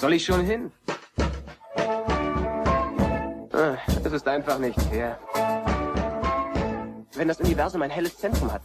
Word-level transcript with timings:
soll 0.00 0.14
ich 0.14 0.24
schon 0.24 0.44
hin? 0.44 0.72
Ah, 3.52 3.76
es 4.02 4.12
ist 4.12 4.26
einfach 4.26 4.58
nicht 4.58 4.80
fair. 4.80 5.18
Wenn 7.14 7.28
das 7.28 7.38
Universum 7.40 7.82
ein 7.82 7.90
helles 7.90 8.16
Zentrum 8.16 8.50
hat, 8.50 8.62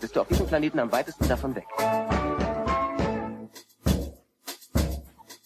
bist 0.00 0.14
du 0.14 0.20
auf 0.20 0.28
diesem 0.28 0.46
Planeten 0.46 0.78
am 0.78 0.92
weitesten 0.92 1.26
davon 1.26 1.56
weg. 1.56 1.66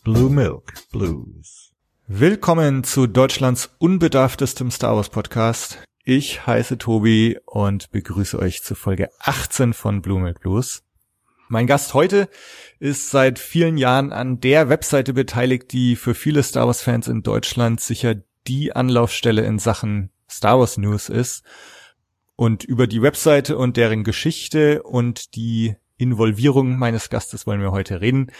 Blue 0.05 0.29
Milk 0.29 0.75
Blues. 0.93 1.73
Willkommen 2.07 2.84
zu 2.84 3.07
Deutschlands 3.07 3.70
unbedarftestem 3.79 4.70
Star 4.70 4.96
Wars 4.96 5.09
Podcast. 5.09 5.79
Ich 6.05 6.46
heiße 6.46 6.77
Tobi 6.77 7.39
und 7.46 7.91
begrüße 7.91 8.39
euch 8.39 8.62
zu 8.62 8.75
Folge 8.75 9.09
18 9.20 9.73
von 9.73 10.02
Blue 10.02 10.20
Milk 10.20 10.41
Blues. 10.41 10.82
Mein 11.50 11.66
Gast 11.66 11.94
heute 11.94 12.28
ist 12.78 13.10
seit 13.10 13.38
vielen 13.38 13.78
Jahren 13.78 14.12
an 14.12 14.38
der 14.38 14.68
Webseite 14.68 15.14
beteiligt, 15.14 15.73
die 15.73 15.96
für 15.96 16.14
viele 16.14 16.42
Star 16.42 16.66
Wars 16.66 16.82
Fans 16.82 17.09
in 17.09 17.23
Deutschland 17.23 17.80
sicher 17.80 18.16
die 18.46 18.77
Anlaufstelle 18.77 19.46
in 19.46 19.59
Sachen 19.59 20.10
Star 20.30 20.59
Wars 20.59 20.76
News 20.76 21.09
ist. 21.09 21.42
Und 22.37 22.64
über 22.64 22.87
die 22.87 23.00
Webseite 23.00 23.56
und 23.56 23.78
deren 23.78 24.04
Geschichte 24.04 24.82
und 24.82 25.37
die 25.37 25.76
Involvierung 25.96 26.76
meines 26.76 27.09
Gastes 27.09 27.46
wollen 27.46 27.62
wir 27.62 27.73
heute 27.73 28.02
reden. 28.02 28.30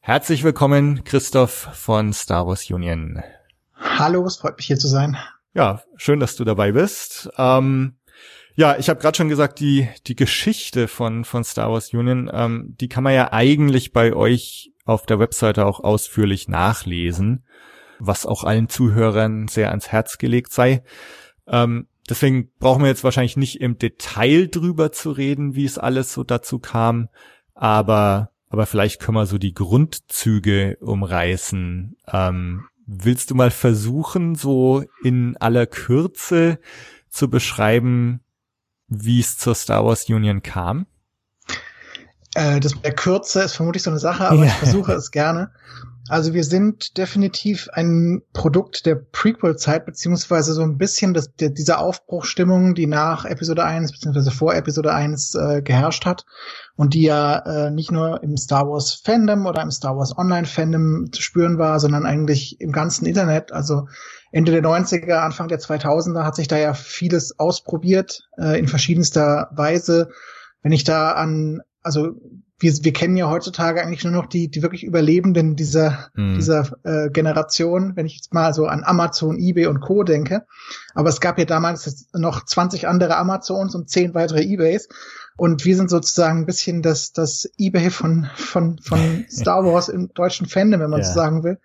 Herzlich 0.00 0.44
willkommen, 0.44 1.04
Christoph 1.04 1.70
von 1.72 2.12
Star 2.12 2.46
Wars 2.46 2.70
Union. 2.70 3.22
Hallo, 3.74 4.26
es 4.26 4.36
freut 4.36 4.58
mich 4.58 4.66
hier 4.66 4.78
zu 4.78 4.88
sein. 4.88 5.16
Ja, 5.54 5.82
schön, 5.96 6.20
dass 6.20 6.36
du 6.36 6.44
dabei 6.44 6.72
bist. 6.72 7.30
Ähm, 7.38 7.97
ja, 8.58 8.76
ich 8.76 8.88
habe 8.88 8.98
gerade 8.98 9.16
schon 9.16 9.28
gesagt, 9.28 9.60
die 9.60 9.88
die 10.08 10.16
Geschichte 10.16 10.88
von 10.88 11.24
von 11.24 11.44
Star 11.44 11.70
Wars 11.70 11.94
Union, 11.94 12.28
ähm, 12.32 12.74
die 12.80 12.88
kann 12.88 13.04
man 13.04 13.14
ja 13.14 13.32
eigentlich 13.32 13.92
bei 13.92 14.12
euch 14.14 14.72
auf 14.84 15.06
der 15.06 15.20
Webseite 15.20 15.64
auch 15.64 15.78
ausführlich 15.78 16.48
nachlesen, 16.48 17.44
was 18.00 18.26
auch 18.26 18.42
allen 18.42 18.68
Zuhörern 18.68 19.46
sehr 19.46 19.68
ans 19.68 19.92
Herz 19.92 20.18
gelegt 20.18 20.52
sei. 20.52 20.82
Ähm, 21.46 21.86
deswegen 22.10 22.50
brauchen 22.58 22.82
wir 22.82 22.88
jetzt 22.88 23.04
wahrscheinlich 23.04 23.36
nicht 23.36 23.60
im 23.60 23.78
Detail 23.78 24.48
drüber 24.48 24.90
zu 24.90 25.12
reden, 25.12 25.54
wie 25.54 25.64
es 25.64 25.78
alles 25.78 26.12
so 26.12 26.24
dazu 26.24 26.58
kam, 26.58 27.10
aber 27.54 28.32
aber 28.48 28.66
vielleicht 28.66 29.00
können 29.00 29.18
wir 29.18 29.26
so 29.26 29.38
die 29.38 29.54
Grundzüge 29.54 30.78
umreißen. 30.80 31.96
Ähm, 32.12 32.64
willst 32.86 33.30
du 33.30 33.36
mal 33.36 33.52
versuchen, 33.52 34.34
so 34.34 34.82
in 35.04 35.36
aller 35.36 35.66
Kürze 35.66 36.58
zu 37.08 37.30
beschreiben, 37.30 38.20
wie 38.88 39.20
es 39.20 39.38
zur 39.38 39.54
Star 39.54 39.84
Wars 39.84 40.08
Union 40.08 40.42
kam? 40.42 40.86
Äh, 42.34 42.60
das 42.60 42.74
mit 42.74 42.84
der 42.84 42.94
Kürze 42.94 43.42
ist 43.42 43.54
vermutlich 43.54 43.82
so 43.82 43.90
eine 43.90 43.98
Sache, 43.98 44.28
aber 44.28 44.44
ja. 44.44 44.46
ich 44.46 44.52
versuche 44.52 44.92
es 44.92 45.10
gerne. 45.10 45.50
Also 46.08 46.32
wir 46.32 46.44
sind 46.44 46.96
definitiv 46.96 47.68
ein 47.72 48.22
Produkt 48.32 48.86
der 48.86 48.94
Prequel-Zeit, 48.94 49.84
beziehungsweise 49.84 50.54
so 50.54 50.62
ein 50.62 50.78
bisschen 50.78 51.12
das, 51.12 51.34
der, 51.34 51.50
dieser 51.50 51.80
Aufbruchstimmung, 51.80 52.74
die 52.74 52.86
nach 52.86 53.26
Episode 53.26 53.62
1 53.64 53.92
beziehungsweise 53.92 54.30
vor 54.30 54.54
Episode 54.54 54.94
1 54.94 55.34
äh, 55.34 55.62
geherrscht 55.62 56.06
hat 56.06 56.24
und 56.76 56.94
die 56.94 57.02
ja 57.02 57.38
äh, 57.40 57.70
nicht 57.70 57.90
nur 57.90 58.22
im 58.22 58.38
Star 58.38 58.66
Wars 58.66 58.94
Fandom 59.04 59.44
oder 59.44 59.60
im 59.60 59.70
Star 59.70 59.98
Wars 59.98 60.16
Online 60.16 60.46
Fandom 60.46 61.12
zu 61.12 61.20
spüren 61.20 61.58
war, 61.58 61.78
sondern 61.78 62.06
eigentlich 62.06 62.58
im 62.58 62.72
ganzen 62.72 63.04
Internet. 63.04 63.52
Also 63.52 63.86
Ende 64.30 64.52
der 64.52 64.62
90er, 64.62 65.14
Anfang 65.14 65.48
der 65.48 65.60
2000er 65.60 66.24
hat 66.24 66.36
sich 66.36 66.48
da 66.48 66.58
ja 66.58 66.74
vieles 66.74 67.38
ausprobiert 67.38 68.28
äh, 68.38 68.58
in 68.58 68.68
verschiedenster 68.68 69.48
Weise. 69.52 70.10
Wenn 70.62 70.72
ich 70.72 70.84
da 70.84 71.12
an, 71.12 71.62
also 71.82 72.14
wir, 72.60 72.72
wir 72.82 72.92
kennen 72.92 73.16
ja 73.16 73.30
heutzutage 73.30 73.82
eigentlich 73.82 74.04
nur 74.04 74.12
noch 74.12 74.26
die, 74.26 74.50
die 74.50 74.62
wirklich 74.62 74.82
Überlebenden 74.82 75.54
dieser, 75.54 76.10
mhm. 76.14 76.34
dieser 76.34 76.70
äh, 76.82 77.08
Generation, 77.10 77.94
wenn 77.94 78.06
ich 78.06 78.16
jetzt 78.16 78.34
mal 78.34 78.52
so 78.52 78.66
an 78.66 78.82
Amazon, 78.84 79.38
eBay 79.38 79.66
und 79.66 79.80
Co. 79.80 80.02
denke. 80.02 80.44
Aber 80.94 81.08
es 81.08 81.20
gab 81.20 81.38
ja 81.38 81.44
damals 81.44 82.08
noch 82.12 82.44
20 82.44 82.88
andere 82.88 83.16
Amazons 83.16 83.74
und 83.74 83.88
10 83.88 84.14
weitere 84.14 84.42
eBays. 84.42 84.88
Und 85.36 85.64
wir 85.64 85.76
sind 85.76 85.88
sozusagen 85.88 86.40
ein 86.40 86.46
bisschen 86.46 86.82
das, 86.82 87.12
das 87.12 87.48
eBay 87.58 87.90
von, 87.90 88.28
von, 88.34 88.80
von 88.82 89.24
Star 89.30 89.64
Wars 89.64 89.88
im 89.88 90.12
deutschen 90.12 90.48
Fandom, 90.48 90.80
wenn 90.80 90.90
man 90.90 91.00
ja. 91.00 91.06
so 91.06 91.14
sagen 91.14 91.44
will. 91.44 91.58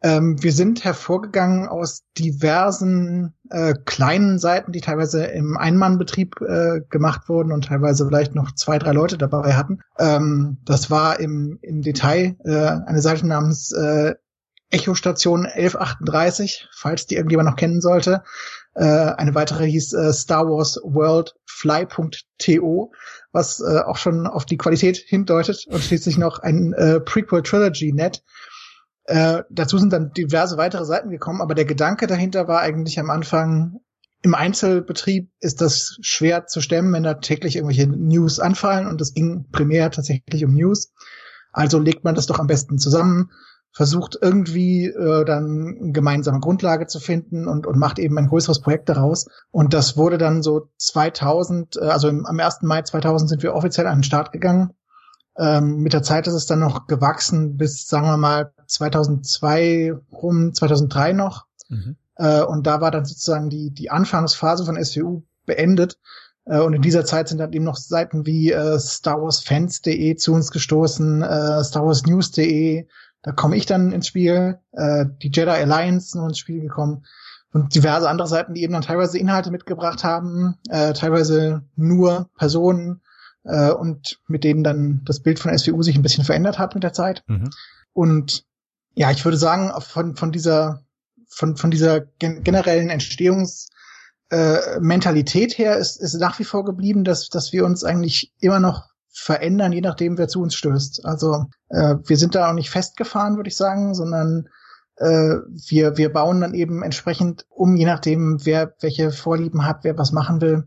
Ähm, 0.00 0.40
wir 0.42 0.52
sind 0.52 0.84
hervorgegangen 0.84 1.66
aus 1.66 2.04
diversen 2.16 3.34
äh, 3.50 3.74
kleinen 3.84 4.38
Seiten, 4.38 4.70
die 4.70 4.80
teilweise 4.80 5.24
im 5.24 5.56
Einmannbetrieb 5.56 6.40
äh, 6.40 6.80
gemacht 6.88 7.28
wurden 7.28 7.52
und 7.52 7.64
teilweise 7.64 8.06
vielleicht 8.06 8.34
noch 8.34 8.54
zwei, 8.54 8.78
drei 8.78 8.92
Leute 8.92 9.18
dabei 9.18 9.54
hatten. 9.54 9.80
Ähm, 9.98 10.58
das 10.64 10.90
war 10.90 11.18
im, 11.18 11.58
im 11.62 11.82
Detail 11.82 12.36
äh, 12.44 12.68
eine 12.86 13.00
Seite 13.00 13.26
namens 13.26 13.72
äh, 13.72 14.14
Echo 14.70 14.94
Station 14.94 15.46
1138, 15.46 16.68
falls 16.72 17.06
die 17.06 17.16
irgendjemand 17.16 17.48
noch 17.48 17.56
kennen 17.56 17.80
sollte. 17.80 18.22
Äh, 18.74 18.84
eine 18.84 19.34
weitere 19.34 19.66
hieß 19.66 19.94
äh, 19.94 20.12
Star 20.12 20.46
Wars 20.46 20.78
World 20.84 21.34
Fly.to, 21.46 22.92
was 23.32 23.60
äh, 23.60 23.80
auch 23.80 23.96
schon 23.96 24.26
auf 24.26 24.44
die 24.44 24.58
Qualität 24.58 24.98
hindeutet 24.98 25.66
und 25.68 25.82
schließlich 25.82 26.18
noch 26.18 26.38
ein 26.40 26.74
äh, 26.74 27.00
Prequel 27.00 27.42
Trilogy 27.42 27.92
Net, 27.92 28.22
äh, 29.08 29.42
dazu 29.48 29.78
sind 29.78 29.90
dann 29.94 30.12
diverse 30.12 30.58
weitere 30.58 30.84
Seiten 30.84 31.08
gekommen, 31.08 31.40
aber 31.40 31.54
der 31.54 31.64
Gedanke 31.64 32.06
dahinter 32.06 32.46
war 32.46 32.60
eigentlich 32.60 33.00
am 33.00 33.08
Anfang, 33.08 33.80
im 34.20 34.34
Einzelbetrieb 34.34 35.30
ist 35.40 35.62
das 35.62 35.96
schwer 36.02 36.46
zu 36.46 36.60
stemmen, 36.60 36.92
wenn 36.92 37.04
da 37.04 37.14
täglich 37.14 37.56
irgendwelche 37.56 37.86
News 37.86 38.38
anfallen 38.38 38.86
und 38.86 39.00
es 39.00 39.14
ging 39.14 39.46
primär 39.50 39.90
tatsächlich 39.90 40.44
um 40.44 40.52
News. 40.52 40.92
Also 41.52 41.78
legt 41.78 42.04
man 42.04 42.16
das 42.16 42.26
doch 42.26 42.38
am 42.38 42.48
besten 42.48 42.76
zusammen, 42.76 43.30
versucht 43.72 44.18
irgendwie 44.20 44.88
äh, 44.88 45.24
dann 45.24 45.78
eine 45.80 45.92
gemeinsame 45.92 46.40
Grundlage 46.40 46.86
zu 46.86 47.00
finden 47.00 47.48
und, 47.48 47.66
und 47.66 47.78
macht 47.78 47.98
eben 47.98 48.18
ein 48.18 48.26
größeres 48.26 48.60
Projekt 48.60 48.90
daraus. 48.90 49.26
Und 49.50 49.72
das 49.72 49.96
wurde 49.96 50.18
dann 50.18 50.42
so 50.42 50.68
2000, 50.76 51.76
äh, 51.76 51.84
also 51.86 52.08
im, 52.08 52.26
am 52.26 52.38
1. 52.38 52.58
Mai 52.60 52.82
2000 52.82 53.30
sind 53.30 53.42
wir 53.42 53.54
offiziell 53.54 53.86
an 53.86 53.98
den 53.98 54.04
Start 54.04 54.32
gegangen 54.32 54.74
ähm, 55.38 55.78
mit 55.78 55.92
der 55.92 56.02
Zeit 56.02 56.26
ist 56.26 56.34
es 56.34 56.46
dann 56.46 56.58
noch 56.58 56.86
gewachsen 56.86 57.56
bis, 57.56 57.86
sagen 57.86 58.06
wir 58.06 58.16
mal, 58.16 58.52
2002 58.66 59.94
rum, 60.12 60.52
2003 60.52 61.12
noch. 61.12 61.46
Mhm. 61.68 61.96
Äh, 62.16 62.42
und 62.42 62.66
da 62.66 62.80
war 62.80 62.90
dann 62.90 63.04
sozusagen 63.04 63.48
die, 63.48 63.70
die 63.70 63.90
Anfangsphase 63.90 64.64
von 64.64 64.82
SWU 64.82 65.22
beendet. 65.46 65.98
Äh, 66.44 66.58
und 66.58 66.74
in 66.74 66.82
dieser 66.82 67.04
Zeit 67.04 67.28
sind 67.28 67.38
dann 67.38 67.52
eben 67.52 67.64
noch 67.64 67.76
Seiten 67.76 68.26
wie 68.26 68.50
äh, 68.50 68.78
StarWarsFans.de 68.78 70.16
zu 70.16 70.34
uns 70.34 70.50
gestoßen, 70.50 71.22
äh, 71.22 71.64
StarWarsNews.de. 71.64 72.86
Da 73.22 73.32
komme 73.32 73.56
ich 73.56 73.66
dann 73.66 73.92
ins 73.92 74.08
Spiel, 74.08 74.58
äh, 74.72 75.06
die 75.22 75.30
Jedi 75.32 75.50
Alliance 75.50 76.18
noch 76.18 76.26
ins 76.26 76.38
Spiel 76.38 76.60
gekommen 76.60 77.04
und 77.52 77.74
diverse 77.74 78.08
andere 78.08 78.28
Seiten, 78.28 78.54
die 78.54 78.62
eben 78.62 78.72
dann 78.72 78.82
teilweise 78.82 79.18
Inhalte 79.18 79.50
mitgebracht 79.50 80.04
haben, 80.04 80.56
äh, 80.68 80.92
teilweise 80.92 81.62
nur 81.76 82.28
Personen, 82.36 83.00
äh, 83.48 83.70
und 83.70 84.20
mit 84.28 84.44
denen 84.44 84.62
dann 84.62 85.00
das 85.04 85.20
Bild 85.20 85.38
von 85.38 85.56
SWU 85.56 85.82
sich 85.82 85.96
ein 85.96 86.02
bisschen 86.02 86.24
verändert 86.24 86.58
hat 86.58 86.74
mit 86.74 86.84
der 86.84 86.92
Zeit. 86.92 87.24
Mhm. 87.26 87.48
Und 87.92 88.44
ja, 88.94 89.10
ich 89.10 89.24
würde 89.24 89.38
sagen, 89.38 89.72
von, 89.80 90.16
von 90.16 90.32
dieser, 90.32 90.82
von, 91.28 91.56
von 91.56 91.70
dieser 91.70 92.00
gen 92.00 92.42
generellen 92.44 92.90
Entstehungsmentalität 92.90 95.52
äh, 95.52 95.56
her 95.56 95.78
ist, 95.78 95.96
ist 95.96 96.14
nach 96.14 96.38
wie 96.38 96.44
vor 96.44 96.64
geblieben, 96.64 97.04
dass, 97.04 97.30
dass 97.30 97.52
wir 97.52 97.64
uns 97.64 97.84
eigentlich 97.84 98.34
immer 98.40 98.60
noch 98.60 98.88
verändern, 99.10 99.72
je 99.72 99.80
nachdem, 99.80 100.18
wer 100.18 100.28
zu 100.28 100.42
uns 100.42 100.54
stößt. 100.54 101.06
Also 101.06 101.46
äh, 101.68 101.96
wir 102.04 102.16
sind 102.16 102.34
da 102.34 102.50
auch 102.50 102.54
nicht 102.54 102.70
festgefahren, 102.70 103.36
würde 103.36 103.48
ich 103.48 103.56
sagen, 103.56 103.94
sondern 103.94 104.48
äh, 104.96 105.36
wir, 105.68 105.96
wir 105.96 106.12
bauen 106.12 106.40
dann 106.40 106.54
eben 106.54 106.82
entsprechend 106.82 107.46
um, 107.48 107.76
je 107.76 107.86
nachdem, 107.86 108.44
wer 108.44 108.74
welche 108.80 109.10
Vorlieben 109.10 109.64
hat, 109.64 109.84
wer 109.84 109.96
was 109.96 110.12
machen 110.12 110.40
will. 110.40 110.66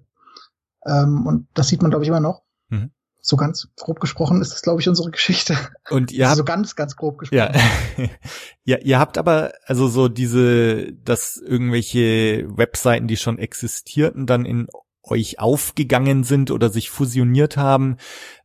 Ähm, 0.86 1.28
und 1.28 1.48
das 1.54 1.68
sieht 1.68 1.82
man, 1.82 1.92
glaube 1.92 2.04
ich, 2.04 2.10
immer 2.10 2.20
noch. 2.20 2.44
Mhm. 2.72 2.92
So 3.24 3.38
ganz 3.38 3.68
grob 3.78 4.00
gesprochen 4.00 4.42
ist 4.42 4.52
das, 4.52 4.64
glaube 4.64 4.82
ich, 4.82 4.90
unsere 4.90 5.12
Geschichte. 5.12 5.56
Und 5.92 6.12
ihr 6.12 6.28
habt, 6.28 6.38
so 6.38 6.44
ganz, 6.44 6.76
ganz 6.76 6.96
grob 6.96 7.20
gesprochen. 7.20 7.54
Ja. 7.98 8.10
ja, 8.64 8.78
ihr 8.80 9.00
habt 9.00 9.20
aber 9.20 9.54
also 9.66 9.88
so 9.88 10.08
diese, 10.08 10.92
dass 10.94 11.38
irgendwelche 11.38 12.48
Webseiten, 12.58 13.08
die 13.08 13.18
schon 13.18 13.38
existierten, 13.38 14.26
dann 14.26 14.46
in 14.46 14.68
euch 15.04 15.40
aufgegangen 15.40 16.24
sind 16.24 16.50
oder 16.50 16.70
sich 16.70 16.90
fusioniert 16.90 17.58
haben. 17.58 17.98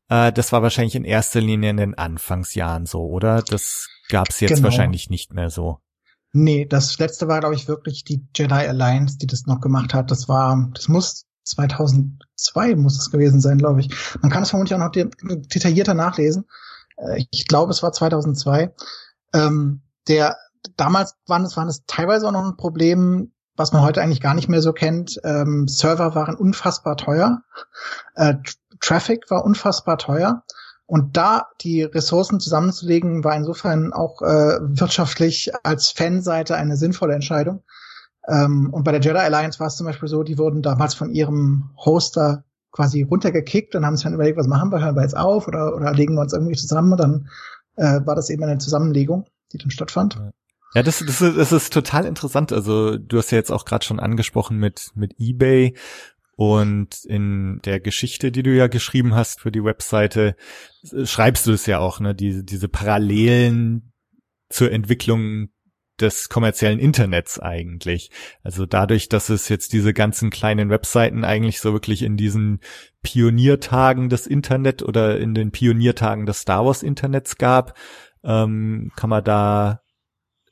Äh, 0.08 0.32
das 0.32 0.52
war 0.52 0.62
wahrscheinlich 0.62 0.94
in 0.94 1.04
erster 1.04 1.40
Linie 1.40 1.70
in 1.70 1.76
den 1.78 1.94
Anfangsjahren 1.94 2.86
so, 2.86 3.00
oder? 3.06 3.42
Das 3.42 3.88
gab's 4.08 4.40
jetzt 4.40 4.56
genau. 4.56 4.64
wahrscheinlich 4.64 5.10
nicht 5.10 5.32
mehr 5.32 5.50
so. 5.50 5.78
Nee, 6.32 6.66
das 6.66 6.98
letzte 6.98 7.28
war, 7.28 7.40
glaube 7.40 7.54
ich, 7.54 7.66
wirklich 7.66 8.04
die 8.04 8.26
Jedi 8.34 8.52
Alliance, 8.52 9.16
die 9.16 9.26
das 9.26 9.46
noch 9.46 9.60
gemacht 9.60 9.94
hat. 9.94 10.10
Das 10.10 10.28
war, 10.28 10.70
das 10.74 10.88
muss 10.88 11.25
2002 11.46 12.76
muss 12.76 12.98
es 12.98 13.10
gewesen 13.10 13.40
sein, 13.40 13.58
glaube 13.58 13.80
ich. 13.80 13.90
Man 14.20 14.30
kann 14.30 14.42
es 14.42 14.50
vermutlich 14.50 14.74
auch 14.74 14.84
noch 14.84 14.90
de 14.90 15.08
detaillierter 15.18 15.94
nachlesen. 15.94 16.46
Äh, 16.96 17.24
ich 17.30 17.46
glaube, 17.46 17.70
es 17.70 17.82
war 17.82 17.92
2002. 17.92 18.74
Ähm, 19.32 19.82
der 20.08 20.36
damals 20.76 21.14
waren 21.26 21.44
es 21.44 21.56
waren 21.56 21.68
es 21.68 21.84
teilweise 21.86 22.26
auch 22.26 22.32
noch 22.32 22.44
ein 22.44 22.56
Problem, 22.56 23.32
was 23.56 23.72
man 23.72 23.82
heute 23.82 24.02
eigentlich 24.02 24.20
gar 24.20 24.34
nicht 24.34 24.48
mehr 24.48 24.62
so 24.62 24.72
kennt. 24.72 25.20
Ähm, 25.24 25.68
Server 25.68 26.14
waren 26.14 26.36
unfassbar 26.36 26.96
teuer. 26.96 27.42
Äh, 28.14 28.34
Traffic 28.80 29.30
war 29.30 29.44
unfassbar 29.44 29.98
teuer. 29.98 30.42
Und 30.86 31.16
da 31.16 31.48
die 31.62 31.82
Ressourcen 31.82 32.38
zusammenzulegen, 32.38 33.24
war 33.24 33.34
insofern 33.34 33.92
auch 33.92 34.22
äh, 34.22 34.58
wirtschaftlich 34.60 35.50
als 35.64 35.90
Fanseite 35.90 36.56
eine 36.56 36.76
sinnvolle 36.76 37.14
Entscheidung. 37.14 37.64
Ähm, 38.28 38.70
und 38.72 38.84
bei 38.84 38.92
der 38.92 39.00
Jedi 39.00 39.18
Alliance 39.18 39.60
war 39.60 39.68
es 39.68 39.76
zum 39.76 39.86
Beispiel 39.86 40.08
so, 40.08 40.22
die 40.22 40.38
wurden 40.38 40.62
damals 40.62 40.94
von 40.94 41.10
ihrem 41.10 41.70
Hoster 41.76 42.44
quasi 42.72 43.02
runtergekickt 43.02 43.74
und 43.74 43.86
haben 43.86 43.96
sich 43.96 44.04
dann 44.04 44.14
überlegt, 44.14 44.36
was 44.36 44.48
machen 44.48 44.70
wir, 44.70 44.80
hören 44.80 44.96
wir 44.96 45.02
jetzt 45.02 45.16
auf 45.16 45.48
oder, 45.48 45.74
oder 45.74 45.92
legen 45.92 46.14
wir 46.14 46.20
uns 46.20 46.32
irgendwie 46.32 46.56
zusammen 46.56 46.92
und 46.92 47.00
dann 47.00 47.28
äh, 47.76 48.04
war 48.06 48.14
das 48.14 48.30
eben 48.30 48.42
eine 48.44 48.58
Zusammenlegung, 48.58 49.26
die 49.52 49.58
dann 49.58 49.70
stattfand. 49.70 50.20
Ja, 50.74 50.82
das, 50.82 50.98
das, 50.98 51.22
ist, 51.22 51.36
das 51.38 51.52
ist 51.52 51.72
total 51.72 52.04
interessant. 52.04 52.52
Also 52.52 52.98
du 52.98 53.16
hast 53.16 53.30
ja 53.30 53.38
jetzt 53.38 53.52
auch 53.52 53.64
gerade 53.64 53.84
schon 53.84 54.00
angesprochen 54.00 54.58
mit, 54.58 54.90
mit 54.94 55.14
eBay 55.18 55.74
und 56.36 57.02
in 57.06 57.60
der 57.64 57.80
Geschichte, 57.80 58.30
die 58.30 58.42
du 58.42 58.54
ja 58.54 58.66
geschrieben 58.66 59.14
hast 59.14 59.40
für 59.40 59.50
die 59.50 59.64
Webseite, 59.64 60.36
schreibst 61.04 61.46
du 61.46 61.52
es 61.52 61.64
ja 61.64 61.78
auch, 61.78 61.98
ne? 61.98 62.14
Diese, 62.14 62.44
diese 62.44 62.68
Parallelen 62.68 63.92
zur 64.50 64.70
Entwicklung 64.70 65.48
des 66.00 66.28
kommerziellen 66.28 66.78
Internets 66.78 67.38
eigentlich. 67.38 68.10
Also 68.42 68.66
dadurch, 68.66 69.08
dass 69.08 69.28
es 69.28 69.48
jetzt 69.48 69.72
diese 69.72 69.94
ganzen 69.94 70.30
kleinen 70.30 70.70
Webseiten 70.70 71.24
eigentlich 71.24 71.60
so 71.60 71.72
wirklich 71.72 72.02
in 72.02 72.16
diesen 72.16 72.60
Pioniertagen 73.02 74.08
des 74.08 74.26
Internet 74.26 74.82
oder 74.82 75.18
in 75.18 75.34
den 75.34 75.52
Pioniertagen 75.52 76.26
des 76.26 76.40
Star 76.40 76.64
Wars 76.66 76.82
Internets 76.82 77.38
gab, 77.38 77.74
ähm, 78.24 78.90
kann 78.96 79.10
man 79.10 79.24
da 79.24 79.80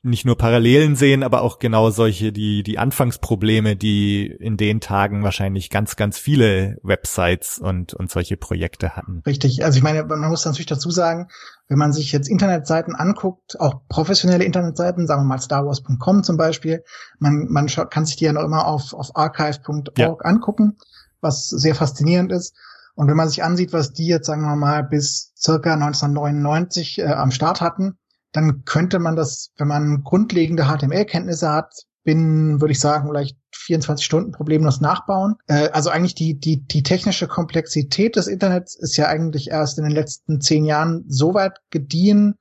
nicht 0.05 0.27
nur 0.27 0.37
Parallelen 0.37 0.97
sehen, 0.97 1.23
aber 1.23 1.43
auch 1.43 1.59
genau 1.59 1.91
solche, 1.91 2.31
die, 2.31 2.62
die 2.62 2.79
Anfangsprobleme, 2.79 3.75
die 3.75 4.27
in 4.27 4.56
den 4.56 4.81
Tagen 4.81 5.23
wahrscheinlich 5.23 5.71
ganz, 5.71 5.97
ganz 5.97 6.19
viele 6.19 6.77
Websites 6.83 7.59
und, 7.59 7.95
und 7.95 8.11
solche 8.11 8.37
Projekte 8.37 8.97
hatten. 8.97 9.23
Richtig. 9.27 9.65
Also 9.65 9.79
ich 9.79 9.83
meine, 9.83 10.05
man 10.05 10.29
muss 10.29 10.45
natürlich 10.45 10.67
dazu 10.67 10.91
sagen, 10.91 11.29
wenn 11.69 11.79
man 11.79 11.93
sich 11.93 12.12
jetzt 12.12 12.29
Internetseiten 12.29 12.95
anguckt, 12.95 13.59
auch 13.59 13.81
professionelle 13.89 14.45
Internetseiten, 14.45 15.06
sagen 15.06 15.23
wir 15.23 15.27
mal 15.27 15.41
starwars.com 15.41 16.23
zum 16.23 16.37
Beispiel, 16.37 16.85
man, 17.19 17.47
man 17.49 17.67
kann 17.67 18.05
sich 18.05 18.17
die 18.17 18.27
ja 18.27 18.33
noch 18.33 18.45
immer 18.45 18.67
auf, 18.67 18.93
auf 18.93 19.17
archive.org 19.17 19.99
ja. 19.99 20.15
angucken, 20.21 20.77
was 21.21 21.49
sehr 21.49 21.75
faszinierend 21.75 22.31
ist. 22.31 22.55
Und 22.95 23.09
wenn 23.09 23.17
man 23.17 23.29
sich 23.29 23.43
ansieht, 23.43 23.73
was 23.73 23.93
die 23.93 24.06
jetzt, 24.06 24.27
sagen 24.27 24.43
wir 24.43 24.55
mal, 24.55 24.85
bis 24.85 25.33
circa 25.37 25.73
1999 25.75 26.99
äh, 26.99 27.05
am 27.06 27.31
Start 27.31 27.61
hatten, 27.61 27.99
dann 28.34 28.64
könnte 28.64 28.98
man 28.98 29.14
das, 29.14 29.52
wenn 29.56 29.69
man 29.69 30.02
grundlegende 30.02 30.64
HTML-Kenntnisse 30.64 31.50
hat, 31.50 31.72
binnen, 32.02 32.60
würde 32.60 32.72
ich 32.72 32.81
sagen, 32.81 33.08
vielleicht 33.08 33.38
24 33.54 34.04
Stunden 34.04 34.32
problemlos 34.32 34.81
nachbauen. 34.81 35.36
Äh, 35.46 35.70
also 35.70 35.88
eigentlich 35.88 36.16
die, 36.16 36.38
die, 36.38 36.60
die 36.66 36.82
technische 36.82 37.28
Komplexität 37.28 38.16
des 38.16 38.26
Internets 38.26 38.75
ist 38.75 38.96
ja 38.96 39.06
eigentlich 39.06 39.50
erst 39.50 39.78
in 39.78 39.84
den 39.84 39.92
letzten 39.92 40.40
zehn 40.40 40.64
Jahren 40.64 41.04
so 41.08 41.32
weit 41.32 41.60
gediehen, 41.70 42.34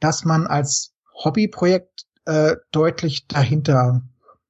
dass 0.00 0.24
man 0.24 0.46
als 0.46 0.94
Hobbyprojekt 1.12 2.06
äh, 2.24 2.56
deutlich 2.70 3.26
dahinter 3.26 4.02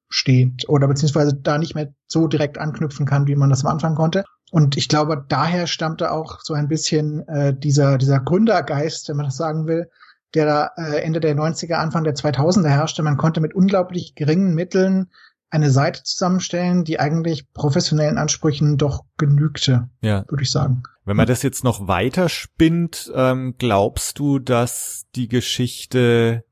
steht 0.09 0.69
oder 0.69 0.87
beziehungsweise 0.87 1.33
da 1.33 1.57
nicht 1.57 1.73
mehr 1.73 1.91
so 2.07 2.27
direkt 2.27 2.59
anknüpfen 2.59 3.07
kann, 3.07 3.25
wie 3.25 3.35
man 3.35 3.49
das 3.49 3.65
am 3.65 3.71
Anfang 3.71 3.95
konnte. 3.95 4.23
Und 4.51 4.77
ich 4.77 4.87
glaube, 4.87 5.25
daher 5.27 5.65
stammte 5.65 6.11
auch 6.11 6.39
so 6.43 6.53
ein 6.53 6.67
bisschen 6.67 7.27
äh, 7.27 7.57
dieser, 7.57 7.97
dieser 7.97 8.19
Gründergeist, 8.19 9.09
wenn 9.09 9.17
man 9.17 9.25
das 9.25 9.37
sagen 9.37 9.65
will, 9.65 9.89
der 10.33 10.45
da 10.45 10.71
äh, 10.77 11.01
Ende 11.01 11.19
der 11.19 11.35
90er, 11.35 11.73
Anfang 11.73 12.03
der 12.03 12.15
2000er 12.15 12.69
herrschte. 12.69 13.03
Man 13.03 13.17
konnte 13.17 13.41
mit 13.41 13.53
unglaublich 13.53 14.15
geringen 14.15 14.55
Mitteln 14.55 15.09
eine 15.49 15.69
Seite 15.69 16.01
zusammenstellen, 16.03 16.83
die 16.83 16.99
eigentlich 16.99 17.53
professionellen 17.53 18.17
Ansprüchen 18.17 18.77
doch 18.77 19.03
genügte, 19.17 19.89
ja. 20.01 20.25
würde 20.27 20.43
ich 20.43 20.51
sagen. 20.51 20.83
Wenn 21.05 21.15
man 21.15 21.27
das 21.27 21.43
jetzt 21.43 21.63
noch 21.63 21.87
weiter 21.87 22.27
spinnt, 22.27 23.11
ähm, 23.13 23.55
glaubst 23.59 24.17
du, 24.17 24.39
dass 24.39 25.05
die 25.15 25.27
Geschichte 25.27 26.43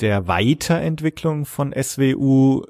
der 0.00 0.28
Weiterentwicklung 0.28 1.46
von 1.46 1.72
SWU, 1.72 2.64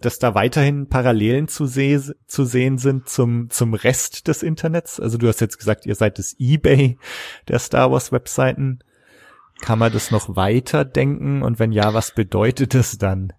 dass 0.00 0.18
da 0.18 0.34
weiterhin 0.34 0.88
Parallelen 0.88 1.48
zu, 1.48 1.66
se 1.66 2.14
zu 2.26 2.44
sehen 2.46 2.78
sind 2.78 3.10
zum, 3.10 3.50
zum 3.50 3.74
Rest 3.74 4.26
des 4.26 4.42
Internets? 4.42 4.98
Also 4.98 5.18
du 5.18 5.28
hast 5.28 5.40
jetzt 5.40 5.58
gesagt, 5.58 5.84
ihr 5.84 5.96
seid 5.96 6.18
das 6.18 6.34
eBay 6.38 6.98
der 7.48 7.58
Star 7.58 7.90
Wars 7.90 8.10
Webseiten. 8.10 8.78
Kann 9.62 9.78
man 9.78 9.92
das 9.92 10.10
noch 10.10 10.36
weiter 10.36 10.84
denken? 10.84 11.42
Und 11.42 11.58
wenn 11.58 11.72
ja, 11.72 11.94
was 11.94 12.14
bedeutet 12.14 12.74
es 12.74 12.98
dann? 12.98 13.32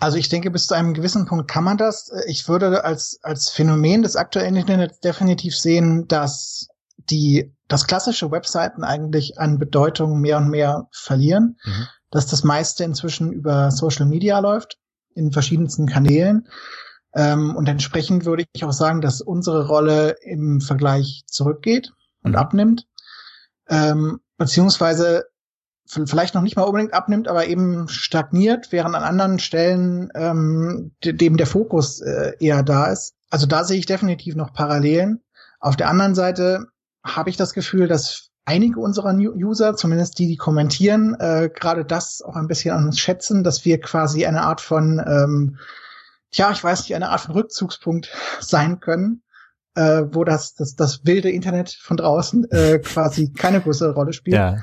Also 0.00 0.18
ich 0.18 0.28
denke, 0.28 0.50
bis 0.50 0.66
zu 0.66 0.74
einem 0.74 0.94
gewissen 0.94 1.26
Punkt 1.26 1.48
kann 1.48 1.64
man 1.64 1.76
das. 1.76 2.10
Ich 2.26 2.48
würde 2.48 2.84
als, 2.84 3.20
als 3.22 3.48
Phänomen 3.48 4.02
des 4.02 4.16
aktuellen 4.16 4.56
Internets 4.56 5.00
definitiv 5.00 5.56
sehen, 5.56 6.06
dass 6.08 6.68
die, 6.96 7.54
das 7.68 7.86
klassische 7.86 8.30
Webseiten 8.30 8.82
eigentlich 8.82 9.38
an 9.38 9.58
Bedeutung 9.58 10.20
mehr 10.20 10.38
und 10.38 10.50
mehr 10.50 10.88
verlieren, 10.92 11.56
mhm. 11.64 11.86
dass 12.10 12.26
das 12.26 12.42
meiste 12.42 12.82
inzwischen 12.82 13.32
über 13.32 13.70
Social 13.70 14.06
Media 14.06 14.40
läuft, 14.40 14.76
in 15.14 15.32
verschiedensten 15.32 15.86
Kanälen. 15.86 16.48
Ähm, 17.14 17.54
und 17.56 17.68
entsprechend 17.68 18.24
würde 18.24 18.44
ich 18.52 18.64
auch 18.64 18.72
sagen, 18.72 19.00
dass 19.00 19.20
unsere 19.20 19.68
Rolle 19.68 20.16
im 20.22 20.60
Vergleich 20.60 21.22
zurückgeht 21.26 21.92
und 22.24 22.32
mhm. 22.32 22.38
abnimmt. 22.38 22.86
Ähm, 23.68 24.20
beziehungsweise 24.38 25.26
vielleicht 25.86 26.34
noch 26.34 26.42
nicht 26.42 26.56
mal 26.56 26.62
unbedingt 26.62 26.94
abnimmt, 26.94 27.28
aber 27.28 27.46
eben 27.46 27.88
stagniert, 27.88 28.72
während 28.72 28.94
an 28.94 29.02
anderen 29.02 29.38
Stellen 29.38 30.10
ähm, 30.14 30.92
dem 31.02 31.36
der 31.36 31.46
Fokus 31.46 32.00
äh, 32.00 32.32
eher 32.40 32.62
da 32.62 32.86
ist. 32.86 33.14
Also 33.30 33.46
da 33.46 33.64
sehe 33.64 33.78
ich 33.78 33.86
definitiv 33.86 34.36
noch 34.36 34.52
Parallelen. 34.52 35.22
Auf 35.60 35.76
der 35.76 35.88
anderen 35.88 36.14
Seite 36.14 36.66
habe 37.04 37.30
ich 37.30 37.36
das 37.36 37.54
Gefühl, 37.54 37.88
dass 37.88 38.28
einige 38.44 38.80
unserer 38.80 39.14
User, 39.14 39.76
zumindest 39.76 40.18
die, 40.18 40.26
die 40.26 40.36
kommentieren, 40.36 41.14
äh, 41.20 41.50
gerade 41.52 41.84
das 41.84 42.22
auch 42.22 42.36
ein 42.36 42.48
bisschen 42.48 42.74
an 42.74 42.86
uns 42.86 42.98
schätzen, 42.98 43.44
dass 43.44 43.64
wir 43.64 43.80
quasi 43.80 44.24
eine 44.24 44.42
Art 44.42 44.60
von, 44.60 45.02
ähm, 45.06 45.58
tja, 46.30 46.50
ich 46.50 46.62
weiß 46.62 46.80
nicht, 46.80 46.94
eine 46.94 47.10
Art 47.10 47.20
von 47.20 47.34
Rückzugspunkt 47.34 48.10
sein 48.40 48.80
können, 48.80 49.22
äh, 49.78 50.12
wo 50.12 50.24
das, 50.24 50.54
das, 50.54 50.74
das 50.74 51.06
wilde 51.06 51.30
Internet 51.30 51.70
von 51.70 51.96
draußen 51.96 52.50
äh, 52.50 52.80
quasi 52.80 53.32
keine 53.32 53.60
größere 53.60 53.94
Rolle 53.94 54.12
spielt. 54.12 54.36
Ja. 54.36 54.56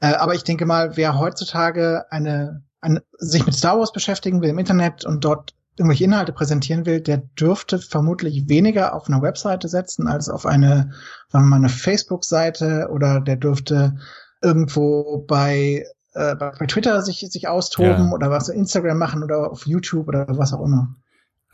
Äh, 0.00 0.14
aber 0.14 0.34
ich 0.34 0.42
denke 0.42 0.66
mal, 0.66 0.96
wer 0.96 1.16
heutzutage 1.16 2.06
eine, 2.10 2.64
eine, 2.80 3.04
sich 3.18 3.46
mit 3.46 3.54
Star 3.54 3.78
Wars 3.78 3.92
beschäftigen 3.92 4.42
will 4.42 4.50
im 4.50 4.58
Internet 4.58 5.04
und 5.04 5.24
dort 5.24 5.54
irgendwelche 5.78 6.04
Inhalte 6.04 6.32
präsentieren 6.32 6.86
will, 6.86 7.00
der 7.00 7.18
dürfte 7.18 7.78
vermutlich 7.78 8.48
weniger 8.48 8.94
auf 8.94 9.08
eine 9.08 9.22
Webseite 9.22 9.68
setzen 9.68 10.08
als 10.08 10.28
auf 10.28 10.44
eine, 10.44 10.90
sagen 11.28 11.44
wir 11.44 11.50
mal, 11.50 11.56
eine 11.56 11.68
Facebook-Seite 11.68 12.88
oder 12.90 13.20
der 13.20 13.36
dürfte 13.36 13.96
irgendwo 14.42 15.24
bei, 15.28 15.86
äh, 16.14 16.34
bei 16.34 16.66
Twitter 16.66 17.00
sich, 17.02 17.20
sich 17.30 17.46
austoben 17.46 18.08
ja. 18.08 18.12
oder 18.12 18.30
was 18.30 18.48
Instagram 18.48 18.98
machen 18.98 19.22
oder 19.22 19.52
auf 19.52 19.66
YouTube 19.66 20.08
oder 20.08 20.26
was 20.30 20.52
auch 20.52 20.64
immer. 20.64 20.96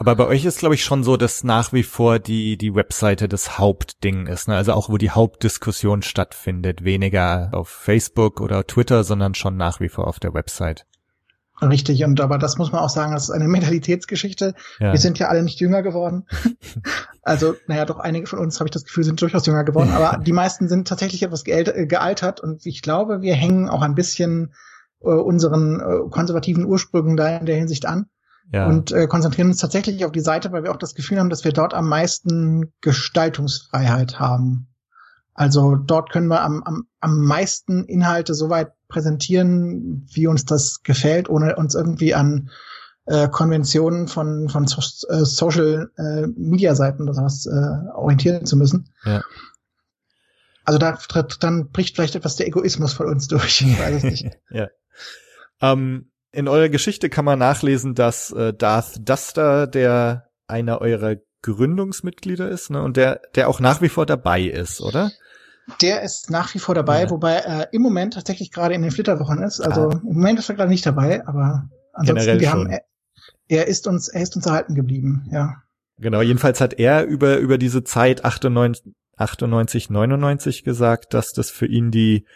Aber 0.02 0.16
bei 0.16 0.26
euch 0.26 0.44
ist, 0.44 0.58
glaube 0.58 0.74
ich, 0.74 0.82
schon 0.82 1.04
so, 1.04 1.16
dass 1.16 1.44
nach 1.44 1.72
wie 1.72 1.84
vor 1.84 2.18
die, 2.18 2.56
die 2.56 2.74
Webseite 2.74 3.28
das 3.28 3.60
Hauptding 3.60 4.26
ist. 4.26 4.48
Ne? 4.48 4.56
Also 4.56 4.72
auch, 4.72 4.88
wo 4.88 4.96
die 4.96 5.10
Hauptdiskussion 5.10 6.02
stattfindet. 6.02 6.82
Weniger 6.82 7.50
auf 7.52 7.68
Facebook 7.68 8.40
oder 8.40 8.66
Twitter, 8.66 9.04
sondern 9.04 9.36
schon 9.36 9.56
nach 9.56 9.78
wie 9.78 9.88
vor 9.88 10.08
auf 10.08 10.18
der 10.18 10.34
Website. 10.34 10.86
Richtig, 11.60 12.02
und 12.02 12.20
aber 12.20 12.38
das 12.38 12.58
muss 12.58 12.72
man 12.72 12.80
auch 12.80 12.88
sagen, 12.88 13.12
das 13.12 13.28
ist 13.28 13.30
eine 13.30 13.46
Mentalitätsgeschichte. 13.46 14.56
Ja. 14.80 14.90
Wir 14.90 14.98
sind 14.98 15.20
ja 15.20 15.28
alle 15.28 15.44
nicht 15.44 15.60
jünger 15.60 15.82
geworden. 15.82 16.26
also, 17.22 17.54
naja, 17.68 17.84
doch 17.84 18.00
einige 18.00 18.26
von 18.26 18.40
uns, 18.40 18.58
habe 18.58 18.66
ich 18.66 18.72
das 18.72 18.82
Gefühl, 18.82 19.04
sind 19.04 19.22
durchaus 19.22 19.46
jünger 19.46 19.62
geworden, 19.62 19.92
aber 19.92 20.18
die 20.18 20.32
meisten 20.32 20.68
sind 20.68 20.88
tatsächlich 20.88 21.22
etwas 21.22 21.46
äh, 21.46 21.86
gealtert 21.86 22.40
und 22.40 22.66
ich 22.66 22.82
glaube, 22.82 23.22
wir 23.22 23.36
hängen 23.36 23.68
auch 23.68 23.82
ein 23.82 23.94
bisschen 23.94 24.52
äh, 25.02 25.10
unseren 25.10 25.78
äh, 25.78 26.10
konservativen 26.10 26.64
Ursprüngen 26.64 27.16
da 27.16 27.36
in 27.36 27.46
der 27.46 27.54
Hinsicht 27.54 27.86
an 27.86 28.06
ja. 28.50 28.66
und 28.66 28.92
äh, 28.92 29.06
konzentrieren 29.06 29.48
uns 29.48 29.58
tatsächlich 29.58 30.04
auf 30.04 30.12
die 30.12 30.20
Seite, 30.20 30.52
weil 30.52 30.64
wir 30.64 30.72
auch 30.72 30.76
das 30.76 30.94
Gefühl 30.94 31.18
haben, 31.18 31.30
dass 31.30 31.44
wir 31.44 31.52
dort 31.52 31.74
am 31.74 31.88
meisten 31.88 32.72
Gestaltungsfreiheit 32.80 34.18
haben. 34.18 34.68
Also 35.34 35.76
dort 35.76 36.10
können 36.10 36.28
wir 36.28 36.42
am, 36.42 36.62
am, 36.62 36.86
am 37.00 37.20
meisten 37.20 37.84
Inhalte 37.84 38.34
so 38.34 38.50
weit 38.50 38.72
präsentieren, 38.88 40.06
wie 40.12 40.26
uns 40.26 40.44
das 40.44 40.82
gefällt, 40.82 41.30
ohne 41.30 41.56
uns 41.56 41.74
irgendwie 41.74 42.14
an 42.14 42.50
äh, 43.06 43.28
Konventionen 43.28 44.08
von, 44.08 44.48
von 44.48 44.66
so, 44.66 44.80
äh, 45.08 45.24
Social 45.24 45.90
äh, 45.96 46.26
Media 46.36 46.74
Seiten 46.74 47.02
oder 47.02 47.14
sowas 47.14 47.46
äh, 47.46 47.94
orientieren 47.94 48.46
zu 48.46 48.56
müssen. 48.56 48.90
Ja. 49.04 49.22
Also 50.64 50.78
da 50.78 50.96
dann 51.40 51.70
bricht 51.70 51.96
vielleicht 51.96 52.14
etwas 52.14 52.36
der 52.36 52.46
Egoismus 52.46 52.92
von 52.92 53.08
uns 53.08 53.26
durch. 53.26 53.62
Ich 53.62 53.78
weiß 53.78 53.96
es 53.96 54.02
nicht. 54.04 54.38
ja. 54.50 54.68
Ähm, 55.60 56.11
in 56.32 56.48
eurer 56.48 56.68
Geschichte 56.68 57.10
kann 57.10 57.24
man 57.24 57.38
nachlesen, 57.38 57.94
dass 57.94 58.32
äh, 58.32 58.54
Darth 58.54 59.08
Duster 59.08 59.66
der 59.66 60.28
einer 60.46 60.80
eurer 60.80 61.16
Gründungsmitglieder 61.42 62.48
ist, 62.48 62.70
ne? 62.70 62.82
Und 62.82 62.96
der, 62.96 63.20
der 63.34 63.48
auch 63.48 63.60
nach 63.60 63.82
wie 63.82 63.88
vor 63.88 64.06
dabei 64.06 64.42
ist, 64.42 64.80
oder? 64.80 65.10
Der 65.80 66.02
ist 66.02 66.30
nach 66.30 66.54
wie 66.54 66.58
vor 66.58 66.74
dabei, 66.74 67.02
ja. 67.02 67.10
wobei 67.10 67.34
er 67.34 67.72
im 67.72 67.82
Moment 67.82 68.14
tatsächlich 68.14 68.50
gerade 68.50 68.74
in 68.74 68.82
den 68.82 68.90
Flitterwochen 68.90 69.42
ist. 69.42 69.60
Also 69.60 69.90
ah. 69.90 70.00
im 70.02 70.14
Moment 70.14 70.38
ist 70.38 70.48
er 70.48 70.56
gerade 70.56 70.70
nicht 70.70 70.86
dabei, 70.86 71.26
aber 71.26 71.68
ansonsten 71.92 72.26
Generell 72.26 72.40
wir 72.40 72.48
schon. 72.48 72.60
haben 72.60 72.70
er, 72.70 72.82
er 73.48 73.68
ist 73.68 73.86
uns 73.86 74.08
er 74.08 74.22
ist 74.22 74.36
uns 74.36 74.46
erhalten 74.46 74.74
geblieben, 74.74 75.28
ja. 75.30 75.62
Genau, 75.98 76.20
jedenfalls 76.20 76.60
hat 76.60 76.74
er 76.74 77.04
über 77.04 77.36
über 77.38 77.58
diese 77.58 77.84
Zeit 77.84 78.24
98 78.24 78.92
98, 79.16 79.90
99 79.90 80.64
gesagt, 80.64 81.14
dass 81.14 81.32
das 81.32 81.50
für 81.50 81.66
ihn 81.66 81.90
die 81.90 82.26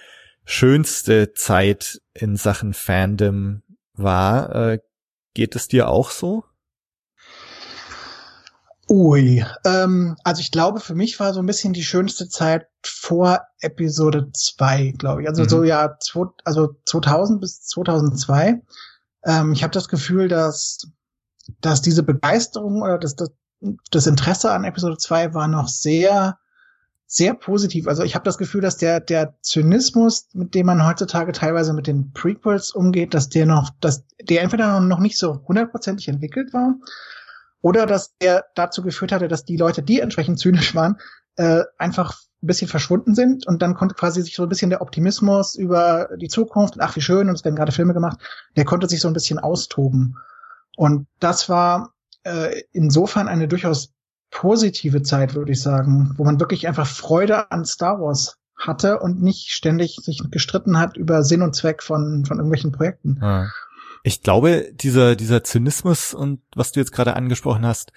schönste 0.44 1.32
Zeit 1.32 2.00
in 2.14 2.36
Sachen 2.36 2.72
Fandom 2.72 3.62
war. 3.98 4.54
Äh, 4.54 4.78
geht 5.34 5.56
es 5.56 5.68
dir 5.68 5.88
auch 5.88 6.10
so? 6.10 6.44
Ui, 8.88 9.44
ähm, 9.64 10.16
also 10.22 10.40
ich 10.40 10.52
glaube, 10.52 10.78
für 10.78 10.94
mich 10.94 11.18
war 11.18 11.34
so 11.34 11.40
ein 11.40 11.46
bisschen 11.46 11.72
die 11.72 11.82
schönste 11.82 12.28
Zeit 12.28 12.68
vor 12.84 13.40
Episode 13.60 14.30
2, 14.32 14.94
glaube 14.96 15.22
ich. 15.22 15.28
Also 15.28 15.42
mhm. 15.42 15.48
so 15.48 15.64
ja, 15.64 15.96
zwei, 15.98 16.26
also 16.44 16.76
2000 16.86 17.40
bis 17.40 17.62
2002. 17.62 18.62
Ähm, 19.24 19.52
ich 19.52 19.64
habe 19.64 19.72
das 19.72 19.88
Gefühl, 19.88 20.28
dass, 20.28 20.86
dass 21.60 21.82
diese 21.82 22.04
Begeisterung 22.04 22.82
oder 22.82 22.98
das, 22.98 23.16
das, 23.16 23.30
das 23.90 24.06
Interesse 24.06 24.52
an 24.52 24.62
Episode 24.62 24.98
2 24.98 25.34
war 25.34 25.48
noch 25.48 25.66
sehr, 25.66 26.38
sehr 27.06 27.34
positiv. 27.34 27.86
Also 27.86 28.02
ich 28.02 28.14
habe 28.14 28.24
das 28.24 28.36
Gefühl, 28.36 28.60
dass 28.60 28.76
der, 28.76 29.00
der 29.00 29.34
Zynismus, 29.40 30.28
mit 30.32 30.54
dem 30.54 30.66
man 30.66 30.84
heutzutage 30.84 31.32
teilweise 31.32 31.72
mit 31.72 31.86
den 31.86 32.12
Prequels 32.12 32.72
umgeht, 32.72 33.14
dass 33.14 33.28
der 33.28 33.46
noch, 33.46 33.70
dass 33.80 34.04
der 34.20 34.42
entweder 34.42 34.80
noch 34.80 34.98
nicht 34.98 35.16
so 35.16 35.44
hundertprozentig 35.46 36.08
entwickelt 36.08 36.52
war 36.52 36.74
oder 37.60 37.86
dass 37.86 38.16
der 38.18 38.46
dazu 38.54 38.82
geführt 38.82 39.12
hatte, 39.12 39.28
dass 39.28 39.44
die 39.44 39.56
Leute, 39.56 39.82
die 39.82 40.00
entsprechend 40.00 40.40
zynisch 40.40 40.74
waren, 40.74 40.96
äh, 41.36 41.62
einfach 41.78 42.18
ein 42.42 42.48
bisschen 42.48 42.68
verschwunden 42.68 43.14
sind 43.14 43.46
und 43.46 43.62
dann 43.62 43.74
konnte 43.74 43.94
quasi 43.94 44.20
sich 44.22 44.34
so 44.34 44.42
ein 44.42 44.48
bisschen 44.48 44.70
der 44.70 44.82
Optimismus 44.82 45.54
über 45.54 46.08
die 46.16 46.28
Zukunft, 46.28 46.74
ach 46.80 46.96
wie 46.96 47.00
schön, 47.00 47.28
und 47.28 47.36
es 47.36 47.44
werden 47.44 47.56
gerade 47.56 47.72
Filme 47.72 47.94
gemacht, 47.94 48.18
der 48.56 48.64
konnte 48.64 48.88
sich 48.88 49.00
so 49.00 49.08
ein 49.08 49.14
bisschen 49.14 49.38
austoben. 49.38 50.16
Und 50.76 51.06
das 51.20 51.48
war 51.48 51.94
äh, 52.24 52.62
insofern 52.72 53.28
eine 53.28 53.48
durchaus 53.48 53.95
positive 54.30 55.02
Zeit, 55.02 55.34
würde 55.34 55.52
ich 55.52 55.62
sagen, 55.62 56.14
wo 56.16 56.24
man 56.24 56.40
wirklich 56.40 56.68
einfach 56.68 56.86
Freude 56.86 57.50
an 57.50 57.64
Star 57.64 58.00
Wars 58.00 58.38
hatte 58.56 59.00
und 59.00 59.22
nicht 59.22 59.50
ständig 59.50 59.96
sich 60.02 60.22
gestritten 60.30 60.78
hat 60.78 60.96
über 60.96 61.22
Sinn 61.22 61.42
und 61.42 61.54
Zweck 61.54 61.82
von, 61.82 62.24
von 62.26 62.38
irgendwelchen 62.38 62.72
Projekten. 62.72 63.18
Ja. 63.20 63.48
Ich 64.02 64.22
glaube, 64.22 64.72
dieser, 64.72 65.16
dieser 65.16 65.42
Zynismus 65.42 66.14
und 66.14 66.40
was 66.54 66.72
du 66.72 66.80
jetzt 66.80 66.92
gerade 66.92 67.16
angesprochen 67.16 67.66
hast, 67.66 67.92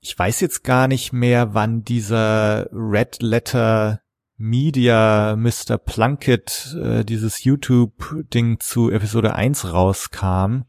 ich 0.00 0.16
weiß 0.16 0.40
jetzt 0.40 0.64
gar 0.64 0.86
nicht 0.86 1.12
mehr, 1.12 1.54
wann 1.54 1.82
dieser 1.82 2.68
Red 2.72 3.22
Letter 3.22 4.00
Media 4.36 5.34
Mr. 5.34 5.78
Plunkett, 5.78 6.76
äh, 6.78 7.04
dieses 7.04 7.42
YouTube-Ding 7.42 8.60
zu 8.60 8.90
Episode 8.90 9.34
1 9.34 9.72
rauskam. 9.72 10.64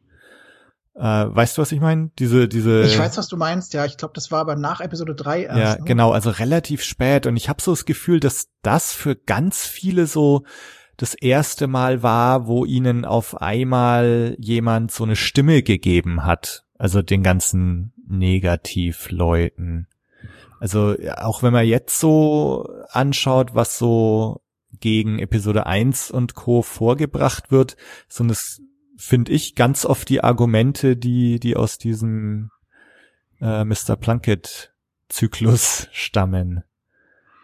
Äh, 0.97 1.03
weißt 1.03 1.57
du, 1.57 1.61
was 1.61 1.71
ich 1.71 1.79
meine? 1.79 2.09
Diese, 2.17 2.47
diese. 2.47 2.81
Ich 2.83 2.97
weiß, 2.97 3.17
was 3.17 3.27
du 3.27 3.37
meinst, 3.37 3.73
ja. 3.75 3.85
Ich 3.85 3.97
glaube, 3.97 4.13
das 4.15 4.31
war 4.31 4.39
aber 4.39 4.55
nach 4.55 4.81
Episode 4.81 5.13
3 5.13 5.43
erst. 5.43 5.57
Ja, 5.57 5.75
ne? 5.75 5.85
genau, 5.85 6.11
also 6.11 6.31
relativ 6.31 6.83
spät. 6.83 7.27
Und 7.27 7.37
ich 7.37 7.49
habe 7.49 7.61
so 7.61 7.71
das 7.71 7.85
Gefühl, 7.85 8.19
dass 8.19 8.47
das 8.63 8.93
für 8.93 9.15
ganz 9.15 9.67
viele 9.67 10.07
so 10.07 10.43
das 10.97 11.13
erste 11.13 11.67
Mal 11.67 12.01
war, 12.01 12.47
wo 12.47 12.65
ihnen 12.65 13.05
auf 13.05 13.39
einmal 13.39 14.35
jemand 14.39 14.91
so 14.91 15.03
eine 15.03 15.15
Stimme 15.15 15.61
gegeben 15.61 16.25
hat. 16.25 16.65
Also 16.79 17.03
den 17.03 17.21
ganzen 17.21 17.93
Negativleuten. 18.07 19.87
Also 20.59 20.95
auch 21.17 21.43
wenn 21.43 21.53
man 21.53 21.67
jetzt 21.67 21.99
so 21.99 22.67
anschaut, 22.89 23.53
was 23.53 23.77
so 23.77 24.41
gegen 24.79 25.19
Episode 25.19 25.67
1 25.67 26.09
und 26.09 26.33
Co. 26.33 26.63
vorgebracht 26.63 27.51
wird, 27.51 27.77
so 28.07 28.23
das 28.23 28.61
finde 28.97 29.31
ich 29.31 29.55
ganz 29.55 29.85
oft 29.85 30.09
die 30.09 30.23
Argumente, 30.23 30.97
die, 30.97 31.39
die 31.39 31.55
aus 31.55 31.77
diesem 31.77 32.51
äh, 33.39 33.63
Mr. 33.63 33.95
Plunkett 33.95 34.73
Zyklus 35.09 35.87
stammen. 35.91 36.63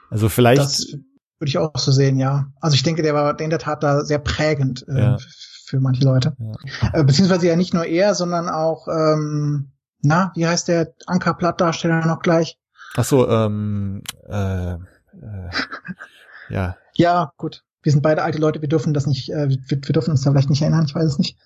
Also 0.10 0.29
vielleicht. 0.29 0.62
Das 0.62 0.98
würde 1.39 1.50
ich 1.50 1.57
auch 1.57 1.77
so 1.77 1.91
sehen, 1.91 2.17
ja. 2.17 2.48
Also 2.60 2.75
ich 2.75 2.83
denke, 2.83 3.01
der 3.01 3.13
war 3.13 3.39
in 3.39 3.50
der 3.50 3.60
Tat 3.60 3.83
da 3.83 4.03
sehr 4.03 4.19
prägend 4.19 4.86
äh, 4.88 4.98
ja. 4.98 5.17
für 5.65 5.79
manche 5.79 6.03
Leute. 6.03 6.36
Ja. 6.39 6.93
Äh, 6.93 7.03
beziehungsweise 7.03 7.48
ja 7.48 7.55
nicht 7.55 7.74
nur 7.74 7.86
er, 7.86 8.15
sondern 8.15 8.50
auch, 8.50 8.88
ähm, 8.88 9.72
na, 10.01 10.31
wie 10.36 10.48
heißt 10.48 10.67
der 10.67 10.93
Ankerplattdarsteller 11.05 12.05
noch 12.05 12.22
gleich? 12.22 12.60
Ach 12.95 13.03
so, 13.03 13.27
ähm, 13.27 14.03
äh, 14.27 14.74
äh, 14.74 14.77
ja. 16.50 16.77
Ja, 16.95 17.33
gut. 17.38 17.63
Wir 17.83 17.91
sind 17.91 18.01
beide 18.01 18.23
alte 18.23 18.39
Leute, 18.39 18.61
wir 18.61 18.69
dürfen 18.69 18.93
das 18.93 19.05
nicht, 19.05 19.29
äh, 19.29 19.49
wir, 19.49 19.57
wir 19.67 19.93
dürfen 19.93 20.11
uns 20.11 20.21
da 20.21 20.31
vielleicht 20.31 20.49
nicht 20.49 20.61
erinnern, 20.61 20.85
ich 20.87 20.95
weiß 20.95 21.03
es 21.03 21.19
nicht. 21.19 21.37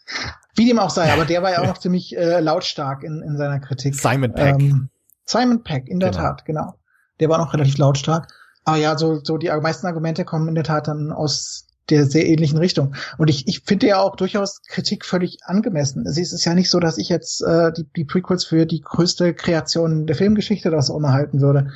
Wie 0.56 0.68
dem 0.68 0.80
auch 0.80 0.92
sei, 0.92 1.12
aber 1.12 1.26
der 1.26 1.42
war 1.44 1.52
ja 1.52 1.62
auch 1.62 1.68
noch 1.68 1.80
ziemlich 1.80 2.16
äh, 2.16 2.40
lautstark 2.40 3.04
in, 3.04 3.22
in 3.22 3.38
seiner 3.38 3.60
Kritik. 3.60 3.96
Simon 3.96 4.34
Peck. 4.34 4.56
Ähm, 4.60 4.90
Simon 5.26 5.64
Peck, 5.64 5.88
in 5.88 6.00
der 6.00 6.12
genau. 6.12 6.24
Tat, 6.24 6.46
genau. 6.46 6.76
Der 7.20 7.30
war 7.30 7.38
noch 7.38 7.54
relativ 7.54 7.78
lautstark. 7.78 8.28
Aber 8.64 8.78
ja, 8.78 8.98
so, 8.98 9.20
so 9.24 9.38
die 9.38 9.50
meisten 9.50 9.88
Argumente 9.88 10.26
kommen 10.26 10.48
in 10.48 10.56
der 10.56 10.64
Tat 10.64 10.88
dann 10.88 11.12
aus 11.12 11.68
der 11.90 12.06
sehr 12.06 12.26
ähnlichen 12.26 12.58
Richtung. 12.58 12.96
Und 13.18 13.30
ich, 13.30 13.48
ich 13.48 13.62
finde 13.62 13.88
ja 13.88 14.00
auch 14.00 14.16
durchaus 14.16 14.62
Kritik 14.68 15.06
völlig 15.06 15.38
angemessen. 15.44 16.06
Es 16.06 16.18
ist 16.18 16.44
ja 16.44 16.54
nicht 16.54 16.70
so, 16.70 16.80
dass 16.80 16.98
ich 16.98 17.10
jetzt 17.10 17.42
äh, 17.42 17.72
die, 17.72 17.86
die 17.96 18.06
Prequels 18.06 18.46
für 18.46 18.66
die 18.66 18.82
größte 18.82 19.34
Kreation 19.34 20.06
der 20.06 20.16
Filmgeschichte 20.16 20.70
das 20.70 20.90
auch 20.90 21.00
mal 21.00 21.14
halten 21.14 21.42
würde. 21.42 21.72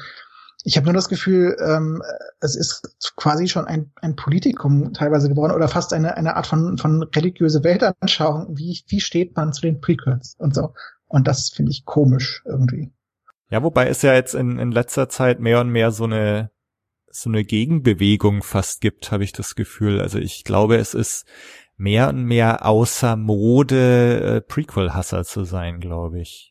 Ich 0.64 0.78
habe 0.78 0.86
nur 0.86 0.94
das 0.94 1.10
Gefühl, 1.10 1.58
ähm, 1.60 2.04
es 2.40 2.56
ist 2.56 2.96
quasi 3.16 3.48
schon 3.48 3.66
ein, 3.66 3.92
ein 3.96 4.16
Politikum 4.16 4.94
teilweise 4.94 5.30
geworden 5.30 5.54
oder 5.54 5.68
fast 5.68 5.92
eine, 5.94 6.18
eine 6.18 6.36
Art 6.36 6.48
von, 6.48 6.78
von 6.78 7.04
religiöse 7.04 7.64
Weltanschauung. 7.64 8.58
Wie, 8.58 8.84
wie 8.88 9.00
steht 9.00 9.36
man 9.36 9.54
zu 9.54 9.62
den 9.62 9.82
Prequels 9.82 10.36
und 10.38 10.54
so? 10.54 10.74
Und 11.08 11.28
das 11.28 11.50
finde 11.50 11.72
ich 11.72 11.86
komisch 11.86 12.44
irgendwie. 12.46 12.92
Ja, 13.50 13.64
wobei 13.64 13.88
es 13.88 14.02
ja 14.02 14.14
jetzt 14.14 14.36
in, 14.36 14.60
in 14.60 14.72
letzter 14.72 15.10
Zeit 15.10 15.40
mehr 15.40 15.60
und 15.62 15.70
mehr 15.70 15.92
so 15.92 16.06
eine 16.06 16.52
so 17.14 17.30
eine 17.30 17.44
Gegenbewegung 17.44 18.42
fast 18.42 18.82
gibt, 18.82 19.12
habe 19.12 19.24
ich 19.24 19.34
das 19.34 19.56
Gefühl. 19.56 20.00
Also 20.00 20.18
ich 20.18 20.44
glaube, 20.44 20.78
es 20.78 20.94
ist 20.94 21.26
mehr 21.76 22.10
und 22.10 22.24
mehr 22.24 22.66
außer 22.66 23.16
Mode, 23.16 24.22
äh, 24.22 24.42
Prequel-Hasser 24.42 25.24
zu 25.24 25.44
sein, 25.44 25.80
glaube 25.80 26.22
ich. 26.22 26.51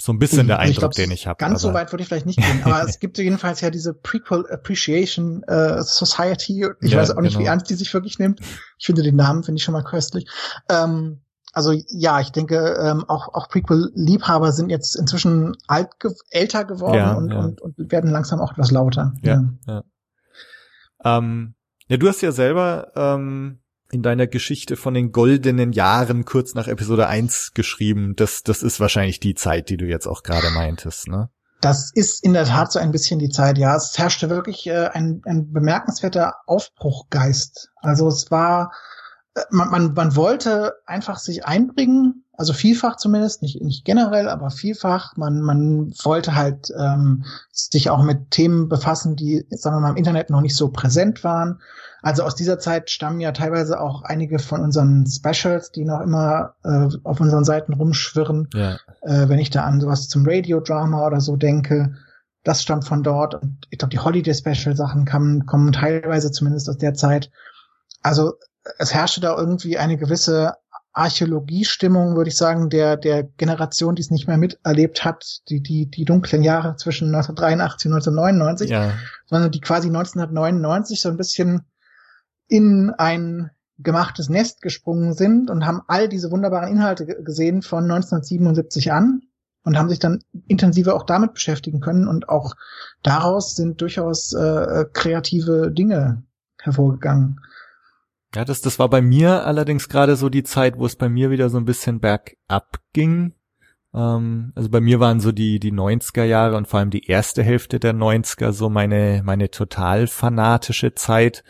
So 0.00 0.12
ein 0.12 0.20
bisschen 0.20 0.46
der 0.46 0.60
Eindruck, 0.60 0.78
glaub, 0.78 0.92
den 0.92 1.10
ich 1.10 1.26
habe. 1.26 1.38
Ganz 1.38 1.64
aber. 1.64 1.72
so 1.72 1.74
weit 1.74 1.92
würde 1.92 2.02
ich 2.02 2.08
vielleicht 2.08 2.26
nicht 2.26 2.38
gehen, 2.38 2.62
aber 2.62 2.84
es 2.84 2.98
gibt 3.00 3.18
jedenfalls 3.18 3.60
ja 3.60 3.70
diese 3.70 3.94
Prequel 3.94 4.46
Appreciation 4.48 5.42
äh, 5.42 5.82
Society. 5.82 6.66
Ich 6.80 6.92
ja, 6.92 6.98
weiß 6.98 7.10
auch 7.16 7.20
nicht, 7.20 7.32
genau. 7.32 7.44
wie 7.44 7.48
ernst 7.48 7.68
die 7.68 7.74
sich 7.74 7.92
wirklich 7.92 8.20
nimmt. 8.20 8.40
Ich 8.78 8.86
finde 8.86 9.02
den 9.02 9.16
Namen 9.16 9.42
finde 9.42 9.58
ich 9.58 9.64
schon 9.64 9.72
mal 9.72 9.82
köstlich. 9.82 10.28
Ähm, 10.70 11.20
also 11.52 11.72
ja, 11.88 12.20
ich 12.20 12.30
denke, 12.30 12.78
ähm, 12.80 13.04
auch, 13.08 13.34
auch 13.34 13.48
Prequel-Liebhaber 13.48 14.52
sind 14.52 14.70
jetzt 14.70 14.94
inzwischen 14.94 15.56
alt, 15.66 15.98
ge 15.98 16.12
älter 16.30 16.64
geworden 16.64 16.96
ja, 16.96 17.12
und, 17.14 17.30
ja. 17.32 17.38
Und, 17.40 17.60
und 17.60 17.90
werden 17.90 18.10
langsam 18.10 18.38
auch 18.40 18.52
etwas 18.52 18.70
lauter. 18.70 19.14
Ja, 19.22 19.42
ja. 19.66 19.82
Ja, 21.04 21.18
ähm, 21.18 21.54
ja 21.88 21.96
du 21.96 22.06
hast 22.06 22.20
ja 22.20 22.30
selber 22.30 22.92
ähm, 22.94 23.58
in 23.90 24.02
deiner 24.02 24.26
Geschichte 24.26 24.76
von 24.76 24.94
den 24.94 25.12
goldenen 25.12 25.72
Jahren 25.72 26.24
kurz 26.24 26.54
nach 26.54 26.68
Episode 26.68 27.06
1 27.06 27.52
geschrieben. 27.54 28.14
Das, 28.16 28.42
das 28.42 28.62
ist 28.62 28.80
wahrscheinlich 28.80 29.20
die 29.20 29.34
Zeit, 29.34 29.68
die 29.70 29.76
du 29.76 29.86
jetzt 29.86 30.06
auch 30.06 30.22
gerade 30.22 30.50
meintest, 30.50 31.08
ne? 31.08 31.30
Das 31.60 31.90
ist 31.92 32.22
in 32.22 32.34
der 32.34 32.44
Tat 32.44 32.70
so 32.70 32.78
ein 32.78 32.92
bisschen 32.92 33.18
die 33.18 33.30
Zeit, 33.30 33.58
ja. 33.58 33.74
Es 33.74 33.98
herrschte 33.98 34.30
wirklich 34.30 34.66
äh, 34.68 34.88
ein, 34.92 35.22
ein 35.24 35.52
bemerkenswerter 35.52 36.36
Aufbruchgeist. 36.46 37.70
Also 37.82 38.06
es 38.08 38.30
war 38.30 38.70
man, 39.50 39.70
man, 39.70 39.94
man 39.94 40.16
wollte 40.16 40.74
einfach 40.86 41.18
sich 41.18 41.44
einbringen, 41.44 42.24
also 42.36 42.52
vielfach 42.52 42.96
zumindest, 42.96 43.42
nicht, 43.42 43.60
nicht 43.60 43.84
generell, 43.84 44.28
aber 44.28 44.50
vielfach. 44.50 45.16
Man, 45.16 45.40
man 45.40 45.92
wollte 46.04 46.34
halt 46.34 46.72
ähm, 46.78 47.24
sich 47.50 47.90
auch 47.90 48.02
mit 48.02 48.30
Themen 48.30 48.68
befassen, 48.68 49.16
die, 49.16 49.44
sagen 49.50 49.76
wir 49.76 49.80
mal, 49.80 49.90
im 49.90 49.96
Internet 49.96 50.30
noch 50.30 50.40
nicht 50.40 50.56
so 50.56 50.68
präsent 50.68 51.24
waren. 51.24 51.60
Also 52.02 52.22
aus 52.22 52.34
dieser 52.34 52.58
Zeit 52.58 52.90
stammen 52.90 53.20
ja 53.20 53.32
teilweise 53.32 53.80
auch 53.80 54.02
einige 54.02 54.38
von 54.38 54.60
unseren 54.60 55.04
Specials, 55.06 55.72
die 55.72 55.84
noch 55.84 56.00
immer 56.00 56.54
äh, 56.64 56.88
auf 57.02 57.20
unseren 57.20 57.44
Seiten 57.44 57.72
rumschwirren. 57.72 58.48
Ja. 58.54 58.78
Äh, 59.02 59.28
wenn 59.28 59.38
ich 59.38 59.50
da 59.50 59.64
an 59.64 59.80
sowas 59.80 60.08
zum 60.08 60.24
Radiodrama 60.26 61.06
oder 61.06 61.20
so 61.20 61.36
denke, 61.36 61.94
das 62.44 62.62
stammt 62.62 62.86
von 62.86 63.02
dort. 63.02 63.34
Und 63.34 63.66
ich 63.70 63.78
glaube, 63.78 63.90
die 63.90 63.98
Holiday 63.98 64.34
Special 64.34 64.76
Sachen 64.76 65.06
kommen, 65.06 65.46
kommen 65.46 65.72
teilweise 65.72 66.30
zumindest 66.30 66.68
aus 66.68 66.78
der 66.78 66.94
Zeit. 66.94 67.30
Also 68.02 68.34
es 68.78 68.94
herrschte 68.94 69.20
da 69.20 69.36
irgendwie 69.36 69.78
eine 69.78 69.96
gewisse 69.96 70.54
Archäologiestimmung, 70.92 72.16
würde 72.16 72.28
ich 72.28 72.36
sagen, 72.36 72.70
der, 72.70 72.96
der 72.96 73.22
Generation, 73.22 73.94
die 73.94 74.02
es 74.02 74.10
nicht 74.10 74.26
mehr 74.26 74.36
miterlebt 74.36 75.04
hat, 75.04 75.40
die, 75.48 75.62
die, 75.62 75.86
die 75.86 76.04
dunklen 76.04 76.42
Jahre 76.42 76.76
zwischen 76.76 77.14
1983 77.14 77.86
und 77.86 77.96
1999, 77.96 78.70
ja. 78.70 78.92
sondern 79.26 79.50
die 79.50 79.60
quasi 79.60 79.88
1999 79.88 81.00
so 81.00 81.08
ein 81.08 81.16
bisschen 81.16 81.66
in 82.48 82.90
ein 82.90 83.50
gemachtes 83.78 84.28
Nest 84.28 84.60
gesprungen 84.60 85.12
sind 85.12 85.50
und 85.50 85.64
haben 85.64 85.82
all 85.86 86.08
diese 86.08 86.30
wunderbaren 86.30 86.68
Inhalte 86.68 87.06
gesehen 87.06 87.62
von 87.62 87.84
1977 87.84 88.90
an 88.92 89.22
und 89.64 89.78
haben 89.78 89.88
sich 89.88 89.98
dann 89.98 90.24
intensiver 90.46 90.94
auch 90.94 91.04
damit 91.04 91.34
beschäftigen 91.34 91.80
können 91.80 92.08
und 92.08 92.28
auch 92.28 92.54
daraus 93.02 93.54
sind 93.54 93.80
durchaus 93.80 94.32
äh, 94.32 94.86
kreative 94.92 95.70
Dinge 95.70 96.24
hervorgegangen. 96.58 97.40
Ja, 98.34 98.44
das, 98.44 98.60
das 98.60 98.78
war 98.78 98.90
bei 98.90 99.00
mir 99.00 99.46
allerdings 99.46 99.88
gerade 99.88 100.16
so 100.16 100.28
die 100.28 100.42
Zeit, 100.42 100.78
wo 100.78 100.86
es 100.86 100.96
bei 100.96 101.08
mir 101.08 101.30
wieder 101.30 101.48
so 101.48 101.58
ein 101.58 101.64
bisschen 101.64 102.00
bergab 102.00 102.78
ging. 102.92 103.34
Ähm, 103.94 104.52
also 104.54 104.68
bei 104.68 104.80
mir 104.80 105.00
waren 105.00 105.20
so 105.20 105.32
die, 105.32 105.60
die 105.60 105.72
90er 105.72 106.24
Jahre 106.24 106.56
und 106.56 106.68
vor 106.68 106.80
allem 106.80 106.90
die 106.90 107.06
erste 107.06 107.42
Hälfte 107.42 107.80
der 107.80 107.94
90er 107.94 108.52
so 108.52 108.68
meine, 108.68 109.22
meine 109.24 109.50
total 109.50 110.06
fanatische 110.06 110.94
Zeit. 110.94 111.42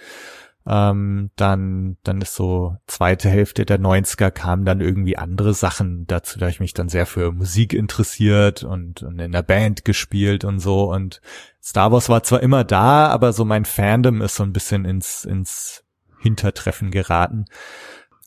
Ähm, 0.70 1.30
dann, 1.36 1.96
dann 2.02 2.20
ist 2.20 2.34
so 2.34 2.76
zweite 2.86 3.30
Hälfte 3.30 3.64
der 3.64 3.80
90er 3.80 4.30
kamen 4.30 4.66
dann 4.66 4.82
irgendwie 4.82 5.16
andere 5.16 5.54
Sachen 5.54 6.06
dazu, 6.06 6.38
da 6.38 6.48
ich 6.48 6.60
mich 6.60 6.74
dann 6.74 6.90
sehr 6.90 7.06
für 7.06 7.32
Musik 7.32 7.72
interessiert 7.72 8.64
und, 8.64 9.02
und 9.02 9.18
in 9.18 9.32
der 9.32 9.42
Band 9.42 9.86
gespielt 9.86 10.44
und 10.44 10.58
so. 10.60 10.92
Und 10.92 11.22
Star 11.62 11.90
Wars 11.90 12.10
war 12.10 12.22
zwar 12.22 12.42
immer 12.42 12.64
da, 12.64 13.06
aber 13.06 13.32
so 13.32 13.46
mein 13.46 13.64
Fandom 13.64 14.20
ist 14.20 14.34
so 14.34 14.42
ein 14.42 14.52
bisschen 14.52 14.84
ins, 14.84 15.24
ins 15.24 15.84
Hintertreffen 16.20 16.90
geraten. 16.90 17.46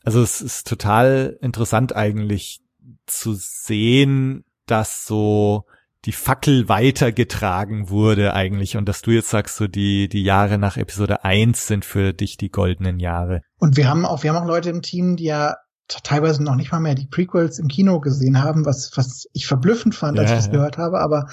Also 0.04 0.24
es 0.24 0.42
ist 0.42 0.68
total 0.68 1.38
interessant 1.42 1.96
eigentlich 1.96 2.62
zu 3.06 3.34
sehen, 3.36 4.46
dass 4.66 5.06
so 5.06 5.66
die 6.05 6.12
Fackel 6.12 6.67
weitergetragen 6.67 7.89
wurde 7.89 8.34
eigentlich 8.34 8.75
und 8.75 8.89
dass 8.89 9.01
du 9.01 9.12
jetzt 9.12 9.29
sagst, 9.29 9.58
so 9.58 9.67
die, 9.67 10.10
die 10.10 10.24
Jahre 10.24 10.58
nach 10.58 10.77
Episode 10.77 11.24
1 11.24 11.67
sind 11.67 11.86
für 11.86 12.13
dich 12.13 12.38
die 12.38 12.50
goldenen 12.50 13.00
Jahre. 13.00 13.41
Und 13.58 13.77
wir 13.77 13.88
haben 13.88 14.05
auch, 14.05 14.24
wir 14.24 14.34
haben 14.34 14.43
auch 14.43 14.48
Leute 14.48 14.70
im 14.70 14.81
Team, 14.81 15.15
die 15.15 15.25
ja 15.25 15.58
teilweise 15.88 16.41
noch 16.43 16.55
nicht 16.55 16.72
mal 16.72 16.79
mehr 16.79 16.96
die 16.96 17.08
Prequels 17.08 17.60
im 17.60 17.67
Kino 17.67 18.00
gesehen 18.00 18.41
haben, 18.41 18.65
was, 18.65 18.91
was 18.96 19.27
ich 19.34 19.46
verblüffend 19.46 19.93
fand, 19.93 20.17
als 20.17 20.29
ja, 20.29 20.38
ich 20.38 20.39
das 20.43 20.48
ja. 20.48 20.53
gehört 20.53 20.77
habe, 20.77 21.00
aber 21.00 21.27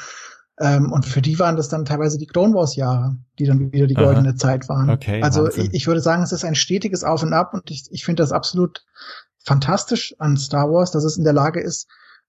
ähm, 0.60 0.92
und 0.92 1.06
für 1.06 1.22
die 1.22 1.38
waren 1.38 1.56
das 1.56 1.68
dann 1.68 1.84
teilweise 1.84 2.18
die 2.18 2.26
Clone 2.26 2.52
Wars 2.52 2.75
Jahre, 2.75 3.16
die 3.38 3.46
dann 3.46 3.72
wieder 3.72 3.87
die 3.87 3.94
goldene 3.94 4.30
Aha. 4.30 4.37
Zeit 4.37 4.68
waren. 4.68 4.90
Okay, 4.90 5.22
also 5.22 5.48
ich, 5.48 5.72
ich, 5.72 5.87
würde 5.87 6.00
sagen, 6.00 6.22
es 6.22 6.32
ist 6.32 6.44
ein 6.44 6.56
stetiges 6.56 7.04
Auf 7.04 7.22
und 7.22 7.32
Ab 7.32 7.54
und 7.54 7.70
ich, 7.70 7.84
ich 7.90 8.04
finde 8.04 8.22
das 8.22 8.32
absolut 8.32 8.84
fantastisch 9.38 10.16
an 10.18 10.37
Star 10.37 10.68
Wars, 10.68 10.90
dass 10.90 11.04
es 11.04 11.16
in 11.16 11.25
der 11.25 11.32
Lage 11.32 11.60
ist, 11.60 11.88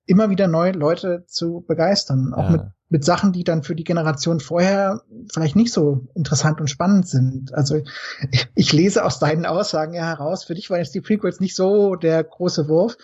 immer 0.10 0.30
wieder 0.32 0.48
neue 0.48 0.72
Leute 0.72 1.24
zu 1.28 1.64
begeistern. 1.68 2.34
Auch 2.34 2.46
ja. 2.46 2.50
mit, 2.50 2.62
mit 2.90 3.06
Sachen, 3.06 3.32
die 3.32 3.44
dann 3.44 3.64
für 3.64 3.76
die 3.76 3.84
Generation 3.84 4.40
vorher 4.40 5.04
vielleicht 5.32 5.56
nicht 5.56 5.72
so 5.72 6.08
interessant 6.16 6.60
und 6.60 6.68
spannend 6.68 7.08
sind. 7.08 7.54
Also 7.54 7.76
ich, 8.32 8.48
ich 8.56 8.74
lese 8.74 9.06
aus 9.06 9.20
deinen 9.20 9.46
Aussagen 9.46 9.94
ja 9.94 10.06
heraus, 10.06 10.44
für 10.44 10.56
dich 10.56 10.70
waren 10.70 10.80
jetzt 10.80 10.96
die 10.96 11.02
Prequels 11.02 11.40
nicht 11.40 11.56
so 11.56 11.96
der 11.96 12.24
große 12.24 12.68
Wurf. 12.68 12.98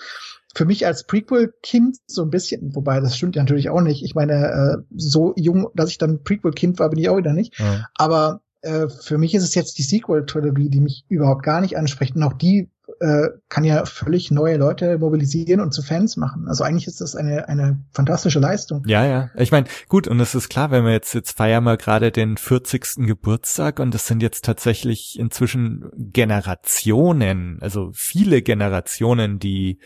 Für 0.55 0.65
mich 0.65 0.85
als 0.88 1.05
Prequel-Kind 1.05 1.97
so 2.07 2.24
ein 2.24 2.29
bisschen, 2.29 2.74
wobei 2.75 3.00
das 3.01 3.17
stimmt 3.17 3.35
ja 3.35 3.43
natürlich 3.43 3.69
auch 3.69 3.81
nicht. 3.81 4.03
Ich 4.03 4.15
meine, 4.15 4.33
äh, 4.33 4.77
so 4.95 5.33
jung, 5.35 5.67
dass 5.75 5.89
ich 5.89 5.97
dann 5.97 6.24
Prequel-Kind 6.24 6.79
war, 6.79 6.89
bin 6.89 7.00
ich 7.00 7.09
auch 7.09 7.17
wieder 7.17 7.33
nicht. 7.33 7.59
Ja. 7.59 7.85
Aber 7.95 8.41
äh, 8.62 8.88
für 8.88 9.17
mich 9.17 9.35
ist 9.35 9.43
es 9.43 9.53
jetzt 9.53 9.77
die 9.77 9.83
Sequel-Trilogie, 9.83 10.69
die 10.69 10.79
mich 10.79 11.05
überhaupt 11.09 11.43
gar 11.43 11.62
nicht 11.62 11.77
anspricht. 11.77 12.15
Und 12.15 12.24
auch 12.24 12.33
die 12.33 12.71
äh, 12.99 13.29
kann 13.49 13.63
ja 13.63 13.85
völlig 13.85 14.31
neue 14.31 14.57
Leute 14.57 14.97
mobilisieren 14.97 15.59
und 15.59 15.73
zu 15.73 15.81
Fans 15.81 16.17
machen. 16.17 16.47
Also 16.47 16.63
eigentlich 16.63 16.87
ist 16.87 17.01
das 17.01 17.15
eine, 17.15 17.47
eine 17.49 17.83
fantastische 17.91 18.39
Leistung. 18.39 18.83
Ja, 18.85 19.05
ja. 19.05 19.29
Ich 19.35 19.51
meine, 19.51 19.67
gut, 19.87 20.07
und 20.07 20.19
es 20.19 20.35
ist 20.35 20.49
klar, 20.49 20.71
wenn 20.71 20.85
wir 20.85 20.91
jetzt, 20.91 21.13
jetzt 21.13 21.37
feiern 21.37 21.63
wir 21.63 21.77
gerade 21.77 22.11
den 22.11 22.37
40. 22.37 23.05
Geburtstag 23.05 23.79
und 23.79 23.93
das 23.93 24.07
sind 24.07 24.21
jetzt 24.21 24.45
tatsächlich 24.45 25.17
inzwischen 25.19 25.89
Generationen, 25.95 27.59
also 27.61 27.91
viele 27.93 28.41
Generationen, 28.41 29.39
die, 29.39 29.79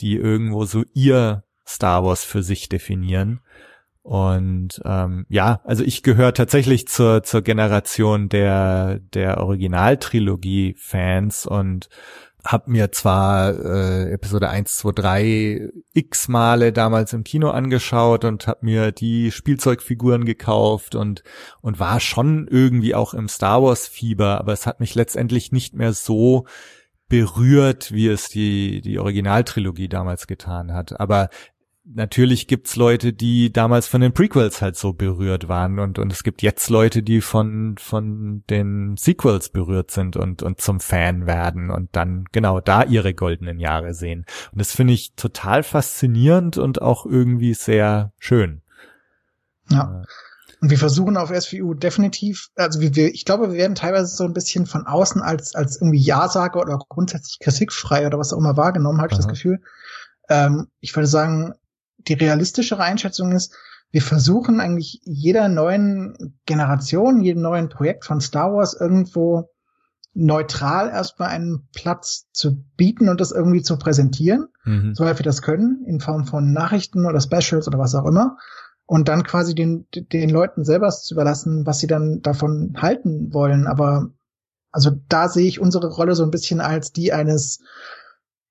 die 0.00 0.16
irgendwo 0.16 0.64
so 0.64 0.84
ihr 0.92 1.44
Star 1.66 2.04
Wars 2.04 2.24
für 2.24 2.42
sich 2.42 2.68
definieren. 2.68 3.40
Und 4.04 4.80
ähm, 4.84 5.26
ja, 5.30 5.62
also 5.64 5.82
ich 5.82 6.02
gehöre 6.02 6.34
tatsächlich 6.34 6.86
zur 6.88 7.22
zur 7.22 7.40
Generation 7.40 8.28
der 8.28 8.98
der 8.98 9.38
Originaltrilogie-Fans 9.38 11.46
und 11.46 11.88
hab 12.44 12.68
mir 12.68 12.92
zwar 12.92 13.54
äh, 13.58 14.12
Episode 14.12 14.50
1, 14.50 14.76
2, 14.76 14.92
3 14.92 15.70
x 15.94 16.28
Male 16.28 16.72
damals 16.72 17.12
im 17.12 17.24
Kino 17.24 17.50
angeschaut 17.50 18.24
und 18.24 18.46
hab 18.46 18.62
mir 18.62 18.92
die 18.92 19.30
Spielzeugfiguren 19.30 20.24
gekauft 20.24 20.94
und 20.94 21.22
und 21.62 21.80
war 21.80 22.00
schon 22.00 22.46
irgendwie 22.48 22.94
auch 22.94 23.14
im 23.14 23.28
Star 23.28 23.62
Wars 23.62 23.88
Fieber, 23.88 24.38
aber 24.38 24.52
es 24.52 24.66
hat 24.66 24.80
mich 24.80 24.94
letztendlich 24.94 25.52
nicht 25.52 25.74
mehr 25.74 25.94
so 25.94 26.46
berührt, 27.08 27.92
wie 27.92 28.08
es 28.08 28.28
die 28.28 28.80
die 28.82 28.98
Originaltrilogie 28.98 29.88
damals 29.88 30.26
getan 30.26 30.72
hat. 30.72 31.00
Aber 31.00 31.30
natürlich 31.84 32.46
gibt's 32.46 32.76
Leute, 32.76 33.12
die 33.12 33.52
damals 33.52 33.86
von 33.86 34.00
den 34.00 34.12
Prequels 34.12 34.62
halt 34.62 34.76
so 34.76 34.92
berührt 34.92 35.48
waren 35.48 35.78
und, 35.78 35.98
und 35.98 36.12
es 36.12 36.22
gibt 36.22 36.42
jetzt 36.42 36.70
Leute, 36.70 37.02
die 37.02 37.20
von, 37.20 37.76
von 37.78 38.42
den 38.48 38.96
Sequels 38.96 39.50
berührt 39.50 39.90
sind 39.90 40.16
und, 40.16 40.42
und 40.42 40.60
zum 40.60 40.80
Fan 40.80 41.26
werden 41.26 41.70
und 41.70 41.90
dann 41.92 42.24
genau 42.32 42.60
da 42.60 42.82
ihre 42.82 43.14
goldenen 43.14 43.60
Jahre 43.60 43.92
sehen. 43.92 44.24
Und 44.52 44.60
das 44.60 44.72
finde 44.72 44.94
ich 44.94 45.14
total 45.14 45.62
faszinierend 45.62 46.56
und 46.56 46.80
auch 46.80 47.04
irgendwie 47.04 47.54
sehr 47.54 48.12
schön. 48.18 48.62
Ja. 49.70 50.02
Und 50.60 50.70
wir 50.70 50.78
versuchen 50.78 51.18
auf 51.18 51.28
SVU 51.28 51.74
definitiv, 51.74 52.48
also 52.54 52.80
wir, 52.80 52.96
ich 53.12 53.26
glaube, 53.26 53.50
wir 53.50 53.58
werden 53.58 53.74
teilweise 53.74 54.16
so 54.16 54.24
ein 54.24 54.32
bisschen 54.32 54.64
von 54.64 54.86
außen 54.86 55.20
als, 55.20 55.54
als 55.54 55.76
irgendwie 55.76 56.00
Ja-Sager 56.00 56.60
oder 56.60 56.78
grundsätzlich 56.88 57.38
kritikfrei 57.38 58.06
oder 58.06 58.18
was 58.18 58.32
auch 58.32 58.38
immer 58.38 58.56
wahrgenommen, 58.56 59.02
habe 59.02 59.12
ich 59.12 59.18
das 59.18 59.28
Gefühl. 59.28 59.60
Ähm, 60.30 60.68
ich 60.80 60.96
würde 60.96 61.06
sagen, 61.06 61.52
die 62.08 62.14
realistischere 62.14 62.82
Einschätzung 62.82 63.32
ist, 63.32 63.54
wir 63.90 64.02
versuchen 64.02 64.60
eigentlich 64.60 65.00
jeder 65.04 65.48
neuen 65.48 66.34
Generation, 66.46 67.20
jedem 67.20 67.42
neuen 67.42 67.68
Projekt 67.68 68.04
von 68.04 68.20
Star 68.20 68.52
Wars 68.52 68.74
irgendwo 68.74 69.50
neutral 70.14 70.88
erstmal 70.88 71.28
einen 71.28 71.68
Platz 71.74 72.26
zu 72.32 72.64
bieten 72.76 73.08
und 73.08 73.20
das 73.20 73.32
irgendwie 73.32 73.62
zu 73.62 73.76
präsentieren, 73.78 74.48
mhm. 74.64 74.94
soweit 74.94 75.18
wir 75.18 75.24
das 75.24 75.42
können, 75.42 75.84
in 75.86 76.00
Form 76.00 76.24
von 76.24 76.52
Nachrichten 76.52 77.04
oder 77.06 77.20
Specials 77.20 77.66
oder 77.66 77.78
was 77.78 77.94
auch 77.94 78.06
immer. 78.06 78.36
Und 78.86 79.08
dann 79.08 79.24
quasi 79.24 79.54
den, 79.54 79.86
den 79.94 80.28
Leuten 80.28 80.64
selber 80.64 80.90
zu 80.90 81.14
überlassen, 81.14 81.64
was 81.64 81.78
sie 81.78 81.86
dann 81.86 82.20
davon 82.20 82.74
halten 82.76 83.32
wollen. 83.32 83.66
Aber 83.66 84.10
also 84.70 84.90
da 85.08 85.28
sehe 85.28 85.46
ich 85.46 85.60
unsere 85.60 85.88
Rolle 85.88 86.14
so 86.14 86.22
ein 86.22 86.30
bisschen 86.30 86.60
als 86.60 86.92
die 86.92 87.12
eines 87.12 87.60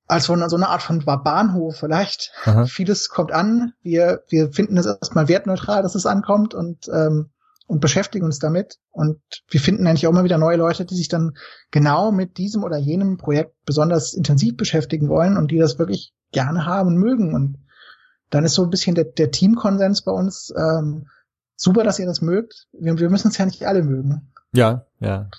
als 0.07 0.25
von 0.25 0.47
so 0.49 0.55
einer 0.55 0.69
Art 0.69 0.81
von 0.81 1.03
Bahnhof 1.03 1.77
vielleicht. 1.77 2.31
Aha. 2.45 2.65
Vieles 2.65 3.09
kommt 3.09 3.31
an. 3.31 3.73
Wir, 3.81 4.23
wir 4.29 4.51
finden 4.51 4.77
es 4.77 4.85
erstmal 4.85 5.27
wertneutral, 5.27 5.81
dass 5.81 5.95
es 5.95 6.05
ankommt 6.05 6.53
und, 6.53 6.87
ähm, 6.89 7.29
und 7.67 7.79
beschäftigen 7.79 8.25
uns 8.25 8.39
damit. 8.39 8.79
Und 8.91 9.21
wir 9.49 9.59
finden 9.59 9.87
eigentlich 9.87 10.05
auch 10.05 10.11
immer 10.11 10.25
wieder 10.25 10.37
neue 10.37 10.57
Leute, 10.57 10.85
die 10.85 10.95
sich 10.95 11.07
dann 11.07 11.37
genau 11.71 12.11
mit 12.11 12.37
diesem 12.37 12.63
oder 12.63 12.77
jenem 12.77 13.17
Projekt 13.17 13.55
besonders 13.65 14.13
intensiv 14.13 14.57
beschäftigen 14.57 15.07
wollen 15.07 15.37
und 15.37 15.51
die 15.51 15.57
das 15.57 15.79
wirklich 15.79 16.13
gerne 16.31 16.65
haben 16.65 16.89
und 16.89 16.97
mögen. 16.97 17.33
Und 17.33 17.57
dann 18.29 18.43
ist 18.43 18.55
so 18.55 18.63
ein 18.63 18.69
bisschen 18.69 18.95
der, 18.95 19.05
der 19.05 19.31
Teamkonsens 19.31 20.01
bei 20.01 20.11
uns, 20.11 20.53
ähm, 20.57 21.07
super, 21.55 21.83
dass 21.83 21.99
ihr 21.99 22.05
das 22.05 22.21
mögt. 22.21 22.67
Wir, 22.73 22.97
wir 22.97 23.09
müssen 23.09 23.29
es 23.29 23.37
ja 23.37 23.45
nicht 23.45 23.65
alle 23.65 23.83
mögen. 23.83 24.33
Ja, 24.51 24.85
ja. 24.99 25.29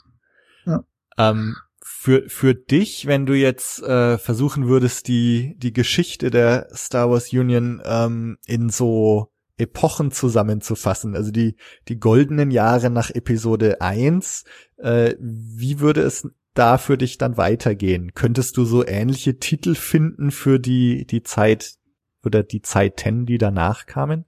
ja. 0.64 0.84
Ähm, 1.18 1.56
für, 2.04 2.28
für 2.28 2.54
dich, 2.54 3.06
wenn 3.06 3.24
du 3.24 3.32
jetzt 3.32 3.82
äh, 3.82 4.18
versuchen 4.18 4.68
würdest, 4.68 5.08
die, 5.08 5.54
die 5.56 5.72
Geschichte 5.72 6.30
der 6.30 6.68
Star 6.74 7.08
Wars 7.08 7.32
Union 7.32 7.80
ähm, 7.82 8.36
in 8.44 8.68
so 8.68 9.32
Epochen 9.56 10.10
zusammenzufassen, 10.10 11.16
also 11.16 11.30
die, 11.30 11.56
die 11.88 11.98
goldenen 11.98 12.50
Jahre 12.50 12.90
nach 12.90 13.08
Episode 13.08 13.80
1, 13.80 14.44
äh, 14.76 15.14
wie 15.18 15.80
würde 15.80 16.02
es 16.02 16.28
da 16.52 16.76
für 16.76 16.98
dich 16.98 17.16
dann 17.16 17.38
weitergehen? 17.38 18.12
Könntest 18.12 18.58
du 18.58 18.66
so 18.66 18.86
ähnliche 18.86 19.38
Titel 19.38 19.74
finden 19.74 20.30
für 20.30 20.60
die, 20.60 21.06
die 21.06 21.22
Zeit 21.22 21.76
oder 22.22 22.42
die 22.42 22.60
Zeiten, 22.60 23.24
die 23.24 23.38
danach 23.38 23.86
kamen? 23.86 24.26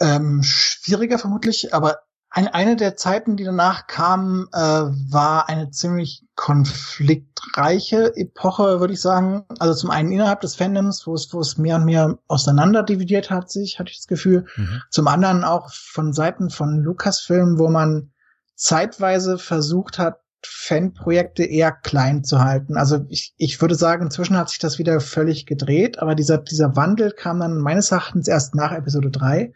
Ähm, 0.00 0.42
schwieriger 0.42 1.20
vermutlich, 1.20 1.72
aber 1.72 2.00
ein, 2.32 2.46
eine 2.46 2.76
der 2.76 2.96
Zeiten, 2.96 3.36
die 3.36 3.42
danach 3.42 3.88
kamen, 3.88 4.46
äh, 4.52 4.58
war 4.58 5.48
eine 5.48 5.70
ziemlich 5.70 6.24
konfliktreiche 6.36 8.16
Epoche, 8.16 8.78
würde 8.78 8.92
ich 8.92 9.00
sagen. 9.00 9.44
Also 9.58 9.74
zum 9.74 9.90
einen 9.90 10.12
innerhalb 10.12 10.40
des 10.40 10.54
Fandoms, 10.54 11.06
wo 11.08 11.14
es, 11.14 11.32
wo 11.32 11.40
es 11.40 11.58
mehr 11.58 11.76
und 11.76 11.86
mehr 11.86 12.18
auseinander 12.28 12.84
dividiert 12.84 13.30
hat 13.30 13.50
sich, 13.50 13.80
hatte 13.80 13.90
ich 13.90 13.98
das 13.98 14.06
Gefühl. 14.06 14.46
Mhm. 14.56 14.82
Zum 14.90 15.08
anderen 15.08 15.42
auch 15.42 15.72
von 15.72 16.12
Seiten 16.12 16.50
von 16.50 16.78
Lucasfilm, 16.78 17.58
wo 17.58 17.68
man 17.68 18.12
zeitweise 18.54 19.36
versucht 19.36 19.98
hat, 19.98 20.20
Fanprojekte 20.42 21.44
eher 21.44 21.72
klein 21.72 22.22
zu 22.22 22.40
halten. 22.40 22.76
Also 22.76 23.04
ich, 23.08 23.34
ich 23.38 23.60
würde 23.60 23.74
sagen, 23.74 24.04
inzwischen 24.04 24.36
hat 24.36 24.50
sich 24.50 24.60
das 24.60 24.78
wieder 24.78 25.00
völlig 25.00 25.46
gedreht, 25.46 25.98
aber 25.98 26.14
dieser, 26.14 26.38
dieser 26.38 26.76
Wandel 26.76 27.10
kam 27.10 27.40
dann 27.40 27.58
meines 27.58 27.90
Erachtens 27.90 28.28
erst 28.28 28.54
nach 28.54 28.70
Episode 28.72 29.10
3. 29.10 29.52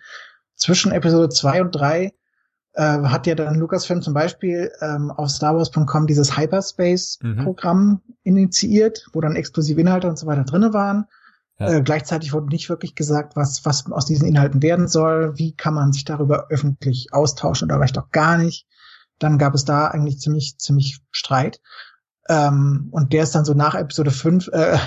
Zwischen 0.57 0.93
Episode 0.93 1.29
2 1.29 1.63
und 1.63 1.71
3 1.71 2.13
äh, 2.75 3.03
hat 3.05 3.27
ja 3.27 3.35
dann 3.35 3.59
Lucasfilm 3.59 4.03
zum 4.03 4.15
Beispiel 4.15 4.71
ähm, 4.81 5.11
auf 5.11 5.31
StarWars.com 5.31 6.07
dieses 6.07 6.37
Hyperspace-Programm 6.37 7.89
mhm. 7.89 8.01
initiiert, 8.23 9.07
wo 9.13 9.21
dann 9.21 9.37
exklusive 9.37 9.81
Inhalte 9.81 10.09
und 10.09 10.19
so 10.19 10.27
weiter 10.27 10.45
drinne 10.45 10.73
waren. 10.73 11.07
Ja. 11.59 11.75
Äh, 11.75 11.83
gleichzeitig 11.83 12.33
wurde 12.33 12.49
nicht 12.49 12.69
wirklich 12.69 12.97
gesagt, 12.97 13.37
was, 13.37 13.65
was 13.65 13.91
aus 13.91 14.07
diesen 14.07 14.27
Inhalten 14.27 14.61
werden 14.63 14.89
soll, 14.89 15.39
wie 15.39 15.55
kann 15.55 15.75
man 15.75 15.93
sich 15.93 16.05
darüber 16.05 16.49
öffentlich 16.51 17.09
austauschen 17.13 17.67
oder 17.67 17.77
vielleicht 17.79 17.99
auch 17.99 18.11
gar 18.11 18.39
nicht. 18.39 18.67
Dann 19.21 19.39
gab 19.39 19.55
es 19.55 19.65
da 19.65 19.87
eigentlich 19.87 20.19
ziemlich, 20.19 20.59
ziemlich 20.59 20.99
Streit. 21.13 21.61
Ähm, 22.29 22.89
und 22.91 23.13
der 23.13 23.23
ist 23.23 23.35
dann 23.37 23.45
so 23.45 23.55
nach 23.55 23.77
Episode 23.77 24.11
5, 24.11 24.49
äh, 24.49 24.79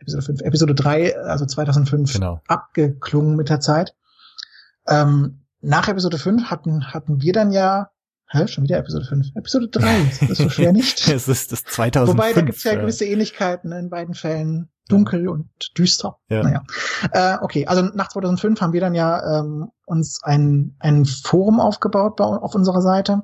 Episode 0.00 0.22
5, 0.22 0.40
Episode 0.40 0.74
3, 0.74 1.16
also 1.18 1.46
2005 1.46 2.14
Genau. 2.14 2.40
abgeklungen 2.48 3.36
mit 3.36 3.50
der 3.50 3.60
Zeit. 3.60 3.94
Ähm, 4.88 5.45
nach 5.66 5.88
Episode 5.88 6.18
5 6.18 6.44
hatten, 6.44 6.92
hatten 6.92 7.20
wir 7.20 7.32
dann 7.32 7.50
ja, 7.50 7.90
hä, 8.28 8.46
schon 8.46 8.64
wieder 8.64 8.78
Episode 8.78 9.04
5, 9.04 9.26
Episode 9.34 9.68
3, 9.68 10.04
das 10.20 10.30
ist 10.30 10.38
so 10.38 10.48
schwer 10.48 10.72
nicht. 10.72 11.08
es 11.08 11.28
ist 11.28 11.52
das 11.52 11.64
2005. 11.64 12.08
Wobei, 12.08 12.32
da 12.32 12.40
gibt's 12.42 12.64
ja 12.64 12.72
äh, 12.72 12.76
gewisse 12.76 13.04
Ähnlichkeiten 13.04 13.72
in 13.72 13.90
beiden 13.90 14.14
Fällen. 14.14 14.70
Dunkel 14.88 15.28
und 15.28 15.48
düster. 15.76 16.18
Ja. 16.28 16.44
Naja. 16.44 16.62
Äh, 17.10 17.38
okay, 17.42 17.66
also 17.66 17.82
nach 17.82 18.08
2005 18.08 18.60
haben 18.60 18.72
wir 18.72 18.80
dann 18.80 18.94
ja 18.94 19.40
ähm, 19.40 19.72
uns 19.84 20.20
ein, 20.22 20.76
ein 20.78 21.04
Forum 21.04 21.58
aufgebaut 21.58 22.14
bei, 22.14 22.24
auf 22.24 22.54
unserer 22.54 22.80
Seite. 22.80 23.22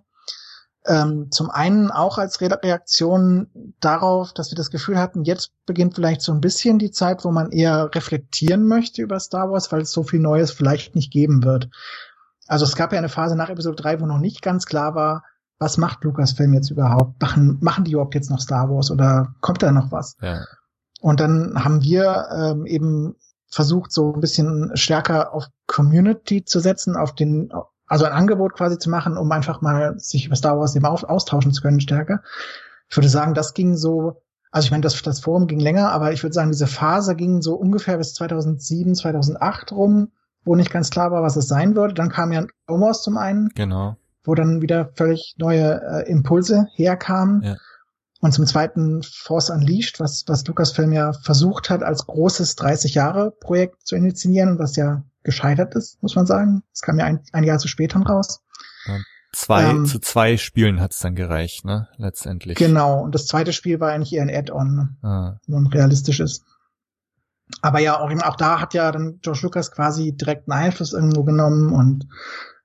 Ähm, 0.85 1.29
zum 1.31 1.51
einen 1.51 1.93
auch 1.93 2.19
als 2.19 2.41
Re 2.41 2.51
Reaktion 2.61 3.75
darauf, 3.79 4.33
dass 4.33 4.51
wir 4.51 4.57
das 4.57 4.71
Gefühl 4.71 4.99
hatten, 4.99 5.23
jetzt 5.23 5.53
beginnt 5.65 5.95
vielleicht 5.95 6.23
so 6.23 6.33
ein 6.33 6.41
bisschen 6.41 6.81
die 6.81 6.91
Zeit, 6.91 7.25
wo 7.25 7.31
man 7.31 7.53
eher 7.53 7.95
reflektieren 7.95 8.67
möchte 8.67 9.01
über 9.01 9.21
Star 9.21 9.49
Wars, 9.53 9.71
weil 9.71 9.83
es 9.83 9.93
so 9.93 10.03
viel 10.03 10.19
Neues 10.19 10.51
vielleicht 10.51 10.97
nicht 10.97 11.13
geben 11.13 11.45
wird. 11.45 11.69
Also 12.53 12.67
es 12.67 12.77
gab 12.77 12.93
ja 12.93 12.99
eine 12.99 13.09
Phase 13.09 13.35
nach 13.35 13.49
Episode 13.49 13.77
3, 13.77 14.03
wo 14.03 14.05
noch 14.05 14.19
nicht 14.19 14.43
ganz 14.43 14.67
klar 14.67 14.95
war, 14.95 15.25
was 15.59 15.79
macht 15.79 16.05
Lucasfilm 16.05 16.53
jetzt 16.53 16.71
überhaupt? 16.71 17.19
Machen, 17.23 17.57
machen 17.63 17.85
die 17.85 17.93
überhaupt 17.93 18.15
jetzt 18.15 18.29
noch 18.29 18.41
Star 18.41 18.69
Wars 18.69 18.91
oder 18.91 19.35
kommt 19.41 19.63
da 19.63 19.73
noch 19.73 19.91
was? 19.91 20.19
Ja. 20.21 20.45
Und 21.01 21.19
dann 21.21 21.55
haben 21.65 21.83
wir 21.83 22.29
ähm, 22.31 22.67
eben 22.67 23.17
versucht, 23.49 23.91
so 23.91 24.13
ein 24.13 24.21
bisschen 24.21 24.71
stärker 24.75 25.33
auf 25.33 25.47
Community 25.67 26.45
zu 26.45 26.61
setzen, 26.61 26.95
auf 26.95 27.15
den, 27.15 27.51
also 27.87 28.05
ein 28.05 28.13
Angebot 28.13 28.53
quasi 28.53 28.77
zu 28.77 28.91
machen, 28.91 29.17
um 29.17 29.33
einfach 29.33 29.63
mal 29.63 29.99
sich 29.99 30.27
über 30.27 30.37
Star 30.37 30.59
Wars 30.59 30.77
eben 30.77 30.85
auf, 30.85 31.05
austauschen 31.05 31.55
zu 31.55 31.63
können 31.63 31.81
stärker. 31.81 32.21
Ich 32.91 32.97
würde 32.99 33.09
sagen, 33.09 33.33
das 33.33 33.55
ging 33.55 33.77
so, 33.77 34.21
also 34.51 34.67
ich 34.67 34.73
meine, 34.73 34.83
das, 34.83 35.01
das 35.01 35.21
Forum 35.21 35.47
ging 35.47 35.59
länger, 35.59 35.91
aber 35.91 36.13
ich 36.13 36.23
würde 36.23 36.35
sagen, 36.35 36.51
diese 36.51 36.67
Phase 36.67 37.17
ging 37.17 37.41
so 37.41 37.55
ungefähr 37.55 37.97
bis 37.97 38.13
2007, 38.13 38.95
2008 38.95 39.73
rum, 39.73 40.13
wo 40.45 40.55
nicht 40.57 40.71
ganz 40.71 40.91
klar 40.91 41.11
war, 41.11 41.23
was 41.23 41.37
es 41.37 41.49
sein 41.49 41.75
würde. 41.77 41.95
Dann 41.95 42.09
kam 42.11 42.33
ja 42.33 42.45
Wars 42.67 43.03
zum 43.03 43.17
einen, 43.17 43.49
Genau. 43.55 43.97
wo 44.25 44.35
dann 44.35 44.61
wieder 44.63 44.91
völlig 44.95 45.35
neue 45.39 45.81
äh, 45.83 46.11
Impulse 46.11 46.67
herkamen. 46.75 47.43
Ja. 47.43 47.57
Und 48.21 48.33
zum 48.33 48.47
zweiten 48.47 49.03
Force 49.03 49.51
Unleashed, 49.51 49.99
was, 49.99 50.25
was 50.29 50.47
Lucasfilm 50.47 50.93
ja 50.93 51.13
versucht 51.13 51.71
hat, 51.71 51.83
als 51.83 52.07
großes 52.07 52.57
30-Jahre-Projekt 52.57 53.85
zu 53.87 53.97
initiieren 53.97 54.51
und 54.51 54.59
was 54.61 54.77
ja 54.77 55.03
gescheitert 55.25 55.75
ist, 55.75 56.01
muss 56.03 56.15
man 56.15 56.27
sagen. 56.27 56.63
Es 56.73 56.83
kam 56.83 56.99
ja 56.99 57.05
ein, 57.05 57.21
ein 57.33 57.45
Jahr 57.45 57.59
zu 57.59 57.67
spät 57.69 57.95
dann 57.95 58.03
raus. 58.05 58.41
Zwei, 59.35 59.65
Ähm, 59.71 59.87
zu 59.87 59.99
zwei 59.99 60.37
Spielen 60.37 60.81
hat's 60.81 60.99
dann 61.01 61.15
gereicht, 61.15 61.65
ne? 61.65 61.89
Letztendlich. 61.97 62.59
Genau. 62.59 63.01
Und 63.03 63.15
das 63.15 63.27
zweite 63.27 63.53
Spiel 63.55 63.81
war 63.81 63.91
eigentlich 63.91 64.13
eher 64.13 64.23
ein 64.23 64.31
Add-on? 64.31 64.97
Ah, 65.03 65.39
wenn 65.47 65.63
man 65.63 65.73
realistisch 65.73 66.21
ist. 66.21 66.45
Aber 67.61 67.79
ja, 67.79 68.01
auch, 68.01 68.11
auch 68.23 68.37
da 68.37 68.61
hat 68.61 68.75
ja 68.75 68.91
dann 68.91 69.19
George 69.21 69.41
Lucas 69.43 69.71
quasi 69.71 70.17
direkten 70.17 70.53
Einfluss 70.53 70.93
irgendwo 70.93 71.23
genommen 71.25 71.73
und 71.73 72.09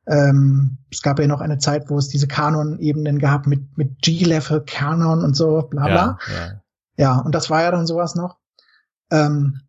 ähm, 0.07 0.77
es 0.89 1.01
gab 1.01 1.19
ja 1.19 1.27
noch 1.27 1.41
eine 1.41 1.57
Zeit, 1.57 1.89
wo 1.89 1.97
es 1.97 2.07
diese 2.07 2.27
Kanon-Ebenen 2.27 3.19
gab 3.19 3.45
mit, 3.45 3.77
mit 3.77 4.01
G-Level 4.01 4.63
Kanon 4.65 5.23
und 5.23 5.35
so, 5.35 5.63
bla 5.63 5.87
bla. 5.87 6.17
ja, 6.27 6.35
ja. 6.35 6.61
Ja, 6.97 7.19
und 7.19 7.35
das 7.35 7.49
war 7.49 7.61
ja 7.61 7.71
dann 7.71 7.85
sowas 7.85 8.15
noch. 8.15 8.37
Ähm, 9.11 9.61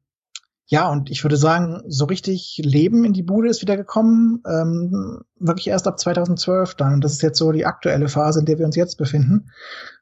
ja, 0.67 0.89
und 0.89 1.11
ich 1.11 1.25
würde 1.25 1.37
sagen, 1.37 1.83
so 1.87 2.05
richtig 2.05 2.61
Leben 2.63 3.05
in 3.05 3.13
die 3.13 3.23
Bude 3.23 3.49
ist 3.49 3.63
wieder 3.63 3.77
gekommen, 3.77 4.43
ähm, 4.47 5.21
wirklich 5.39 5.69
erst 5.69 5.87
ab 5.87 5.99
2012 5.99 6.75
dann. 6.75 6.95
Und 6.95 7.05
das 7.05 7.13
ist 7.13 7.23
jetzt 7.23 7.39
so 7.39 7.53
die 7.53 7.65
aktuelle 7.65 8.09
Phase, 8.09 8.41
in 8.41 8.47
der 8.47 8.59
wir 8.59 8.67
uns 8.67 8.77
jetzt 8.77 8.97
befinden. 8.97 9.51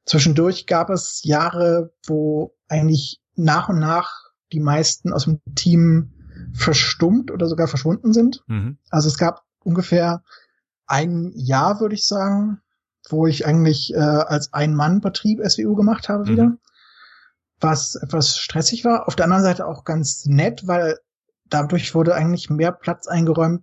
Zwischendurch 0.05 0.67
gab 0.67 0.91
es 0.91 1.21
Jahre, 1.23 1.93
wo 2.07 2.57
eigentlich 2.69 3.21
nach 3.37 3.69
und 3.69 3.79
nach 3.79 4.26
die 4.57 4.61
meisten 4.61 5.13
aus 5.13 5.25
dem 5.25 5.41
Team 5.55 6.13
verstummt 6.55 7.31
oder 7.31 7.47
sogar 7.47 7.69
verschwunden 7.69 8.15
sind. 8.15 8.43
Mhm. 8.47 8.79
Also 8.89 9.09
es 9.09 9.19
gab 9.19 9.45
ungefähr 9.63 10.23
ein 10.87 11.33
Jahr, 11.35 11.79
würde 11.81 11.95
ich 11.95 12.07
sagen, 12.07 12.63
wo 13.11 13.27
ich 13.27 13.47
eigentlich 13.47 13.93
äh, 13.93 13.99
als 13.99 14.55
Ein-Mann-Betrieb 14.55 15.41
SWU 15.47 15.75
gemacht 15.75 16.09
habe 16.09 16.25
Mhm. 16.25 16.29
wieder, 16.29 16.57
was 17.61 17.97
etwas 17.97 18.39
stressig 18.39 18.85
war. 18.87 19.07
Auf 19.07 19.15
der 19.15 19.27
anderen 19.27 19.43
Seite 19.43 19.67
auch 19.67 19.85
ganz 19.85 20.25
nett, 20.25 20.67
weil 20.67 20.99
dadurch 21.45 21.95
wurde 21.95 22.15
eigentlich 22.15 22.49
mehr 22.49 22.73
Platz 22.73 23.07
eingeräumt, 23.07 23.63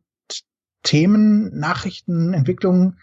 Themen, 0.84 1.58
Nachrichten, 1.58 2.34
Entwicklungen, 2.36 3.00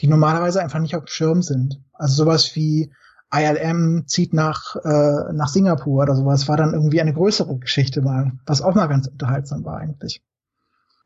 die 0.00 0.06
normalerweise 0.06 0.62
einfach 0.62 0.78
nicht 0.80 0.96
auf 0.96 1.04
dem 1.04 1.08
Schirm 1.08 1.42
sind. 1.42 1.82
Also 1.92 2.14
sowas 2.24 2.56
wie 2.56 2.90
ILM 3.34 4.04
zieht 4.06 4.32
nach, 4.32 4.76
äh, 4.76 5.32
nach 5.32 5.48
Singapur 5.48 6.02
oder 6.02 6.14
sowas, 6.14 6.48
war 6.48 6.56
dann 6.56 6.74
irgendwie 6.74 7.00
eine 7.00 7.12
größere 7.12 7.58
Geschichte 7.58 8.02
mal, 8.02 8.32
was 8.46 8.62
auch 8.62 8.74
mal 8.74 8.86
ganz 8.86 9.06
unterhaltsam 9.06 9.64
war 9.64 9.78
eigentlich. 9.78 10.22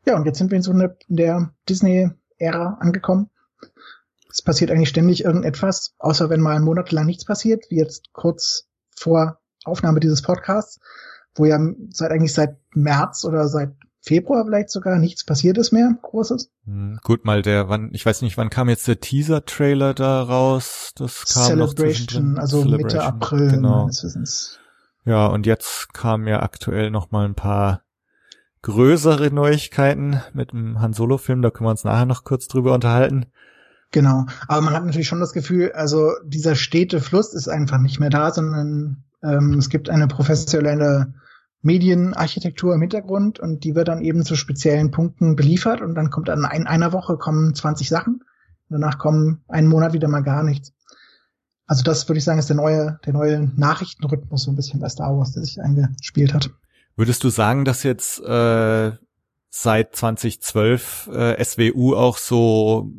Ja, 0.05 0.15
und 0.15 0.25
jetzt 0.25 0.37
sind 0.37 0.51
wir 0.51 0.57
in 0.57 0.61
so 0.61 0.71
einer, 0.71 0.95
in 1.07 1.17
der 1.17 1.53
Disney-Ära 1.67 2.77
angekommen. 2.79 3.29
Es 4.29 4.41
passiert 4.41 4.71
eigentlich 4.71 4.89
ständig 4.89 5.23
irgendetwas, 5.23 5.95
außer 5.97 6.29
wenn 6.29 6.41
mal 6.41 6.59
monatelang 6.59 7.05
nichts 7.05 7.25
passiert, 7.25 7.65
wie 7.69 7.77
jetzt 7.77 8.13
kurz 8.13 8.67
vor 8.95 9.39
Aufnahme 9.65 9.99
dieses 9.99 10.21
Podcasts, 10.21 10.79
wo 11.35 11.45
ja 11.45 11.59
seit 11.89 12.11
eigentlich 12.11 12.33
seit 12.33 12.57
März 12.73 13.25
oder 13.25 13.47
seit 13.47 13.73
Februar 14.01 14.45
vielleicht 14.45 14.69
sogar 14.69 14.97
nichts 14.97 15.25
passiert 15.25 15.57
ist 15.57 15.71
mehr, 15.71 15.93
Großes. 16.01 16.49
Hm, 16.65 16.99
Gut, 17.03 17.25
mal 17.25 17.41
der, 17.41 17.67
wann, 17.69 17.89
ich 17.93 18.05
weiß 18.05 18.21
nicht, 18.21 18.37
wann 18.37 18.49
kam 18.49 18.69
jetzt 18.69 18.87
der 18.87 18.99
Teaser-Trailer 18.99 19.93
da 19.93 20.21
raus? 20.23 20.91
Das 20.95 21.25
kam 21.25 21.57
noch 21.59 21.73
Celebration, 21.73 22.07
zwischendrin. 22.07 22.37
also 22.39 22.57
Mitte 22.63 22.69
Celebration, 22.69 23.01
April 23.01 23.51
Genau. 23.51 23.81
meines 23.81 24.03
Wissens. 24.03 24.59
Ja, 25.05 25.27
und 25.27 25.45
jetzt 25.45 25.93
kamen 25.93 26.27
ja 26.27 26.41
aktuell 26.41 26.91
noch 26.91 27.11
mal 27.11 27.25
ein 27.25 27.35
paar 27.35 27.81
größere 28.61 29.31
Neuigkeiten 29.31 30.21
mit 30.33 30.51
dem 30.51 30.81
Han 30.81 30.93
Solo-Film. 30.93 31.41
Da 31.41 31.49
können 31.49 31.67
wir 31.67 31.71
uns 31.71 31.83
nachher 31.83 32.05
noch 32.05 32.23
kurz 32.23 32.47
drüber 32.47 32.73
unterhalten. 32.73 33.25
Genau. 33.91 34.25
Aber 34.47 34.61
man 34.61 34.73
hat 34.73 34.85
natürlich 34.85 35.07
schon 35.07 35.19
das 35.21 35.33
Gefühl, 35.33 35.71
also 35.71 36.11
dieser 36.23 36.55
stete 36.55 37.01
Fluss 37.01 37.33
ist 37.33 37.47
einfach 37.47 37.79
nicht 37.79 37.99
mehr 37.99 38.09
da, 38.11 38.31
sondern 38.31 39.03
ähm, 39.23 39.55
es 39.57 39.69
gibt 39.69 39.89
eine 39.89 40.07
professionelle 40.07 41.13
Medienarchitektur 41.61 42.73
im 42.73 42.81
Hintergrund 42.81 43.39
und 43.39 43.63
die 43.63 43.75
wird 43.75 43.89
dann 43.89 44.01
eben 44.01 44.23
zu 44.23 44.35
speziellen 44.35 44.91
Punkten 44.91 45.35
beliefert 45.35 45.81
und 45.81 45.95
dann 45.95 46.09
kommt 46.09 46.29
dann 46.29 46.47
in 46.53 46.67
einer 46.67 46.93
Woche 46.93 47.17
kommen 47.17 47.53
20 47.53 47.89
Sachen. 47.89 48.23
Und 48.69 48.81
danach 48.81 48.97
kommen 48.97 49.43
einen 49.47 49.67
Monat 49.67 49.93
wieder 49.93 50.07
mal 50.07 50.21
gar 50.21 50.43
nichts. 50.43 50.73
Also 51.65 51.83
das 51.83 52.07
würde 52.07 52.17
ich 52.17 52.23
sagen, 52.23 52.39
ist 52.39 52.49
der 52.49 52.55
neue, 52.55 52.99
der 53.05 53.13
neue 53.13 53.51
Nachrichtenrhythmus 53.55 54.43
so 54.43 54.51
ein 54.51 54.55
bisschen 54.55 54.79
bei 54.79 54.89
Star 54.89 55.15
Wars, 55.15 55.33
der 55.33 55.43
sich 55.43 55.61
eingespielt 55.61 56.33
hat. 56.33 56.49
Würdest 56.95 57.23
du 57.23 57.29
sagen, 57.29 57.65
dass 57.65 57.83
jetzt 57.83 58.19
äh, 58.21 58.91
seit 59.49 59.95
2012 59.95 61.09
äh, 61.13 61.43
SWU 61.43 61.95
auch 61.95 62.17
so 62.17 62.91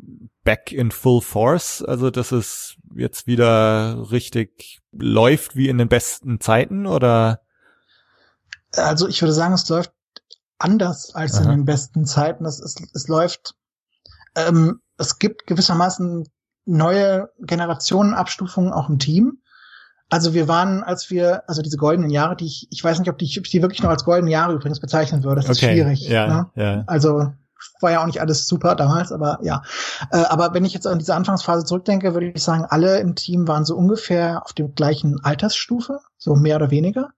back 0.43 0.71
in 0.71 0.91
full 0.91 1.21
force, 1.21 1.83
also 1.83 2.09
dass 2.09 2.31
es 2.31 2.77
jetzt 2.95 3.27
wieder 3.27 4.11
richtig 4.11 4.79
läuft 4.91 5.55
wie 5.55 5.67
in 5.67 5.77
den 5.77 5.89
besten 5.89 6.39
Zeiten 6.39 6.85
oder? 6.85 7.41
Also 8.75 9.07
ich 9.07 9.21
würde 9.21 9.33
sagen, 9.33 9.53
es 9.53 9.67
läuft 9.69 9.91
anders 10.57 11.13
als 11.15 11.35
Aha. 11.35 11.43
in 11.43 11.49
den 11.49 11.65
besten 11.65 12.05
Zeiten. 12.05 12.45
Es, 12.45 12.59
es, 12.59 12.75
es 12.93 13.07
läuft, 13.07 13.55
ähm, 14.35 14.81
es 14.97 15.19
gibt 15.19 15.47
gewissermaßen 15.47 16.27
neue 16.65 17.29
Generationenabstufungen 17.39 18.71
auch 18.71 18.89
im 18.89 18.99
Team. 18.99 19.41
Also 20.09 20.33
wir 20.33 20.47
waren, 20.47 20.83
als 20.83 21.09
wir, 21.09 21.47
also 21.49 21.61
diese 21.61 21.77
goldenen 21.77 22.09
Jahre, 22.09 22.35
die 22.35 22.45
ich, 22.45 22.67
ich 22.69 22.83
weiß 22.83 22.99
nicht, 22.99 23.09
ob, 23.09 23.17
die, 23.17 23.25
ob 23.39 23.45
ich 23.45 23.51
die 23.51 23.61
wirklich 23.61 23.81
noch 23.81 23.89
als 23.89 24.03
goldene 24.03 24.31
Jahre 24.31 24.53
übrigens 24.53 24.79
bezeichnen 24.79 25.23
würde. 25.23 25.41
Das 25.41 25.49
ist 25.49 25.61
schwierig. 25.61 26.07
Ja, 26.07 26.27
Ne? 26.27 26.49
ja. 26.55 26.83
Also 26.85 27.31
war 27.79 27.91
ja 27.91 28.01
auch 28.01 28.05
nicht 28.05 28.21
alles 28.21 28.47
super 28.47 28.75
damals, 28.75 29.11
aber 29.11 29.39
ja. 29.41 29.61
Äh, 30.11 30.17
aber 30.17 30.53
wenn 30.53 30.65
ich 30.65 30.73
jetzt 30.73 30.87
an 30.87 30.99
diese 30.99 31.15
Anfangsphase 31.15 31.65
zurückdenke, 31.65 32.13
würde 32.13 32.27
ich 32.27 32.43
sagen, 32.43 32.65
alle 32.67 32.99
im 32.99 33.15
Team 33.15 33.47
waren 33.47 33.65
so 33.65 33.75
ungefähr 33.75 34.43
auf 34.43 34.53
dem 34.53 34.73
gleichen 34.73 35.23
Altersstufe, 35.23 35.99
so 36.17 36.35
mehr 36.35 36.57
oder 36.57 36.71
weniger. 36.71 37.09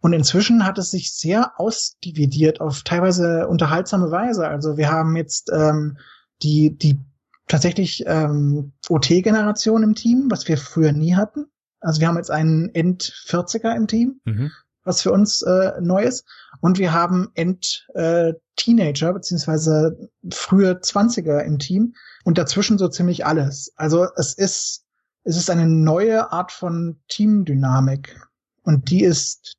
Und 0.00 0.12
inzwischen 0.12 0.64
hat 0.64 0.78
es 0.78 0.90
sich 0.92 1.12
sehr 1.12 1.58
ausdividiert 1.60 2.60
auf 2.60 2.82
teilweise 2.82 3.48
unterhaltsame 3.48 4.10
Weise. 4.10 4.46
Also 4.46 4.76
wir 4.76 4.90
haben 4.90 5.16
jetzt 5.16 5.50
ähm, 5.52 5.98
die, 6.42 6.76
die 6.78 7.00
tatsächlich 7.48 8.04
ähm, 8.06 8.72
OT-Generation 8.88 9.82
im 9.82 9.94
Team, 9.94 10.28
was 10.30 10.46
wir 10.46 10.56
früher 10.56 10.92
nie 10.92 11.14
hatten. 11.16 11.46
Also 11.80 12.00
wir 12.00 12.08
haben 12.08 12.16
jetzt 12.16 12.30
einen 12.30 12.68
End-40er 12.74 13.74
im 13.74 13.86
Team 13.86 14.20
Mhm. 14.24 14.52
was 14.84 15.02
für 15.02 15.12
uns 15.12 15.42
äh, 15.42 15.72
neu 15.80 16.02
ist. 16.04 16.24
Und 16.60 16.78
wir 16.78 16.92
haben 16.92 17.30
End-Teenager 17.34 19.12
beziehungsweise 19.12 20.08
frühe 20.32 20.80
Zwanziger 20.80 21.44
im 21.44 21.58
Team 21.58 21.94
und 22.24 22.38
dazwischen 22.38 22.78
so 22.78 22.88
ziemlich 22.88 23.26
alles. 23.26 23.72
Also 23.76 24.06
es 24.16 24.34
ist, 24.34 24.84
es 25.24 25.36
ist 25.36 25.50
eine 25.50 25.66
neue 25.66 26.32
Art 26.32 26.52
von 26.52 27.00
Teamdynamik 27.08 28.16
und 28.62 28.90
die 28.90 29.02
ist 29.04 29.57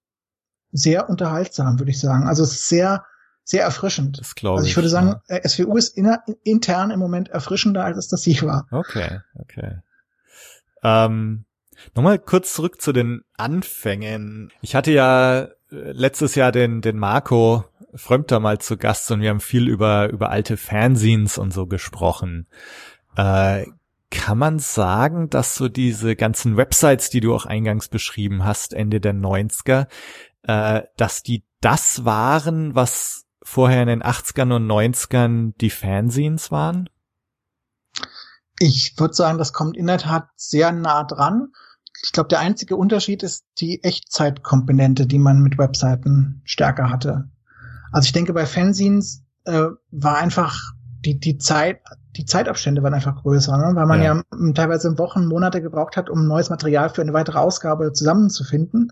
sehr 0.71 1.09
unterhaltsam, 1.09 1.79
würde 1.79 1.91
ich 1.91 1.99
sagen. 1.99 2.27
Also 2.27 2.43
es 2.43 2.51
ist 2.51 2.69
sehr, 2.69 3.05
sehr 3.43 3.63
erfrischend. 3.63 4.19
Das 4.19 4.35
glaube 4.35 4.57
Also 4.57 4.65
ich. 4.65 4.71
ich 4.71 4.77
würde 4.77 4.89
sagen, 4.89 5.15
ja. 5.27 5.37
äh, 5.37 5.47
SWU 5.47 5.77
ist 5.77 5.97
inner, 5.97 6.23
intern 6.43 6.91
im 6.91 6.99
Moment 6.99 7.29
erfrischender, 7.29 7.83
als 7.83 7.97
es 7.97 8.07
das 8.07 8.25
je 8.25 8.41
war. 8.43 8.67
Okay, 8.71 9.19
okay. 9.35 9.79
Ähm, 10.83 11.45
Nochmal 11.95 12.19
kurz 12.19 12.53
zurück 12.53 12.81
zu 12.81 12.91
den 12.91 13.21
Anfängen. 13.37 14.51
Ich 14.61 14.75
hatte 14.75 14.91
ja 14.91 15.43
äh, 15.43 15.47
letztes 15.69 16.35
Jahr 16.35 16.51
den, 16.51 16.81
den 16.81 16.97
Marco 16.97 17.65
Frömter 17.95 18.39
mal 18.39 18.59
zu 18.59 18.77
Gast 18.77 19.09
und 19.11 19.21
wir 19.21 19.29
haben 19.29 19.39
viel 19.39 19.67
über, 19.67 20.09
über 20.09 20.29
alte 20.29 20.57
Fanzines 20.57 21.37
und 21.37 21.51
so 21.51 21.65
gesprochen. 21.65 22.47
Äh, 23.15 23.65
kann 24.11 24.37
man 24.37 24.59
sagen, 24.59 25.29
dass 25.29 25.55
so 25.55 25.69
diese 25.69 26.15
ganzen 26.15 26.57
Websites, 26.57 27.09
die 27.09 27.19
du 27.19 27.33
auch 27.33 27.45
eingangs 27.45 27.87
beschrieben 27.87 28.43
hast, 28.43 28.73
Ende 28.73 28.99
der 28.99 29.13
90er, 29.13 29.87
äh, 30.43 30.83
dass 30.97 31.23
die 31.23 31.45
das 31.61 32.05
waren, 32.05 32.75
was 32.75 33.25
vorher 33.41 33.81
in 33.81 33.87
den 33.87 34.03
80ern 34.03 34.55
und 34.55 34.67
90ern 34.67 35.53
die 35.59 35.69
Fanzines 35.69 36.51
waren? 36.51 36.89
Ich 38.59 38.95
würde 38.97 39.13
sagen, 39.13 39.37
das 39.37 39.53
kommt 39.53 39.77
in 39.77 39.87
der 39.87 39.97
Tat 39.97 40.29
sehr 40.35 40.71
nah 40.71 41.03
dran. 41.03 41.53
Ich 42.03 42.11
glaube, 42.11 42.29
der 42.29 42.39
einzige 42.39 42.75
Unterschied 42.75 43.23
ist 43.23 43.45
die 43.59 43.83
Echtzeitkomponente, 43.83 45.05
die 45.05 45.19
man 45.19 45.41
mit 45.41 45.57
Webseiten 45.57 46.41
stärker 46.45 46.89
hatte. 46.89 47.29
Also 47.91 48.05
ich 48.05 48.13
denke, 48.13 48.33
bei 48.33 48.45
Fanzines 48.45 49.23
äh, 49.45 49.67
war 49.91 50.17
einfach 50.17 50.57
die, 51.05 51.19
die 51.19 51.37
Zeit, 51.37 51.79
die 52.17 52.25
Zeitabstände 52.25 52.83
waren 52.83 52.93
einfach 52.93 53.21
größer, 53.21 53.57
ne? 53.57 53.75
weil 53.75 53.85
man 53.85 54.01
ja. 54.01 54.15
ja 54.15 54.53
teilweise 54.53 54.97
Wochen, 54.97 55.25
Monate 55.25 55.61
gebraucht 55.61 55.97
hat, 55.97 56.09
um 56.09 56.27
neues 56.27 56.49
Material 56.49 56.89
für 56.89 57.01
eine 57.01 57.13
weitere 57.13 57.39
Ausgabe 57.39 57.93
zusammenzufinden. 57.93 58.91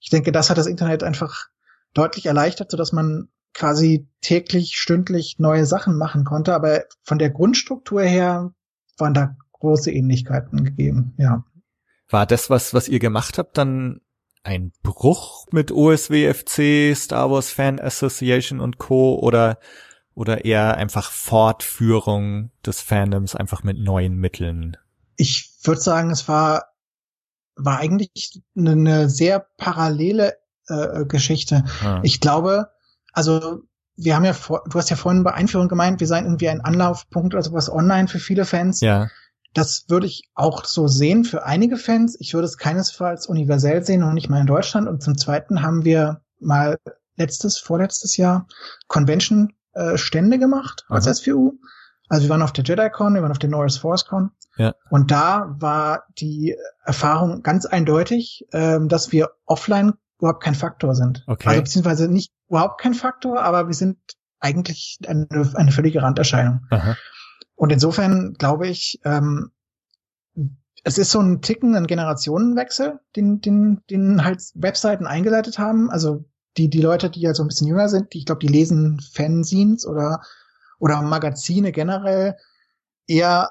Ich 0.00 0.10
denke, 0.10 0.32
das 0.32 0.50
hat 0.50 0.58
das 0.58 0.66
Internet 0.66 1.02
einfach 1.02 1.48
deutlich 1.94 2.26
erleichtert, 2.26 2.70
so 2.70 2.76
dass 2.76 2.92
man 2.92 3.28
quasi 3.52 4.08
täglich, 4.20 4.78
stündlich 4.78 5.36
neue 5.38 5.66
Sachen 5.66 5.96
machen 5.96 6.24
konnte. 6.24 6.54
Aber 6.54 6.84
von 7.02 7.18
der 7.18 7.30
Grundstruktur 7.30 8.02
her 8.02 8.52
waren 8.98 9.14
da 9.14 9.36
große 9.52 9.90
Ähnlichkeiten 9.90 10.64
gegeben, 10.64 11.14
ja. 11.18 11.44
War 12.08 12.26
das, 12.26 12.50
was, 12.50 12.74
was 12.74 12.88
ihr 12.88 12.98
gemacht 12.98 13.38
habt, 13.38 13.56
dann 13.56 14.00
ein 14.42 14.72
Bruch 14.82 15.46
mit 15.52 15.70
OSWFC, 15.70 16.94
Star 16.96 17.30
Wars 17.30 17.50
Fan 17.50 17.78
Association 17.78 18.60
und 18.60 18.78
Co. 18.78 19.18
oder, 19.18 19.58
oder 20.14 20.44
eher 20.44 20.76
einfach 20.76 21.10
Fortführung 21.10 22.50
des 22.64 22.80
Fandoms 22.80 23.36
einfach 23.36 23.62
mit 23.62 23.78
neuen 23.78 24.16
Mitteln? 24.16 24.76
Ich 25.16 25.52
würde 25.62 25.80
sagen, 25.80 26.10
es 26.10 26.26
war, 26.26 26.69
war 27.56 27.78
eigentlich 27.78 28.42
eine 28.56 29.08
sehr 29.08 29.46
parallele 29.56 30.34
äh, 30.68 31.04
Geschichte. 31.04 31.64
Ah. 31.84 32.00
Ich 32.02 32.20
glaube, 32.20 32.70
also 33.12 33.62
wir 33.96 34.16
haben 34.16 34.24
ja 34.24 34.32
vor, 34.32 34.62
du 34.68 34.78
hast 34.78 34.90
ja 34.90 34.96
vorhin 34.96 35.24
bei 35.24 35.34
Einführung 35.34 35.68
gemeint, 35.68 36.00
wir 36.00 36.06
seien 36.06 36.24
irgendwie 36.24 36.48
ein 36.48 36.62
Anlaufpunkt 36.62 37.34
oder 37.34 37.42
sowas 37.42 37.70
online 37.70 38.08
für 38.08 38.18
viele 38.18 38.44
Fans. 38.44 38.80
Ja. 38.80 39.08
Das 39.52 39.86
würde 39.88 40.06
ich 40.06 40.22
auch 40.34 40.64
so 40.64 40.86
sehen 40.86 41.24
für 41.24 41.44
einige 41.44 41.76
Fans. 41.76 42.16
Ich 42.20 42.34
würde 42.34 42.46
es 42.46 42.56
keinesfalls 42.56 43.26
universell 43.26 43.84
sehen 43.84 44.02
und 44.02 44.14
nicht 44.14 44.30
mal 44.30 44.40
in 44.40 44.46
Deutschland. 44.46 44.88
Und 44.88 45.02
zum 45.02 45.18
Zweiten 45.18 45.62
haben 45.62 45.84
wir 45.84 46.22
mal 46.38 46.78
letztes, 47.16 47.58
vorletztes 47.58 48.16
Jahr 48.16 48.46
Convention-Stände 48.86 50.36
äh, 50.36 50.38
gemacht 50.38 50.86
als 50.88 51.06
Aha. 51.06 51.14
SVU. 51.14 51.58
Also 52.10 52.24
wir 52.24 52.30
waren 52.30 52.42
auf 52.42 52.52
der 52.52 52.64
JediCon, 52.64 53.14
wir 53.14 53.22
waren 53.22 53.30
auf 53.30 53.38
der 53.38 53.48
Norris 53.48 53.78
ForceCon. 53.78 54.32
Ja. 54.56 54.74
Und 54.90 55.12
da 55.12 55.54
war 55.60 56.02
die 56.18 56.56
Erfahrung 56.84 57.42
ganz 57.42 57.66
eindeutig, 57.66 58.46
ähm, 58.52 58.88
dass 58.88 59.12
wir 59.12 59.30
offline 59.46 59.94
überhaupt 60.18 60.42
kein 60.42 60.56
Faktor 60.56 60.96
sind. 60.96 61.24
Okay. 61.28 61.48
Also 61.48 61.62
beziehungsweise 61.62 62.08
nicht 62.08 62.32
überhaupt 62.48 62.80
kein 62.80 62.94
Faktor, 62.94 63.40
aber 63.40 63.68
wir 63.68 63.74
sind 63.74 63.96
eigentlich 64.40 64.98
eine, 65.06 65.28
eine 65.54 65.70
völlige 65.70 66.02
Randerscheinung. 66.02 66.66
Aha. 66.70 66.96
Und 67.54 67.70
insofern 67.70 68.34
glaube 68.34 68.66
ich, 68.66 69.00
ähm, 69.04 69.52
es 70.82 70.98
ist 70.98 71.12
so 71.12 71.20
ein 71.20 71.42
Ticken, 71.42 71.76
ein 71.76 71.86
Generationenwechsel, 71.86 72.98
den, 73.14 73.40
den, 73.40 73.82
den 73.88 74.24
halt 74.24 74.42
Webseiten 74.54 75.06
eingeleitet 75.06 75.60
haben. 75.60 75.90
Also 75.90 76.24
die, 76.56 76.68
die 76.68 76.80
Leute, 76.80 77.08
die 77.08 77.24
halt 77.24 77.36
so 77.36 77.44
ein 77.44 77.48
bisschen 77.48 77.68
jünger 77.68 77.88
sind, 77.88 78.12
die, 78.12 78.18
ich 78.18 78.26
glaube, 78.26 78.40
die 78.40 78.52
lesen 78.52 78.98
Fanzines 78.98 79.86
oder, 79.86 80.22
oder 80.80 81.00
Magazine 81.02 81.70
generell 81.70 82.36
eher 83.06 83.50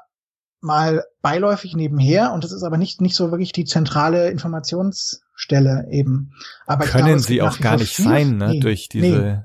mal 0.62 1.06
beiläufig 1.22 1.76
nebenher 1.76 2.34
und 2.34 2.44
das 2.44 2.52
ist 2.52 2.64
aber 2.64 2.78
nicht, 2.78 3.00
nicht 3.00 3.16
so 3.16 3.32
wirklich 3.32 3.54
die 3.54 3.64
zentrale 3.64 4.30
Informationsstelle 4.30 5.88
eben. 5.90 6.34
Aber 6.66 6.86
Können 6.86 7.06
glaube, 7.06 7.20
sie 7.20 7.42
auch 7.42 7.60
gar 7.60 7.78
nicht 7.78 7.96
viel, 7.96 8.06
sein, 8.06 8.38
ne, 8.38 8.50
nee, 8.50 8.60
durch 8.60 8.90
diese. 8.90 9.08
Nee. 9.08 9.40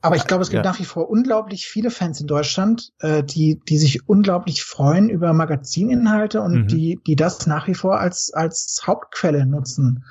Aber 0.00 0.16
ich 0.16 0.26
glaube, 0.26 0.42
es 0.42 0.50
gibt 0.50 0.64
ja. 0.64 0.70
nach 0.70 0.78
wie 0.78 0.84
vor 0.84 1.10
unglaublich 1.10 1.66
viele 1.66 1.90
Fans 1.90 2.20
in 2.20 2.26
Deutschland, 2.26 2.92
äh, 3.00 3.22
die, 3.22 3.60
die 3.68 3.78
sich 3.78 4.08
unglaublich 4.08 4.62
freuen 4.62 5.10
über 5.10 5.32
Magazininhalte 5.32 6.40
und 6.40 6.52
mhm. 6.52 6.68
die, 6.68 7.00
die 7.06 7.16
das 7.16 7.46
nach 7.46 7.66
wie 7.66 7.74
vor 7.74 7.98
als, 7.98 8.32
als 8.32 8.82
Hauptquelle 8.86 9.46
nutzen. 9.46 10.04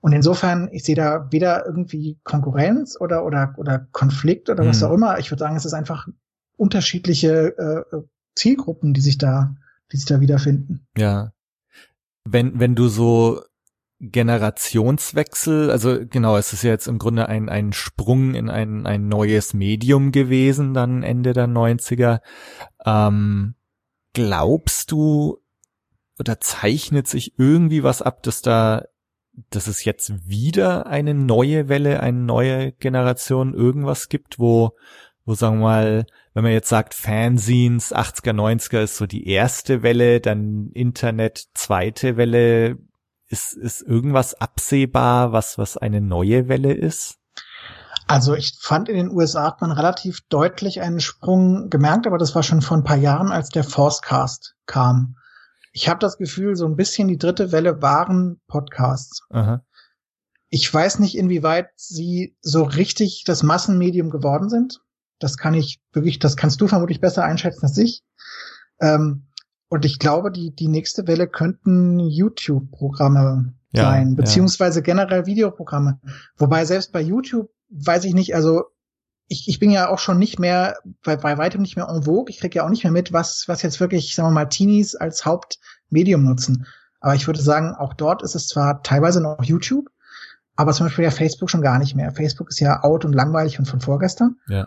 Und 0.00 0.12
insofern, 0.12 0.68
ich 0.72 0.84
sehe 0.84 0.94
da 0.94 1.28
weder 1.30 1.66
irgendwie 1.66 2.18
Konkurrenz 2.24 2.96
oder, 2.98 3.24
oder, 3.24 3.54
oder 3.56 3.86
Konflikt 3.92 4.50
oder 4.50 4.64
mhm. 4.64 4.68
was 4.68 4.82
auch 4.82 4.92
immer. 4.92 5.18
Ich 5.18 5.30
würde 5.30 5.40
sagen, 5.40 5.56
es 5.56 5.64
ist 5.64 5.74
einfach 5.74 6.06
unterschiedliche 6.56 7.86
äh, 7.92 7.96
Zielgruppen, 8.34 8.94
die 8.94 9.00
sich 9.00 9.18
da 9.18 9.54
die 9.92 9.96
sich 9.96 10.06
da 10.06 10.20
wiederfinden. 10.20 10.86
Ja. 10.96 11.32
Wenn, 12.24 12.58
wenn 12.58 12.74
du 12.74 12.88
so 12.88 13.42
Generationswechsel, 14.00 15.70
also 15.70 15.98
genau, 16.04 16.36
es 16.36 16.52
ist 16.52 16.64
ja 16.64 16.70
jetzt 16.70 16.88
im 16.88 16.98
Grunde 16.98 17.28
ein, 17.28 17.48
ein 17.48 17.72
Sprung 17.72 18.34
in 18.34 18.50
ein, 18.50 18.86
ein 18.86 19.08
neues 19.08 19.54
Medium 19.54 20.10
gewesen, 20.10 20.74
dann 20.74 21.02
Ende 21.02 21.32
der 21.32 21.46
90er. 21.46 22.20
Ähm, 22.84 23.54
glaubst 24.14 24.90
du 24.90 25.38
oder 26.18 26.40
zeichnet 26.40 27.08
sich 27.08 27.38
irgendwie 27.38 27.82
was 27.82 28.02
ab, 28.02 28.22
dass 28.22 28.42
da, 28.42 28.84
dass 29.50 29.66
es 29.66 29.84
jetzt 29.84 30.28
wieder 30.28 30.86
eine 30.86 31.14
neue 31.14 31.68
Welle, 31.68 32.00
eine 32.00 32.18
neue 32.18 32.72
Generation 32.72 33.54
irgendwas 33.54 34.08
gibt, 34.08 34.38
wo, 34.38 34.76
wo 35.24 35.34
sagen 35.34 35.58
wir 35.58 35.64
mal, 35.64 36.06
wenn 36.34 36.42
man 36.42 36.52
jetzt 36.52 36.68
sagt, 36.68 36.94
Fanzines 36.94 37.94
80er, 37.94 38.32
90er 38.32 38.82
ist 38.82 38.96
so 38.96 39.06
die 39.06 39.28
erste 39.28 39.82
Welle, 39.82 40.20
dann 40.20 40.70
Internet 40.74 41.46
zweite 41.54 42.16
Welle, 42.16 42.78
ist, 43.28 43.54
ist 43.54 43.82
irgendwas 43.82 44.34
absehbar, 44.34 45.32
was, 45.32 45.58
was 45.58 45.76
eine 45.76 46.00
neue 46.00 46.48
Welle 46.48 46.72
ist? 46.72 47.18
Also 48.06 48.34
ich 48.34 48.58
fand 48.60 48.88
in 48.88 48.96
den 48.96 49.10
USA 49.10 49.44
hat 49.44 49.60
man 49.60 49.70
relativ 49.70 50.20
deutlich 50.28 50.80
einen 50.80 51.00
Sprung 51.00 51.70
gemerkt, 51.70 52.06
aber 52.06 52.18
das 52.18 52.34
war 52.34 52.42
schon 52.42 52.60
vor 52.60 52.76
ein 52.76 52.84
paar 52.84 52.98
Jahren, 52.98 53.32
als 53.32 53.48
der 53.48 53.64
Forcecast 53.64 54.56
kam. 54.66 55.16
Ich 55.72 55.88
habe 55.88 56.00
das 56.00 56.18
Gefühl, 56.18 56.54
so 56.54 56.66
ein 56.66 56.76
bisschen 56.76 57.08
die 57.08 57.16
dritte 57.16 57.50
Welle 57.50 57.80
waren 57.80 58.40
Podcasts. 58.46 59.22
Aha. 59.30 59.64
Ich 60.50 60.72
weiß 60.72 60.98
nicht, 60.98 61.16
inwieweit 61.16 61.70
sie 61.76 62.36
so 62.40 62.62
richtig 62.62 63.24
das 63.24 63.42
Massenmedium 63.42 64.10
geworden 64.10 64.48
sind. 64.48 64.83
Das 65.18 65.36
kann 65.36 65.54
ich 65.54 65.80
wirklich, 65.92 66.18
das 66.18 66.36
kannst 66.36 66.60
du 66.60 66.68
vermutlich 66.68 67.00
besser 67.00 67.24
einschätzen 67.24 67.66
als 67.66 67.78
ich. 67.78 68.02
Ähm, 68.80 69.26
und 69.68 69.84
ich 69.84 69.98
glaube, 69.98 70.30
die, 70.30 70.54
die 70.54 70.68
nächste 70.68 71.06
Welle 71.06 71.26
könnten 71.26 71.98
YouTube-Programme 71.98 73.54
ja, 73.72 73.82
sein, 73.82 74.14
beziehungsweise 74.14 74.80
ja. 74.80 74.84
generell 74.84 75.26
Videoprogramme. 75.26 76.00
Wobei 76.36 76.64
selbst 76.64 76.92
bei 76.92 77.00
YouTube 77.00 77.50
weiß 77.70 78.04
ich 78.04 78.14
nicht, 78.14 78.34
also 78.34 78.64
ich, 79.26 79.48
ich 79.48 79.58
bin 79.58 79.70
ja 79.70 79.88
auch 79.88 79.98
schon 79.98 80.18
nicht 80.18 80.38
mehr, 80.38 80.76
bei, 81.02 81.16
bei 81.16 81.38
weitem 81.38 81.62
nicht 81.62 81.76
mehr 81.76 81.88
en 81.88 82.04
vogue. 82.04 82.30
Ich 82.30 82.40
kriege 82.40 82.56
ja 82.58 82.64
auch 82.64 82.70
nicht 82.70 82.84
mehr 82.84 82.92
mit, 82.92 83.12
was, 83.12 83.44
was 83.46 83.62
jetzt 83.62 83.80
wirklich, 83.80 84.14
sagen 84.14 84.28
wir 84.28 84.32
mal, 84.32 84.44
Teenies 84.46 84.94
als 84.94 85.24
Hauptmedium 85.24 86.24
nutzen. 86.24 86.66
Aber 87.00 87.14
ich 87.14 87.26
würde 87.26 87.40
sagen, 87.40 87.74
auch 87.74 87.94
dort 87.94 88.22
ist 88.22 88.34
es 88.34 88.48
zwar 88.48 88.82
teilweise 88.82 89.20
noch 89.20 89.42
YouTube, 89.42 89.88
aber 90.56 90.72
zum 90.72 90.86
Beispiel 90.86 91.04
ja 91.04 91.10
Facebook 91.10 91.50
schon 91.50 91.62
gar 91.62 91.78
nicht 91.78 91.94
mehr. 91.94 92.12
Facebook 92.12 92.50
ist 92.50 92.60
ja 92.60 92.82
out 92.82 93.04
und 93.04 93.12
langweilig 93.12 93.58
und 93.58 93.66
von 93.66 93.80
vorgestern. 93.80 94.36
Ja. 94.46 94.66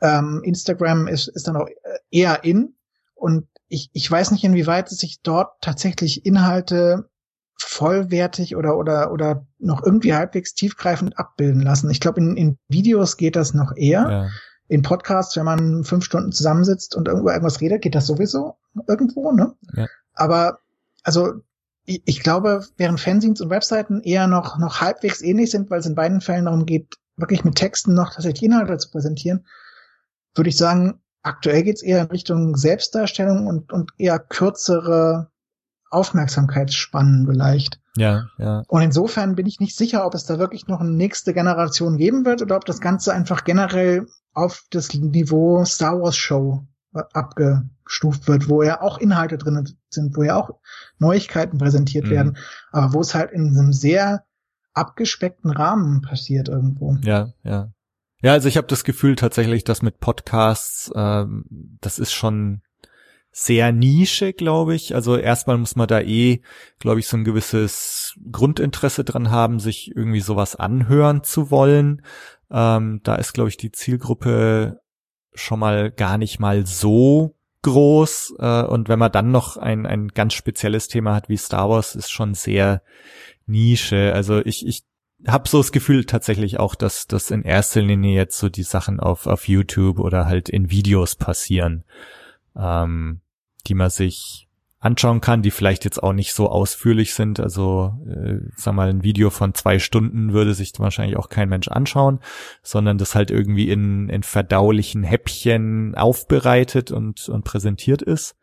Ähm, 0.00 0.42
Instagram 0.44 1.08
ist, 1.08 1.28
ist 1.28 1.48
dann 1.48 1.56
auch 1.56 1.68
eher 2.10 2.44
in. 2.44 2.74
Und 3.14 3.46
ich, 3.68 3.90
ich 3.92 4.10
weiß 4.10 4.30
nicht, 4.30 4.44
inwieweit 4.44 4.88
sich 4.88 5.20
dort 5.22 5.60
tatsächlich 5.60 6.26
Inhalte 6.26 7.08
vollwertig 7.58 8.56
oder, 8.56 8.76
oder, 8.76 9.10
oder 9.12 9.46
noch 9.58 9.82
irgendwie 9.82 10.14
halbwegs 10.14 10.54
tiefgreifend 10.54 11.18
abbilden 11.18 11.62
lassen. 11.62 11.90
Ich 11.90 12.00
glaube, 12.00 12.20
in, 12.20 12.36
in 12.36 12.58
Videos 12.68 13.16
geht 13.16 13.36
das 13.36 13.54
noch 13.54 13.74
eher. 13.76 14.10
Ja. 14.10 14.28
In 14.68 14.82
Podcasts, 14.82 15.36
wenn 15.36 15.44
man 15.44 15.84
fünf 15.84 16.04
Stunden 16.04 16.32
zusammensitzt 16.32 16.96
und 16.96 17.08
irgendwo 17.08 17.30
irgendwas 17.30 17.60
redet, 17.60 17.82
geht 17.82 17.94
das 17.94 18.06
sowieso 18.06 18.56
irgendwo, 18.88 19.32
ne? 19.32 19.54
Ja. 19.74 19.86
Aber, 20.12 20.58
also, 21.02 21.34
ich, 21.84 22.02
ich 22.04 22.22
glaube, 22.22 22.64
während 22.76 23.00
Fanzines 23.00 23.40
und 23.40 23.50
Webseiten 23.50 24.00
eher 24.00 24.26
noch, 24.26 24.58
noch 24.58 24.80
halbwegs 24.80 25.22
ähnlich 25.22 25.50
sind, 25.50 25.70
weil 25.70 25.80
es 25.80 25.86
in 25.86 25.94
beiden 25.94 26.20
Fällen 26.20 26.46
darum 26.46 26.66
geht, 26.66 26.96
wirklich 27.16 27.44
mit 27.44 27.54
Texten 27.54 27.94
noch 27.94 28.12
tatsächlich 28.12 28.42
Inhalte 28.42 28.76
zu 28.76 28.90
präsentieren, 28.90 29.46
würde 30.36 30.50
ich 30.50 30.56
sagen, 30.56 31.00
aktuell 31.22 31.62
geht's 31.62 31.82
eher 31.82 32.02
in 32.02 32.08
Richtung 32.08 32.56
Selbstdarstellung 32.56 33.46
und, 33.46 33.72
und 33.72 33.90
eher 33.98 34.18
kürzere 34.18 35.30
Aufmerksamkeitsspannen 35.90 37.26
vielleicht. 37.26 37.80
Ja, 37.96 38.26
ja. 38.38 38.62
Und 38.68 38.82
insofern 38.82 39.34
bin 39.34 39.46
ich 39.46 39.60
nicht 39.60 39.76
sicher, 39.76 40.04
ob 40.04 40.14
es 40.14 40.24
da 40.24 40.38
wirklich 40.38 40.66
noch 40.66 40.80
eine 40.80 40.90
nächste 40.90 41.32
Generation 41.32 41.96
geben 41.96 42.24
wird 42.24 42.42
oder 42.42 42.56
ob 42.56 42.64
das 42.64 42.80
Ganze 42.80 43.12
einfach 43.12 43.44
generell 43.44 44.06
auf 44.34 44.64
das 44.70 44.92
Niveau 44.92 45.64
Star 45.64 46.00
Wars 46.00 46.16
Show 46.16 46.66
abgestuft 46.92 48.28
wird, 48.28 48.48
wo 48.48 48.62
ja 48.62 48.80
auch 48.80 48.98
Inhalte 48.98 49.38
drin 49.38 49.76
sind, 49.90 50.16
wo 50.16 50.22
ja 50.22 50.36
auch 50.36 50.50
Neuigkeiten 50.98 51.58
präsentiert 51.58 52.06
mhm. 52.06 52.10
werden, 52.10 52.36
aber 52.72 52.92
wo 52.92 53.00
es 53.00 53.14
halt 53.14 53.32
in 53.32 53.56
einem 53.56 53.72
sehr 53.72 54.24
abgespeckten 54.74 55.50
Rahmen 55.50 56.02
passiert 56.02 56.48
irgendwo. 56.48 56.96
Ja, 57.02 57.32
ja. 57.42 57.70
Ja, 58.26 58.32
also 58.32 58.48
ich 58.48 58.56
habe 58.56 58.66
das 58.66 58.82
Gefühl 58.82 59.14
tatsächlich, 59.14 59.62
dass 59.62 59.82
mit 59.82 60.00
Podcasts, 60.00 60.90
ähm, 60.96 61.44
das 61.80 62.00
ist 62.00 62.12
schon 62.12 62.60
sehr 63.30 63.70
Nische, 63.70 64.32
glaube 64.32 64.74
ich. 64.74 64.96
Also 64.96 65.16
erstmal 65.16 65.58
muss 65.58 65.76
man 65.76 65.86
da 65.86 66.00
eh, 66.00 66.40
glaube 66.80 66.98
ich, 66.98 67.06
so 67.06 67.16
ein 67.16 67.22
gewisses 67.22 68.18
Grundinteresse 68.32 69.04
dran 69.04 69.30
haben, 69.30 69.60
sich 69.60 69.94
irgendwie 69.94 70.18
sowas 70.18 70.56
anhören 70.56 71.22
zu 71.22 71.52
wollen. 71.52 72.02
Ähm, 72.50 72.98
da 73.04 73.14
ist, 73.14 73.32
glaube 73.32 73.48
ich, 73.50 73.58
die 73.58 73.70
Zielgruppe 73.70 74.80
schon 75.32 75.60
mal 75.60 75.92
gar 75.92 76.18
nicht 76.18 76.40
mal 76.40 76.66
so 76.66 77.36
groß. 77.62 78.34
Äh, 78.40 78.62
und 78.64 78.88
wenn 78.88 78.98
man 78.98 79.12
dann 79.12 79.30
noch 79.30 79.56
ein, 79.56 79.86
ein 79.86 80.08
ganz 80.08 80.34
spezielles 80.34 80.88
Thema 80.88 81.14
hat 81.14 81.28
wie 81.28 81.36
Star 81.36 81.70
Wars, 81.70 81.94
ist 81.94 82.10
schon 82.10 82.34
sehr 82.34 82.82
Nische. 83.46 84.12
Also 84.12 84.44
ich, 84.44 84.66
ich 84.66 84.82
habe 85.26 85.48
so 85.48 85.58
das 85.58 85.72
Gefühl 85.72 86.04
tatsächlich 86.04 86.58
auch, 86.58 86.74
dass 86.74 87.06
das 87.06 87.30
in 87.30 87.42
erster 87.42 87.82
Linie 87.82 88.14
jetzt 88.14 88.38
so 88.38 88.48
die 88.48 88.62
Sachen 88.62 89.00
auf, 89.00 89.26
auf 89.26 89.48
YouTube 89.48 89.98
oder 89.98 90.26
halt 90.26 90.48
in 90.48 90.70
Videos 90.70 91.16
passieren, 91.16 91.84
ähm, 92.56 93.20
die 93.66 93.74
man 93.74 93.90
sich 93.90 94.46
anschauen 94.78 95.20
kann, 95.20 95.42
die 95.42 95.50
vielleicht 95.50 95.84
jetzt 95.84 96.02
auch 96.02 96.12
nicht 96.12 96.32
so 96.32 96.48
ausführlich 96.48 97.14
sind. 97.14 97.40
Also, 97.40 97.94
äh, 98.06 98.38
sag 98.56 98.74
mal, 98.74 98.88
ein 98.88 99.02
Video 99.02 99.30
von 99.30 99.54
zwei 99.54 99.78
Stunden 99.78 100.32
würde 100.32 100.54
sich 100.54 100.72
wahrscheinlich 100.78 101.16
auch 101.16 101.28
kein 101.28 101.48
Mensch 101.48 101.68
anschauen, 101.68 102.20
sondern 102.62 102.98
das 102.98 103.14
halt 103.14 103.30
irgendwie 103.30 103.68
in, 103.68 104.08
in 104.08 104.22
verdaulichen 104.22 105.02
Häppchen 105.02 105.94
aufbereitet 105.94 106.92
und, 106.92 107.28
und 107.28 107.44
präsentiert 107.44 108.02
ist. 108.02 108.36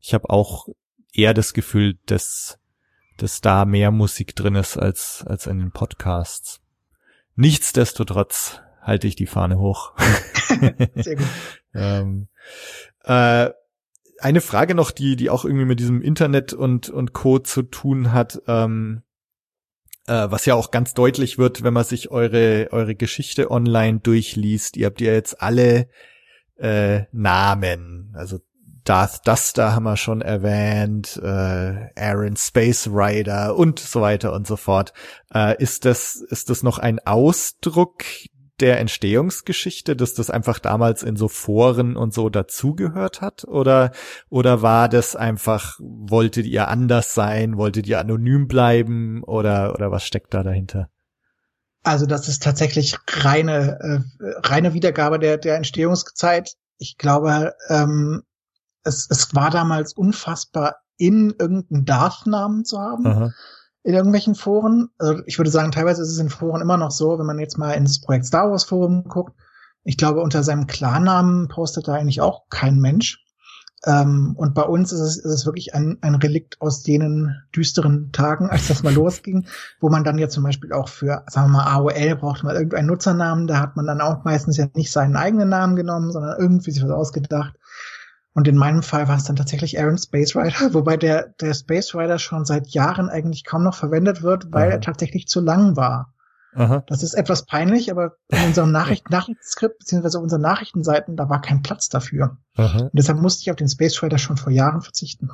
Ich 0.00 0.14
habe 0.14 0.30
auch 0.30 0.68
eher 1.12 1.34
das 1.34 1.52
Gefühl, 1.52 1.98
dass, 2.06 2.58
dass 3.18 3.40
da 3.40 3.64
mehr 3.64 3.90
Musik 3.90 4.34
drin 4.34 4.54
ist 4.54 4.76
als, 4.76 5.24
als 5.26 5.46
in 5.46 5.58
den 5.58 5.72
Podcasts. 5.72 6.60
Nichtsdestotrotz 7.34 8.60
halte 8.80 9.06
ich 9.06 9.16
die 9.16 9.26
Fahne 9.26 9.58
hoch. 9.58 9.92
Sehr 10.94 11.16
gut. 11.16 11.26
ähm, 11.74 12.28
äh, 13.04 13.50
eine 14.20 14.40
Frage 14.40 14.74
noch, 14.74 14.90
die, 14.90 15.16
die 15.16 15.30
auch 15.30 15.44
irgendwie 15.44 15.66
mit 15.66 15.78
diesem 15.78 16.02
Internet 16.02 16.52
und, 16.52 16.88
und 16.88 17.12
Co. 17.12 17.38
zu 17.38 17.62
tun 17.62 18.12
hat, 18.12 18.42
ähm, 18.48 19.02
äh, 20.06 20.30
was 20.30 20.46
ja 20.46 20.54
auch 20.54 20.70
ganz 20.70 20.94
deutlich 20.94 21.38
wird, 21.38 21.62
wenn 21.62 21.74
man 21.74 21.84
sich 21.84 22.10
eure, 22.10 22.68
eure 22.72 22.94
Geschichte 22.94 23.50
online 23.50 24.00
durchliest. 24.00 24.76
Ihr 24.76 24.86
habt 24.86 25.00
ja 25.00 25.12
jetzt 25.12 25.40
alle 25.40 25.88
äh, 26.56 27.02
Namen, 27.12 28.12
also 28.16 28.40
Darth 28.88 29.28
Duster 29.28 29.74
haben 29.74 29.82
wir 29.82 29.98
schon 29.98 30.22
erwähnt, 30.22 31.20
äh, 31.22 31.90
Aaron 31.94 32.36
Space 32.36 32.88
Rider 32.88 33.54
und 33.54 33.78
so 33.78 34.00
weiter 34.00 34.32
und 34.32 34.46
so 34.46 34.56
fort. 34.56 34.94
Äh, 35.34 35.62
ist 35.62 35.84
das, 35.84 36.14
ist 36.14 36.48
das 36.48 36.62
noch 36.62 36.78
ein 36.78 36.98
Ausdruck 37.04 38.04
der 38.60 38.80
Entstehungsgeschichte, 38.80 39.94
dass 39.94 40.14
das 40.14 40.30
einfach 40.30 40.58
damals 40.58 41.02
in 41.02 41.16
so 41.16 41.28
Foren 41.28 41.98
und 41.98 42.14
so 42.14 42.30
dazugehört 42.30 43.20
hat? 43.20 43.44
Oder, 43.44 43.92
oder 44.30 44.62
war 44.62 44.88
das 44.88 45.14
einfach, 45.14 45.78
wolltet 45.80 46.46
ihr 46.46 46.68
anders 46.68 47.12
sein? 47.12 47.58
Wolltet 47.58 47.86
ihr 47.86 48.00
anonym 48.00 48.48
bleiben? 48.48 49.22
Oder, 49.22 49.74
oder 49.74 49.90
was 49.90 50.04
steckt 50.04 50.32
da 50.32 50.42
dahinter? 50.42 50.88
Also 51.82 52.06
das 52.06 52.26
ist 52.26 52.42
tatsächlich 52.42 52.96
reine, 53.06 53.78
äh, 54.18 54.48
reine 54.48 54.72
Wiedergabe 54.72 55.18
der, 55.18 55.36
der 55.36 55.56
Entstehungszeit. 55.56 56.54
Ich 56.78 56.96
glaube, 56.96 57.54
ähm, 57.68 58.22
es, 58.88 59.06
es 59.10 59.34
war 59.34 59.50
damals 59.50 59.92
unfassbar 59.92 60.76
in 60.96 61.34
irgendeinen 61.38 61.84
Darth-Namen 61.84 62.64
zu 62.64 62.80
haben. 62.80 63.06
Aha 63.06 63.30
in 63.88 63.94
irgendwelchen 63.94 64.34
Foren. 64.34 64.90
Also 64.98 65.22
ich 65.24 65.38
würde 65.38 65.50
sagen, 65.50 65.72
teilweise 65.72 66.02
ist 66.02 66.10
es 66.10 66.18
in 66.18 66.28
Foren 66.28 66.60
immer 66.60 66.76
noch 66.76 66.90
so, 66.90 67.18
wenn 67.18 67.24
man 67.24 67.38
jetzt 67.38 67.56
mal 67.56 67.72
ins 67.72 68.02
Projekt 68.02 68.26
Star 68.26 68.50
Wars 68.50 68.64
Forum 68.64 69.04
guckt. 69.04 69.34
Ich 69.82 69.96
glaube, 69.96 70.20
unter 70.20 70.42
seinem 70.42 70.66
Klarnamen 70.66 71.48
postet 71.48 71.88
da 71.88 71.94
eigentlich 71.94 72.20
auch 72.20 72.50
kein 72.50 72.80
Mensch. 72.80 73.24
Ähm, 73.86 74.34
und 74.36 74.54
bei 74.54 74.64
uns 74.64 74.92
ist 74.92 75.00
es, 75.00 75.16
ist 75.16 75.32
es 75.32 75.46
wirklich 75.46 75.74
ein, 75.74 75.96
ein 76.02 76.16
Relikt 76.16 76.60
aus 76.60 76.84
jenen 76.86 77.36
düsteren 77.54 78.10
Tagen, 78.12 78.50
als 78.50 78.68
das 78.68 78.82
mal 78.82 78.92
losging, 78.94 79.46
wo 79.80 79.88
man 79.88 80.04
dann 80.04 80.18
ja 80.18 80.28
zum 80.28 80.42
Beispiel 80.42 80.72
auch 80.72 80.88
für, 80.88 81.24
sagen 81.28 81.50
wir 81.50 81.58
mal, 81.58 81.72
AOL 81.72 82.16
braucht 82.16 82.42
man 82.42 82.56
irgendeinen 82.56 82.88
Nutzernamen, 82.88 83.46
da 83.46 83.60
hat 83.60 83.76
man 83.76 83.86
dann 83.86 84.02
auch 84.02 84.24
meistens 84.24 84.56
ja 84.56 84.66
nicht 84.74 84.90
seinen 84.90 85.16
eigenen 85.16 85.48
Namen 85.48 85.76
genommen, 85.76 86.12
sondern 86.12 86.38
irgendwie 86.38 86.72
sich 86.72 86.82
was 86.82 86.90
ausgedacht. 86.90 87.54
Und 88.38 88.46
in 88.46 88.56
meinem 88.56 88.84
Fall 88.84 89.08
war 89.08 89.16
es 89.16 89.24
dann 89.24 89.34
tatsächlich 89.34 89.80
Aaron 89.80 89.98
Space 89.98 90.36
Rider, 90.36 90.52
wobei 90.72 90.96
der, 90.96 91.34
der 91.40 91.54
Space 91.54 91.92
Rider 91.92 92.20
schon 92.20 92.44
seit 92.44 92.68
Jahren 92.68 93.08
eigentlich 93.08 93.42
kaum 93.42 93.64
noch 93.64 93.74
verwendet 93.74 94.22
wird, 94.22 94.52
weil 94.52 94.68
Aha. 94.68 94.74
er 94.74 94.80
tatsächlich 94.80 95.26
zu 95.26 95.40
lang 95.40 95.74
war. 95.74 96.14
Aha. 96.54 96.84
Das 96.86 97.02
ist 97.02 97.14
etwas 97.14 97.46
peinlich, 97.46 97.90
aber 97.90 98.12
in 98.28 98.44
unserem 98.44 98.70
Nachricht 98.70 99.10
Nachrichtenskript 99.10 99.80
beziehungsweise 99.80 100.20
unseren 100.20 100.42
Nachrichtenseiten, 100.42 101.16
da 101.16 101.28
war 101.28 101.40
kein 101.40 101.62
Platz 101.62 101.88
dafür. 101.88 102.38
Aha. 102.54 102.82
Und 102.82 102.90
deshalb 102.92 103.18
musste 103.18 103.42
ich 103.42 103.50
auf 103.50 103.56
den 103.56 103.68
Space 103.68 104.00
Rider 104.04 104.18
schon 104.18 104.36
vor 104.36 104.52
Jahren 104.52 104.82
verzichten. 104.82 105.30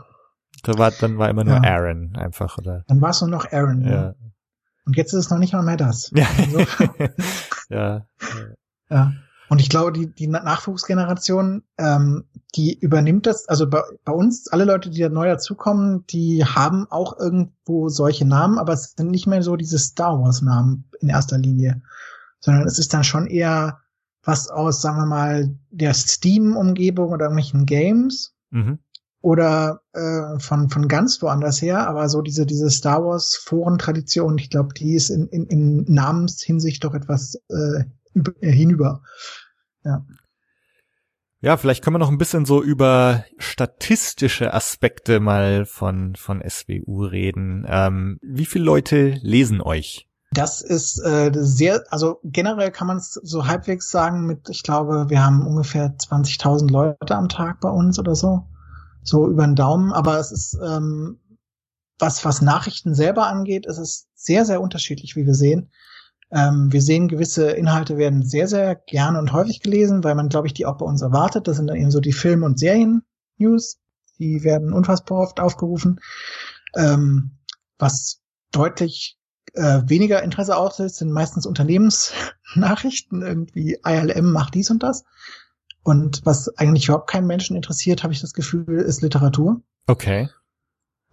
Da 0.62 0.78
war, 0.78 0.90
dann 0.90 1.18
war 1.18 1.28
immer 1.28 1.44
nur 1.44 1.56
ja. 1.56 1.62
Aaron 1.62 2.16
einfach, 2.16 2.56
oder? 2.56 2.84
Dann 2.88 3.02
war 3.02 3.10
es 3.10 3.20
nur 3.20 3.28
noch 3.28 3.52
Aaron, 3.52 3.82
ja. 3.82 3.90
ja. 3.90 4.14
Und 4.86 4.96
jetzt 4.96 5.12
ist 5.12 5.26
es 5.26 5.30
noch 5.30 5.38
nicht 5.38 5.52
mal 5.52 5.62
mehr 5.62 5.76
das. 5.76 6.10
Ja. 6.14 6.26
Also, 6.38 6.58
ja. 7.68 8.06
ja. 8.88 9.12
Und 9.50 9.60
ich 9.60 9.68
glaube, 9.68 9.92
die, 9.92 10.06
die 10.06 10.26
Nachwuchsgeneration, 10.26 11.64
ähm, 11.76 12.24
die 12.54 12.78
übernimmt 12.78 13.26
das, 13.26 13.48
also 13.48 13.68
bei, 13.68 13.82
bei 14.04 14.12
uns, 14.12 14.48
alle 14.48 14.64
Leute, 14.64 14.90
die 14.90 15.00
da 15.00 15.08
neu 15.08 15.26
dazukommen, 15.26 16.06
die 16.08 16.44
haben 16.44 16.86
auch 16.90 17.18
irgendwo 17.18 17.88
solche 17.88 18.24
Namen, 18.24 18.58
aber 18.58 18.72
es 18.72 18.94
sind 18.96 19.10
nicht 19.10 19.26
mehr 19.26 19.42
so 19.42 19.56
diese 19.56 19.78
Star 19.78 20.20
Wars-Namen 20.20 20.84
in 21.00 21.08
erster 21.08 21.38
Linie, 21.38 21.82
sondern 22.40 22.66
es 22.66 22.78
ist 22.78 22.94
dann 22.94 23.04
schon 23.04 23.26
eher 23.26 23.80
was 24.22 24.48
aus, 24.48 24.80
sagen 24.80 24.98
wir 24.98 25.06
mal, 25.06 25.54
der 25.70 25.94
Steam-Umgebung 25.94 27.12
oder 27.12 27.26
irgendwelchen 27.26 27.66
Games. 27.66 28.34
Mhm. 28.50 28.78
Oder 29.20 29.80
äh, 29.94 30.38
von, 30.38 30.68
von 30.68 30.86
ganz 30.86 31.22
woanders 31.22 31.62
her, 31.62 31.88
aber 31.88 32.10
so 32.10 32.20
diese, 32.20 32.44
diese 32.44 32.68
Star 32.68 33.02
Wars-Foren-Tradition, 33.02 34.36
ich 34.36 34.50
glaube, 34.50 34.74
die 34.74 34.94
ist 34.94 35.08
in, 35.08 35.28
in, 35.28 35.46
in 35.46 35.84
Namenshinsicht 35.88 36.84
doch 36.84 36.92
etwas 36.92 37.40
äh, 37.48 37.84
äh, 38.40 38.52
hinüber. 38.52 39.02
Ja. 39.82 40.04
Ja, 41.44 41.58
vielleicht 41.58 41.84
können 41.84 41.96
wir 41.96 41.98
noch 41.98 42.08
ein 42.10 42.16
bisschen 42.16 42.46
so 42.46 42.62
über 42.62 43.26
statistische 43.36 44.54
Aspekte 44.54 45.20
mal 45.20 45.66
von, 45.66 46.16
von 46.16 46.42
SWU 46.48 47.04
reden. 47.04 47.66
Ähm, 47.68 48.18
wie 48.22 48.46
viele 48.46 48.64
Leute 48.64 49.18
lesen 49.20 49.60
euch? 49.60 50.08
Das 50.32 50.62
ist 50.62 50.98
äh, 51.04 51.30
sehr, 51.34 51.84
also 51.90 52.18
generell 52.24 52.70
kann 52.70 52.86
man 52.86 52.96
es 52.96 53.20
so 53.22 53.46
halbwegs 53.46 53.90
sagen 53.90 54.24
mit, 54.24 54.48
ich 54.48 54.62
glaube, 54.62 55.10
wir 55.10 55.22
haben 55.22 55.46
ungefähr 55.46 55.94
20.000 55.94 56.70
Leute 56.70 57.14
am 57.14 57.28
Tag 57.28 57.60
bei 57.60 57.68
uns 57.68 57.98
oder 57.98 58.14
so, 58.14 58.46
so 59.02 59.28
über 59.28 59.44
den 59.44 59.54
Daumen. 59.54 59.92
Aber 59.92 60.18
es 60.18 60.32
ist, 60.32 60.58
ähm, 60.66 61.20
was, 61.98 62.24
was 62.24 62.40
Nachrichten 62.40 62.94
selber 62.94 63.26
angeht, 63.26 63.66
ist 63.66 63.76
es 63.76 64.08
sehr, 64.14 64.46
sehr 64.46 64.62
unterschiedlich, 64.62 65.14
wie 65.14 65.26
wir 65.26 65.34
sehen. 65.34 65.70
Ähm, 66.34 66.72
wir 66.72 66.82
sehen, 66.82 67.06
gewisse 67.06 67.52
Inhalte 67.52 67.96
werden 67.96 68.24
sehr, 68.24 68.48
sehr 68.48 68.74
gerne 68.74 69.20
und 69.20 69.32
häufig 69.32 69.60
gelesen, 69.60 70.02
weil 70.02 70.16
man, 70.16 70.28
glaube 70.28 70.48
ich, 70.48 70.54
die 70.54 70.66
auch 70.66 70.78
bei 70.78 70.84
uns 70.84 71.00
erwartet. 71.00 71.46
Das 71.46 71.56
sind 71.56 71.68
dann 71.68 71.76
eben 71.76 71.92
so 71.92 72.00
die 72.00 72.12
Film- 72.12 72.42
und 72.42 72.58
Serien-News. 72.58 73.78
Die 74.18 74.42
werden 74.42 74.72
unfassbar 74.72 75.20
oft 75.20 75.38
aufgerufen. 75.38 76.00
Ähm, 76.74 77.38
was 77.78 78.20
deutlich 78.50 79.16
äh, 79.52 79.82
weniger 79.86 80.22
Interesse 80.22 80.56
auslöst, 80.56 80.96
sind 80.96 81.12
meistens 81.12 81.46
Unternehmensnachrichten, 81.46 83.22
irgendwie 83.22 83.78
ILM 83.84 84.32
macht 84.32 84.54
dies 84.54 84.70
und 84.70 84.82
das. 84.82 85.04
Und 85.84 86.22
was 86.24 86.48
eigentlich 86.58 86.86
überhaupt 86.86 87.10
keinen 87.10 87.28
Menschen 87.28 87.54
interessiert, 87.54 88.02
habe 88.02 88.12
ich 88.12 88.20
das 88.20 88.32
Gefühl, 88.32 88.80
ist 88.80 89.02
Literatur. 89.02 89.62
Okay. 89.86 90.28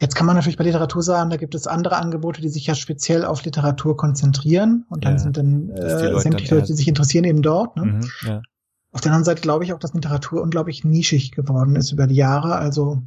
Jetzt 0.02 0.16
kann 0.16 0.26
man 0.26 0.36
natürlich 0.36 0.58
bei 0.58 0.64
Literatur 0.64 1.04
sagen, 1.04 1.30
da 1.30 1.38
gibt 1.38 1.54
es 1.54 1.68
andere 1.68 1.96
Angebote, 1.98 2.42
die 2.42 2.50
sich 2.50 2.66
ja 2.66 2.74
speziell 2.74 3.24
auf 3.24 3.46
Literatur 3.46 3.96
konzentrieren 3.96 4.84
und 4.90 5.06
dann 5.06 5.14
ja, 5.14 5.20
sind 5.20 5.38
dann 5.38 5.70
äh, 5.70 6.20
sämtliche 6.20 6.56
Leute, 6.56 6.68
die 6.68 6.74
sich 6.74 6.88
interessieren, 6.88 7.24
eben 7.24 7.44
dort. 7.44 7.76
Ne? 7.78 7.84
Mhm, 7.86 8.10
ja. 8.26 8.42
Auf 8.92 9.02
der 9.02 9.12
anderen 9.12 9.26
Seite 9.26 9.42
glaube 9.42 9.64
ich 9.64 9.74
auch, 9.74 9.80
dass 9.80 9.94
Literatur 9.94 10.42
unglaublich 10.42 10.84
nischig 10.84 11.34
geworden 11.34 11.76
ist 11.76 11.92
über 11.92 12.08
die 12.08 12.16
Jahre. 12.16 12.56
Also 12.56 13.04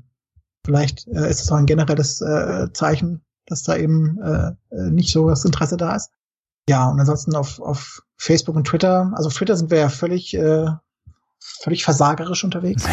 vielleicht 0.64 1.08
äh, 1.08 1.28
ist 1.28 1.42
es 1.42 1.50
auch 1.50 1.56
ein 1.56 1.66
generelles 1.66 2.20
äh, 2.20 2.72
Zeichen, 2.72 3.24
dass 3.46 3.64
da 3.64 3.76
eben 3.76 4.20
äh, 4.22 4.52
äh, 4.70 4.90
nicht 4.90 5.12
so 5.12 5.28
das 5.28 5.44
Interesse 5.44 5.76
da 5.76 5.96
ist. 5.96 6.12
Ja, 6.68 6.88
und 6.88 7.00
ansonsten 7.00 7.34
auf, 7.34 7.60
auf 7.60 8.02
Facebook 8.16 8.54
und 8.54 8.68
Twitter, 8.68 9.12
also 9.16 9.26
auf 9.26 9.34
Twitter 9.34 9.56
sind 9.56 9.72
wir 9.72 9.78
ja 9.78 9.88
völlig, 9.88 10.32
äh, 10.34 10.68
völlig 11.40 11.82
versagerisch 11.82 12.44
unterwegs. 12.44 12.84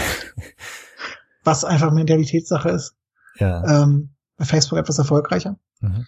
was 1.43 1.65
einfach 1.65 1.91
Mentalitätssache 1.91 2.69
ist. 2.69 2.95
Ja. 3.35 3.83
Ähm, 3.83 4.09
bei 4.37 4.45
Facebook 4.45 4.79
etwas 4.79 4.97
erfolgreicher. 4.97 5.57
Mhm. 5.81 6.05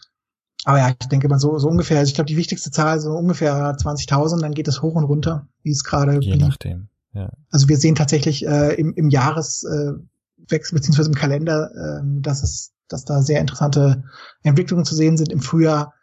Aber 0.66 0.78
ja, 0.78 0.90
ich 0.90 1.08
denke 1.10 1.28
mal 1.28 1.40
so, 1.40 1.58
so 1.60 1.68
ungefähr, 1.68 2.00
also 2.00 2.10
ich 2.10 2.16
glaube, 2.16 2.28
die 2.30 2.38
wichtigste 2.38 2.72
Zahl 2.72 3.00
so 3.00 3.12
ungefähr 3.12 3.76
20.000, 3.76 4.42
dann 4.42 4.54
geht 4.54 4.68
es 4.68 4.82
hoch 4.82 4.96
und 4.96 5.04
runter, 5.04 5.48
wie 5.62 5.72
es 5.72 5.84
gerade 5.84 6.20
Je 6.22 6.38
nachdem. 6.38 6.88
ja. 7.14 7.30
Also 7.52 7.68
wir 7.68 7.78
sehen 7.78 7.96
tatsächlich 7.96 8.46
äh, 8.48 8.74
im, 8.76 8.94
im 8.94 9.10
Jahreswechsel 9.10 10.00
äh, 10.48 10.80
beziehungsweise 10.80 11.10
im 11.10 11.16
Kalender, 11.16 11.70
äh, 11.76 12.02
dass 12.22 12.44
es, 12.44 12.72
dass 12.88 13.04
da 13.04 13.22
sehr 13.22 13.42
interessante 13.42 14.04
Entwicklungen 14.42 14.86
zu 14.86 14.96
sehen 14.96 15.18
sind. 15.18 15.32
Im 15.32 15.42
Frühjahr 15.42 15.94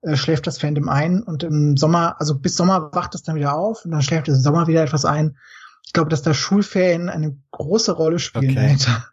äh, 0.00 0.16
schläft 0.16 0.46
das 0.46 0.58
Fandom 0.58 0.88
ein 0.88 1.22
und 1.22 1.42
im 1.42 1.76
Sommer, 1.76 2.18
also 2.18 2.38
bis 2.38 2.56
Sommer 2.56 2.90
wacht 2.94 3.14
es 3.14 3.22
dann 3.22 3.36
wieder 3.36 3.54
auf 3.54 3.84
und 3.84 3.90
dann 3.90 4.02
schläft 4.02 4.28
es 4.28 4.38
im 4.38 4.42
Sommer 4.42 4.66
wieder 4.66 4.82
etwas 4.82 5.04
ein. 5.04 5.36
Ich 5.84 5.92
glaube, 5.92 6.08
dass 6.08 6.22
da 6.22 6.32
Schulferien 6.32 7.10
eine 7.10 7.36
große 7.50 7.92
Rolle 7.92 8.18
spielen 8.18 8.52
Okay. 8.52 8.54
dahinter. 8.54 9.08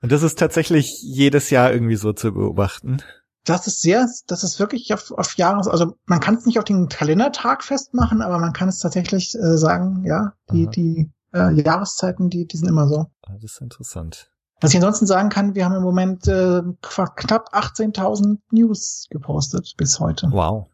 Und 0.00 0.12
das 0.12 0.22
ist 0.22 0.38
tatsächlich 0.38 1.02
jedes 1.02 1.50
Jahr 1.50 1.72
irgendwie 1.72 1.96
so 1.96 2.12
zu 2.12 2.32
beobachten. 2.32 3.02
Das 3.44 3.66
ist 3.66 3.80
sehr, 3.80 4.06
das 4.26 4.44
ist 4.44 4.60
wirklich 4.60 4.92
auf, 4.92 5.10
auf 5.12 5.36
Jahres, 5.36 5.68
also 5.68 5.96
man 6.06 6.20
kann 6.20 6.34
es 6.34 6.44
nicht 6.44 6.58
auf 6.58 6.64
den 6.64 6.88
Kalendertag 6.88 7.64
festmachen, 7.64 8.20
aber 8.20 8.38
man 8.38 8.52
kann 8.52 8.68
es 8.68 8.78
tatsächlich 8.78 9.34
äh, 9.34 9.56
sagen, 9.56 10.04
ja, 10.04 10.34
die, 10.52 10.64
Aha. 10.64 10.70
die 10.70 11.10
äh, 11.32 11.52
Jahreszeiten, 11.62 12.28
die, 12.28 12.46
die 12.46 12.56
sind 12.56 12.68
immer 12.68 12.88
so. 12.88 13.06
Das 13.22 13.42
ist 13.42 13.60
interessant. 13.60 14.30
Was 14.60 14.70
ich 14.72 14.76
ansonsten 14.76 15.06
sagen 15.06 15.28
kann, 15.30 15.54
wir 15.54 15.64
haben 15.64 15.76
im 15.76 15.82
Moment 15.82 16.26
äh, 16.26 16.62
knapp 16.82 17.54
18.000 17.54 18.38
News 18.50 19.06
gepostet 19.08 19.74
bis 19.76 19.98
heute. 20.00 20.28
Wow. 20.30 20.68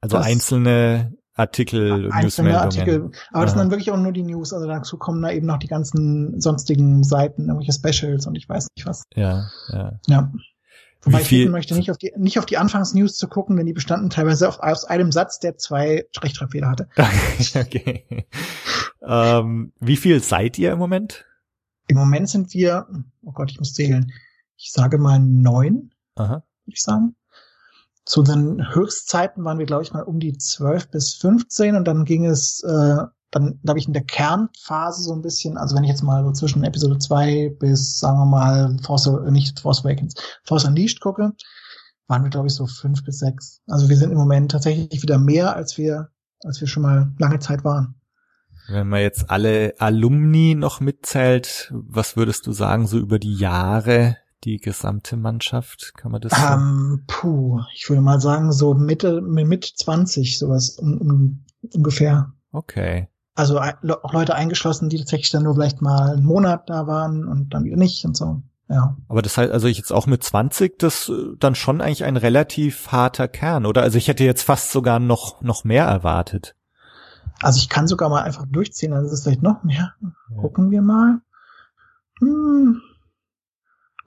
Also 0.00 0.16
Das- 0.16 0.26
einzelne 0.26 1.12
Artikel, 1.36 2.10
Einzelne. 2.10 2.58
Artikel. 2.58 3.10
Aber 3.30 3.44
das 3.44 3.52
sind 3.52 3.58
Aha. 3.58 3.64
dann 3.64 3.70
wirklich 3.70 3.90
auch 3.90 3.98
nur 3.98 4.12
die 4.12 4.22
News. 4.22 4.52
Also 4.52 4.66
dazu 4.66 4.96
kommen 4.96 5.20
da 5.22 5.30
eben 5.30 5.46
noch 5.46 5.58
die 5.58 5.68
ganzen 5.68 6.40
sonstigen 6.40 7.04
Seiten, 7.04 7.48
irgendwelche 7.48 7.72
Specials 7.72 8.26
und 8.26 8.34
ich 8.36 8.48
weiß 8.48 8.68
nicht 8.74 8.86
was. 8.86 9.04
Ja, 9.14 9.50
ja. 9.68 10.00
Ja. 10.06 10.32
Wobei 11.02 11.18
Wie 11.18 11.22
ich 11.22 11.28
viel- 11.28 11.38
bitten 11.40 11.52
möchte, 11.52 11.74
nicht 11.74 11.90
auf 11.90 11.98
die, 11.98 12.12
nicht 12.16 12.38
auf 12.38 12.46
die 12.46 12.56
Anfangsnews 12.56 13.16
zu 13.16 13.28
gucken, 13.28 13.56
denn 13.56 13.66
die 13.66 13.74
bestanden 13.74 14.10
teilweise 14.10 14.48
auf, 14.48 14.58
aus 14.60 14.84
einem 14.86 15.12
Satz, 15.12 15.38
der 15.38 15.56
zwei 15.56 16.06
Rechtschreibfehler 16.18 16.68
hatte. 16.68 16.88
okay. 17.54 18.26
ähm, 19.06 19.72
wie 19.78 19.96
viel 19.96 20.20
seid 20.20 20.58
ihr 20.58 20.72
im 20.72 20.78
Moment? 20.78 21.24
Im 21.86 21.96
Moment 21.98 22.28
sind 22.28 22.52
wir, 22.54 22.88
oh 23.22 23.32
Gott, 23.32 23.50
ich 23.50 23.58
muss 23.58 23.74
zählen. 23.74 24.10
Ich 24.56 24.72
sage 24.72 24.98
mal 24.98 25.20
neun, 25.20 25.90
Aha. 26.16 26.42
würde 26.64 26.74
ich 26.74 26.82
sagen. 26.82 27.14
Zu 28.06 28.20
unseren 28.20 28.72
Höchstzeiten 28.72 29.44
waren 29.44 29.58
wir, 29.58 29.66
glaube 29.66 29.82
ich, 29.82 29.92
mal 29.92 30.02
um 30.02 30.20
die 30.20 30.38
zwölf 30.38 30.88
bis 30.90 31.14
15 31.14 31.74
und 31.74 31.84
dann 31.86 32.04
ging 32.04 32.24
es, 32.24 32.62
äh, 32.62 32.98
dann, 33.32 33.60
glaube 33.64 33.80
ich, 33.80 33.88
in 33.88 33.92
der 33.92 34.04
Kernphase 34.04 35.02
so 35.02 35.12
ein 35.12 35.22
bisschen, 35.22 35.58
also 35.58 35.74
wenn 35.74 35.82
ich 35.82 35.90
jetzt 35.90 36.04
mal 36.04 36.24
so 36.24 36.30
zwischen 36.30 36.62
Episode 36.62 36.98
2 36.98 37.56
bis, 37.58 37.98
sagen 37.98 38.18
wir 38.18 38.26
mal, 38.26 38.76
Force, 38.84 39.08
äh, 39.08 39.30
nicht 39.32 39.58
Force 39.58 39.84
Awakens, 39.84 40.14
Force 40.44 40.64
Unleashed 40.64 41.00
gucke, 41.00 41.32
waren 42.06 42.22
wir, 42.22 42.30
glaube 42.30 42.46
ich, 42.46 42.54
so 42.54 42.66
fünf 42.66 43.02
bis 43.04 43.18
sechs. 43.18 43.60
Also 43.66 43.88
wir 43.88 43.96
sind 43.96 44.12
im 44.12 44.18
Moment 44.18 44.52
tatsächlich 44.52 45.02
wieder 45.02 45.18
mehr, 45.18 45.56
als 45.56 45.76
wir, 45.76 46.10
als 46.44 46.60
wir 46.60 46.68
schon 46.68 46.84
mal 46.84 47.12
lange 47.18 47.40
Zeit 47.40 47.64
waren. 47.64 47.96
Wenn 48.68 48.88
man 48.88 49.00
jetzt 49.00 49.30
alle 49.30 49.74
Alumni 49.78 50.54
noch 50.54 50.78
mitzählt, 50.78 51.72
was 51.72 52.16
würdest 52.16 52.46
du 52.46 52.52
sagen, 52.52 52.86
so 52.86 52.98
über 52.98 53.18
die 53.18 53.34
Jahre, 53.34 54.16
die 54.44 54.58
gesamte 54.58 55.16
Mannschaft? 55.16 55.92
Kann 55.96 56.12
man 56.12 56.20
das 56.20 56.32
so? 56.32 56.46
Ähm, 56.46 57.04
puh, 57.06 57.60
ich 57.74 57.88
würde 57.88 58.02
mal 58.02 58.20
sagen, 58.20 58.52
so 58.52 58.74
Mitte, 58.74 59.20
mit 59.20 59.64
20, 59.64 60.38
sowas 60.38 60.70
um, 60.70 60.98
um, 60.98 61.44
ungefähr. 61.72 62.32
Okay. 62.52 63.08
Also 63.34 63.58
äh, 63.58 63.74
auch 64.02 64.12
Leute 64.12 64.34
eingeschlossen, 64.34 64.88
die 64.88 64.98
tatsächlich 64.98 65.30
dann 65.30 65.42
nur 65.42 65.54
vielleicht 65.54 65.82
mal 65.82 66.12
einen 66.12 66.24
Monat 66.24 66.70
da 66.70 66.86
waren 66.86 67.26
und 67.26 67.50
dann 67.50 67.64
wieder 67.64 67.76
nicht 67.76 68.04
und 68.04 68.16
so. 68.16 68.42
Ja. 68.68 68.96
Aber 69.08 69.22
das 69.22 69.36
heißt, 69.36 69.52
also 69.52 69.68
ich 69.68 69.76
jetzt 69.78 69.92
auch 69.92 70.06
mit 70.06 70.24
20, 70.24 70.78
das 70.78 71.08
äh, 71.08 71.36
dann 71.38 71.54
schon 71.54 71.80
eigentlich 71.80 72.04
ein 72.04 72.16
relativ 72.16 72.90
harter 72.90 73.28
Kern, 73.28 73.66
oder? 73.66 73.82
Also 73.82 73.98
ich 73.98 74.08
hätte 74.08 74.24
jetzt 74.24 74.42
fast 74.42 74.72
sogar 74.72 74.98
noch, 74.98 75.42
noch 75.42 75.64
mehr 75.64 75.84
erwartet. 75.84 76.56
Also 77.42 77.58
ich 77.58 77.68
kann 77.68 77.86
sogar 77.86 78.08
mal 78.08 78.22
einfach 78.22 78.46
durchziehen, 78.46 78.92
dann 78.92 79.04
ist 79.04 79.12
es 79.12 79.22
vielleicht 79.22 79.42
noch 79.42 79.62
mehr. 79.62 79.94
Gucken 80.40 80.70
wir 80.70 80.82
mal. 80.82 81.20
Hm. 82.20 82.80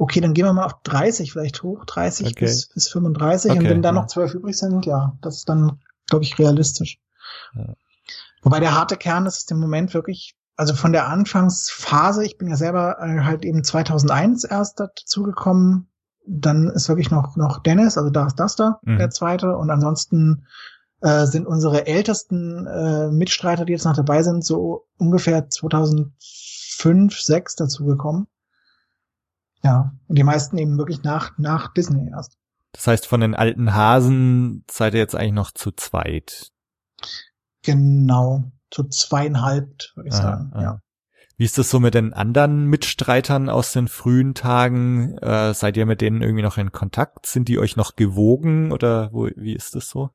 Okay, 0.02 0.22
dann 0.22 0.34
gehen 0.34 0.45
wir 0.45 0.54
mal 0.54 0.66
auf 0.66 0.82
30 0.84 1.34
vielleicht 1.34 1.62
hoch, 1.62 1.84
30 1.84 2.28
Okay. 2.28 2.45
bis, 2.45 2.70
bis 2.70 2.88
35. 2.88 3.52
und 3.52 3.58
Okay, 3.60 3.70
wenn 3.70 3.82
da 3.82 3.89
ja. 3.89 3.93
noch 3.93 4.08
12 4.08 4.34
übrig 4.36 4.58
sind, 4.58 4.86
ja, 4.86 5.18
das 5.22 5.38
ist 5.39 5.50
dann, 5.50 5.82
glaube 6.08 6.24
ich, 6.24 6.39
realistisch. 6.39 7.00
Ja. 7.54 7.74
Wobei 8.41 8.62
der 8.62 8.76
harte 8.76 8.95
Kern, 8.95 9.26
das 9.26 9.39
ist 9.39 9.52
im 9.52 9.60
Moment 9.60 9.93
wirklich, 9.93 10.36
also 10.56 10.74
von 10.74 10.93
der 10.93 11.10
Anfangsphase, 11.10 12.24
ich 12.26 12.38
bin 12.38 12.47
ja 12.47 12.56
selber 12.56 12.97
äh, 13.02 13.20
halt 13.26 13.43
eben 13.43 13.62
2001 13.62 14.45
erst 14.45 14.80
dazugekommen, 14.80 15.89
dann 16.26 16.70
ist 16.70 16.88
wirklich 16.88 17.12
noch, 17.12 17.36
noch 17.36 17.62
Dennis, 17.62 17.97
also 17.97 18.10
da 18.10 18.28
ist 18.28 18.39
das 18.39 18.56
da, 18.56 18.80
Mhm. 18.84 19.00
der 19.00 19.10
zweite, 19.10 19.58
und 19.58 19.70
ansonsten 19.70 20.45
äh, 21.02 21.26
sind 21.26 21.45
unsere 21.45 21.88
ältesten 21.88 22.66
äh, 22.68 23.12
Mitstreiter, 23.12 23.66
die 23.66 23.74
jetzt 23.74 23.86
noch 23.86 23.95
dabei 23.97 24.24
sind, 24.24 24.45
so 24.45 24.86
ungefähr 24.97 25.50
2005, 25.50 27.20
6 27.20 27.56
dazugekommen. 27.56 28.28
Ja, 29.64 29.93
und 30.07 30.18
die 30.18 30.24
meisten 30.24 30.57
eben 30.57 30.78
wirklich 30.78 31.03
nach, 31.03 31.38
nach 31.38 31.74
Disney 31.74 32.10
erst. 32.10 32.38
Das 32.72 32.88
heißt, 32.88 33.07
von 33.07 33.22
den 33.22 33.36
alten 33.36 33.74
Hasen 33.74 34.64
seid 34.70 34.93
ihr 34.93 34.99
jetzt 34.99 35.16
eigentlich 35.16 35.34
noch 35.34 35.51
zu 35.51 35.72
zweit. 35.72 36.51
Genau, 37.64 38.51
so 38.74 38.84
zweieinhalb, 38.84 39.91
würde 39.95 40.10
ich 40.10 40.16
Aha, 40.16 40.22
sagen. 40.22 40.51
aha. 40.53 40.62
Ja. 40.62 40.82
Wie 41.38 41.45
ist 41.45 41.57
das 41.57 41.70
so 41.70 41.80
mit 41.80 41.93
den 41.93 42.14
anderen 42.14 42.66
Mitstreitern 42.66 43.49
aus 43.49 43.72
den 43.72 43.88
frühen 43.88 44.34
Tagen? 44.34 45.18
Äh, 45.20 45.53
seid 45.53 45.78
ihr 45.78 45.86
mit 45.86 46.01
denen 46.01 46.22
irgendwie 46.22 46.43
noch 46.43 46.57
in 46.57 46.74
Kontakt? 46.74 47.26
Sind 47.26 47.47
die 47.47 47.60
euch 47.60 47.78
noch 47.78 47.95
gewogen 47.95 48.74
oder 48.74 49.14
wo, 49.14 49.30
wie 49.36 49.53
ist 49.53 49.74
das 49.74 49.89
so? 49.89 50.10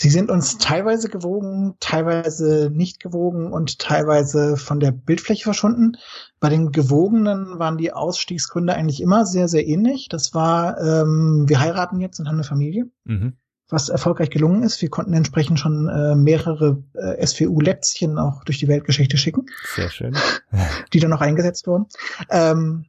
Sie 0.00 0.10
sind 0.10 0.30
uns 0.30 0.58
teilweise 0.58 1.08
gewogen, 1.08 1.74
teilweise 1.80 2.70
nicht 2.72 3.00
gewogen 3.00 3.52
und 3.52 3.80
teilweise 3.80 4.56
von 4.56 4.78
der 4.78 4.92
Bildfläche 4.92 5.42
verschwunden. 5.42 5.96
Bei 6.38 6.48
den 6.48 6.70
Gewogenen 6.70 7.58
waren 7.58 7.78
die 7.78 7.92
Ausstiegsgründe 7.92 8.74
eigentlich 8.74 9.02
immer 9.02 9.26
sehr, 9.26 9.48
sehr 9.48 9.66
ähnlich. 9.66 10.08
Das 10.08 10.34
war, 10.34 10.80
ähm, 10.80 11.46
wir 11.48 11.58
heiraten 11.58 11.98
jetzt 11.98 12.20
und 12.20 12.28
haben 12.28 12.36
eine 12.36 12.44
Familie, 12.44 12.84
Mhm. 13.04 13.32
was 13.68 13.88
erfolgreich 13.88 14.30
gelungen 14.30 14.62
ist. 14.62 14.80
Wir 14.80 14.88
konnten 14.88 15.14
entsprechend 15.14 15.58
schon 15.58 15.88
äh, 15.88 16.14
mehrere 16.14 16.80
äh, 16.94 17.26
SVU-Lätzchen 17.26 18.18
auch 18.18 18.44
durch 18.44 18.58
die 18.58 18.68
Weltgeschichte 18.68 19.16
schicken, 19.16 19.46
Sehr 19.74 19.90
schön. 19.90 20.16
die 20.92 21.00
dann 21.00 21.10
noch 21.10 21.22
eingesetzt 21.22 21.66
wurden. 21.66 21.86
Ähm, 22.30 22.84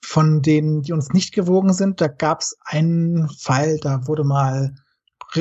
von 0.00 0.40
denen, 0.40 0.82
die 0.82 0.92
uns 0.92 1.08
nicht 1.12 1.34
gewogen 1.34 1.72
sind, 1.72 2.00
da 2.00 2.06
gab 2.06 2.42
es 2.42 2.56
einen 2.64 3.28
Fall, 3.28 3.78
da 3.78 4.06
wurde 4.06 4.22
mal 4.22 4.76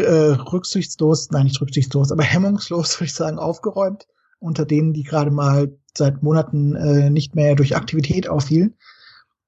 rücksichtslos, 0.01 1.29
nein, 1.31 1.45
nicht 1.45 1.61
rücksichtslos, 1.61 2.11
aber 2.11 2.23
hemmungslos, 2.23 2.95
würde 2.95 3.05
ich 3.05 3.13
sagen, 3.13 3.39
aufgeräumt, 3.39 4.07
unter 4.39 4.65
denen, 4.65 4.93
die 4.93 5.03
gerade 5.03 5.31
mal 5.31 5.77
seit 5.95 6.23
Monaten 6.23 6.75
äh, 6.75 7.09
nicht 7.09 7.35
mehr 7.35 7.55
durch 7.55 7.75
Aktivität 7.75 8.27
auffielen. 8.27 8.75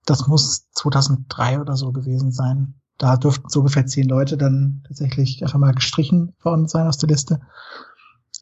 Das 0.05 0.27
muss 0.27 0.69
2003 0.71 1.59
oder 1.59 1.75
so 1.75 1.91
gewesen 1.91 2.31
sein. 2.31 2.75
Da 2.97 3.17
dürften 3.17 3.49
so 3.49 3.59
ungefähr 3.59 3.87
zehn 3.87 4.07
Leute 4.07 4.37
dann 4.37 4.83
tatsächlich 4.87 5.43
einfach 5.43 5.59
mal 5.59 5.73
gestrichen 5.73 6.35
worden 6.41 6.67
sein 6.67 6.87
aus 6.87 6.97
der 6.97 7.09
Liste. 7.09 7.41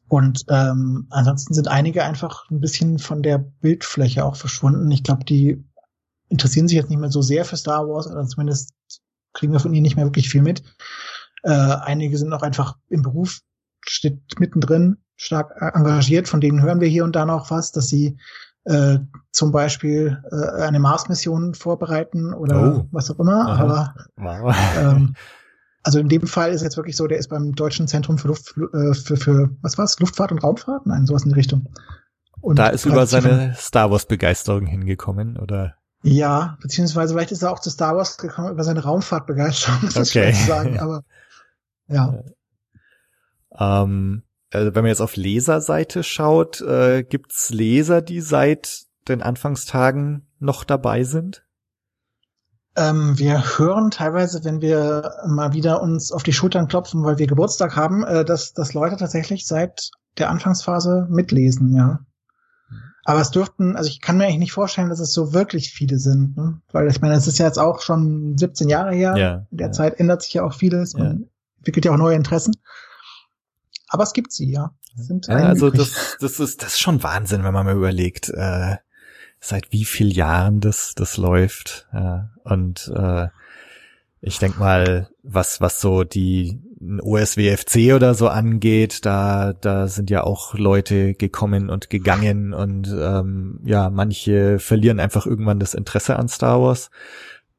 Und 0.10 0.46
ähm, 0.50 1.08
ansonsten 1.10 1.54
sind 1.54 1.70
einige 1.70 2.04
einfach 2.04 2.50
ein 2.52 2.60
bisschen 2.60 3.00
von 3.00 3.24
der 3.24 3.40
Bildfläche 3.40 4.26
auch 4.26 4.36
verschwunden. 4.36 4.92
Ich 4.92 5.04
glaube, 5.04 5.24
die 5.24 5.64
interessieren 6.30 6.68
sich 6.68 6.78
jetzt 6.78 6.90
nicht 6.90 7.00
mehr 7.00 7.10
so 7.10 7.22
sehr 7.22 7.46
für 7.46 7.58
Star 7.58 7.88
Wars, 7.88 8.08
oder 8.08 8.28
zumindest 8.28 8.74
kriegen 9.34 9.54
wir 9.54 9.60
von 9.60 9.74
ihnen 9.74 9.84
nicht 9.84 9.96
mehr 9.96 10.06
wirklich 10.06 10.30
viel 10.30 10.42
mit. 10.42 10.64
Äh, 11.44 11.52
einige 11.52 12.18
sind 12.18 12.34
auch 12.34 12.42
einfach 12.42 12.78
im 12.90 13.02
Beruf, 13.04 13.40
steht 13.82 14.20
mittendrin, 14.40 14.98
stark 15.16 15.52
äh, 15.62 15.78
engagiert, 15.78 16.28
von 16.28 16.42
denen 16.42 16.62
hören 16.62 16.80
wir 16.82 16.88
hier 16.88 17.04
und 17.04 17.16
da 17.16 17.26
noch 17.26 17.52
was, 17.52 17.72
dass 17.72 17.88
sie 17.88 18.18
äh, 18.66 18.98
zum 19.32 19.52
Beispiel 19.52 20.24
äh, 20.32 20.62
eine 20.62 20.80
Mars-Mission 20.80 21.54
vorbereiten 21.54 22.34
oder 22.34 22.62
Oh. 22.62 22.88
was 22.92 23.12
auch 23.12 23.20
immer. 23.20 23.48
Aha. 23.48 23.62
Aber 23.64 23.96
Wow. 24.16 24.56
ähm, 24.78 25.16
also 25.84 26.00
in 26.00 26.08
dem 26.08 26.26
Fall 26.28 26.52
ist 26.54 26.62
jetzt 26.62 26.78
wirklich 26.78 26.96
so, 26.96 27.06
der 27.08 27.18
ist 27.18 27.28
beim 27.28 27.54
Deutschen 27.56 27.90
Zentrum 27.90 28.18
für 28.18 28.30
Luft, 28.30 28.56
äh, 28.74 28.94
für, 28.94 29.18
für 29.18 29.50
was 29.62 29.78
war's? 29.78 30.00
Luftfahrt 30.00 30.32
und 30.32 30.40
Raumfahrt? 30.40 30.86
Nein, 30.86 31.06
sowas 31.06 31.24
in 31.24 31.30
die 31.30 31.36
Richtung. 31.36 31.68
Und 32.40 32.58
da 32.58 32.68
ist 32.68 32.86
über 32.86 33.06
seine 33.06 33.54
Star 33.56 33.92
Wars 33.92 34.06
Begeisterung 34.06 34.66
hingekommen, 34.66 35.38
oder? 35.38 35.76
Ja, 36.04 36.58
beziehungsweise 36.62 37.14
vielleicht 37.14 37.32
ist 37.32 37.42
er 37.44 37.52
auch 37.52 37.60
zu 37.60 37.70
Star 37.70 37.96
Wars 37.98 38.18
gekommen 38.18 38.52
über 38.52 38.64
seine 38.64 38.82
Raumfahrtbegeisterung, 38.84 39.84
ist 39.88 39.98
Okay. 39.98 40.06
schwer 40.06 40.34
zu 40.34 40.46
sagen, 40.48 40.80
aber 40.80 41.04
ja. 41.94 42.24
Ähm, 43.58 44.24
also 44.52 44.76
wenn 44.76 44.84
man 44.84 44.90
jetzt 44.90 45.02
auf 45.02 45.16
Leserseite 45.16 46.04
schaut, 46.04 46.62
äh, 46.62 47.04
gibt's 47.04 47.50
Leser, 47.50 48.02
die 48.02 48.22
seit 48.22 48.84
den 49.08 49.22
Anfangstagen 49.22 50.28
noch 50.40 50.64
dabei 50.64 51.04
sind? 51.04 51.46
Ähm, 52.76 53.18
wir 53.20 53.58
hören 53.58 53.92
teilweise, 53.92 54.44
wenn 54.44 54.62
wir 54.62 55.12
mal 55.28 55.54
wieder 55.54 55.82
uns 55.82 56.12
auf 56.12 56.24
die 56.24 56.34
Schultern 56.34 56.68
klopfen, 56.68 57.04
weil 57.04 57.20
wir 57.20 57.28
Geburtstag 57.28 57.76
haben, 57.76 58.04
äh, 58.04 58.26
dass, 58.26 58.54
dass 58.54 58.74
Leute 58.74 58.98
tatsächlich 58.98 59.46
seit 59.46 59.92
der 60.18 60.30
Anfangsphase 60.30 61.08
mitlesen, 61.10 61.76
ja. 61.76 62.00
Aber 63.06 63.20
es 63.20 63.32
dürften, 63.32 63.76
also 63.76 63.90
ich 63.90 64.00
kann 64.00 64.18
mir 64.18 64.26
eigentlich 64.26 64.40
nicht 64.40 64.54
vorstellen, 64.54 64.90
dass 64.90 65.02
es 65.02 65.14
so 65.14 65.34
wirklich 65.34 65.72
viele 65.72 65.98
sind, 65.98 66.38
ne? 66.38 66.62
weil 66.72 66.88
ich 66.88 67.02
meine, 67.02 67.16
es 67.16 67.28
ist 67.28 67.38
ja 67.38 67.46
jetzt 67.46 67.60
auch 67.60 67.82
schon 67.82 68.38
17 68.38 68.70
Jahre 68.70 68.94
her. 68.94 69.16
Ja, 69.18 69.46
In 69.52 69.58
der 69.58 69.68
ja. 69.68 69.74
Zeit 69.74 70.00
ändert 70.00 70.22
sich 70.22 70.34
ja 70.34 70.44
auch 70.44 70.54
vieles. 70.54 70.94
Man 70.94 71.30
entwickelt 71.64 71.86
ja 71.86 71.94
auch 71.94 71.98
neue 71.98 72.16
Interessen. 72.16 72.56
Aber 73.88 74.04
es 74.04 74.14
gibt 74.14 74.34
sie, 74.34 74.52
ja. 74.52 74.74
Ja 75.28 75.36
also 75.36 75.70
das, 75.72 76.18
das 76.20 76.40
ist 76.40 76.62
das 76.62 76.74
ist 76.74 76.80
schon 76.80 77.02
Wahnsinn, 77.02 77.44
wenn 77.44 77.54
man 77.54 77.66
mal 77.66 77.76
überlegt, 77.76 78.30
äh, 78.30 78.76
seit 79.40 79.72
wie 79.72 79.86
vielen 79.86 80.12
Jahren 80.12 80.60
das 80.60 80.94
das 80.96 81.18
läuft. 81.18 81.88
Ja. 81.94 82.30
Und 82.44 82.92
äh, 82.96 83.28
ich 84.22 84.38
denk 84.40 84.60
mal, 84.60 85.10
was 85.24 85.62
was 85.62 85.82
so 85.82 86.04
die 86.04 86.60
OSWFC 87.02 87.94
oder 87.96 88.14
so 88.14 88.28
angeht, 88.28 89.06
da 89.06 89.54
da 89.54 89.88
sind 89.88 90.10
ja 90.10 90.24
auch 90.24 90.54
Leute 90.54 91.14
gekommen 91.16 91.70
und 91.70 91.90
gegangen 91.90 92.54
und 92.54 92.88
ähm, 92.96 93.62
ja, 93.64 93.90
manche 93.90 94.60
verlieren 94.60 95.00
einfach 95.00 95.26
irgendwann 95.26 95.60
das 95.60 95.74
Interesse 95.74 96.18
an 96.18 96.28
Star 96.28 96.62
Wars 96.62 96.92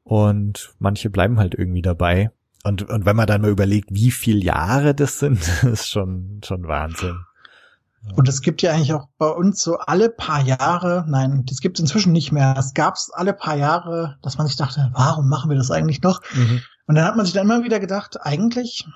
und 0.03 0.73
manche 0.79 1.09
bleiben 1.09 1.39
halt 1.39 1.55
irgendwie 1.55 1.81
dabei. 1.81 2.31
Und, 2.65 2.89
und 2.89 3.05
wenn 3.05 3.15
man 3.15 3.27
dann 3.27 3.41
mal 3.41 3.51
überlegt, 3.51 3.89
wie 3.91 4.09
viele 4.09 4.43
Jahre 4.43 4.95
das 4.95 5.19
sind, 5.19 5.39
ist 5.63 5.87
schon, 5.87 6.41
schon 6.43 6.67
Wahnsinn. 6.67 7.19
Und 8.15 8.27
es 8.27 8.41
gibt 8.41 8.63
ja 8.63 8.71
eigentlich 8.71 8.93
auch 8.93 9.07
bei 9.19 9.27
uns 9.27 9.61
so 9.61 9.77
alle 9.77 10.09
paar 10.09 10.41
Jahre, 10.41 11.05
nein, 11.07 11.43
das 11.47 11.59
gibt 11.59 11.77
es 11.77 11.81
inzwischen 11.81 12.11
nicht 12.11 12.31
mehr. 12.31 12.55
Es 12.57 12.73
gab 12.73 12.95
es 12.95 13.11
alle 13.13 13.33
paar 13.33 13.55
Jahre, 13.55 14.17
dass 14.23 14.39
man 14.39 14.47
sich 14.47 14.55
dachte, 14.55 14.89
warum 14.93 15.29
machen 15.29 15.49
wir 15.51 15.57
das 15.57 15.69
eigentlich 15.69 16.01
noch? 16.01 16.21
Mhm. 16.33 16.61
Und 16.87 16.95
dann 16.95 17.05
hat 17.05 17.15
man 17.15 17.25
sich 17.25 17.35
dann 17.35 17.45
immer 17.45 17.63
wieder 17.63 17.79
gedacht, 17.79 18.17
eigentlich, 18.21 18.87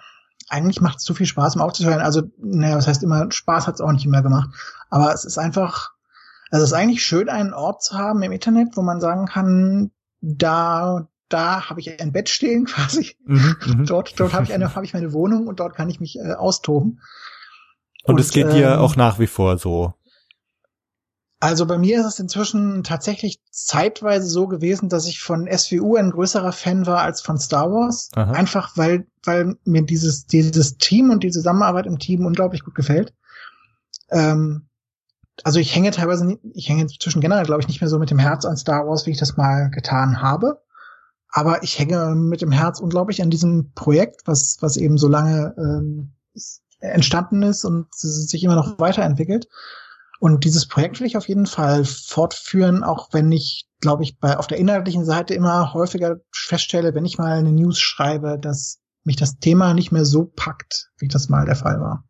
eigentlich 0.48 0.82
macht 0.82 0.98
es 0.98 1.04
zu 1.04 1.14
viel 1.14 1.28
Spaß, 1.28 1.56
um 1.56 1.62
aufzuhören. 1.62 2.02
Also, 2.02 2.24
naja, 2.40 2.76
was 2.76 2.88
heißt 2.88 3.04
immer, 3.04 3.32
Spaß 3.32 3.68
hat 3.68 3.76
es 3.76 3.82
auch 3.82 3.92
nicht 3.92 4.08
mehr 4.08 4.24
gemacht. 4.24 4.50
Aber 4.90 5.14
es 5.14 5.26
ist 5.26 5.38
einfach, 5.38 5.92
also 6.50 6.64
es 6.64 6.72
ist 6.72 6.78
eigentlich 6.78 7.04
schön, 7.04 7.30
einen 7.30 7.54
Ort 7.54 7.84
zu 7.84 7.96
haben 7.96 8.24
im 8.24 8.32
Internet, 8.32 8.70
wo 8.76 8.82
man 8.82 9.00
sagen 9.00 9.28
kann, 9.28 9.92
da, 10.22 11.08
da 11.30 11.70
habe 11.70 11.80
ich 11.80 12.02
ein 12.02 12.12
Bett 12.12 12.30
stehen 12.30 12.66
quasi. 12.66 13.16
Mhm, 13.26 13.56
mhm. 13.66 13.86
dort 13.86 14.20
dort 14.20 14.34
habe 14.34 14.44
ich 14.46 14.54
eine 14.54 14.76
habe 14.76 14.86
ich 14.86 14.94
meine 14.94 15.14
Wohnung 15.14 15.48
und 15.48 15.60
dort 15.60 15.76
kann 15.76 15.90
ich 15.90 16.00
mich 16.00 16.18
äh, 16.18 16.34
austoben. 16.34 17.02
Und, 18.04 18.20
es 18.20 18.32
geht 18.32 18.48
ähm, 18.48 18.54
dir 18.54 18.82
auch 18.82 18.96
nach 18.96 19.20
wie 19.20 19.28
vor 19.28 19.58
so. 19.58 19.94
Also 21.42 21.66
bei 21.66 21.78
mir 21.78 22.00
ist 22.00 22.06
es 22.06 22.20
inzwischen 22.20 22.84
tatsächlich 22.84 23.40
zeitweise 23.50 24.28
so 24.28 24.48
gewesen, 24.48 24.90
dass 24.90 25.08
ich 25.08 25.22
von 25.22 25.48
SWU 25.50 25.96
ein 25.96 26.12
größerer 26.12 26.52
Fan 26.52 26.86
war 26.86 27.02
als 27.02 27.22
von 27.22 27.38
Star 27.38 27.72
Wars. 27.72 28.10
Aha. 28.16 28.32
Einfach 28.32 28.76
weil, 28.76 29.08
weil 29.24 29.56
mir 29.64 29.84
dieses, 29.84 30.26
dieses 30.26 30.78
Team 30.78 31.12
und 31.12 31.24
die 31.24 31.32
Zusammenarbeit 31.32 31.86
im 31.86 31.98
Team 31.98 32.26
unglaublich 32.26 32.66
gut 32.66 32.76
gefällt. 32.76 33.14
Ähm, 34.10 34.68
also 35.44 35.60
ich 35.60 35.74
hänge 35.74 35.92
teilweise, 35.92 36.26
nicht, 36.26 36.42
ich 36.54 36.68
hänge 36.68 36.82
inzwischen 36.82 37.22
generell, 37.22 37.46
glaube 37.46 37.62
ich, 37.62 37.70
nicht 37.70 37.80
mehr 37.80 37.90
so 37.90 38.00
mit 38.00 38.12
dem 38.12 38.20
Herz 38.20 38.44
an 38.44 38.58
Star 38.58 38.86
Wars, 38.86 39.06
wie 39.06 39.12
ich 39.12 39.20
das 39.20 39.38
mal 39.38 39.70
getan 39.70 40.22
habe. 40.22 40.62
Aber 41.32 41.64
ich 41.64 41.78
hänge 41.78 42.16
mit 42.16 42.42
dem 42.42 42.52
Herz 42.52 42.80
unglaublich 42.80 43.22
an 43.22 43.30
diesem 43.30 43.72
Projekt, 43.74 44.22
was, 44.26 44.58
was 44.62 44.78
eben 44.78 44.98
so 44.98 45.08
lange 45.08 45.54
ähm, 45.58 46.14
entstanden 46.80 47.44
ist 47.44 47.66
und 47.66 47.94
sich 47.94 48.44
immer 48.44 48.56
noch 48.56 48.80
weiterentwickelt. 48.80 49.48
Und 50.20 50.44
dieses 50.44 50.68
Projekt 50.68 51.00
will 51.00 51.08
ich 51.08 51.18
auf 51.18 51.30
jeden 51.30 51.46
Fall 51.46 51.86
fortführen, 51.86 52.84
auch 52.84 53.10
wenn 53.14 53.32
ich, 53.32 53.70
glaube 53.80 54.04
ich, 54.04 54.20
bei 54.20 54.38
auf 54.38 54.48
der 54.48 54.58
inhaltlichen 54.58 55.06
Seite 55.06 55.34
immer 55.34 55.74
häufiger 55.74 56.18
feststelle, 56.34 56.94
wenn 56.94 57.06
ich 57.06 57.18
mal 57.18 57.38
eine 57.38 57.54
News 57.54 57.80
schreibe, 57.80 58.38
dass 58.38 58.80
mich 59.04 59.16
das 59.16 59.40
Thema 59.40 59.74
nicht 59.74 59.92
mehr 59.92 60.04
so 60.04 60.26
packt, 60.26 60.92
wie 60.98 61.08
das 61.08 61.30
mal 61.30 61.46
der 61.46 61.56
Fall 61.56 61.80
war. 61.80 62.04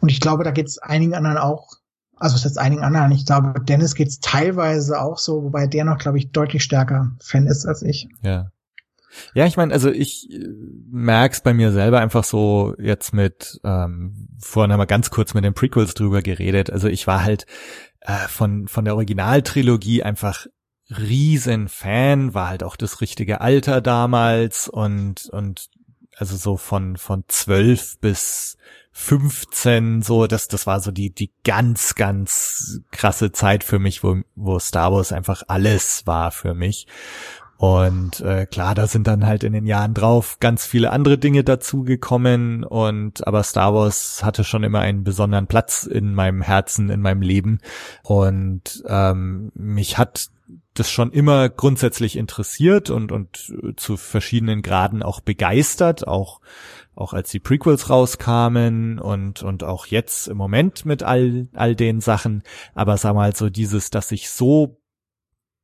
Und 0.00 0.10
ich 0.10 0.20
glaube, 0.20 0.44
da 0.44 0.50
geht 0.50 0.66
es 0.66 0.78
einigen 0.78 1.14
anderen 1.14 1.38
auch 1.38 1.77
also 2.20 2.36
es 2.36 2.44
ist 2.44 2.58
einigen 2.58 2.82
anderen. 2.82 3.12
Ich 3.12 3.26
glaube, 3.26 3.60
Dennis 3.60 3.94
geht's 3.94 4.20
teilweise 4.20 5.00
auch 5.00 5.18
so, 5.18 5.42
wobei 5.44 5.66
der 5.66 5.84
noch, 5.84 5.98
glaube 5.98 6.18
ich, 6.18 6.30
deutlich 6.30 6.62
stärker 6.62 7.12
Fan 7.20 7.46
ist 7.46 7.66
als 7.66 7.82
ich. 7.82 8.08
Ja. 8.22 8.50
Ja, 9.34 9.46
ich 9.46 9.56
meine, 9.56 9.72
also 9.72 9.90
ich 9.90 10.30
äh, 10.30 10.46
merk's 10.90 11.40
bei 11.40 11.54
mir 11.54 11.72
selber 11.72 12.00
einfach 12.00 12.24
so 12.24 12.74
jetzt 12.78 13.12
mit, 13.12 13.60
ähm, 13.64 14.28
vorhin 14.38 14.72
haben 14.72 14.80
wir 14.80 14.86
ganz 14.86 15.10
kurz 15.10 15.34
mit 15.34 15.44
den 15.44 15.54
Prequels 15.54 15.94
drüber 15.94 16.22
geredet. 16.22 16.70
Also 16.70 16.88
ich 16.88 17.06
war 17.06 17.24
halt 17.24 17.46
äh, 18.00 18.28
von, 18.28 18.68
von 18.68 18.84
der 18.84 18.94
Originaltrilogie 18.94 20.02
einfach 20.02 20.46
riesen 20.90 21.68
Fan, 21.68 22.34
war 22.34 22.48
halt 22.48 22.62
auch 22.62 22.76
das 22.76 23.00
richtige 23.00 23.40
Alter 23.40 23.80
damals 23.80 24.68
und, 24.68 25.28
und 25.30 25.68
also 26.16 26.36
so 26.36 26.56
von, 26.56 26.96
von 26.96 27.24
zwölf 27.28 27.98
bis 28.00 28.56
15, 29.00 30.02
so, 30.02 30.26
das, 30.26 30.48
das 30.48 30.66
war 30.66 30.80
so 30.80 30.90
die, 30.90 31.10
die 31.10 31.30
ganz, 31.44 31.94
ganz 31.94 32.80
krasse 32.90 33.30
Zeit 33.30 33.62
für 33.62 33.78
mich, 33.78 34.02
wo, 34.02 34.16
wo 34.34 34.58
Star 34.58 34.92
Wars 34.92 35.12
einfach 35.12 35.44
alles 35.46 36.06
war 36.06 36.32
für 36.32 36.52
mich. 36.52 36.88
Und 37.56 38.20
äh, 38.20 38.44
klar, 38.46 38.74
da 38.74 38.88
sind 38.88 39.06
dann 39.06 39.24
halt 39.24 39.44
in 39.44 39.52
den 39.52 39.66
Jahren 39.66 39.94
drauf 39.94 40.38
ganz 40.40 40.66
viele 40.66 40.90
andere 40.90 41.16
Dinge 41.16 41.44
dazugekommen 41.44 42.64
und 42.64 43.26
aber 43.26 43.44
Star 43.44 43.72
Wars 43.72 44.24
hatte 44.24 44.44
schon 44.44 44.64
immer 44.64 44.80
einen 44.80 45.04
besonderen 45.04 45.46
Platz 45.46 45.84
in 45.84 46.12
meinem 46.12 46.42
Herzen, 46.42 46.90
in 46.90 47.00
meinem 47.00 47.22
Leben 47.22 47.60
und 48.02 48.82
ähm, 48.86 49.52
mich 49.54 49.96
hat 49.96 50.28
das 50.74 50.90
schon 50.90 51.10
immer 51.10 51.48
grundsätzlich 51.48 52.16
interessiert 52.16 52.90
und 52.90 53.10
und 53.10 53.52
zu 53.76 53.96
verschiedenen 53.96 54.62
Graden 54.62 55.02
auch 55.02 55.20
begeistert, 55.20 56.06
auch 56.06 56.40
auch 56.98 57.12
als 57.12 57.30
die 57.30 57.38
Prequels 57.38 57.90
rauskamen 57.90 58.98
und, 58.98 59.42
und 59.42 59.62
auch 59.62 59.86
jetzt 59.86 60.26
im 60.26 60.36
Moment 60.36 60.84
mit 60.84 61.02
all, 61.02 61.48
all 61.54 61.76
den 61.76 62.00
Sachen. 62.00 62.42
Aber 62.74 62.96
sag 62.96 63.14
mal 63.14 63.34
so 63.36 63.50
dieses, 63.50 63.90
dass 63.90 64.10
ich 64.10 64.30
so 64.30 64.80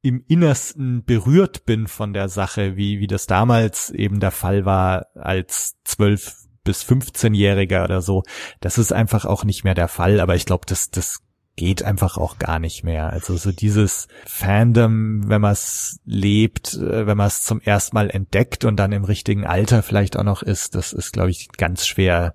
im 0.00 0.22
Innersten 0.28 1.04
berührt 1.04 1.64
bin 1.64 1.88
von 1.88 2.12
der 2.12 2.28
Sache, 2.28 2.76
wie, 2.76 3.00
wie 3.00 3.06
das 3.06 3.26
damals 3.26 3.90
eben 3.90 4.20
der 4.20 4.30
Fall 4.30 4.64
war 4.64 5.06
als 5.14 5.76
zwölf 5.84 6.36
bis 6.62 6.84
15-Jähriger 6.84 7.84
oder 7.84 8.00
so. 8.00 8.22
Das 8.60 8.78
ist 8.78 8.92
einfach 8.92 9.24
auch 9.24 9.44
nicht 9.44 9.64
mehr 9.64 9.74
der 9.74 9.88
Fall, 9.88 10.20
aber 10.20 10.34
ich 10.36 10.46
glaube, 10.46 10.66
das, 10.66 10.90
das 10.90 11.20
geht 11.56 11.82
einfach 11.84 12.16
auch 12.16 12.38
gar 12.38 12.58
nicht 12.58 12.84
mehr. 12.84 13.10
Also 13.10 13.36
so 13.36 13.52
dieses 13.52 14.08
Fandom, 14.26 15.28
wenn 15.28 15.40
man 15.40 15.52
es 15.52 16.00
lebt, 16.04 16.74
äh, 16.74 17.06
wenn 17.06 17.16
man 17.16 17.28
es 17.28 17.42
zum 17.42 17.60
ersten 17.60 17.94
Mal 17.94 18.10
entdeckt 18.10 18.64
und 18.64 18.76
dann 18.76 18.92
im 18.92 19.04
richtigen 19.04 19.46
Alter 19.46 19.82
vielleicht 19.82 20.16
auch 20.16 20.24
noch 20.24 20.42
ist, 20.42 20.74
das 20.74 20.92
ist, 20.92 21.12
glaube 21.12 21.30
ich, 21.30 21.48
ganz 21.56 21.86
schwer 21.86 22.34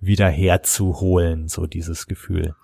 wieder 0.00 0.28
herzuholen, 0.28 1.48
so 1.48 1.66
dieses 1.66 2.06
Gefühl. 2.06 2.54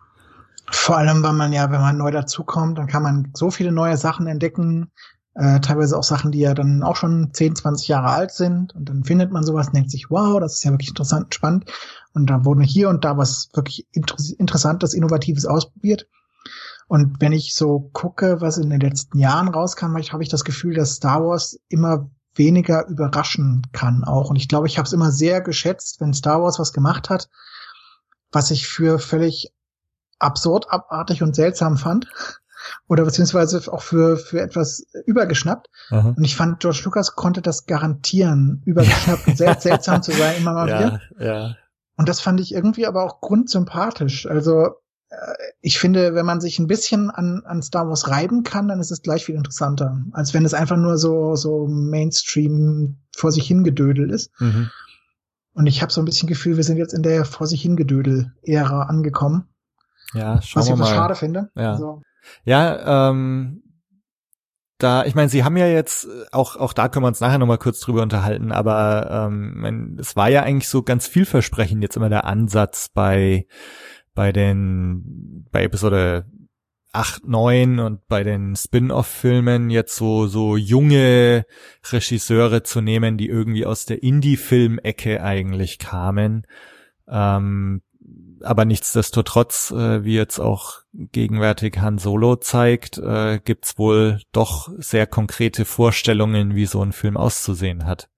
Vor 0.71 0.99
allem, 0.99 1.23
weil 1.23 1.33
man 1.33 1.53
ja, 1.53 1.71
wenn 1.71 1.81
man 1.81 1.97
neu 1.97 2.11
dazukommt, 2.11 2.79
dann 2.79 2.89
kann 2.89 3.03
man 3.03 3.31
so 3.35 3.51
viele 3.51 3.73
neue 3.73 3.97
Sachen 3.97 4.27
entdecken, 4.27 4.91
äh, 5.39 5.61
teilweise 5.61 5.97
auch 5.97 6.03
Sachen, 6.03 6.33
die 6.33 6.41
ja 6.41 6.53
dann 6.53 6.83
auch 6.83 6.97
schon 6.97 7.31
10, 7.33 7.55
20 7.57 7.87
Jahre 7.89 8.09
alt 8.09 8.33
sind 8.33 8.75
und 8.75 8.89
dann 8.89 9.05
findet 9.05 9.31
man 9.31 9.45
sowas 9.45 9.69
und 9.69 9.77
denkt 9.77 9.91
sich, 9.91 10.11
wow, 10.11 10.41
das 10.41 10.55
ist 10.55 10.65
ja 10.65 10.73
wirklich 10.73 10.89
interessant, 10.89 11.33
spannend 11.33 11.71
und 12.13 12.29
da 12.29 12.45
wurde 12.45 12.65
hier 12.65 12.89
und 12.89 13.05
da 13.05 13.17
was 13.17 13.49
wirklich 13.55 13.87
Inter 13.93 14.17
Interessantes, 14.39 14.95
Innovatives 14.95 15.47
ausprobiert. 15.47 16.09
Und 16.89 17.21
wenn 17.21 17.33
ich 17.33 17.55
so 17.55 17.91
gucke, 17.93 18.41
was 18.41 18.59
in 18.59 18.71
den 18.71 18.81
letzten 18.81 19.19
Jahren 19.19 19.49
rauskam, 19.49 19.97
habe 19.97 20.23
ich 20.23 20.29
das 20.29 20.45
Gefühl, 20.45 20.75
dass 20.75 20.95
Star 20.95 21.23
Wars 21.23 21.61
immer 21.69 22.11
weniger 22.35 22.89
überraschen 22.89 23.67
kann 23.73 24.05
auch. 24.05 24.31
Und 24.31 24.37
ich 24.37 24.49
glaube, 24.49 24.67
ich 24.67 24.79
habe 24.79 24.87
es 24.87 24.93
immer 24.93 25.13
sehr 25.13 25.41
geschätzt, 25.41 26.01
wenn 26.01 26.15
Star 26.15 26.43
Wars 26.43 26.59
was 26.59 26.73
gemacht 26.73 27.11
hat, 27.11 27.29
was 28.33 28.51
ich 28.51 28.67
für 28.67 28.99
völlig 28.99 29.53
absurd, 30.19 30.71
abartig 30.71 31.23
und 31.23 31.37
seltsam 31.37 31.77
fand. 31.77 32.09
Oder 32.89 33.05
beziehungsweise 33.05 33.73
auch 33.73 33.83
für, 33.83 34.17
für 34.17 34.41
etwas 34.41 34.87
übergeschnappt. 35.07 35.69
Aha. 35.91 36.15
Und 36.17 36.25
ich 36.25 36.37
fand, 36.37 36.61
George 36.61 36.83
Lucas 36.85 37.15
konnte 37.15 37.43
das 37.43 37.67
garantieren, 37.67 38.63
übergeschnappt 38.65 39.27
und 39.29 39.39
sehr 39.39 39.59
seltsam 39.61 40.03
zu 40.03 40.13
sein, 40.13 40.37
immer 40.39 40.53
mal 40.53 40.69
ja, 40.69 40.79
wieder. 40.79 41.01
Ja. 41.19 41.57
Und 41.97 42.09
das 42.09 42.21
fand 42.21 42.41
ich 42.41 42.55
irgendwie 42.55 42.87
aber 42.87 43.03
auch 43.05 43.21
grundsympathisch. 43.21 44.27
Also 44.27 44.69
äh, 45.09 45.17
ich 45.61 45.79
finde, 45.79 46.15
wenn 46.15 46.27
man 46.27 46.41
sich 46.41 46.59
ein 46.59 46.67
bisschen 46.67 47.11
an, 47.11 47.43
an 47.45 47.63
Star 47.63 47.89
Wars 47.89 48.09
reiben 48.09 48.43
kann, 48.43 48.69
dann 48.69 48.81
ist 48.81 48.91
es 48.91 49.03
gleich 49.03 49.25
viel 49.25 49.35
interessanter, 49.35 50.01
als 50.13 50.35
wenn 50.35 50.45
es 50.45 50.55
einfach 50.55 50.77
nur 50.77 50.99
so, 50.99 51.35
so 51.37 51.67
Mainstream 51.67 52.99
vor 53.17 53.33
sich 53.33 53.47
hingedödel 53.47 54.11
ist. 54.11 54.31
Mhm. 54.41 54.71
Und 55.55 55.67
ich 55.67 55.83
habe 55.83 55.93
so 55.93 56.01
ein 56.01 56.05
bisschen 56.05 56.29
Gefühl, 56.29 56.57
wir 56.57 56.63
sind 56.63 56.77
jetzt 56.77 56.95
in 56.95 57.03
der 57.03 57.25
vor 57.25 57.49
sich 57.49 57.63
hingedödel-Ära 57.63 58.83
angekommen. 58.83 59.49
Ja, 60.15 60.41
schauen 60.41 60.61
was 60.61 60.67
ich 60.67 60.73
wir 60.73 60.77
mal. 60.77 60.87
schade 60.87 61.15
finde. 61.17 61.51
Ja, 61.57 61.73
also. 61.73 62.03
Ja 62.45 63.11
ähm, 63.11 63.63
da, 64.79 65.05
ich 65.05 65.17
meine, 65.17 65.29
sie 65.29 65.43
haben 65.43 65.57
ja 65.57 65.67
jetzt, 65.67 66.05
äh, 66.05 66.27
auch, 66.31 66.57
auch 66.57 66.73
da 66.73 66.89
können 66.89 67.03
wir 67.05 67.09
uns 67.09 67.21
nachher 67.21 67.39
nochmal 67.39 67.59
kurz 67.59 67.81
drüber 67.81 68.03
unterhalten, 68.03 68.53
aber 68.53 69.29
ähm, 69.29 69.97
es 69.99 70.15
war 70.15 70.31
ja 70.31 70.45
eigentlich 70.45 70.69
so 70.69 70.83
ganz 70.83 71.09
vielversprechend 71.09 71.83
jetzt 71.83 71.97
immer 71.97 72.09
der 72.09 72.25
Ansatz 72.25 72.89
bei, 72.89 73.47
bei 74.15 74.33
den, 74.33 75.47
bei 75.51 75.65
Episode 75.65 76.27
8, 76.93 77.27
9 77.27 77.81
und 77.81 78.07
bei 78.09 78.23
den 78.23 78.57
Spin-off-Filmen 78.57 79.69
jetzt 79.69 79.97
so, 79.97 80.27
so 80.27 80.57
junge 80.57 81.45
Regisseure 81.91 82.63
zu 82.63 82.81
nehmen, 82.81 83.19
die 83.19 83.29
irgendwie 83.29 83.67
aus 83.67 83.85
der 83.85 84.03
Indie-Film-Ecke 84.03 85.23
eigentlich 85.23 85.79
kamen. 85.79 86.47
Ähm, 87.09 87.83
aber 88.43 88.65
nichtsdestotrotz, 88.65 89.71
äh, 89.71 90.05
wie 90.05 90.15
jetzt 90.15 90.39
auch 90.39 90.83
gegenwärtig 90.93 91.79
Han 91.79 91.99
Solo 91.99 92.37
zeigt, 92.37 92.99
äh, 92.99 93.41
gibt's 93.45 93.79
wohl 93.79 94.21
doch 94.33 94.69
sehr 94.79 95.07
konkrete 95.07 95.65
Vorstellungen, 95.65 96.55
wie 96.55 96.67
so 96.67 96.83
ein 96.83 96.93
Film 96.93 97.17
auszusehen 97.17 97.87
hat. 97.87 98.09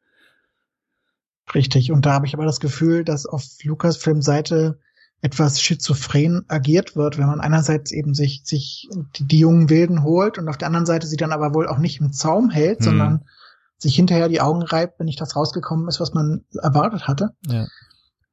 Richtig. 1.54 1.92
Und 1.92 2.06
da 2.06 2.12
habe 2.12 2.26
ich 2.26 2.34
aber 2.34 2.44
das 2.44 2.60
Gefühl, 2.60 3.04
dass 3.04 3.26
auf 3.26 3.44
Lucasfilm-Seite 3.62 4.78
etwas 5.22 5.60
schizophren 5.60 6.44
agiert 6.48 6.96
wird, 6.96 7.18
wenn 7.18 7.26
man 7.26 7.40
einerseits 7.40 7.92
eben 7.92 8.14
sich, 8.14 8.42
sich 8.44 8.88
die, 9.16 9.26
die 9.26 9.40
jungen 9.40 9.68
Wilden 9.68 10.02
holt 10.02 10.38
und 10.38 10.48
auf 10.48 10.56
der 10.56 10.68
anderen 10.68 10.86
Seite 10.86 11.06
sie 11.06 11.16
dann 11.16 11.32
aber 11.32 11.52
wohl 11.54 11.68
auch 11.68 11.78
nicht 11.78 12.00
im 12.00 12.12
Zaum 12.12 12.50
hält, 12.50 12.78
hm. 12.78 12.84
sondern 12.84 13.24
sich 13.76 13.94
hinterher 13.96 14.28
die 14.28 14.40
Augen 14.40 14.62
reibt, 14.62 14.98
wenn 14.98 15.06
nicht 15.06 15.20
das 15.20 15.36
rausgekommen 15.36 15.88
ist, 15.88 16.00
was 16.00 16.14
man 16.14 16.44
erwartet 16.54 17.06
hatte. 17.06 17.30
Ja. 17.46 17.66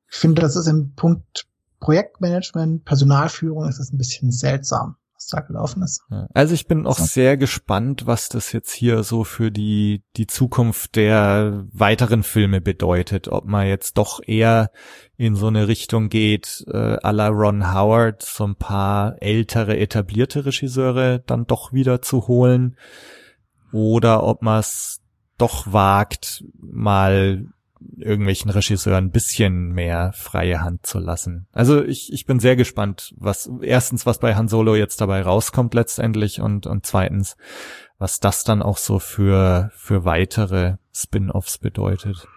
Ich 0.09 0.17
finde, 0.17 0.41
das 0.41 0.55
ist 0.55 0.67
im 0.67 0.93
Punkt 0.93 1.47
Projektmanagement, 1.79 2.85
Personalführung 2.85 3.67
ist 3.67 3.79
es 3.79 3.91
ein 3.91 3.97
bisschen 3.97 4.31
seltsam 4.31 4.97
was 5.17 5.27
da 5.27 5.39
gelaufen 5.41 5.81
ist. 5.81 6.03
Also 6.33 6.53
ich 6.53 6.67
bin 6.67 6.85
auch 6.85 6.99
so. 6.99 7.05
sehr 7.05 7.37
gespannt, 7.37 8.05
was 8.05 8.29
das 8.29 8.51
jetzt 8.51 8.71
hier 8.71 9.03
so 9.03 9.23
für 9.23 9.51
die, 9.51 10.03
die 10.15 10.27
Zukunft 10.27 10.95
der 10.95 11.65
weiteren 11.73 12.23
Filme 12.23 12.61
bedeutet. 12.61 13.27
Ob 13.27 13.45
man 13.45 13.67
jetzt 13.67 13.97
doch 13.97 14.21
eher 14.23 14.71
in 15.17 15.35
so 15.35 15.47
eine 15.47 15.67
Richtung 15.67 16.09
geht, 16.09 16.63
äh, 16.67 16.97
à 16.97 17.11
la 17.11 17.29
Ron 17.29 17.73
Howard, 17.73 18.21
so 18.21 18.45
ein 18.45 18.55
paar 18.55 19.21
ältere, 19.21 19.77
etablierte 19.77 20.45
Regisseure 20.45 21.23
dann 21.25 21.47
doch 21.47 21.73
wieder 21.73 22.01
zu 22.01 22.27
holen. 22.27 22.77
Oder 23.71 24.23
ob 24.23 24.43
man 24.43 24.59
es 24.59 25.01
doch 25.37 25.71
wagt, 25.73 26.43
mal 26.59 27.47
irgendwelchen 27.97 28.51
Regisseuren 28.51 29.05
ein 29.05 29.11
bisschen 29.11 29.71
mehr 29.71 30.11
freie 30.13 30.61
Hand 30.61 30.85
zu 30.85 30.99
lassen. 30.99 31.47
Also 31.51 31.83
ich, 31.83 32.11
ich 32.11 32.25
bin 32.25 32.39
sehr 32.39 32.55
gespannt, 32.55 33.13
was 33.17 33.49
erstens, 33.61 34.05
was 34.05 34.19
bei 34.19 34.35
Han 34.35 34.47
Solo 34.47 34.75
jetzt 34.75 35.01
dabei 35.01 35.21
rauskommt 35.21 35.73
letztendlich 35.73 36.41
und, 36.41 36.67
und 36.67 36.85
zweitens, 36.85 37.37
was 37.97 38.19
das 38.19 38.43
dann 38.43 38.61
auch 38.61 38.77
so 38.77 38.99
für, 38.99 39.71
für 39.75 40.05
weitere 40.05 40.77
Spin-offs 40.93 41.57
bedeutet. 41.57 42.27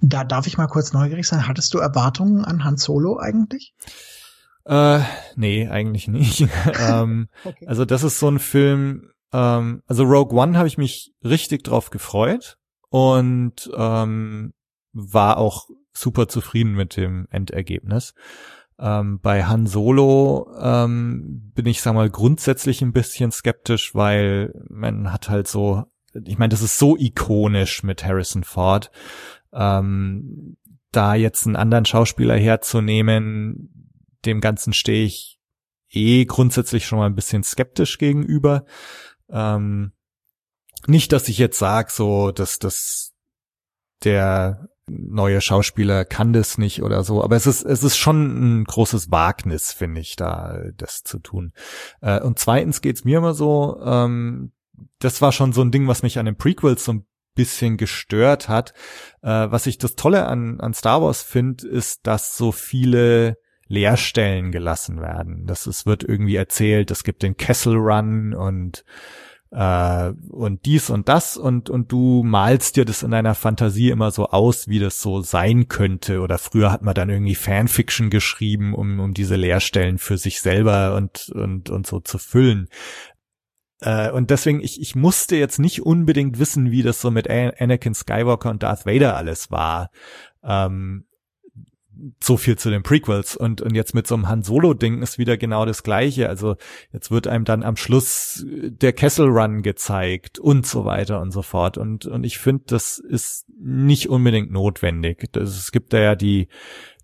Da 0.00 0.24
darf 0.24 0.46
ich 0.46 0.58
mal 0.58 0.66
kurz 0.66 0.92
neugierig 0.92 1.26
sein. 1.26 1.48
Hattest 1.48 1.72
du 1.74 1.78
Erwartungen 1.78 2.44
an 2.44 2.64
Han 2.64 2.76
Solo 2.76 3.18
eigentlich? 3.18 3.74
Äh, 4.64 5.00
nee, 5.36 5.68
eigentlich 5.68 6.08
nicht. 6.08 6.48
ähm, 6.80 7.28
okay. 7.44 7.66
Also 7.66 7.84
das 7.84 8.02
ist 8.02 8.18
so 8.18 8.28
ein 8.28 8.38
Film, 8.38 9.10
ähm, 9.32 9.82
also 9.86 10.04
Rogue 10.04 10.36
One 10.38 10.58
habe 10.58 10.68
ich 10.68 10.78
mich 10.78 11.12
richtig 11.24 11.64
drauf 11.64 11.90
gefreut. 11.90 12.58
Und 12.88 13.70
ähm, 13.76 14.52
war 14.96 15.36
auch 15.36 15.68
super 15.92 16.26
zufrieden 16.28 16.72
mit 16.72 16.96
dem 16.96 17.26
Endergebnis. 17.30 18.14
Ähm, 18.78 19.20
bei 19.20 19.44
Han 19.44 19.66
Solo 19.66 20.50
ähm, 20.60 21.52
bin 21.54 21.66
ich, 21.66 21.80
sag 21.80 21.94
mal, 21.94 22.10
grundsätzlich 22.10 22.82
ein 22.82 22.92
bisschen 22.92 23.30
skeptisch, 23.30 23.94
weil 23.94 24.52
man 24.68 25.12
hat 25.12 25.28
halt 25.28 25.48
so, 25.48 25.84
ich 26.24 26.38
meine, 26.38 26.50
das 26.50 26.62
ist 26.62 26.78
so 26.78 26.96
ikonisch 26.96 27.82
mit 27.82 28.04
Harrison 28.04 28.44
Ford. 28.44 28.90
Ähm, 29.52 30.56
da 30.92 31.14
jetzt 31.14 31.46
einen 31.46 31.56
anderen 31.56 31.84
Schauspieler 31.84 32.36
herzunehmen, 32.36 33.92
dem 34.24 34.40
Ganzen 34.40 34.72
stehe 34.72 35.04
ich 35.04 35.38
eh 35.90 36.24
grundsätzlich 36.24 36.86
schon 36.86 36.98
mal 36.98 37.06
ein 37.06 37.14
bisschen 37.14 37.42
skeptisch 37.42 37.98
gegenüber. 37.98 38.64
Ähm, 39.28 39.92
nicht, 40.86 41.12
dass 41.12 41.28
ich 41.28 41.38
jetzt 41.38 41.58
sage, 41.58 41.90
so, 41.90 42.32
dass 42.32 42.58
das 42.58 43.14
der 44.04 44.68
neue 44.88 45.40
Schauspieler 45.40 46.04
kann 46.04 46.32
das 46.32 46.58
nicht 46.58 46.82
oder 46.82 47.02
so, 47.02 47.22
aber 47.22 47.36
es 47.36 47.46
ist 47.46 47.64
es 47.64 47.82
ist 47.82 47.96
schon 47.96 48.60
ein 48.60 48.64
großes 48.64 49.10
Wagnis, 49.10 49.72
finde 49.72 50.00
ich, 50.00 50.16
da 50.16 50.58
das 50.76 51.02
zu 51.02 51.18
tun. 51.18 51.52
Äh, 52.00 52.20
und 52.20 52.38
zweitens 52.38 52.80
geht's 52.80 53.04
mir 53.04 53.18
immer 53.18 53.34
so, 53.34 53.80
ähm, 53.84 54.52
das 54.98 55.20
war 55.22 55.32
schon 55.32 55.52
so 55.52 55.62
ein 55.62 55.70
Ding, 55.70 55.88
was 55.88 56.02
mich 56.02 56.18
an 56.18 56.26
den 56.26 56.36
Prequels 56.36 56.84
so 56.84 56.92
ein 56.92 57.06
bisschen 57.34 57.76
gestört 57.76 58.48
hat. 58.48 58.74
Äh, 59.22 59.28
was 59.50 59.66
ich 59.66 59.78
das 59.78 59.96
Tolle 59.96 60.26
an 60.26 60.60
an 60.60 60.74
Star 60.74 61.02
Wars 61.02 61.22
finde, 61.22 61.66
ist, 61.66 62.06
dass 62.06 62.36
so 62.36 62.52
viele 62.52 63.38
Leerstellen 63.68 64.52
gelassen 64.52 65.00
werden. 65.00 65.46
Das 65.46 65.66
es 65.66 65.86
wird 65.86 66.04
irgendwie 66.04 66.36
erzählt, 66.36 66.90
es 66.92 67.02
gibt 67.02 67.22
den 67.22 67.36
Kessel 67.36 67.76
Run 67.76 68.34
und 68.34 68.84
äh, 69.56 70.12
und 70.28 70.66
dies 70.66 70.90
und 70.90 71.08
das 71.08 71.38
und 71.38 71.70
und 71.70 71.90
du 71.90 72.22
malst 72.22 72.76
dir 72.76 72.84
das 72.84 73.02
in 73.02 73.10
deiner 73.10 73.34
Fantasie 73.34 73.88
immer 73.88 74.10
so 74.10 74.26
aus, 74.26 74.68
wie 74.68 74.78
das 74.78 75.00
so 75.00 75.22
sein 75.22 75.68
könnte. 75.68 76.20
Oder 76.20 76.36
früher 76.36 76.70
hat 76.70 76.82
man 76.82 76.94
dann 76.94 77.08
irgendwie 77.08 77.34
Fanfiction 77.34 78.10
geschrieben, 78.10 78.74
um 78.74 79.00
um 79.00 79.14
diese 79.14 79.36
Leerstellen 79.36 79.96
für 79.96 80.18
sich 80.18 80.42
selber 80.42 80.94
und 80.94 81.30
und 81.34 81.70
und 81.70 81.86
so 81.86 82.00
zu 82.00 82.18
füllen. 82.18 82.68
Äh, 83.80 84.10
und 84.10 84.30
deswegen, 84.30 84.60
ich, 84.60 84.78
ich 84.80 84.94
musste 84.94 85.36
jetzt 85.36 85.58
nicht 85.58 85.80
unbedingt 85.80 86.38
wissen, 86.38 86.70
wie 86.70 86.82
das 86.82 87.00
so 87.00 87.10
mit 87.10 87.28
Anakin 87.30 87.94
Skywalker 87.94 88.50
und 88.50 88.62
Darth 88.62 88.84
Vader 88.84 89.16
alles 89.16 89.50
war. 89.50 89.90
Ähm, 90.44 91.06
so 92.22 92.36
viel 92.36 92.56
zu 92.56 92.70
den 92.70 92.82
Prequels 92.82 93.36
und 93.36 93.62
und 93.62 93.74
jetzt 93.74 93.94
mit 93.94 94.06
so 94.06 94.14
einem 94.14 94.28
Han 94.28 94.42
Solo 94.42 94.74
Ding 94.74 95.02
ist 95.02 95.18
wieder 95.18 95.36
genau 95.36 95.64
das 95.64 95.82
gleiche. 95.82 96.28
Also 96.28 96.56
jetzt 96.92 97.10
wird 97.10 97.26
einem 97.26 97.44
dann 97.44 97.62
am 97.62 97.76
Schluss 97.76 98.44
der 98.46 98.92
Kessel 98.92 99.28
Run 99.28 99.62
gezeigt 99.62 100.38
und 100.38 100.66
so 100.66 100.84
weiter 100.84 101.20
und 101.20 101.30
so 101.30 101.42
fort 101.42 101.78
und 101.78 102.06
und 102.06 102.24
ich 102.24 102.38
finde, 102.38 102.64
das 102.66 102.98
ist 102.98 103.46
nicht 103.58 104.08
unbedingt 104.08 104.50
notwendig. 104.50 105.28
Das, 105.32 105.56
es 105.56 105.72
gibt 105.72 105.92
da 105.92 105.98
ja 105.98 106.14
die 106.14 106.48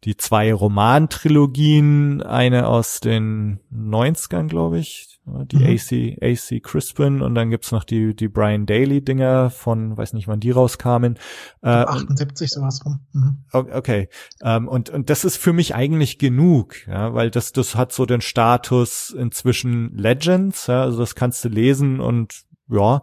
die 0.04 0.16
zwei 0.16 0.52
Romantrilogien, 0.52 2.22
eine 2.22 2.66
aus 2.66 3.00
den 3.00 3.60
90ern, 3.72 4.48
glaube 4.48 4.80
ich, 4.80 5.11
die 5.24 5.56
mhm. 5.56 5.66
AC, 5.66 6.18
AC 6.20 6.62
Crispin 6.62 7.22
und 7.22 7.34
dann 7.34 7.50
gibt's 7.50 7.70
noch 7.70 7.84
die, 7.84 8.14
die 8.14 8.28
Brian 8.28 8.66
Daly 8.66 9.02
Dinger 9.02 9.50
von, 9.50 9.96
weiß 9.96 10.14
nicht 10.14 10.26
wann 10.26 10.40
die 10.40 10.50
rauskamen. 10.50 11.16
Äh, 11.62 11.68
78 11.68 12.50
sowas 12.50 12.84
rum. 12.84 13.00
Mhm. 13.12 13.38
Okay. 13.52 14.08
Ähm, 14.42 14.66
und, 14.66 14.90
und 14.90 15.10
das 15.10 15.24
ist 15.24 15.36
für 15.36 15.52
mich 15.52 15.74
eigentlich 15.74 16.18
genug, 16.18 16.86
ja, 16.88 17.14
weil 17.14 17.30
das, 17.30 17.52
das 17.52 17.76
hat 17.76 17.92
so 17.92 18.04
den 18.04 18.20
Status 18.20 19.10
inzwischen 19.10 19.96
Legends, 19.96 20.66
ja, 20.66 20.82
also 20.82 20.98
das 20.98 21.14
kannst 21.14 21.44
du 21.44 21.48
lesen 21.48 22.00
und 22.00 22.42
ja, 22.68 23.02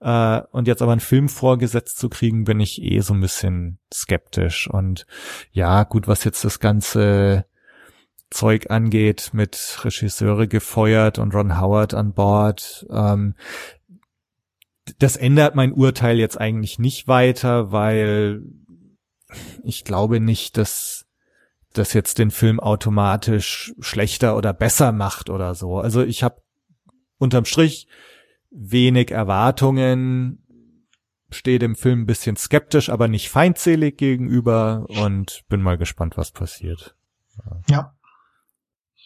äh, 0.00 0.42
und 0.52 0.68
jetzt 0.68 0.82
aber 0.82 0.92
einen 0.92 1.00
Film 1.00 1.28
vorgesetzt 1.28 1.98
zu 1.98 2.08
kriegen, 2.08 2.44
bin 2.44 2.60
ich 2.60 2.82
eh 2.82 3.00
so 3.00 3.14
ein 3.14 3.20
bisschen 3.20 3.78
skeptisch. 3.92 4.68
Und 4.68 5.06
ja, 5.50 5.84
gut, 5.84 6.06
was 6.06 6.24
jetzt 6.24 6.44
das 6.44 6.60
ganze 6.60 7.46
Zeug 8.30 8.70
angeht, 8.70 9.30
mit 9.32 9.78
Regisseure 9.84 10.48
gefeuert 10.48 11.18
und 11.18 11.34
Ron 11.34 11.60
Howard 11.60 11.94
an 11.94 12.12
Bord. 12.12 12.86
Ähm, 12.90 13.34
das 14.98 15.16
ändert 15.16 15.54
mein 15.54 15.72
Urteil 15.72 16.18
jetzt 16.18 16.40
eigentlich 16.40 16.78
nicht 16.78 17.08
weiter, 17.08 17.72
weil 17.72 18.42
ich 19.62 19.84
glaube 19.84 20.20
nicht, 20.20 20.56
dass 20.56 21.06
das 21.72 21.92
jetzt 21.92 22.18
den 22.18 22.30
Film 22.30 22.58
automatisch 22.60 23.74
schlechter 23.80 24.36
oder 24.36 24.52
besser 24.52 24.92
macht 24.92 25.28
oder 25.30 25.54
so. 25.54 25.78
Also 25.78 26.02
ich 26.02 26.22
habe 26.22 26.42
unterm 27.18 27.44
Strich 27.44 27.88
wenig 28.50 29.10
Erwartungen, 29.10 30.42
stehe 31.30 31.58
dem 31.58 31.76
Film 31.76 32.02
ein 32.02 32.06
bisschen 32.06 32.36
skeptisch, 32.36 32.88
aber 32.88 33.08
nicht 33.08 33.28
feindselig 33.28 33.98
gegenüber 33.98 34.86
und 34.88 35.44
bin 35.48 35.60
mal 35.60 35.76
gespannt, 35.76 36.16
was 36.16 36.30
passiert. 36.30 36.96
Ja. 37.68 37.95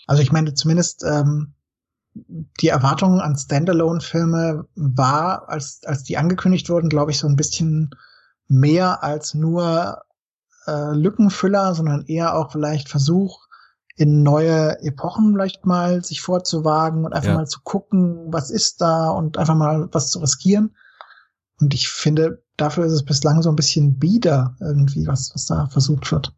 Also 0.07 0.23
ich 0.23 0.33
meine, 0.33 0.55
zumindest 0.55 1.05
ähm, 1.05 1.55
die 2.15 2.69
Erwartungen 2.69 3.21
an 3.21 3.37
Standalone-Filme 3.37 4.67
war, 4.75 5.49
als, 5.49 5.81
als 5.85 6.03
die 6.03 6.17
angekündigt 6.17 6.69
wurden, 6.69 6.89
glaube 6.89 7.13
ich, 7.13 7.19
so 7.19 7.29
ein 7.29 7.37
bisschen 7.37 7.91
mehr 8.49 9.03
als 9.05 9.35
nur 9.35 10.03
äh, 10.67 10.93
Lückenfüller, 10.93 11.75
sondern 11.75 12.05
eher 12.07 12.35
auch 12.35 12.53
vielleicht 12.53 12.89
Versuch, 12.89 13.47
in 13.97 14.23
neue 14.23 14.81
Epochen 14.83 15.33
vielleicht 15.33 15.67
mal 15.67 16.03
sich 16.03 16.23
vorzuwagen 16.23 17.05
und 17.05 17.13
einfach 17.13 17.31
ja. 17.31 17.37
mal 17.37 17.47
zu 17.47 17.61
gucken, 17.63 18.33
was 18.33 18.51
ist 18.51 18.81
da 18.81 19.11
und 19.11 19.37
einfach 19.37 19.55
mal 19.55 19.89
was 19.93 20.11
zu 20.11 20.21
riskieren. 20.21 20.75
Und 21.61 21.75
ich 21.75 21.91
finde, 21.91 22.43
dafür 22.57 22.87
ist 22.87 22.93
es 22.93 23.05
bislang 23.05 23.43
so 23.43 23.51
ein 23.51 23.57
bisschen 23.57 23.99
bieder 23.99 24.57
irgendwie, 24.61 25.07
was, 25.07 25.33
was 25.35 25.45
da 25.45 25.67
versucht 25.67 26.11
wird. 26.11 26.35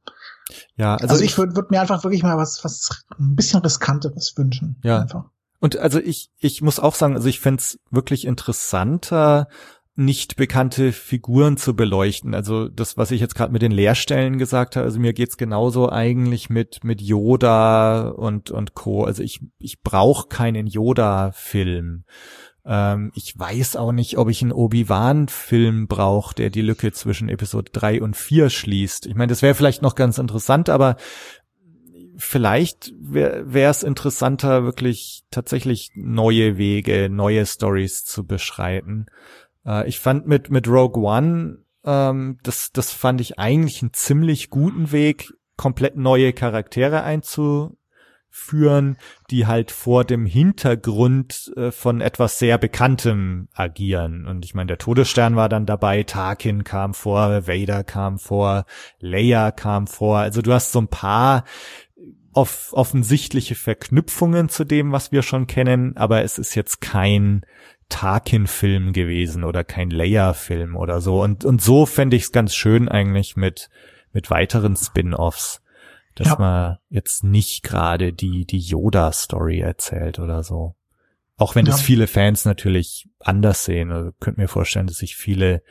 Ja, 0.77 0.95
also, 0.97 1.15
also 1.15 1.25
ich 1.25 1.37
würde 1.39 1.57
würd 1.57 1.71
mir 1.71 1.81
einfach 1.81 2.05
wirklich 2.05 2.23
mal 2.23 2.37
was, 2.37 2.65
was 2.65 3.05
ein 3.19 3.35
bisschen 3.35 3.61
riskanteres 3.61 4.35
wünschen. 4.37 4.77
Ja. 4.83 5.01
Einfach. 5.01 5.25
Und 5.61 5.77
also 5.77 6.01
ich, 6.01 6.31
ich 6.39 6.61
muss 6.63 6.81
auch 6.81 6.95
sagen, 6.95 7.15
also 7.15 7.29
ich 7.29 7.39
fände 7.39 7.63
wirklich 7.91 8.27
interessanter, 8.27 9.49
nicht 9.95 10.37
bekannte 10.37 10.91
Figuren 10.93 11.57
zu 11.57 11.77
beleuchten. 11.77 12.35
Also 12.35 12.69
das, 12.69 12.97
was 12.97 13.11
ich 13.11 13.21
jetzt 13.21 13.35
gerade 13.35 13.53
mit 13.53 13.63
den 13.63 13.73
Leerstellen 13.73 14.39
gesagt 14.39 14.75
habe, 14.77 14.85
also 14.87 14.99
mir 14.99 15.13
geht's 15.13 15.37
genauso 15.37 15.91
eigentlich 15.91 16.49
mit 16.49 16.83
mit 16.83 17.03
Yoda 17.03 18.09
und 18.09 18.51
und 18.51 18.75
Co. 18.75 19.05
Also 19.05 19.23
ich 19.23 19.41
ich 19.59 19.83
brauche 19.83 20.29
keinen 20.29 20.67
Yoda-Film. 20.67 22.05
Ähm, 22.65 23.13
ich 23.15 23.39
weiß 23.39 23.77
auch 23.77 23.93
nicht, 23.93 24.19
ob 24.19 24.29
ich 24.29 24.43
einen 24.43 24.53
Obi-Wan-Film 24.53 25.89
brauche, 25.89 26.35
der 26.35 26.51
die 26.51 26.63
Lücke 26.63 26.93
zwischen 26.93 27.29
Episode 27.29 27.71
3 27.73 28.03
und 28.03 28.17
4 28.17 28.51
schließt. 28.51 29.07
Ich 29.07 29.15
meine, 29.15 29.31
das 29.31 29.43
wäre 29.43 29.55
vielleicht 29.55 29.83
noch 29.83 29.95
ganz 29.95 30.19
interessant, 30.19 30.69
aber 30.69 30.97
vielleicht 32.17 32.93
wäre 33.01 33.71
es 33.71 33.83
interessanter, 33.83 34.65
wirklich 34.65 35.25
tatsächlich 35.31 35.91
neue 35.95 36.57
Wege, 36.57 37.09
neue 37.11 37.45
Stories 37.47 38.05
zu 38.05 38.25
beschreiten. 38.25 39.07
Äh, 39.67 39.89
ich 39.89 39.99
fand 39.99 40.27
mit, 40.27 40.51
mit 40.51 40.69
Rogue 40.69 41.03
One 41.03 41.59
Ähm, 41.85 42.39
das, 42.45 42.71
das 42.73 42.93
fand 42.93 43.21
ich 43.21 43.41
eigentlich 43.41 43.83
einen 43.83 43.93
ziemlich 43.93 44.51
guten 44.51 44.93
Weg, 44.93 45.33
komplett 45.57 45.97
neue 45.97 46.33
Charaktere 46.33 47.03
einzu, 47.03 47.77
führen, 48.35 48.97
die 49.31 49.47
halt 49.47 49.71
vor 49.71 50.05
dem 50.05 50.25
Hintergrund 50.25 51.53
äh, 51.55 51.71
von 51.71 52.01
etwas 52.01 52.39
sehr 52.39 52.57
Bekanntem 52.57 53.49
agieren. 53.53 54.27
Und 54.27 54.47
ich 54.47 54.55
meine, 54.55 54.69
der 54.69 54.79
Todesstern 54.79 55.37
war 55.37 55.51
dann 55.51 55.67
dabei, 55.67 56.03
Tarkin 56.03 56.65
kam 56.65 56.95
vor, 56.95 57.47
Vader 57.47 57.85
kam 57.85 58.19
vor, 58.19 58.65
Leia 58.99 59.51
kam 59.51 59.87
vor. 59.87 60.19
Also 60.19 60.41
du 60.41 60.53
hast 60.53 60.73
so 60.73 60.81
ein 60.81 60.89
paar 60.89 61.45
off 62.33 62.71
offensichtliche 62.73 63.55
Verknüpfungen 63.55 64.49
zu 64.49 64.65
dem, 64.65 64.93
was 64.93 65.13
wir 65.13 65.23
schon 65.23 65.47
kennen, 65.47 65.95
aber 65.99 66.23
es 66.23 66.39
ist 66.39 66.55
jetzt 66.55 66.81
kein 66.81 67.45
Tarkin-Film 67.91 68.95
gewesen 68.95 69.45
oder 69.45 69.63
kein 69.63 69.91
Leia-Film 69.91 70.75
oder 70.75 71.03
so. 71.03 71.23
Und, 71.23 71.45
und 71.45 71.61
so 71.61 71.85
fände 71.85 72.17
ich 72.17 72.23
es 72.23 72.33
ganz 72.33 72.55
schön 72.55 72.89
eigentlich 72.89 73.37
mit, 73.37 73.69
mit 74.15 74.31
weiteren 74.31 74.75
Spin-offs 74.75 75.62
dass 76.15 76.29
ja. 76.29 76.37
man 76.39 76.79
jetzt 76.89 77.25
nicht 77.25 77.63
gerade 77.63 78.13
die, 78.13 78.45
die 78.47 78.59
Yoda-Story 78.59 79.61
erzählt 79.61 80.19
oder 80.19 80.43
so. 80.43 80.75
Auch 81.37 81.55
wenn 81.55 81.67
ja. 81.67 81.73
das 81.73 81.81
viele 81.81 82.07
Fans 82.07 82.45
natürlich 82.45 83.09
anders 83.19 83.65
sehen. 83.65 83.91
Also 83.91 84.13
könnt 84.21 84.39
mir 84.39 84.49
vorstellen, 84.49 84.87
dass 84.87 84.97
sich 84.97 85.17
viele 85.17 85.63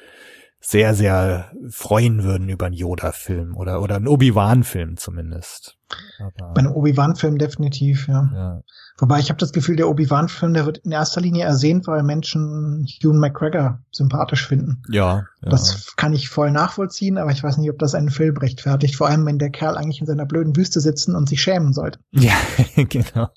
sehr, 0.60 0.94
sehr 0.94 1.52
freuen 1.70 2.24
würden 2.24 2.50
über 2.50 2.68
einen 2.68 2.76
Yoda-Film 2.76 3.56
oder, 3.58 3.82
oder 3.82 3.96
einen 3.96 4.08
Obi-Wan-Film 4.08 4.98
zumindest. 4.98 5.78
Aber, 6.20 6.54
Bei 6.54 6.60
einem 6.60 6.74
Obi-Wan-Film 6.74 7.38
definitiv, 7.38 8.08
ja. 8.08 8.30
ja. 8.34 8.62
Wobei 8.98 9.20
ich 9.20 9.30
habe 9.30 9.40
das 9.40 9.52
Gefühl, 9.52 9.76
der 9.76 9.90
Obi-Wan-Film, 9.90 10.54
der 10.54 10.66
wird 10.66 10.80
in 10.80 10.92
erster 10.92 11.22
Linie 11.22 11.46
ersehnt, 11.46 11.88
weil 11.88 12.04
Menschen 12.04 12.86
Hugh 13.04 13.18
McGregor 13.18 13.80
sympathisch 13.92 14.48
finden. 14.48 14.84
Ja, 14.90 15.26
ja. 15.42 15.50
Das 15.50 15.96
kann 15.96 16.14
ich 16.14 16.30
voll 16.30 16.52
nachvollziehen, 16.52 17.18
aber 17.18 17.32
ich 17.32 17.44
weiß 17.44 17.58
nicht, 17.58 17.70
ob 17.70 17.80
das 17.80 17.96
einen 17.96 18.12
Film 18.12 18.38
rechtfertigt. 18.38 18.96
Vor 18.96 19.08
allem, 19.08 19.26
wenn 19.26 19.40
der 19.40 19.50
Kerl 19.50 19.78
eigentlich 19.78 20.02
in 20.02 20.08
seiner 20.08 20.26
blöden 20.26 20.56
Wüste 20.56 20.80
sitzen 20.82 21.16
und 21.16 21.28
sich 21.28 21.42
schämen 21.42 21.74
sollte. 21.74 22.00
Ja, 22.12 22.34
genau. 22.76 23.30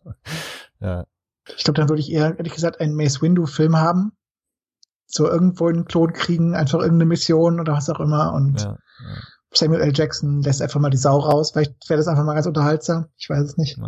Ja. 0.80 1.04
Ich 1.56 1.64
glaube, 1.64 1.78
dann 1.78 1.88
würde 1.88 2.00
ich 2.00 2.10
eher, 2.10 2.36
ehrlich 2.36 2.54
gesagt, 2.54 2.80
einen 2.80 2.94
Mace 2.94 3.22
Windu-Film 3.22 3.76
haben, 3.76 4.12
so 5.06 5.28
irgendwo 5.28 5.68
einen 5.68 5.84
Klon 5.84 6.12
kriegen, 6.12 6.54
einfach 6.54 6.80
irgendeine 6.80 7.06
Mission 7.06 7.60
oder 7.60 7.74
was 7.74 7.88
auch 7.90 8.00
immer 8.00 8.32
und 8.32 8.60
ja, 8.60 8.70
ja. 8.70 9.16
Samuel 9.54 9.80
L. 9.82 9.92
Jackson 9.94 10.42
lässt 10.42 10.62
einfach 10.62 10.80
mal 10.80 10.90
die 10.90 10.96
Sau 10.96 11.18
raus. 11.18 11.52
Vielleicht 11.52 11.88
wäre 11.88 11.98
das 11.98 12.08
einfach 12.08 12.24
mal 12.24 12.34
ganz 12.34 12.46
unterhaltsam. 12.46 13.06
Ich 13.16 13.28
weiß 13.28 13.40
es 13.40 13.56
nicht. 13.56 13.78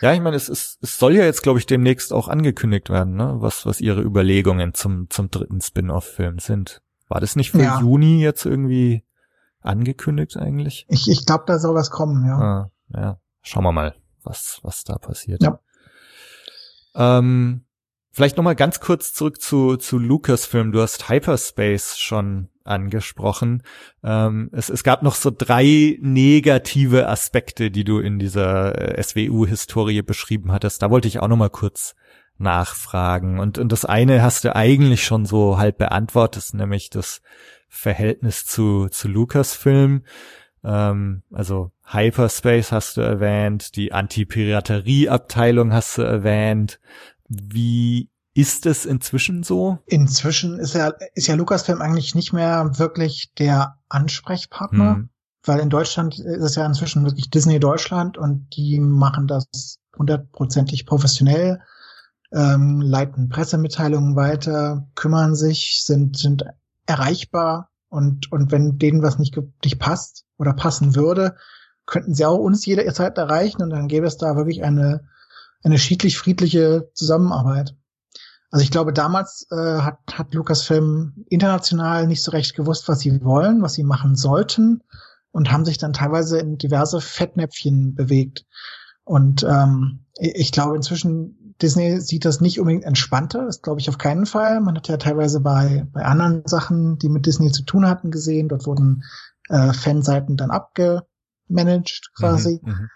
Ja, 0.00 0.12
ich 0.12 0.20
meine, 0.20 0.36
es, 0.36 0.48
ist, 0.48 0.78
es 0.82 0.98
soll 0.98 1.14
ja 1.14 1.24
jetzt, 1.24 1.42
glaube 1.42 1.58
ich, 1.58 1.66
demnächst 1.66 2.12
auch 2.12 2.28
angekündigt 2.28 2.90
werden, 2.90 3.14
ne? 3.14 3.36
was, 3.38 3.66
was 3.66 3.80
ihre 3.80 4.02
Überlegungen 4.02 4.74
zum, 4.74 5.08
zum 5.10 5.30
dritten 5.30 5.60
Spin-off-Film 5.60 6.38
sind. 6.38 6.82
War 7.08 7.20
das 7.20 7.36
nicht 7.36 7.50
für 7.50 7.62
ja. 7.62 7.80
Juni 7.80 8.22
jetzt 8.22 8.46
irgendwie 8.46 9.04
angekündigt 9.60 10.36
eigentlich? 10.36 10.86
Ich, 10.88 11.08
ich 11.08 11.26
glaube, 11.26 11.44
da 11.46 11.58
soll 11.58 11.74
was 11.74 11.90
kommen, 11.90 12.26
ja. 12.26 12.38
Ah, 12.38 12.70
ja, 12.94 13.20
schauen 13.42 13.64
wir 13.64 13.72
mal, 13.72 13.94
was, 14.22 14.60
was 14.62 14.84
da 14.84 14.98
passiert. 14.98 15.42
Ja. 15.42 15.58
Ähm, 16.94 17.64
Vielleicht 18.14 18.36
nochmal 18.36 18.56
ganz 18.56 18.78
kurz 18.80 19.14
zurück 19.14 19.40
zu, 19.40 19.78
zu 19.78 19.98
Lucasfilm. 19.98 20.70
Du 20.70 20.82
hast 20.82 21.08
Hyperspace 21.08 21.98
schon 21.98 22.50
angesprochen. 22.64 23.62
Ähm, 24.02 24.50
es, 24.52 24.68
es 24.68 24.84
gab 24.84 25.02
noch 25.02 25.14
so 25.14 25.30
drei 25.36 25.98
negative 26.00 27.08
Aspekte, 27.08 27.70
die 27.70 27.84
du 27.84 27.98
in 27.98 28.18
dieser 28.18 28.98
äh, 28.98 29.02
SWU-Historie 29.02 30.02
beschrieben 30.02 30.52
hattest. 30.52 30.82
Da 30.82 30.90
wollte 30.90 31.08
ich 31.08 31.20
auch 31.20 31.28
nochmal 31.28 31.50
kurz 31.50 31.94
nachfragen. 32.38 33.38
Und, 33.38 33.58
und 33.58 33.72
das 33.72 33.84
eine 33.84 34.22
hast 34.22 34.44
du 34.44 34.54
eigentlich 34.54 35.04
schon 35.04 35.26
so 35.26 35.58
halb 35.58 35.78
beantwortet, 35.78 36.54
nämlich 36.54 36.90
das 36.90 37.22
Verhältnis 37.68 38.44
zu, 38.44 38.88
zu 38.88 39.08
Lucasfilm. 39.08 40.02
Ähm, 40.64 41.22
also 41.32 41.72
Hyperspace 41.86 42.72
hast 42.72 42.96
du 42.96 43.00
erwähnt, 43.00 43.76
die 43.76 43.92
Anti-Piraterie-Abteilung 43.92 45.72
hast 45.72 45.98
du 45.98 46.02
erwähnt. 46.02 46.80
Wie 47.28 48.10
ist 48.34 48.66
es 48.66 48.86
inzwischen 48.86 49.42
so? 49.42 49.78
Inzwischen 49.86 50.58
ist 50.58 50.74
ja, 50.74 50.92
ist 51.14 51.26
ja 51.26 51.34
Lucasfilm 51.34 51.80
eigentlich 51.80 52.14
nicht 52.14 52.32
mehr 52.32 52.78
wirklich 52.78 53.32
der 53.38 53.78
Ansprechpartner, 53.88 54.94
hm. 54.94 55.08
weil 55.44 55.60
in 55.60 55.70
Deutschland 55.70 56.18
ist 56.18 56.42
es 56.42 56.54
ja 56.54 56.64
inzwischen 56.64 57.04
wirklich 57.04 57.30
Disney 57.30 57.60
Deutschland 57.60 58.16
und 58.16 58.48
die 58.56 58.80
machen 58.80 59.26
das 59.26 59.78
hundertprozentig 59.96 60.86
professionell, 60.86 61.60
ähm, 62.32 62.80
leiten 62.80 63.28
Pressemitteilungen 63.28 64.16
weiter, 64.16 64.88
kümmern 64.94 65.34
sich, 65.34 65.82
sind, 65.84 66.16
sind 66.16 66.44
erreichbar 66.86 67.68
und, 67.88 68.32
und 68.32 68.50
wenn 68.50 68.78
denen 68.78 69.02
was 69.02 69.18
nicht, 69.18 69.38
nicht 69.62 69.78
passt 69.78 70.24
oder 70.38 70.54
passen 70.54 70.96
würde, 70.96 71.36
könnten 71.84 72.14
sie 72.14 72.24
auch 72.24 72.38
uns 72.38 72.64
jederzeit 72.64 73.18
erreichen 73.18 73.62
und 73.62 73.70
dann 73.70 73.88
gäbe 73.88 74.06
es 74.06 74.16
da 74.16 74.36
wirklich 74.36 74.64
eine 74.64 75.02
eine 75.62 75.78
schiedlich-friedliche 75.78 76.90
Zusammenarbeit. 76.94 77.76
Also 78.52 78.62
ich 78.62 78.70
glaube, 78.70 78.92
damals 78.92 79.46
äh, 79.50 79.80
hat, 79.80 79.98
hat 80.12 80.34
Lucasfilm 80.34 81.24
international 81.30 82.06
nicht 82.06 82.22
so 82.22 82.30
recht 82.30 82.54
gewusst, 82.54 82.86
was 82.86 83.00
sie 83.00 83.24
wollen, 83.24 83.62
was 83.62 83.72
sie 83.72 83.82
machen 83.82 84.14
sollten 84.14 84.82
und 85.30 85.50
haben 85.50 85.64
sich 85.64 85.78
dann 85.78 85.94
teilweise 85.94 86.38
in 86.38 86.58
diverse 86.58 87.00
Fettnäpfchen 87.00 87.94
bewegt. 87.94 88.44
Und 89.04 89.42
ähm, 89.42 90.04
ich 90.18 90.52
glaube, 90.52 90.76
inzwischen 90.76 91.54
Disney 91.62 92.00
sieht 92.00 92.26
das 92.26 92.42
nicht 92.42 92.60
unbedingt 92.60 92.84
entspannter, 92.84 93.46
das 93.46 93.62
glaube 93.62 93.80
ich 93.80 93.88
auf 93.88 93.96
keinen 93.96 94.26
Fall. 94.26 94.60
Man 94.60 94.76
hat 94.76 94.88
ja 94.88 94.98
teilweise 94.98 95.40
bei, 95.40 95.86
bei 95.90 96.04
anderen 96.04 96.42
Sachen, 96.44 96.98
die 96.98 97.08
mit 97.08 97.24
Disney 97.24 97.52
zu 97.52 97.62
tun 97.62 97.88
hatten, 97.88 98.10
gesehen, 98.10 98.48
dort 98.48 98.66
wurden 98.66 99.02
äh, 99.48 99.72
Fanseiten 99.72 100.36
dann 100.36 100.50
abgemanagt 100.50 102.10
quasi. 102.16 102.60
Mhm, 102.62 102.70
mhm. 102.70 102.88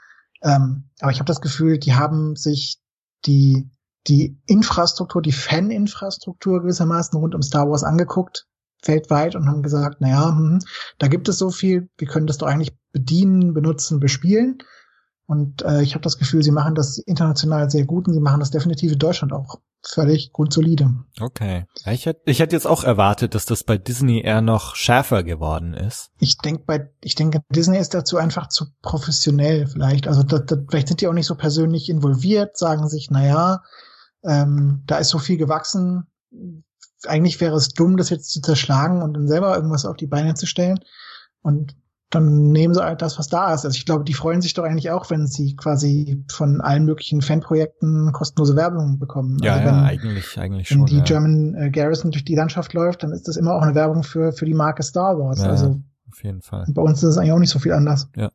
Ähm, 0.42 0.90
aber 1.00 1.12
ich 1.12 1.18
habe 1.18 1.26
das 1.26 1.40
Gefühl, 1.40 1.78
die 1.78 1.94
haben 1.94 2.36
sich 2.36 2.78
die, 3.24 3.70
die 4.08 4.38
Infrastruktur, 4.46 5.22
die 5.22 5.32
Fan-Infrastruktur 5.32 6.62
gewissermaßen 6.62 7.18
rund 7.18 7.34
um 7.34 7.42
Star 7.42 7.68
Wars 7.68 7.84
angeguckt, 7.84 8.46
weltweit, 8.84 9.34
und 9.34 9.48
haben 9.48 9.62
gesagt, 9.62 10.00
naja, 10.00 10.28
hm, 10.28 10.60
da 10.98 11.08
gibt 11.08 11.28
es 11.28 11.38
so 11.38 11.50
viel, 11.50 11.88
wir 11.98 12.06
können 12.06 12.26
das 12.26 12.38
doch 12.38 12.46
eigentlich 12.46 12.76
bedienen, 12.92 13.54
benutzen, 13.54 14.00
bespielen. 14.00 14.58
Und 15.26 15.62
äh, 15.62 15.82
ich 15.82 15.94
habe 15.94 16.02
das 16.02 16.18
Gefühl, 16.18 16.42
sie 16.44 16.52
machen 16.52 16.76
das 16.76 16.98
international 16.98 17.68
sehr 17.68 17.84
gut 17.84 18.06
und 18.06 18.14
sie 18.14 18.20
machen 18.20 18.38
das 18.38 18.52
definitiv 18.52 18.92
in 18.92 18.98
Deutschland 18.98 19.32
auch 19.32 19.58
völlig 19.82 20.32
grundsolide. 20.32 20.90
Okay. 21.20 21.66
Ich 21.86 22.06
hätte 22.06 22.22
ich 22.26 22.40
hätte 22.40 22.54
jetzt 22.54 22.66
auch 22.66 22.84
erwartet, 22.84 23.34
dass 23.34 23.44
das 23.44 23.64
bei 23.64 23.76
Disney 23.76 24.20
eher 24.22 24.40
noch 24.40 24.76
schärfer 24.76 25.24
geworden 25.24 25.74
ist. 25.74 26.10
Ich 26.18 26.38
denke 26.38 26.64
bei 26.66 26.90
ich 27.02 27.14
denke 27.14 27.40
Disney 27.50 27.78
ist 27.78 27.94
dazu 27.94 28.16
einfach 28.18 28.48
zu 28.48 28.66
professionell 28.82 29.66
vielleicht. 29.66 30.06
Also 30.08 30.22
da, 30.22 30.38
da, 30.38 30.56
vielleicht 30.68 30.88
sind 30.88 31.00
die 31.00 31.08
auch 31.08 31.12
nicht 31.12 31.26
so 31.26 31.34
persönlich 31.34 31.88
involviert, 31.88 32.56
sagen 32.56 32.88
sich, 32.88 33.08
na 33.10 33.26
ja, 33.26 33.62
ähm, 34.26 34.82
da 34.86 34.98
ist 34.98 35.08
so 35.08 35.18
viel 35.18 35.36
gewachsen. 35.36 36.06
Eigentlich 37.06 37.40
wäre 37.40 37.56
es 37.56 37.68
dumm, 37.68 37.96
das 37.96 38.10
jetzt 38.10 38.30
zu 38.30 38.40
zerschlagen 38.40 39.02
und 39.02 39.14
dann 39.14 39.28
selber 39.28 39.54
irgendwas 39.54 39.84
auf 39.84 39.96
die 39.96 40.06
Beine 40.06 40.34
zu 40.34 40.46
stellen. 40.46 40.80
Und 41.42 41.76
dann 42.10 42.50
nehmen 42.50 42.72
sie 42.72 42.82
halt 42.82 43.02
das, 43.02 43.18
was 43.18 43.28
da 43.28 43.52
ist. 43.52 43.64
Also 43.64 43.76
ich 43.76 43.84
glaube, 43.84 44.04
die 44.04 44.14
freuen 44.14 44.40
sich 44.40 44.54
doch 44.54 44.62
eigentlich 44.64 44.90
auch, 44.90 45.10
wenn 45.10 45.26
sie 45.26 45.56
quasi 45.56 46.24
von 46.30 46.60
allen 46.60 46.84
möglichen 46.84 47.20
Fanprojekten 47.20 48.12
kostenlose 48.12 48.54
Werbung 48.54 48.98
bekommen. 48.98 49.38
Ja, 49.42 49.54
also 49.54 49.66
wenn, 49.66 49.74
ja 49.74 49.82
eigentlich, 49.82 50.38
eigentlich 50.38 50.68
schon. 50.68 50.78
Wenn 50.80 50.86
die 50.86 50.98
ja. 50.98 51.04
German 51.04 51.54
äh, 51.54 51.70
Garrison 51.70 52.12
durch 52.12 52.24
die 52.24 52.36
Landschaft 52.36 52.74
läuft, 52.74 53.02
dann 53.02 53.12
ist 53.12 53.26
das 53.26 53.36
immer 53.36 53.54
auch 53.54 53.62
eine 53.62 53.74
Werbung 53.74 54.04
für, 54.04 54.32
für 54.32 54.44
die 54.44 54.54
Marke 54.54 54.82
Star 54.82 55.18
Wars. 55.18 55.40
Ja, 55.40 55.50
also 55.50 55.80
auf 56.08 56.22
jeden 56.22 56.42
Fall. 56.42 56.64
Bei 56.68 56.82
uns 56.82 57.02
ist 57.02 57.10
es 57.10 57.18
eigentlich 57.18 57.32
auch 57.32 57.38
nicht 57.38 57.50
so 57.50 57.58
viel 57.58 57.72
anders. 57.72 58.08
Ja. 58.14 58.30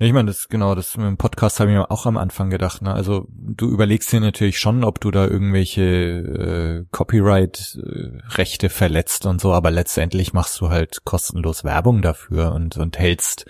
Ich 0.00 0.12
meine, 0.12 0.26
das 0.26 0.48
genau, 0.48 0.76
das 0.76 0.96
mit 0.96 1.06
dem 1.06 1.16
Podcast 1.16 1.58
habe 1.58 1.70
ich 1.70 1.76
mir 1.76 1.90
auch 1.90 2.06
am 2.06 2.16
Anfang 2.16 2.50
gedacht. 2.50 2.82
Ne? 2.82 2.94
Also 2.94 3.26
du 3.30 3.68
überlegst 3.68 4.12
dir 4.12 4.20
natürlich 4.20 4.60
schon, 4.60 4.84
ob 4.84 5.00
du 5.00 5.10
da 5.10 5.26
irgendwelche 5.26 5.82
äh, 5.82 6.86
Copyright-Rechte 6.92 8.66
äh, 8.66 8.70
verletzt 8.70 9.26
und 9.26 9.40
so, 9.40 9.52
aber 9.52 9.72
letztendlich 9.72 10.32
machst 10.32 10.60
du 10.60 10.68
halt 10.68 11.04
kostenlos 11.04 11.64
Werbung 11.64 12.00
dafür 12.00 12.52
und 12.52 12.76
und 12.76 12.96
hältst 12.98 13.46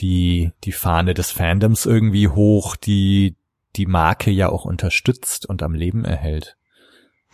die 0.00 0.50
die 0.64 0.72
Fahne 0.72 1.14
des 1.14 1.30
Fandoms 1.30 1.86
irgendwie 1.86 2.26
hoch, 2.26 2.74
die 2.74 3.36
die 3.76 3.86
Marke 3.86 4.32
ja 4.32 4.48
auch 4.48 4.64
unterstützt 4.64 5.46
und 5.46 5.62
am 5.62 5.74
Leben 5.74 6.04
erhält. 6.04 6.56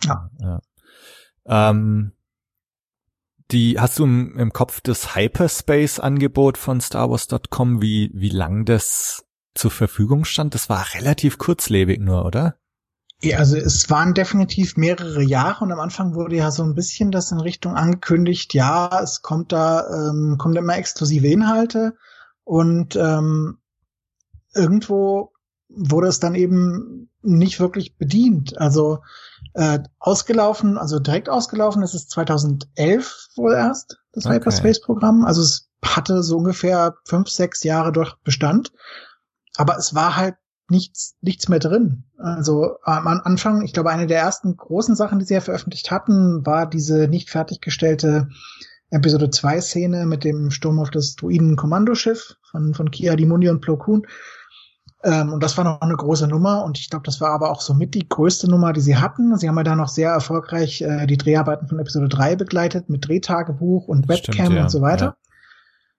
Ja. 0.03 0.29
ja. 0.39 0.61
Ähm, 1.47 2.11
die, 3.51 3.79
hast 3.79 3.99
du 3.99 4.05
im, 4.05 4.37
im 4.37 4.53
Kopf 4.53 4.81
das 4.81 5.15
Hyperspace-Angebot 5.15 6.57
von 6.57 6.81
StarWars.com, 6.81 7.81
wie, 7.81 8.11
wie 8.13 8.29
lang 8.29 8.65
das 8.65 9.25
zur 9.53 9.71
Verfügung 9.71 10.25
stand? 10.25 10.53
Das 10.55 10.69
war 10.69 10.85
relativ 10.93 11.37
kurzlebig 11.37 11.99
nur, 11.99 12.25
oder? 12.25 12.57
Ja, 13.21 13.37
also 13.37 13.55
es 13.55 13.89
waren 13.89 14.13
definitiv 14.13 14.77
mehrere 14.77 15.23
Jahre 15.23 15.63
und 15.63 15.71
am 15.71 15.79
Anfang 15.79 16.15
wurde 16.15 16.35
ja 16.35 16.51
so 16.51 16.63
ein 16.63 16.75
bisschen 16.75 17.11
das 17.11 17.31
in 17.31 17.39
Richtung 17.39 17.75
angekündigt, 17.75 18.53
ja, 18.53 19.01
es 19.01 19.21
kommt 19.21 19.51
da, 19.51 19.87
ähm, 19.89 20.35
kommen 20.37 20.55
immer 20.55 20.77
exklusive 20.77 21.27
Inhalte 21.27 21.95
und 22.43 22.95
ähm, 22.95 23.57
irgendwo 24.53 25.31
wurde 25.69 26.07
es 26.07 26.19
dann 26.19 26.35
eben 26.35 27.09
nicht 27.21 27.59
wirklich 27.59 27.97
bedient. 27.97 28.57
Also 28.59 28.99
äh, 29.53 29.79
ausgelaufen, 29.99 30.77
also 30.77 30.99
direkt 30.99 31.29
ausgelaufen, 31.29 31.81
das 31.81 31.93
ist 31.93 32.09
2011 32.11 33.29
wohl 33.35 33.53
erst, 33.53 33.97
das 34.11 34.25
okay. 34.25 34.35
Hyperspace-Programm. 34.35 35.25
Also 35.25 35.41
es 35.41 35.69
hatte 35.83 36.23
so 36.23 36.37
ungefähr 36.37 36.95
fünf, 37.05 37.29
sechs 37.29 37.63
Jahre 37.63 37.91
durch 37.91 38.15
Bestand. 38.23 38.71
Aber 39.55 39.77
es 39.77 39.95
war 39.95 40.15
halt 40.15 40.35
nichts, 40.69 41.15
nichts 41.21 41.47
mehr 41.47 41.59
drin. 41.59 42.03
Also 42.17 42.77
am 42.83 43.07
Anfang, 43.07 43.61
ich 43.61 43.73
glaube, 43.73 43.91
eine 43.91 44.07
der 44.07 44.19
ersten 44.19 44.57
großen 44.57 44.95
Sachen, 44.95 45.19
die 45.19 45.25
sie 45.25 45.35
ja 45.35 45.41
veröffentlicht 45.41 45.91
hatten, 45.91 46.45
war 46.45 46.67
diese 46.67 47.07
nicht 47.07 47.29
fertiggestellte 47.29 48.29
Episode 48.89 49.29
2 49.29 49.61
Szene 49.61 50.05
mit 50.05 50.23
dem 50.23 50.51
Sturm 50.51 50.79
auf 50.79 50.89
das 50.89 51.15
Druiden-Kommandoschiff 51.15 52.35
von, 52.49 52.73
von 52.73 52.91
Kia 52.91 53.15
Dimundi 53.15 53.49
und 53.49 53.61
Plo 53.61 53.77
Koon. 53.77 54.07
Ähm, 55.05 55.31
und 55.31 55.43
das 55.43 55.55
war 55.55 55.63
noch 55.63 55.81
eine 55.81 55.95
große 55.95 56.27
Nummer 56.27 56.63
und 56.63 56.79
ich 56.79 56.89
glaube, 56.89 57.05
das 57.05 57.21
war 57.21 57.29
aber 57.29 57.51
auch 57.51 57.61
so 57.61 57.75
mit 57.75 57.93
die 57.93 58.09
größte 58.09 58.49
Nummer, 58.49 58.73
die 58.73 58.81
sie 58.81 58.97
hatten. 58.97 59.37
Sie 59.37 59.47
haben 59.47 59.57
ja 59.57 59.63
da 59.63 59.75
noch 59.75 59.87
sehr 59.87 60.09
erfolgreich 60.09 60.81
äh, 60.81 61.05
die 61.05 61.17
Dreharbeiten 61.17 61.67
von 61.67 61.77
Episode 61.77 62.09
3 62.09 62.35
begleitet 62.35 62.89
mit 62.89 63.07
Drehtagebuch 63.07 63.87
und 63.87 64.09
Webcam 64.09 64.33
Stimmt, 64.33 64.53
ja. 64.53 64.63
und 64.63 64.69
so 64.69 64.81
weiter. 64.81 65.05
Ja. 65.05 65.17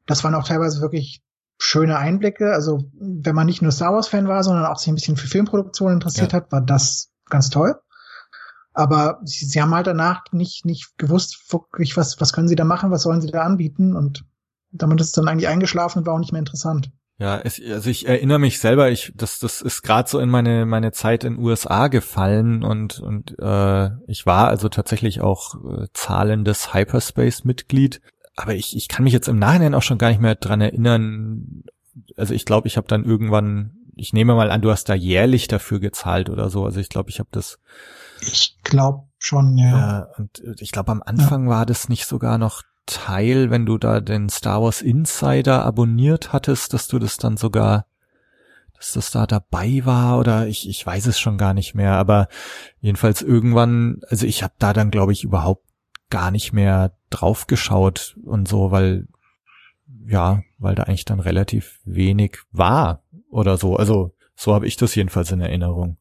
Das 0.07 0.25
waren 0.25 0.35
auch 0.35 0.43
teilweise 0.43 0.81
wirklich 0.81 1.23
schöne 1.57 1.97
Einblicke. 1.99 2.53
Also 2.53 2.91
wenn 2.99 3.37
man 3.37 3.47
nicht 3.47 3.63
nur 3.63 3.71
Star 3.71 3.95
Wars-Fan 3.95 4.27
war, 4.27 4.43
sondern 4.43 4.67
auch 4.67 4.77
sich 4.77 4.89
ein 4.89 4.97
bisschen 4.97 5.17
für 5.17 5.29
Filmproduktion 5.29 5.93
interessiert 5.93 6.33
ja. 6.33 6.39
hat, 6.41 6.51
war 6.51 6.61
das 6.61 7.13
ganz 7.31 7.49
toll. 7.49 7.77
Aber 8.73 9.21
sie, 9.23 9.47
sie 9.47 9.63
haben 9.63 9.75
halt 9.75 9.87
danach 9.87 10.25
nicht, 10.33 10.65
nicht 10.65 10.99
gewusst, 10.99 11.53
wirklich, 11.53 11.97
was, 11.97 12.21
was 12.21 12.33
können 12.33 12.49
sie 12.49 12.57
da 12.57 12.65
machen, 12.65 12.91
was 12.91 13.03
sollen 13.03 13.21
sie 13.21 13.31
da 13.31 13.43
anbieten 13.43 13.95
und 13.95 14.25
damit 14.73 15.01
ist 15.01 15.07
es 15.07 15.13
dann 15.13 15.29
eigentlich 15.29 15.49
eingeschlafen 15.49 16.01
und 16.01 16.07
war 16.07 16.15
auch 16.15 16.19
nicht 16.19 16.33
mehr 16.33 16.41
interessant. 16.41 16.91
Ja, 17.19 17.41
es, 17.43 17.61
also 17.67 17.89
ich 17.89 18.07
erinnere 18.07 18.39
mich 18.39 18.59
selber, 18.59 18.91
ich 18.91 19.13
das 19.15 19.39
das 19.39 19.63
ist 19.63 19.83
gerade 19.83 20.09
so 20.09 20.19
in 20.19 20.29
meine 20.29 20.67
meine 20.67 20.93
Zeit 20.93 21.25
in 21.25 21.39
USA 21.39 21.89
gefallen 21.89 22.63
und 22.63 23.01
und 23.01 23.39
äh, 23.39 23.91
ich 24.07 24.27
war 24.27 24.49
also 24.49 24.69
tatsächlich 24.69 25.23
auch 25.23 25.55
äh, 25.55 25.87
zahlendes 25.95 26.75
Hyperspace-Mitglied, 26.75 28.03
aber 28.37 28.55
ich 28.55 28.77
ich 28.77 28.89
kann 28.89 29.05
mich 29.05 29.15
jetzt 29.15 29.29
im 29.29 29.39
Nachhinein 29.39 29.75
auch 29.75 29.83
schon 29.83 29.97
gar 29.97 30.11
nicht 30.11 30.21
mehr 30.21 30.35
dran 30.35 30.61
erinnern. 30.61 31.65
Also 32.19 32.35
ich 32.35 32.45
glaube, 32.45 32.69
ich 32.69 32.77
habe 32.77 32.87
dann 32.87 33.05
irgendwann, 33.05 33.73
ich 33.95 34.13
nehme 34.13 34.35
mal 34.35 34.51
an, 34.51 34.61
du 34.61 34.71
hast 34.71 34.91
da 34.91 34.95
jährlich 34.95 35.49
dafür 35.49 35.81
gezahlt 35.81 36.29
oder 36.29 36.51
so. 36.51 36.67
Also 36.67 36.81
ich 36.81 36.91
glaube, 36.91 37.09
ich 37.09 37.19
habe 37.19 37.31
das. 37.33 37.59
Ich 38.21 38.59
glaube 38.63 39.09
schon, 39.19 39.57
ja. 39.57 39.71
ja. 39.71 40.09
Und 40.19 40.43
ich 40.59 40.71
glaube, 40.71 40.93
am 40.93 41.03
Anfang 41.03 41.45
ja. 41.45 41.51
war 41.51 41.67
das 41.67 41.89
nicht 41.89 42.05
sogar 42.05 42.37
noch 42.37 42.63
Teil, 42.87 43.51
wenn 43.51 43.67
du 43.67 43.79
da 43.79 44.01
den 44.01 44.29
Star 44.29 44.63
Wars 44.63 44.83
Insider 44.83 45.65
abonniert 45.65 46.33
hattest, 46.33 46.73
dass 46.73 46.89
du 46.89 46.99
das 46.99 47.17
dann 47.17 47.37
sogar, 47.37 47.87
dass 48.75 48.93
das 48.93 49.11
da 49.11 49.27
dabei 49.27 49.83
war 49.85 50.19
oder 50.19 50.47
ich, 50.47 50.69
ich 50.69 50.87
weiß 50.87 51.07
es 51.07 51.19
schon 51.19 51.39
gar 51.39 51.55
nicht 51.55 51.75
mehr, 51.75 51.93
aber 51.93 52.29
jedenfalls 52.81 53.23
irgendwann, 53.23 54.01
also 54.09 54.27
ich 54.27 54.43
habe 54.43 54.55
da 54.59 54.73
dann 54.73 54.91
glaube 54.91 55.13
ich 55.13 55.25
überhaupt 55.25 55.65
gar 56.11 56.31
nicht 56.31 56.53
mehr 56.53 56.93
drauf 57.11 57.47
geschaut 57.47 58.17
und 58.25 58.47
so, 58.47 58.71
weil 58.71 59.09
ja, 60.07 60.43
weil 60.59 60.75
da 60.75 60.85
eigentlich 60.85 61.05
dann 61.05 61.21
relativ 61.21 61.81
wenig 61.85 62.39
war 62.53 63.03
oder 63.31 63.57
so. 63.57 63.77
Also 63.77 64.15
so 64.35 64.55
habe 64.55 64.67
ich 64.67 64.77
das 64.77 64.95
jedenfalls 64.95 65.33
in 65.33 65.41
Erinnerung. 65.41 65.99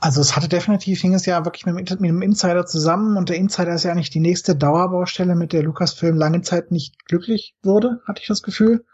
Also 0.00 0.20
es 0.20 0.36
hatte 0.36 0.48
definitiv, 0.48 1.00
hing 1.00 1.14
es 1.14 1.26
ja 1.26 1.44
wirklich 1.44 1.66
mit, 1.66 1.74
mit 1.74 1.90
dem 1.90 2.22
Insider 2.22 2.66
zusammen 2.66 3.16
und 3.16 3.28
der 3.28 3.36
Insider 3.36 3.74
ist 3.74 3.82
ja 3.82 3.90
eigentlich 3.90 4.10
die 4.10 4.20
nächste 4.20 4.54
Dauerbaustelle, 4.54 5.34
mit 5.34 5.52
der 5.52 5.64
Lucasfilm 5.64 6.16
lange 6.16 6.42
Zeit 6.42 6.70
nicht 6.70 7.04
glücklich 7.06 7.56
wurde, 7.62 8.00
hatte 8.06 8.22
ich 8.22 8.28
das 8.28 8.42
Gefühl. 8.42 8.84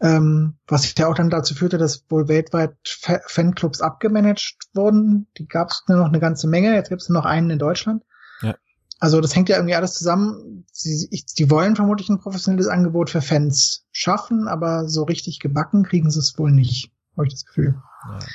Ähm, 0.00 0.58
was 0.66 0.94
ja 0.96 1.08
auch 1.08 1.14
dann 1.14 1.30
dazu 1.30 1.54
führte, 1.54 1.78
dass 1.78 2.04
wohl 2.08 2.26
weltweit 2.28 2.76
Fa 2.84 3.20
Fanclubs 3.26 3.80
abgemanagt 3.80 4.56
wurden. 4.74 5.28
Die 5.38 5.46
gab 5.46 5.70
es 5.70 5.84
nur 5.86 5.98
noch 5.98 6.08
eine 6.08 6.18
ganze 6.18 6.48
Menge, 6.48 6.74
jetzt 6.74 6.88
gibt 6.88 7.02
es 7.02 7.08
nur 7.08 7.20
noch 7.20 7.24
einen 7.26 7.50
in 7.50 7.58
Deutschland. 7.60 8.02
Ja. 8.42 8.56
Also 8.98 9.20
das 9.20 9.34
hängt 9.34 9.48
ja 9.48 9.56
irgendwie 9.56 9.76
alles 9.76 9.94
zusammen. 9.94 10.66
Sie, 10.72 11.08
ich, 11.10 11.26
die 11.26 11.50
wollen 11.50 11.76
vermutlich 11.76 12.08
ein 12.08 12.20
professionelles 12.20 12.66
Angebot 12.68 13.10
für 13.10 13.22
Fans 13.22 13.86
schaffen, 13.92 14.48
aber 14.48 14.88
so 14.88 15.04
richtig 15.04 15.38
gebacken 15.38 15.84
kriegen 15.84 16.10
sie 16.10 16.18
es 16.18 16.36
wohl 16.36 16.50
nicht, 16.50 16.92
habe 17.16 17.26
ich 17.26 17.34
das 17.34 17.44
Gefühl. 17.44 17.74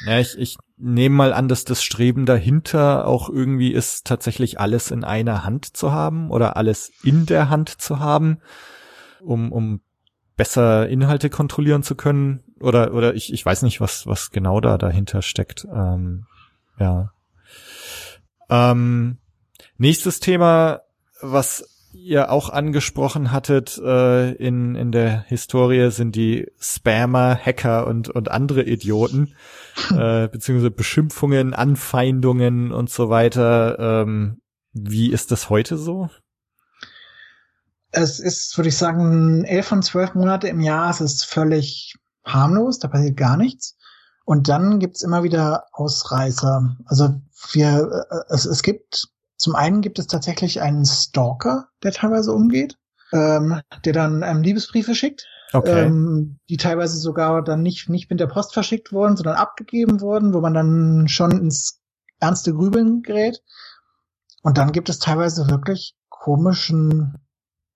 Ja, 0.05 0.19
ich, 0.19 0.37
ich 0.37 0.57
nehme 0.77 1.15
mal 1.15 1.33
an, 1.33 1.47
dass 1.47 1.65
das 1.65 1.83
Streben 1.83 2.25
dahinter 2.25 3.07
auch 3.07 3.29
irgendwie 3.29 3.71
ist, 3.71 4.05
tatsächlich 4.05 4.59
alles 4.59 4.91
in 4.91 5.03
einer 5.03 5.43
Hand 5.43 5.75
zu 5.75 5.91
haben 5.91 6.29
oder 6.31 6.55
alles 6.55 6.91
in 7.03 7.25
der 7.25 7.49
Hand 7.49 7.69
zu 7.69 7.99
haben, 7.99 8.39
um, 9.19 9.51
um 9.51 9.81
besser 10.35 10.87
Inhalte 10.87 11.29
kontrollieren 11.29 11.83
zu 11.83 11.95
können. 11.95 12.43
Oder, 12.59 12.93
oder 12.93 13.15
ich, 13.15 13.33
ich 13.33 13.45
weiß 13.45 13.63
nicht, 13.63 13.81
was, 13.81 14.07
was 14.07 14.31
genau 14.31 14.61
da 14.61 14.77
dahinter 14.77 15.21
steckt. 15.21 15.67
Ähm, 15.73 16.25
ja. 16.79 17.11
Ähm, 18.49 19.17
nächstes 19.77 20.19
Thema, 20.19 20.81
was 21.21 21.76
ihr 21.93 22.31
auch 22.31 22.49
angesprochen 22.49 23.31
hattet 23.31 23.77
äh, 23.77 24.31
in, 24.33 24.75
in 24.75 24.91
der 24.91 25.21
Historie, 25.27 25.91
sind 25.91 26.15
die 26.15 26.51
Spammer, 26.59 27.35
Hacker 27.35 27.87
und, 27.87 28.09
und 28.09 28.29
andere 28.29 28.63
Idioten, 28.63 29.35
äh, 29.91 30.27
beziehungsweise 30.27 30.71
Beschimpfungen, 30.71 31.53
Anfeindungen 31.53 32.71
und 32.71 32.89
so 32.89 33.09
weiter. 33.09 33.77
Ähm, 33.79 34.41
wie 34.73 35.11
ist 35.11 35.31
das 35.31 35.49
heute 35.49 35.77
so? 35.77 36.09
Es 37.91 38.19
ist, 38.19 38.57
würde 38.57 38.69
ich 38.69 38.77
sagen, 38.77 39.43
elf 39.45 39.67
von 39.67 39.81
zwölf 39.81 40.13
Monate 40.13 40.47
im 40.49 40.59
Jahr. 40.59 40.89
Es 40.89 41.01
ist 41.01 41.25
völlig 41.25 41.95
harmlos, 42.25 42.79
da 42.79 42.87
passiert 42.87 43.17
gar 43.17 43.37
nichts. 43.37 43.75
Und 44.25 44.49
dann 44.49 44.79
gibt's 44.79 45.03
immer 45.03 45.23
wieder 45.23 45.63
Ausreißer. 45.71 46.75
Also 46.85 47.21
wir, 47.53 48.05
äh, 48.09 48.33
es, 48.33 48.45
es 48.45 48.61
gibt 48.61 49.07
zum 49.37 49.55
einen 49.55 49.81
gibt 49.81 49.99
es 49.99 50.07
tatsächlich 50.07 50.61
einen 50.61 50.85
Stalker, 50.85 51.67
der 51.83 51.91
teilweise 51.91 52.33
umgeht, 52.33 52.77
ähm, 53.13 53.61
der 53.85 53.93
dann 53.93 54.23
ähm, 54.23 54.41
Liebesbriefe 54.41 54.95
schickt, 54.95 55.25
okay. 55.53 55.85
ähm, 55.85 56.39
die 56.49 56.57
teilweise 56.57 56.97
sogar 56.97 57.43
dann 57.43 57.61
nicht, 57.61 57.87
nicht 57.87 58.09
mit 58.09 58.19
der 58.19 58.27
Post 58.27 58.53
verschickt 58.53 58.91
wurden, 58.91 59.15
sondern 59.15 59.35
abgegeben 59.35 60.01
wurden, 60.01 60.33
wo 60.33 60.41
man 60.41 60.53
dann 60.53 61.07
schon 61.07 61.31
ins 61.31 61.79
ernste 62.19 62.53
Grübeln 62.53 63.03
gerät. 63.03 63.43
Und 64.41 64.57
dann 64.57 64.71
gibt 64.71 64.89
es 64.89 64.99
teilweise 64.99 65.49
wirklich 65.49 65.95
komischen, 66.09 67.17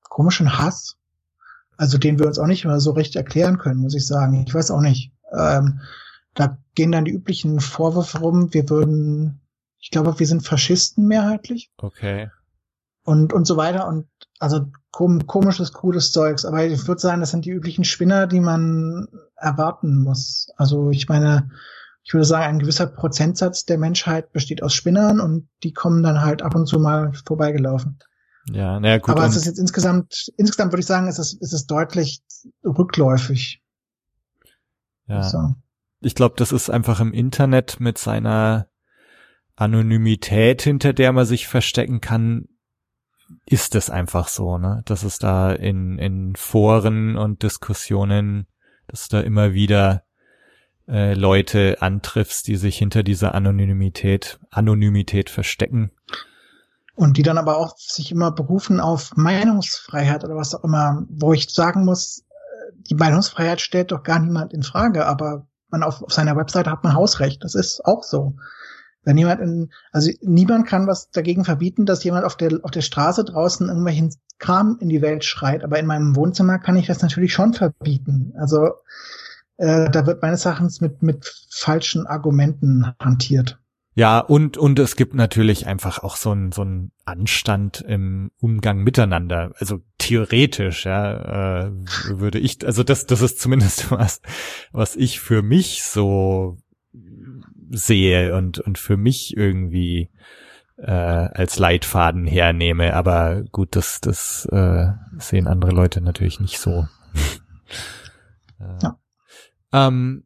komischen 0.09 0.57
Hass, 0.57 0.97
also 1.78 1.97
den 1.97 2.18
wir 2.18 2.26
uns 2.26 2.39
auch 2.39 2.47
nicht 2.47 2.66
mehr 2.66 2.80
so 2.80 2.91
recht 2.91 3.16
erklären 3.16 3.57
können, 3.57 3.82
muss 3.82 3.95
ich 3.95 4.05
sagen. 4.05 4.43
Ich 4.47 4.53
weiß 4.53 4.72
auch 4.72 4.82
nicht. 4.82 5.12
Ähm, 5.32 5.82
da 6.34 6.57
gehen 6.76 6.91
dann 6.91 7.05
die 7.05 7.12
üblichen 7.12 7.59
Vorwürfe 7.59 8.20
rum, 8.20 8.53
wir 8.53 8.70
würden 8.70 9.40
ich 9.82 9.89
glaube, 9.89 10.17
wir 10.19 10.27
sind 10.27 10.45
Faschisten 10.45 11.07
mehrheitlich. 11.07 11.71
Okay. 11.77 12.29
Und, 13.03 13.34
und 13.34 13.45
so 13.45 13.57
weiter. 13.57 13.88
Und 13.88 14.07
also 14.39 14.67
kom 14.91 15.25
komisches, 15.25 15.73
cooles 15.73 16.11
Zeugs. 16.11 16.45
Aber 16.45 16.63
ich 16.63 16.88
würde 16.88 17.01
sagen, 17.01 17.21
das 17.21 17.32
sind 17.32 17.45
die 17.45 17.51
üblichen 17.51 17.84
Spinner, 17.84 18.27
die 18.27 18.39
man 18.39 19.07
erwarten 19.36 19.97
muss. 19.97 20.49
Also 20.55 20.91
ich 20.91 21.09
meine, 21.09 21.49
ich 22.03 22.13
würde 22.13 22.25
sagen, 22.25 22.45
ein 22.45 22.59
gewisser 22.59 22.88
Prozentsatz 22.88 23.65
der 23.65 23.79
Menschheit 23.79 24.32
besteht 24.34 24.61
aus 24.63 24.73
Spinnern 24.73 25.19
und 25.19 25.49
die 25.63 25.73
kommen 25.73 26.03
dann 26.03 26.21
halt 26.21 26.41
ab 26.41 26.55
und 26.55 26.67
zu 26.67 26.79
mal 26.79 27.11
vorbeigelaufen. 27.25 27.99
Ja, 28.51 28.79
naja, 28.79 28.97
gut. 28.97 29.09
Aber 29.09 29.25
es 29.25 29.36
ist 29.36 29.45
jetzt 29.45 29.59
insgesamt, 29.59 30.32
insgesamt 30.38 30.71
würde 30.71 30.82
ich 30.82 30.88
sagen, 30.88 31.07
ist 31.07 31.19
es, 31.19 31.34
ist 31.34 31.53
es 31.53 31.67
deutlich 31.67 32.21
rückläufig. 32.63 33.61
Ja. 35.07 35.23
So. 35.23 35.55
Ich 36.01 36.15
glaube, 36.15 36.36
das 36.38 36.51
ist 36.51 36.69
einfach 36.69 36.99
im 36.99 37.13
Internet 37.13 37.79
mit 37.79 37.97
seiner 37.97 38.70
Anonymität, 39.62 40.64
hinter 40.64 40.91
der 40.91 41.12
man 41.14 41.26
sich 41.26 41.47
verstecken 41.47 42.01
kann, 42.01 42.47
ist 43.45 43.76
es 43.76 43.89
einfach 43.89 44.28
so, 44.28 44.57
ne? 44.57 44.82
Dass 44.86 45.03
es 45.03 45.20
da 45.20 45.51
in, 45.51 45.99
in 45.99 46.36
Foren 46.36 47.16
und 47.16 47.43
Diskussionen, 47.43 48.47
dass 48.88 49.07
da 49.07 49.22
immer 49.22 49.53
wieder 49.53 50.03
äh, 50.88 51.14
Leute 51.14 51.78
antriffst, 51.80 52.47
die 52.47 52.55
sich 52.55 52.78
hinter 52.78 53.03
dieser 53.03 53.36
Anonymität, 53.36 54.39
Anonymität 54.49 55.30
verstecken. 55.30 55.91
Und 56.95 57.18
die 57.18 57.24
dann 57.24 57.38
aber 57.38 57.57
auch 57.57 57.78
sich 57.78 58.12
immer 58.12 58.32
berufen 58.32 58.80
auf 58.80 59.16
Meinungsfreiheit 59.16 60.24
oder 60.24 60.36
was 60.36 60.55
auch 60.55 60.64
immer, 60.64 61.05
wo 61.07 61.34
ich 61.34 61.49
sagen 61.49 61.86
muss, 61.86 62.26
äh, 62.30 62.74
die 62.89 62.95
Meinungsfreiheit 62.95 63.62
stellt 63.62 63.91
doch 63.91 64.01
gar 64.01 64.20
niemand 64.20 64.53
in 64.53 64.64
Frage, 64.64 65.05
aber 65.05 65.47
man 65.70 65.84
auf, 65.84 66.01
auf 66.01 66.12
seiner 66.12 66.36
Webseite 66.36 66.72
hat 66.72 66.84
man 66.84 66.95
Hausrecht. 66.95 67.43
Das 67.43 67.55
ist 67.55 67.86
auch 67.86 68.03
so. 68.03 68.36
Wenn 69.03 69.17
jemand 69.17 69.41
in, 69.41 69.71
also 69.91 70.11
niemand 70.21 70.67
kann 70.67 70.87
was 70.87 71.09
dagegen 71.09 71.43
verbieten, 71.43 71.85
dass 71.85 72.03
jemand 72.03 72.25
auf 72.25 72.35
der, 72.35 72.59
auf 72.63 72.71
der 72.71 72.81
Straße 72.81 73.23
draußen 73.23 73.67
irgendwelchen 73.67 74.13
Kram 74.37 74.77
in 74.79 74.89
die 74.89 75.01
Welt 75.01 75.23
schreit, 75.23 75.63
aber 75.63 75.79
in 75.79 75.85
meinem 75.85 76.15
Wohnzimmer 76.15 76.59
kann 76.59 76.75
ich 76.75 76.87
das 76.87 77.01
natürlich 77.01 77.33
schon 77.33 77.53
verbieten. 77.53 78.33
Also 78.37 78.69
äh, 79.57 79.89
da 79.89 80.05
wird 80.05 80.21
meines 80.21 80.45
Erachtens 80.45 80.81
mit, 80.81 81.03
mit 81.03 81.47
falschen 81.49 82.07
Argumenten 82.07 82.93
hantiert. 82.99 83.59
Ja, 83.93 84.19
und, 84.19 84.57
und 84.57 84.79
es 84.79 84.95
gibt 84.95 85.15
natürlich 85.15 85.67
einfach 85.67 85.99
auch 85.99 86.15
so 86.15 86.31
ein 86.31 86.53
so 86.53 86.63
ein 86.63 86.91
Anstand 87.03 87.81
im 87.81 88.31
Umgang 88.39 88.79
miteinander. 88.79 89.51
Also 89.57 89.81
theoretisch, 89.97 90.85
ja, 90.85 91.65
äh, 91.65 91.71
würde 92.07 92.39
ich, 92.39 92.65
also 92.65 92.83
das, 92.83 93.05
das 93.05 93.21
ist 93.21 93.41
zumindest 93.41 93.91
was, 93.91 94.21
was 94.71 94.95
ich 94.95 95.19
für 95.19 95.41
mich 95.41 95.83
so 95.83 96.57
sehe 97.72 98.36
und, 98.36 98.59
und 98.59 98.78
für 98.78 98.97
mich 98.97 99.36
irgendwie 99.36 100.09
äh, 100.78 100.91
als 100.91 101.59
Leitfaden 101.59 102.26
hernehme. 102.26 102.93
Aber 102.93 103.43
gut, 103.51 103.76
das, 103.76 104.01
das 104.01 104.45
äh, 104.51 104.88
sehen 105.17 105.47
andere 105.47 105.72
Leute 105.72 106.01
natürlich 106.01 106.39
nicht 106.39 106.59
so. 106.59 106.88
ja. 108.59 108.99
ähm, 109.74 110.24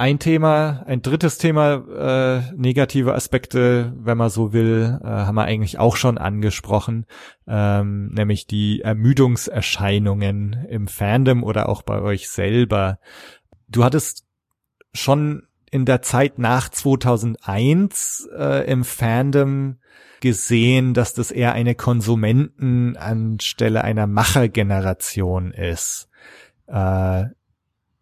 ein 0.00 0.20
Thema, 0.20 0.84
ein 0.86 1.02
drittes 1.02 1.38
Thema, 1.38 1.74
äh, 1.74 2.52
negative 2.54 3.14
Aspekte, 3.14 3.92
wenn 3.96 4.16
man 4.16 4.30
so 4.30 4.52
will, 4.52 5.00
äh, 5.02 5.06
haben 5.06 5.34
wir 5.34 5.42
eigentlich 5.42 5.80
auch 5.80 5.96
schon 5.96 6.18
angesprochen, 6.18 7.04
ähm, 7.48 8.10
nämlich 8.12 8.46
die 8.46 8.82
Ermüdungserscheinungen 8.82 10.52
im 10.68 10.86
Fandom 10.86 11.42
oder 11.42 11.68
auch 11.68 11.82
bei 11.82 12.00
euch 12.00 12.28
selber. 12.28 13.00
Du 13.66 13.82
hattest 13.82 14.24
schon 14.92 15.47
in 15.70 15.84
der 15.84 16.02
Zeit 16.02 16.38
nach 16.38 16.68
2001 16.68 18.28
äh, 18.36 18.70
im 18.70 18.84
Fandom 18.84 19.76
gesehen, 20.20 20.94
dass 20.94 21.14
das 21.14 21.30
eher 21.30 21.52
eine 21.52 21.74
Konsumenten 21.74 22.96
anstelle 22.96 23.84
einer 23.84 24.06
Machergeneration 24.06 25.52
ist. 25.52 26.08
Äh, 26.66 27.24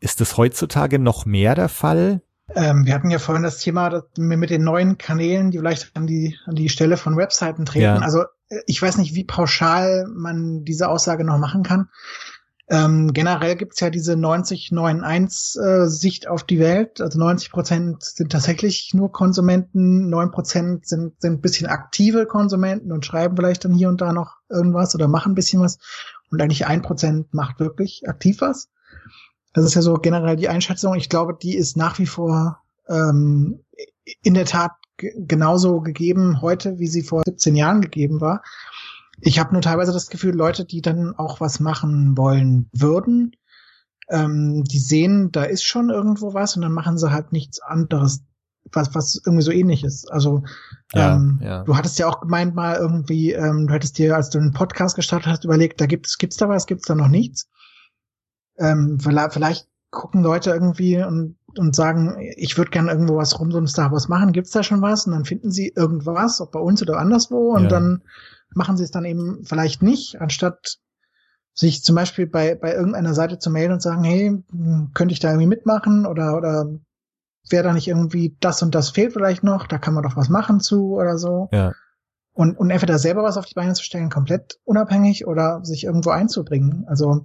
ist 0.01 0.21
das 0.21 0.37
heutzutage 0.37 0.99
noch 0.99 1.27
mehr 1.27 1.55
der 1.55 1.69
Fall? 1.69 2.23
Ähm, 2.55 2.87
wir 2.87 2.95
hatten 2.95 3.11
ja 3.11 3.19
vorhin 3.19 3.43
das 3.43 3.59
Thema 3.59 4.05
mit 4.17 4.51
den 4.51 4.63
neuen 4.63 4.99
Kanälen, 4.99 5.51
die 5.51 5.59
vielleicht 5.59 5.97
an 5.97 6.07
die, 6.07 6.37
an 6.47 6.55
die 6.55 6.69
Stelle 6.69 6.97
von 6.97 7.17
Webseiten 7.17 7.65
treten. 7.65 7.85
Ja. 7.85 7.99
Also 7.99 8.23
äh, 8.49 8.61
ich 8.67 8.81
weiß 8.81 8.99
nicht, 8.99 9.15
wie 9.15 9.25
pauschal 9.25 10.07
man 10.15 10.65
diese 10.65 10.89
Aussage 10.89 11.25
noch 11.25 11.39
machen 11.39 11.63
kann. 11.63 11.89
Ähm, 12.69 13.13
generell 13.13 13.55
gibt's 13.55 13.79
ja 13.79 13.91
diese 13.91 14.15
90-9-1-Sicht 14.15 16.25
äh, 16.25 16.29
auf 16.29 16.43
die 16.43 16.59
Welt. 16.59 17.01
Also 17.01 17.17
90 17.19 17.53
Prozent 17.53 18.03
sind 18.03 18.33
tatsächlich 18.33 18.91
nur 18.93 19.13
Konsumenten, 19.13 20.11
9 20.11 20.33
Prozent 20.33 20.85
sind, 20.87 21.21
sind 21.21 21.35
ein 21.35 21.41
bisschen 21.41 21.69
aktive 21.69 22.27
Konsumenten 22.27 22.91
und 22.91 23.07
schreiben 23.07 23.37
vielleicht 23.37 23.65
dann 23.65 23.73
hier 23.73 23.89
und 23.89 24.01
da 24.01 24.13
noch 24.13 24.39
irgendwas 24.49 24.97
oder 24.97 25.07
machen 25.07 25.33
ein 25.33 25.37
bisschen 25.37 25.63
was. 25.63 25.79
Und 26.31 26.43
eigentlich 26.43 26.67
ein 26.67 26.83
Prozent 26.83 27.33
macht 27.33 27.61
wirklich 27.61 28.09
aktiv 28.09 28.41
was. 28.41 28.69
Das 29.55 29.65
ist 29.65 29.75
ja 29.75 29.83
so 29.83 29.95
generell 29.95 30.37
die 30.37 30.49
Einschätzung. 30.49 30.97
Ich 30.97 31.09
glaube, 31.09 31.39
die 31.41 31.57
ist 31.57 31.77
nach 31.77 32.01
wie 32.01 32.07
vor 32.07 32.63
ähm, 32.89 33.61
in 34.23 34.35
der 34.35 34.45
Tat 34.45 34.73
genauso 34.97 35.81
gegeben 35.81 36.41
heute, 36.41 36.79
wie 36.79 36.89
sie 36.89 37.03
vor 37.03 37.23
17 37.25 37.55
Jahren 37.55 37.81
gegeben 37.81 38.21
war. 38.21 38.43
Ich 39.21 39.39
habe 39.39 39.53
nur 39.53 39.63
teilweise 39.63 39.93
das 39.93 40.09
Gefühl, 40.09 40.35
Leute, 40.35 40.65
die 40.65 40.83
dann 40.83 41.15
auch 41.17 41.41
was 41.41 41.61
machen 41.61 42.17
wollen 42.17 42.69
würden, 42.73 43.33
ähm, 44.09 44.65
die 44.65 44.79
sehen, 44.79 45.33
da 45.33 45.45
ist 45.45 45.65
schon 45.65 45.91
irgendwo 45.91 46.35
was 46.35 46.57
und 46.57 46.63
dann 46.63 46.73
machen 46.73 46.99
sie 46.99 47.11
halt 47.11 47.33
nichts 47.33 47.61
anderes, 47.61 48.25
was, 48.73 48.95
was 48.95 49.21
irgendwie 49.25 49.43
so 49.43 49.51
ähnlich 49.51 49.85
ist. 49.85 50.11
Also 50.11 50.43
ja, 50.93 51.17
ähm, 51.17 51.41
ja. 51.43 51.65
du 51.65 51.77
hattest 51.77 51.99
ja 51.99 52.09
auch 52.09 52.21
gemeint 52.21 52.55
mal 52.55 52.77
irgendwie, 52.77 53.33
ähm, 53.33 53.67
du 53.67 53.75
hättest 53.75 53.99
dir, 53.99 54.17
als 54.17 54.31
du 54.31 54.39
einen 54.39 54.53
Podcast 54.53 54.97
gestartet 54.97 55.29
hast, 55.29 55.45
überlegt, 55.45 55.81
da 55.81 55.87
gibt's, 55.87 56.19
gibt's 56.19 56.37
da 56.37 56.49
was, 56.49 56.67
gibt's 56.67 56.87
da 56.87 56.95
noch 56.95 57.09
nichts. 57.09 57.49
Ähm, 58.59 58.99
vielleicht, 59.01 59.33
vielleicht 59.33 59.69
gucken 59.91 60.23
Leute 60.23 60.51
irgendwie 60.51 61.03
und, 61.03 61.37
und 61.57 61.75
sagen, 61.75 62.17
ich 62.37 62.59
würde 62.59 62.71
gerne 62.71 62.91
irgendwo 62.91 63.17
was 63.17 63.39
rum 63.39 63.51
so 63.51 63.59
ein 63.59 63.67
Star 63.67 63.91
Wars 63.93 64.09
machen, 64.09 64.33
gibt's 64.33 64.51
da 64.51 64.63
schon 64.63 64.83
was? 64.83 65.07
Und 65.07 65.13
dann 65.13 65.25
finden 65.25 65.51
sie 65.51 65.73
irgendwas, 65.75 66.41
ob 66.41 66.53
bei 66.53 66.61
uns 66.61 66.83
oder 66.83 66.99
anderswo, 66.99 67.55
und 67.55 67.65
ja. 67.65 67.69
dann 67.69 68.03
machen 68.55 68.77
sie 68.77 68.85
es 68.85 68.91
dann 68.91 69.05
eben 69.05 69.45
vielleicht 69.45 69.83
nicht, 69.83 70.21
anstatt 70.21 70.79
sich 71.55 71.83
zum 71.83 71.95
Beispiel 71.95 72.27
bei, 72.27 72.55
bei 72.55 72.75
irgendeiner 72.75 73.15
Seite 73.15 73.39
zu 73.39 73.51
melden 73.51 73.75
und 73.75 73.83
sagen, 73.83 74.05
hey, 74.05 74.43
könnte 74.93 75.13
ich 75.13 75.21
da 75.21 75.31
irgendwie 75.31 75.47
mitmachen 75.47 76.05
oder, 76.05 76.37
oder 76.37 76.69
wäre 77.49 77.65
da 77.65 77.73
nicht 77.73 77.89
irgendwie 77.89 78.37
das 78.41 78.63
und 78.63 78.75
das 78.75 78.91
fehlt 78.91 79.15
vielleicht 79.15 79.43
noch, 79.43 79.67
da 79.67 79.79
kann 79.79 79.95
man 79.95 80.03
doch 80.03 80.17
was 80.17 80.29
machen 80.29 80.61
zu 80.61 80.95
oder 80.97 81.17
so. 81.17 81.49
Ja. 81.53 81.73
Und, 82.33 82.59
und 82.59 82.69
entweder 82.69 82.99
selber 82.99 83.23
was 83.23 83.39
auf 83.39 83.47
die 83.47 83.55
Beine 83.55 83.73
zu 83.73 83.83
stellen, 83.83 84.11
komplett 84.11 84.59
unabhängig 84.65 85.27
oder 85.27 85.65
sich 85.65 85.85
irgendwo 85.85 86.11
einzubringen. 86.11 86.85
Also 86.87 87.25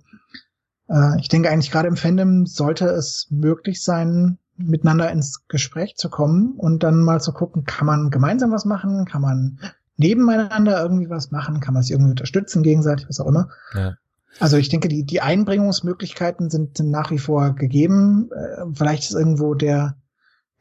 äh, 0.87 1.19
ich 1.19 1.27
denke 1.27 1.49
eigentlich 1.49 1.71
gerade 1.71 1.89
im 1.89 1.97
Fandom 1.97 2.45
sollte 2.45 2.85
es 2.85 3.27
möglich 3.29 3.83
sein, 3.83 4.37
miteinander 4.55 5.11
ins 5.11 5.47
Gespräch 5.47 5.95
zu 5.97 6.09
kommen 6.09 6.53
und 6.57 6.83
dann 6.83 7.03
mal 7.03 7.19
zu 7.19 7.33
gucken, 7.33 7.65
kann 7.65 7.87
man 7.87 8.09
gemeinsam 8.09 8.51
was 8.51 8.63
machen, 8.63 9.03
kann 9.05 9.21
man 9.21 9.59
nebeneinander 10.01 10.81
irgendwie 10.81 11.09
was 11.09 11.31
machen? 11.31 11.59
Kann 11.59 11.73
man 11.73 11.83
sich 11.83 11.91
irgendwie 11.91 12.11
unterstützen 12.11 12.63
gegenseitig, 12.63 13.07
was 13.07 13.19
auch 13.19 13.27
immer? 13.27 13.49
Ja. 13.73 13.93
Also 14.39 14.57
ich 14.57 14.69
denke, 14.69 14.87
die, 14.87 15.05
die 15.05 15.21
Einbringungsmöglichkeiten 15.21 16.49
sind, 16.49 16.77
sind 16.77 16.89
nach 16.89 17.11
wie 17.11 17.19
vor 17.19 17.53
gegeben. 17.53 18.29
Äh, 18.31 18.65
vielleicht 18.73 19.03
ist 19.03 19.13
irgendwo 19.13 19.53
der, 19.53 19.97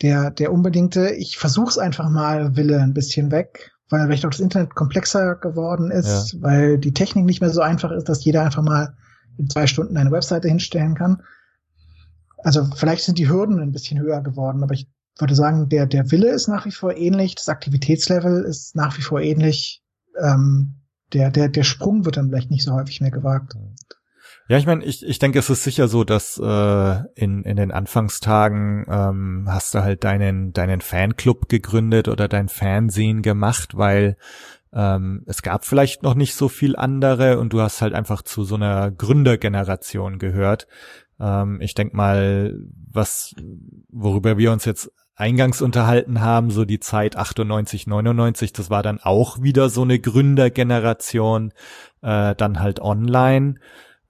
der, 0.03 0.31
der 0.31 0.53
unbedingte, 0.53 1.11
ich 1.11 1.39
versuch's 1.39 1.79
einfach 1.79 2.09
mal, 2.09 2.57
Wille 2.57 2.81
ein 2.81 2.95
bisschen 2.95 3.31
weg, 3.31 3.71
weil 3.89 4.07
vielleicht 4.07 4.27
auch 4.27 4.31
das 4.31 4.41
Internet 4.41 4.75
komplexer 4.75 5.37
geworden 5.37 5.91
ist, 5.91 6.33
ja. 6.33 6.43
weil 6.43 6.79
die 6.79 6.93
Technik 6.93 7.25
nicht 7.25 7.41
mehr 7.41 7.51
so 7.51 7.61
einfach 7.61 7.91
ist, 7.93 8.09
dass 8.09 8.25
jeder 8.25 8.43
einfach 8.43 8.63
mal 8.63 8.95
in 9.39 9.49
zwei 9.49 9.67
Stunden 9.67 9.97
eine 9.97 10.11
Webseite 10.11 10.49
hinstellen 10.49 10.95
kann. 10.95 11.23
Also 12.43 12.65
vielleicht 12.75 13.05
sind 13.05 13.19
die 13.19 13.29
Hürden 13.29 13.61
ein 13.61 13.73
bisschen 13.73 14.01
höher 14.01 14.23
geworden, 14.23 14.63
aber 14.63 14.75
ich 14.75 14.89
würde 15.21 15.35
sagen, 15.35 15.69
der, 15.69 15.87
der 15.87 16.11
Wille 16.11 16.31
ist 16.31 16.49
nach 16.49 16.67
wie 16.67 16.73
vor 16.73 16.97
ähnlich, 16.97 17.35
das 17.35 17.49
Aktivitätslevel 17.49 18.45
ist 18.45 18.77
nach 18.77 18.97
wie 18.99 19.03
vor 19.03 19.21
ähnlich. 19.21 19.83
Ähm, 20.19 20.77
der, 21.13 21.31
der, 21.31 21.49
der 21.49 21.65
Sprung 21.65 22.05
wird 22.05 22.17
dann 22.17 22.29
vielleicht 22.29 22.51
nicht 22.51 22.65
so 22.65 22.73
häufig 22.73 23.01
mehr 23.01 23.11
gewagt. 23.11 23.55
Ja, 24.49 24.59
ich 24.59 24.67
meine, 24.67 24.85
ich, 24.85 25.07
ich 25.07 25.21
denke, 25.21 25.39
es 25.39 25.49
ist 25.49 25.63
sicher 25.63 25.87
so, 25.87 26.03
dass 26.03 26.37
äh, 26.37 26.97
in, 27.15 27.45
in 27.45 27.57
den 27.57 27.71
Anfangstagen 27.71 28.85
ähm, 28.89 29.45
hast 29.49 29.75
du 29.75 29.83
halt 29.83 30.03
deinen, 30.03 30.53
deinen 30.53 30.81
Fanclub 30.81 31.49
gegründet 31.49 32.09
oder 32.09 32.27
dein 32.27 32.49
Fernsehen 32.49 33.23
gemacht, 33.23 33.77
weil 33.77 34.17
ähm, 34.73 35.23
es 35.27 35.43
gab 35.43 35.65
vielleicht 35.65 36.03
noch 36.03 36.15
nicht 36.15 36.35
so 36.35 36.49
viel 36.49 36.75
andere 36.75 37.39
und 37.39 37.53
du 37.53 37.61
hast 37.61 37.81
halt 37.81 37.95
einfach 37.95 38.23
zu 38.23 38.43
so 38.43 38.57
einer 38.57 38.91
Gründergeneration 38.91 40.19
gehört. 40.19 40.67
Ähm, 41.21 41.61
ich 41.61 41.75
denk 41.75 41.95
mal, 41.95 42.59
was, 42.91 43.35
worüber 43.89 44.37
wir 44.37 44.51
uns 44.51 44.65
jetzt 44.65 44.91
eingangs 45.21 45.63
unterhalten 45.63 46.21
haben, 46.21 46.51
so 46.51 46.65
die 46.65 46.81
Zeit 46.81 47.17
98, 47.17 47.87
99, 47.87 48.53
das 48.53 48.71
war 48.71 48.83
dann 48.83 48.99
auch 49.01 49.41
wieder 49.43 49.69
so 49.69 49.83
eine 49.83 49.99
Gründergeneration, 49.99 51.53
äh, 52.03 52.35
dann 52.35 52.61
halt 52.61 52.81
online. 52.81 53.57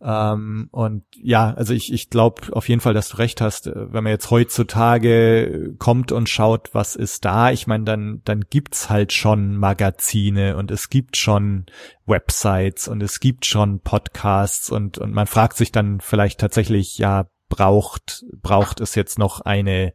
Ähm, 0.02 0.68
und 0.70 1.04
ja, 1.14 1.52
also 1.52 1.74
ich, 1.74 1.92
ich 1.92 2.08
glaube 2.08 2.52
auf 2.52 2.68
jeden 2.68 2.80
Fall, 2.80 2.94
dass 2.94 3.11
du 3.11 3.18
recht 3.18 3.40
hast, 3.42 3.66
äh, 3.66 3.92
wenn 3.92 4.04
man 4.04 4.12
jetzt 4.12 4.30
heutzutage 4.30 5.74
kommt 5.78 6.11
und 6.12 6.28
schaut, 6.28 6.70
was 6.72 6.96
ist 6.96 7.24
da, 7.26 7.50
ich 7.50 7.66
meine, 7.66 7.84
dann, 7.84 8.22
dann 8.24 8.42
gibt's 8.48 8.88
halt 8.88 9.12
schon 9.12 9.56
Magazine 9.56 10.56
und 10.56 10.70
es 10.70 10.88
gibt 10.88 11.18
schon 11.18 11.66
Websites 12.06 12.88
und 12.88 13.02
es 13.02 13.20
gibt 13.20 13.44
schon 13.44 13.80
Podcasts 13.80 14.70
und, 14.70 14.96
und 14.96 15.12
man 15.12 15.26
fragt 15.26 15.58
sich 15.58 15.70
dann 15.70 16.00
vielleicht 16.00 16.40
tatsächlich, 16.40 16.96
ja, 16.96 17.26
braucht, 17.50 18.24
braucht 18.40 18.80
es 18.80 18.94
jetzt 18.94 19.18
noch 19.18 19.40
eine 19.40 19.92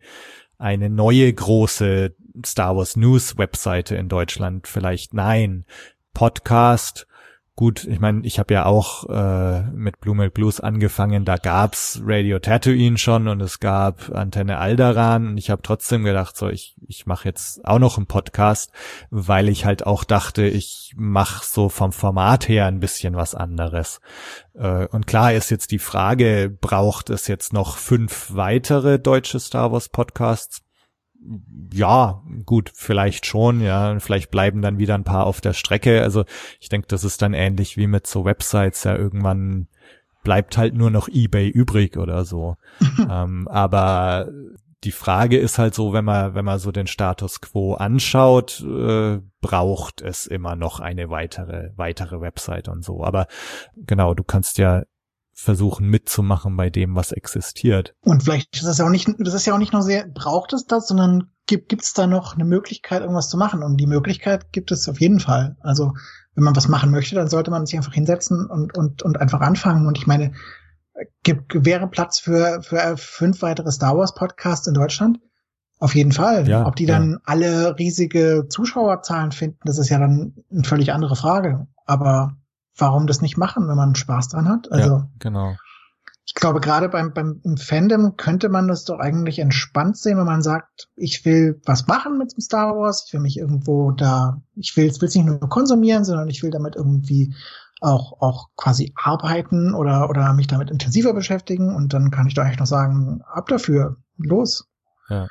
eine 0.58 0.90
neue 0.90 1.32
große 1.32 2.16
Star 2.46 2.76
Wars 2.76 2.96
News 2.96 3.38
Webseite 3.38 3.96
in 3.96 4.10
Deutschland? 4.10 4.68
Vielleicht 4.68 5.14
nein. 5.14 5.66
Podcast. 6.14 7.08
Gut, 7.58 7.86
ich 7.86 8.02
meine, 8.02 8.26
ich 8.26 8.38
habe 8.38 8.54
ja 8.54 8.66
auch 8.66 9.08
äh, 9.10 9.62
mit 9.72 10.02
Blue 10.02 10.14
Milk 10.14 10.34
Blues 10.34 10.60
angefangen, 10.60 11.24
da 11.24 11.38
gab's 11.38 12.02
Radio 12.04 12.40
Tatooine 12.40 12.98
schon 12.98 13.30
und 13.30 13.40
es 13.42 13.62
gab 13.62 14.14
Antenne 14.14 14.58
Alderan 14.58 15.28
und 15.28 15.38
ich 15.38 15.50
habe 15.50 15.62
trotzdem 15.62 16.04
gedacht, 16.04 16.36
so 16.36 16.50
ich 16.50 16.76
ich 16.86 17.06
mache 17.06 17.30
jetzt 17.30 17.64
auch 17.64 17.80
noch 17.80 17.96
einen 17.96 18.08
Podcast, 18.08 18.74
weil 19.10 19.48
ich 19.48 19.64
halt 19.64 19.88
auch 19.88 20.04
dachte, 20.04 20.46
ich 20.46 20.96
mache 20.98 21.46
so 21.46 21.70
vom 21.70 21.94
Format 21.94 22.50
her 22.50 22.66
ein 22.66 22.82
bisschen 22.82 23.16
was 23.16 23.36
anderes. 23.36 24.02
Äh, 24.54 24.88
und 24.88 25.08
klar 25.08 25.32
ist 25.32 25.50
jetzt 25.50 25.72
die 25.72 25.80
Frage, 25.80 26.54
braucht 26.60 27.10
es 27.10 27.28
jetzt 27.28 27.54
noch 27.54 27.78
fünf 27.78 28.36
weitere 28.36 29.00
deutsche 29.00 29.40
Star 29.40 29.72
Wars 29.72 29.88
Podcasts? 29.88 30.65
Ja, 31.74 32.24
gut, 32.46 32.72
vielleicht 32.74 33.26
schon, 33.26 33.62
ja, 33.62 34.00
vielleicht 34.00 34.32
bleiben 34.32 34.62
dann 34.62 34.78
wieder 34.78 34.96
ein 34.96 35.04
paar 35.04 35.26
auf 35.26 35.42
der 35.42 35.54
Strecke. 35.54 36.02
Also 36.02 36.26
ich 36.60 36.70
denke, 36.70 36.88
das 36.88 37.04
ist 37.04 37.22
dann 37.22 37.34
ähnlich 37.34 37.78
wie 37.78 37.88
mit 37.88 38.08
so 38.08 38.26
Websites, 38.26 38.84
ja, 38.84 38.96
irgendwann 38.96 39.68
bleibt 40.24 40.58
halt 40.58 40.74
nur 40.74 40.90
noch 40.90 41.08
eBay 41.08 41.48
übrig 41.50 41.98
oder 41.98 42.26
so. 42.26 42.58
ähm, 43.10 43.48
aber 43.48 44.30
die 44.84 44.92
Frage 44.92 45.38
ist 45.38 45.58
halt 45.58 45.74
so, 45.74 45.94
wenn 45.94 46.06
man, 46.06 46.36
wenn 46.36 46.46
man 46.46 46.60
so 46.60 46.72
den 46.72 46.88
Status 46.88 47.42
quo 47.42 47.74
anschaut, 47.74 48.62
äh, 48.62 49.20
braucht 49.42 50.02
es 50.02 50.28
immer 50.28 50.56
noch 50.56 50.80
eine 50.80 51.10
weitere, 51.10 51.72
weitere 51.76 52.22
Website 52.22 52.68
und 52.68 52.84
so. 52.84 53.04
Aber 53.04 53.28
genau, 53.76 54.14
du 54.14 54.24
kannst 54.24 54.58
ja 54.58 54.84
versuchen 55.36 55.90
mitzumachen 55.90 56.56
bei 56.56 56.70
dem, 56.70 56.96
was 56.96 57.12
existiert. 57.12 57.94
Und 58.02 58.24
vielleicht 58.24 58.56
ist 58.56 58.66
das 58.66 58.78
ja 58.78 58.86
auch 58.86 58.90
nicht, 58.90 59.10
das 59.20 59.34
ist 59.34 59.46
ja 59.46 59.54
auch 59.54 59.60
nicht 59.60 59.74
nur 59.74 59.82
sehr, 59.82 60.08
braucht 60.08 60.54
es 60.54 60.66
das, 60.66 60.88
sondern 60.88 61.30
gibt 61.46 61.74
es 61.74 61.94
da 61.94 62.08
noch 62.08 62.36
eine 62.36 62.46
Möglichkeit, 62.46 63.02
irgendwas 63.02 63.30
zu 63.30 63.38
machen? 63.38 63.62
Und 63.62 63.78
die 63.78 63.86
Möglichkeit 63.86 64.54
gibt 64.54 64.72
es 64.72 64.88
auf 64.88 65.00
jeden 65.02 65.20
Fall. 65.20 65.58
Also 65.60 65.94
wenn 66.36 66.46
man 66.46 66.56
was 66.56 66.70
machen 66.70 66.90
möchte, 66.90 67.16
dann 67.16 67.28
sollte 67.28 67.52
man 67.52 67.66
sich 67.66 67.78
einfach 67.78 67.94
hinsetzen 67.94 68.48
und, 68.50 68.78
und, 68.78 69.04
und 69.04 69.20
einfach 69.20 69.42
anfangen. 69.42 69.88
Und 69.88 69.98
ich 69.98 70.08
meine, 70.08 70.32
gibt, 71.24 71.66
wäre 71.66 71.88
Platz 71.88 72.18
für, 72.18 72.62
für 72.64 72.96
fünf 72.98 73.42
weitere 73.42 73.72
Star 73.72 73.98
Wars 73.98 74.16
Podcasts 74.16 74.68
in 74.68 74.74
Deutschland? 74.74 75.20
Auf 75.80 75.96
jeden 75.96 76.14
Fall. 76.14 76.48
Ja, 76.48 76.66
Ob 76.66 76.78
die 76.78 76.86
dann 76.86 77.20
alle 77.26 77.78
riesige 77.78 78.46
Zuschauerzahlen 78.50 79.34
finden, 79.34 79.60
das 79.66 79.78
ist 79.78 79.90
ja 79.90 80.00
dann 80.00 80.34
eine 80.50 80.64
völlig 80.64 80.94
andere 80.94 81.18
Frage. 81.18 81.68
Aber 81.86 82.38
warum 82.78 83.08
das 83.08 83.22
nicht 83.22 83.38
machen, 83.38 83.68
wenn 83.68 83.78
man 83.78 83.96
Spaß 83.96 84.30
dran 84.30 84.48
hat? 84.48 84.72
Also 84.72 84.90
ja, 84.90 85.10
genau. 85.20 85.56
ich 86.26 86.34
glaube, 86.34 86.60
gerade 86.60 86.90
beim, 86.90 87.14
beim 87.14 87.42
im 87.44 87.58
Fandom 87.58 88.18
könnte 88.18 88.50
man 88.50 88.68
das 88.68 88.86
doch 88.86 89.00
eigentlich 89.00 89.40
entspannt 89.40 89.98
sehen, 89.98 90.18
wenn 90.18 90.26
man 90.26 90.42
sagt, 90.42 90.90
ich 90.96 91.26
will 91.26 91.62
was 91.66 91.88
machen 91.88 92.18
mit 92.18 92.34
dem 92.34 92.42
Star 92.42 92.76
Wars, 92.76 93.06
ich 93.08 93.14
will 93.14 93.22
mich 93.22 93.38
irgendwo 93.38 93.92
da, 93.92 94.42
ich 94.56 94.76
will 94.76 94.88
es 94.88 95.02
nicht 95.02 95.26
nur 95.26 95.40
konsumieren, 95.50 96.04
sondern 96.04 96.30
ich 96.30 96.44
will 96.44 96.52
damit 96.52 96.76
irgendwie 96.76 97.34
auch, 97.82 98.22
auch 98.22 98.50
quasi 98.56 98.94
arbeiten 98.96 99.74
oder, 99.74 100.10
oder 100.10 100.34
mich 100.34 100.48
damit 100.48 100.72
intensiver 100.72 101.14
beschäftigen 101.14 101.76
und 101.76 101.94
dann 101.94 102.10
kann 102.12 102.28
ich 102.28 102.34
doch 102.34 102.44
eigentlich 102.44 102.60
noch 102.60 102.66
sagen, 102.66 103.22
ab 103.32 103.48
dafür, 103.48 103.98
los. 104.18 104.68
Ja. 105.10 105.28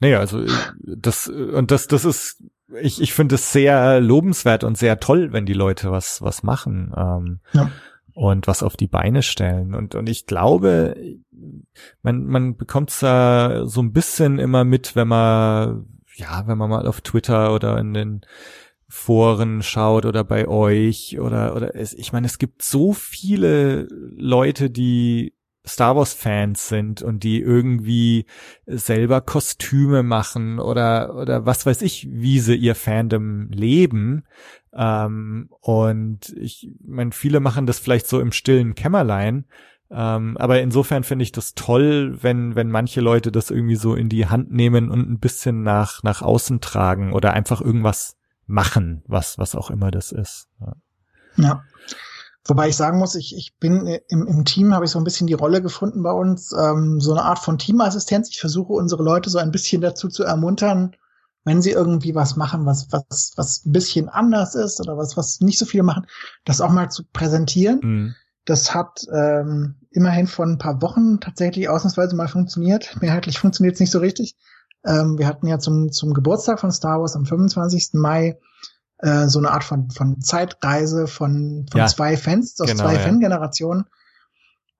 Naja, 0.00 0.18
also 0.18 0.44
das 0.82 1.28
und 1.28 1.70
das 1.70 1.86
das 1.86 2.04
ist 2.04 2.42
ich 2.80 3.00
ich 3.00 3.12
finde 3.12 3.34
es 3.36 3.52
sehr 3.52 4.00
lobenswert 4.00 4.64
und 4.64 4.78
sehr 4.78 5.00
toll, 5.00 5.32
wenn 5.32 5.46
die 5.46 5.52
Leute 5.52 5.90
was 5.90 6.22
was 6.22 6.42
machen 6.42 6.92
ähm, 6.96 7.40
ja. 7.52 7.70
und 8.14 8.46
was 8.46 8.62
auf 8.62 8.76
die 8.76 8.88
Beine 8.88 9.22
stellen 9.22 9.74
und 9.74 9.94
und 9.94 10.08
ich 10.08 10.26
glaube 10.26 10.94
man 12.02 12.24
man 12.26 12.56
bekommt's 12.56 13.00
da 13.00 13.66
so 13.66 13.82
ein 13.82 13.92
bisschen 13.92 14.38
immer 14.38 14.64
mit, 14.64 14.96
wenn 14.96 15.08
man 15.08 15.86
ja 16.14 16.46
wenn 16.46 16.58
man 16.58 16.70
mal 16.70 16.86
auf 16.86 17.00
Twitter 17.00 17.54
oder 17.54 17.78
in 17.78 17.94
den 17.94 18.20
Foren 18.88 19.62
schaut 19.62 20.04
oder 20.04 20.22
bei 20.22 20.46
euch 20.46 21.18
oder 21.18 21.56
oder 21.56 21.74
es, 21.74 21.94
ich 21.94 22.12
meine 22.12 22.26
es 22.26 22.38
gibt 22.38 22.62
so 22.62 22.92
viele 22.92 23.88
Leute, 24.16 24.70
die 24.70 25.34
Star 25.66 25.94
Wars 25.96 26.12
Fans 26.12 26.68
sind 26.68 27.02
und 27.02 27.22
die 27.22 27.40
irgendwie 27.40 28.26
selber 28.66 29.20
Kostüme 29.20 30.02
machen 30.02 30.58
oder 30.58 31.14
oder 31.14 31.46
was 31.46 31.66
weiß 31.66 31.82
ich, 31.82 32.08
wie 32.10 32.40
sie 32.40 32.56
ihr 32.56 32.74
Fandom 32.74 33.48
leben. 33.50 34.24
Ähm, 34.74 35.48
und 35.60 36.34
ich 36.36 36.70
meine, 36.84 37.12
viele 37.12 37.40
machen 37.40 37.66
das 37.66 37.78
vielleicht 37.78 38.08
so 38.08 38.18
im 38.20 38.32
stillen 38.32 38.74
Kämmerlein. 38.74 39.44
Ähm, 39.90 40.36
aber 40.38 40.60
insofern 40.62 41.04
finde 41.04 41.22
ich 41.22 41.32
das 41.32 41.54
toll, 41.54 42.18
wenn 42.22 42.56
wenn 42.56 42.70
manche 42.70 43.00
Leute 43.00 43.30
das 43.30 43.50
irgendwie 43.50 43.76
so 43.76 43.94
in 43.94 44.08
die 44.08 44.26
Hand 44.26 44.50
nehmen 44.50 44.90
und 44.90 45.08
ein 45.08 45.20
bisschen 45.20 45.62
nach 45.62 46.02
nach 46.02 46.22
außen 46.22 46.60
tragen 46.60 47.12
oder 47.12 47.34
einfach 47.34 47.60
irgendwas 47.60 48.16
machen, 48.46 49.02
was 49.06 49.38
was 49.38 49.54
auch 49.54 49.70
immer 49.70 49.90
das 49.92 50.10
ist. 50.10 50.48
Ja. 50.60 50.74
ja. 51.36 51.64
Wobei 52.44 52.68
ich 52.68 52.76
sagen 52.76 52.98
muss, 52.98 53.14
ich, 53.14 53.36
ich 53.36 53.56
bin 53.58 53.86
äh, 53.86 54.00
im, 54.08 54.26
im 54.26 54.44
Team, 54.44 54.74
habe 54.74 54.84
ich 54.84 54.90
so 54.90 54.98
ein 54.98 55.04
bisschen 55.04 55.28
die 55.28 55.34
Rolle 55.34 55.62
gefunden 55.62 56.02
bei 56.02 56.10
uns, 56.10 56.52
ähm, 56.52 57.00
so 57.00 57.12
eine 57.12 57.22
Art 57.22 57.38
von 57.38 57.58
Teamassistenz. 57.58 58.30
Ich 58.30 58.40
versuche 58.40 58.72
unsere 58.72 59.02
Leute 59.02 59.30
so 59.30 59.38
ein 59.38 59.52
bisschen 59.52 59.80
dazu 59.80 60.08
zu 60.08 60.24
ermuntern, 60.24 60.96
wenn 61.44 61.62
sie 61.62 61.70
irgendwie 61.70 62.14
was 62.14 62.36
machen, 62.36 62.66
was, 62.66 62.88
was, 62.90 63.32
was 63.36 63.64
ein 63.64 63.72
bisschen 63.72 64.08
anders 64.08 64.54
ist 64.54 64.80
oder 64.80 64.96
was, 64.96 65.16
was 65.16 65.40
nicht 65.40 65.58
so 65.58 65.66
viel 65.66 65.82
machen, 65.82 66.06
das 66.44 66.60
auch 66.60 66.70
mal 66.70 66.90
zu 66.90 67.04
präsentieren. 67.12 67.80
Mhm. 67.82 68.14
Das 68.44 68.74
hat 68.74 69.06
ähm, 69.12 69.76
immerhin 69.90 70.26
vor 70.26 70.44
ein 70.44 70.58
paar 70.58 70.82
Wochen 70.82 71.20
tatsächlich 71.20 71.68
ausnahmsweise 71.68 72.16
mal 72.16 72.26
funktioniert. 72.26 72.96
Mehrheitlich 73.00 73.38
funktioniert 73.38 73.74
es 73.74 73.80
nicht 73.80 73.92
so 73.92 74.00
richtig. 74.00 74.36
Ähm, 74.84 75.16
wir 75.16 75.28
hatten 75.28 75.46
ja 75.46 75.60
zum, 75.60 75.92
zum 75.92 76.12
Geburtstag 76.12 76.58
von 76.58 76.72
Star 76.72 77.00
Wars 77.00 77.14
am 77.14 77.24
25. 77.24 77.90
Mai 77.92 78.38
äh, 79.02 79.28
so 79.28 79.38
eine 79.38 79.50
Art 79.50 79.64
von, 79.64 79.90
von 79.90 80.20
Zeitreise 80.20 81.06
von, 81.06 81.66
von 81.70 81.80
ja, 81.80 81.86
zwei 81.86 82.16
Fans 82.16 82.58
aus 82.60 82.68
genau, 82.68 82.84
zwei 82.84 82.94
ja. 82.94 83.00
Fangenerationen. 83.00 83.84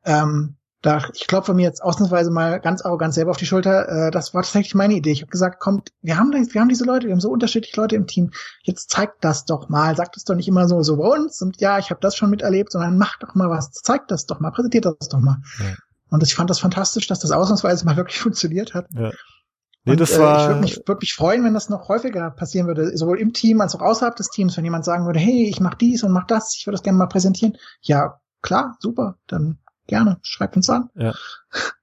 Ähm, 0.05 0.57
da, 0.81 1.01
ich 1.15 1.29
klopfe 1.29 1.55
mir 1.55 1.63
jetzt 1.63 1.81
ausnahmsweise 1.81 2.33
mal 2.33 2.59
ganz 2.59 2.83
arrogant 2.83 3.15
selber 3.15 3.31
auf 3.31 3.37
die 3.37 3.47
Schulter. 3.47 3.89
Äh, 3.89 4.11
das 4.11 4.35
war 4.35 4.43
tatsächlich 4.43 4.75
meine 4.75 4.95
Idee. 4.95 5.13
Ich 5.13 5.23
habe 5.23 5.31
gesagt, 5.31 5.61
kommt, 5.61 5.91
wir 6.03 6.19
haben, 6.19 6.33
wir 6.33 6.61
haben 6.61 6.69
diese 6.69 6.85
Leute, 6.85 7.07
wir 7.07 7.13
haben 7.13 7.21
so 7.21 7.31
unterschiedliche 7.31 7.81
Leute 7.81 7.95
im 7.95 8.09
Team. 8.09 8.33
Jetzt 8.63 8.91
zeigt 8.91 9.25
das 9.25 9.45
doch 9.45 9.69
mal. 9.69 9.95
Sagt 9.97 10.17
es 10.17 10.25
doch 10.25 10.35
nicht 10.35 10.49
immer 10.49 10.67
so, 10.67 10.83
so 10.83 10.97
bei 10.97 11.07
uns. 11.07 11.41
Und 11.41 11.61
ja, 11.61 11.79
ich 11.79 11.91
habe 11.91 12.01
das 12.01 12.17
schon 12.17 12.31
miterlebt, 12.31 12.73
sondern 12.73 12.99
macht 12.99 13.23
doch 13.23 13.37
mal 13.37 13.49
was. 13.49 13.71
Zeigt 13.71 14.11
das 14.11 14.27
doch 14.27 14.41
mal, 14.41 14.51
präsentiert 14.51 14.85
das 14.85 15.09
doch 15.09 15.21
mal. 15.21 15.39
Ja. 15.61 15.75
Und 16.11 16.23
ich 16.25 16.35
fand 16.35 16.51
das 16.51 16.59
fantastisch, 16.59 17.07
dass 17.07 17.21
das 17.21 17.31
ausnahmsweise 17.31 17.85
mal 17.85 17.97
wirklich 17.97 18.19
funktioniert 18.21 18.75
hat. 18.75 18.87
Ja. 18.93 19.13
Nee, 19.85 19.97
das 19.97 20.13
und, 20.13 20.21
war, 20.21 20.39
äh, 20.39 20.43
ich 20.43 20.49
würde 20.49 20.61
mich, 20.61 20.83
würd 20.87 21.01
mich 21.01 21.15
freuen, 21.15 21.45
wenn 21.45 21.55
das 21.55 21.69
noch 21.69 21.89
häufiger 21.89 22.31
passieren 22.31 22.67
würde, 22.69 22.97
sowohl 22.97 23.19
im 23.19 23.33
Team 23.33 23.61
als 23.61 23.75
auch 23.75 23.81
außerhalb 23.81 24.15
des 24.15 24.29
Teams, 24.29 24.57
wenn 24.57 24.65
jemand 24.65 24.85
sagen 24.85 25.07
würde, 25.07 25.19
hey, 25.19 25.49
ich 25.49 25.61
mach 25.61 25.75
dies 25.75 26.05
und 26.05 26.13
mach 26.13 26.27
das, 26.27 26.55
ich 26.57 26.67
würde 26.67 26.77
das 26.77 26.83
gerne 26.83 26.99
mal 26.99 27.07
präsentieren. 27.07 27.57
Ja, 27.81 28.21
klar, 28.43 28.77
super, 28.79 29.17
dann 29.27 29.59
gerne, 29.89 30.19
schreibt 30.23 30.57
uns 30.57 30.71
an. 30.71 30.89
Ja, 30.95 31.13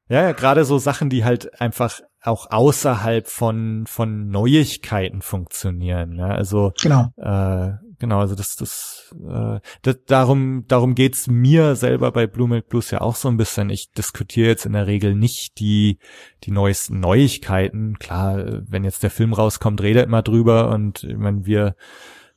ja, 0.07 0.21
ja 0.23 0.31
gerade 0.31 0.63
so 0.63 0.77
Sachen, 0.77 1.09
die 1.09 1.25
halt 1.25 1.59
einfach 1.59 1.99
auch 2.21 2.51
außerhalb 2.51 3.27
von 3.27 3.85
von 3.87 4.29
Neuigkeiten 4.29 5.21
funktionieren. 5.21 6.15
Ja? 6.15 6.27
Also 6.27 6.73
genau. 6.81 7.13
Äh, 7.17 7.73
genau, 7.99 8.19
also 8.19 8.35
das, 8.35 8.55
das, 8.55 9.15
äh, 9.27 9.59
das 9.81 9.97
darum, 10.05 10.65
darum 10.67 10.95
geht's 10.95 11.27
mir 11.27 11.75
selber 11.75 12.11
bei 12.11 12.27
Blue 12.27 12.47
Milk 12.47 12.69
Blues 12.69 12.91
ja 12.91 13.01
auch 13.01 13.15
so 13.15 13.27
ein 13.27 13.37
bisschen. 13.37 13.69
Ich 13.69 13.91
diskutiere 13.91 14.47
jetzt 14.47 14.65
in 14.65 14.73
der 14.73 14.87
Regel 14.87 15.15
nicht 15.15 15.59
die, 15.59 15.99
die 16.43 16.51
neuesten 16.51 16.99
Neuigkeiten. 16.99 17.99
Klar, 17.99 18.61
wenn 18.67 18.83
jetzt 18.83 19.03
der 19.03 19.11
Film 19.11 19.33
rauskommt, 19.33 19.81
redet 19.81 20.05
immer 20.05 20.21
drüber 20.21 20.69
und 20.69 21.03
ich 21.03 21.17
meine, 21.17 21.45
wir 21.45 21.75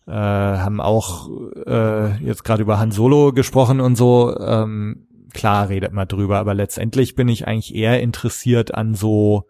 äh, 0.07 0.13
haben 0.13 0.81
auch 0.81 1.31
äh, 1.67 2.17
jetzt 2.25 2.45
gerade 2.45 2.63
über 2.63 2.79
Han 2.79 2.91
Solo 2.91 3.33
gesprochen 3.33 3.81
und 3.81 3.97
so. 3.97 4.37
Ähm, 4.39 5.07
klar 5.33 5.69
redet 5.69 5.93
man 5.93 6.09
drüber, 6.09 6.39
aber 6.39 6.55
letztendlich 6.55 7.15
bin 7.15 7.29
ich 7.29 7.47
eigentlich 7.47 7.75
eher 7.75 8.01
interessiert 8.03 8.75
an 8.75 8.95
so 8.95 9.47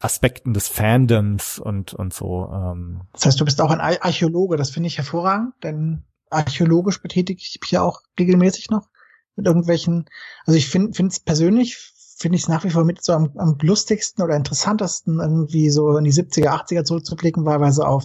Aspekten 0.00 0.54
des 0.54 0.68
Fandoms 0.68 1.58
und, 1.58 1.94
und 1.94 2.12
so. 2.12 2.50
Ähm. 2.52 3.02
Das 3.12 3.26
heißt, 3.26 3.40
du 3.40 3.44
bist 3.44 3.60
auch 3.60 3.70
ein 3.70 3.80
Archäologe, 3.80 4.56
das 4.56 4.70
finde 4.70 4.88
ich 4.88 4.96
hervorragend, 4.96 5.54
denn 5.62 6.04
archäologisch 6.30 7.02
betätige 7.02 7.40
ich 7.40 7.58
mich 7.60 7.70
ja 7.70 7.82
auch 7.82 8.00
regelmäßig 8.18 8.70
noch 8.70 8.88
mit 9.36 9.46
irgendwelchen, 9.46 10.08
also 10.46 10.56
ich 10.56 10.68
finde 10.68 10.92
es 11.06 11.20
persönlich, 11.20 11.76
finde 12.18 12.36
ich 12.36 12.42
es 12.42 12.48
nach 12.48 12.64
wie 12.64 12.70
vor 12.70 12.84
mit 12.84 13.02
so 13.02 13.12
am, 13.12 13.32
am 13.36 13.56
lustigsten 13.60 14.24
oder 14.24 14.36
interessantesten, 14.36 15.20
irgendwie 15.20 15.70
so 15.70 15.96
in 15.96 16.04
die 16.04 16.12
70er, 16.12 16.48
80er 16.48 16.84
zurückzublicken, 16.84 17.44
wahlweise 17.44 17.86
auf 17.86 18.04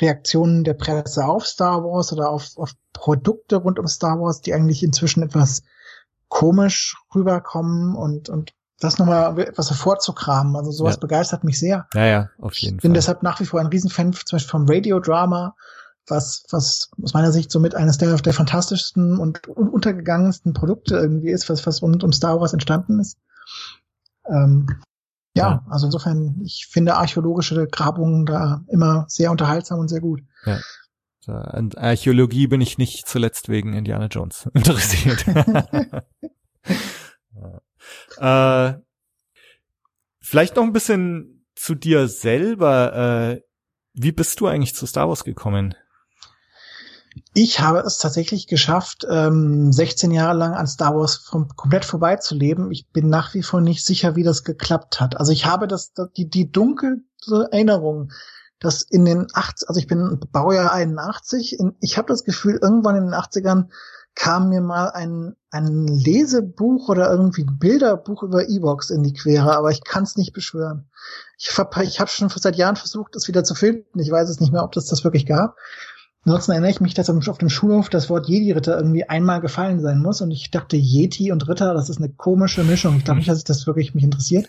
Reaktionen 0.00 0.64
der 0.64 0.74
Presse 0.74 1.24
auf 1.24 1.46
Star 1.46 1.84
Wars 1.84 2.12
oder 2.12 2.30
auf, 2.30 2.48
auf 2.56 2.72
Produkte 2.92 3.56
rund 3.56 3.78
um 3.78 3.86
Star 3.86 4.18
Wars, 4.20 4.40
die 4.40 4.54
eigentlich 4.54 4.82
inzwischen 4.82 5.22
etwas 5.22 5.62
komisch 6.28 6.96
rüberkommen 7.14 7.94
und, 7.94 8.28
und 8.28 8.54
das 8.82 8.98
nochmal 8.98 9.38
etwas 9.38 9.70
hervorzukramen. 9.70 10.56
Also 10.56 10.72
sowas 10.72 10.96
ja. 10.96 11.00
begeistert 11.00 11.44
mich 11.44 11.58
sehr. 11.58 11.86
Ja, 11.94 12.06
ja, 12.06 12.30
auf 12.38 12.54
jeden 12.56 12.74
Fall. 12.74 12.78
Ich 12.78 12.82
bin 12.82 12.94
deshalb 12.94 13.22
nach 13.22 13.40
wie 13.40 13.46
vor 13.46 13.60
ein 13.60 13.66
Riesenfan 13.66 14.12
zum 14.12 14.36
Beispiel 14.36 14.50
vom 14.50 14.66
Radiodrama, 14.68 15.54
was, 16.06 16.44
was 16.50 16.90
aus 17.02 17.14
meiner 17.14 17.32
Sicht 17.32 17.50
somit 17.52 17.74
eines 17.74 17.98
der, 17.98 18.14
der 18.16 18.34
fantastischsten 18.34 19.18
und 19.18 19.46
untergegangensten 19.46 20.52
Produkte 20.52 20.96
irgendwie 20.96 21.30
ist, 21.30 21.48
was, 21.48 21.64
was 21.66 21.80
rund 21.80 22.02
um 22.02 22.12
Star 22.12 22.40
Wars 22.40 22.52
entstanden 22.52 22.98
ist. 22.98 23.18
Ähm, 24.28 24.66
ja, 25.34 25.48
ja, 25.48 25.64
also 25.70 25.86
insofern, 25.86 26.40
ich 26.44 26.66
finde 26.70 26.96
archäologische 26.96 27.66
Grabungen 27.66 28.26
da 28.26 28.64
immer 28.68 29.06
sehr 29.08 29.30
unterhaltsam 29.30 29.78
und 29.78 29.88
sehr 29.88 30.00
gut. 30.00 30.22
Ja. 30.44 30.60
An 31.26 31.70
Archäologie 31.76 32.48
bin 32.48 32.60
ich 32.60 32.78
nicht 32.78 33.06
zuletzt 33.06 33.48
wegen 33.48 33.74
Indiana 33.74 34.06
Jones 34.06 34.50
interessiert. 34.54 35.24
Äh, 38.18 38.74
vielleicht 40.20 40.56
noch 40.56 40.64
ein 40.64 40.72
bisschen 40.72 41.46
zu 41.54 41.74
dir 41.74 42.08
selber. 42.08 42.94
Äh, 42.94 43.42
wie 43.94 44.12
bist 44.12 44.40
du 44.40 44.46
eigentlich 44.46 44.74
zu 44.74 44.86
Star 44.86 45.08
Wars 45.08 45.24
gekommen? 45.24 45.74
Ich 47.34 47.60
habe 47.60 47.80
es 47.80 47.98
tatsächlich 47.98 48.46
geschafft, 48.46 49.06
ähm, 49.08 49.72
16 49.72 50.10
Jahre 50.12 50.36
lang 50.36 50.54
an 50.54 50.66
Star 50.66 50.94
Wars 50.96 51.26
komplett 51.26 51.84
vorbeizuleben. 51.84 52.70
Ich 52.70 52.88
bin 52.88 53.08
nach 53.08 53.34
wie 53.34 53.42
vor 53.42 53.60
nicht 53.60 53.84
sicher, 53.84 54.16
wie 54.16 54.22
das 54.22 54.44
geklappt 54.44 55.00
hat. 55.00 55.18
Also 55.18 55.32
ich 55.32 55.44
habe 55.44 55.68
das, 55.68 55.92
die, 56.16 56.28
die 56.28 56.50
dunkle 56.50 57.02
Erinnerung, 57.28 58.12
dass 58.60 58.82
in 58.82 59.04
den 59.04 59.26
80, 59.32 59.68
also 59.68 59.78
ich 59.78 59.86
bin 59.86 60.20
Baujahr 60.30 60.72
81, 60.72 61.58
in, 61.58 61.76
ich 61.80 61.98
habe 61.98 62.08
das 62.08 62.24
Gefühl, 62.24 62.58
irgendwann 62.62 62.96
in 62.96 63.04
den 63.04 63.14
80ern 63.14 63.68
kam 64.14 64.50
mir 64.50 64.60
mal 64.60 64.90
ein, 64.90 65.36
ein 65.50 65.86
Lesebuch 65.86 66.88
oder 66.88 67.10
irgendwie 67.10 67.42
ein 67.42 67.58
Bilderbuch 67.58 68.22
über 68.22 68.48
E-Box 68.48 68.90
in 68.90 69.02
die 69.02 69.14
Quere, 69.14 69.56
aber 69.56 69.70
ich 69.70 69.84
kann 69.84 70.04
es 70.04 70.16
nicht 70.16 70.32
beschwören. 70.32 70.90
Ich 71.38 71.56
habe 71.56 71.84
ich 71.84 72.00
hab 72.00 72.10
schon 72.10 72.28
seit 72.28 72.56
Jahren 72.56 72.76
versucht, 72.76 73.14
das 73.14 73.28
wieder 73.28 73.42
zu 73.44 73.54
finden. 73.54 73.98
Ich 73.98 74.10
weiß 74.10 74.28
es 74.28 74.40
nicht 74.40 74.52
mehr, 74.52 74.64
ob 74.64 74.72
das 74.72 74.86
das 74.86 75.04
wirklich 75.04 75.26
gab. 75.26 75.56
Ansonsten 76.24 76.52
erinnere 76.52 76.70
ich 76.70 76.80
mich, 76.80 76.94
dass 76.94 77.10
auf 77.10 77.38
dem 77.38 77.48
Schulhof 77.48 77.88
das 77.88 78.08
Wort 78.08 78.28
Jedi-Ritter 78.28 78.76
irgendwie 78.76 79.08
einmal 79.08 79.40
gefallen 79.40 79.80
sein 79.80 79.98
muss. 79.98 80.20
Und 80.20 80.30
ich 80.30 80.52
dachte, 80.52 80.76
Yeti 80.76 81.32
und 81.32 81.48
Ritter, 81.48 81.74
das 81.74 81.88
ist 81.88 81.98
eine 81.98 82.10
komische 82.10 82.62
Mischung. 82.62 82.96
Ich 82.96 83.04
glaube 83.04 83.18
nicht, 83.18 83.28
dass 83.28 83.38
sich 83.38 83.44
das 83.44 83.66
wirklich 83.66 83.94
mich 83.94 84.04
interessiert. 84.04 84.48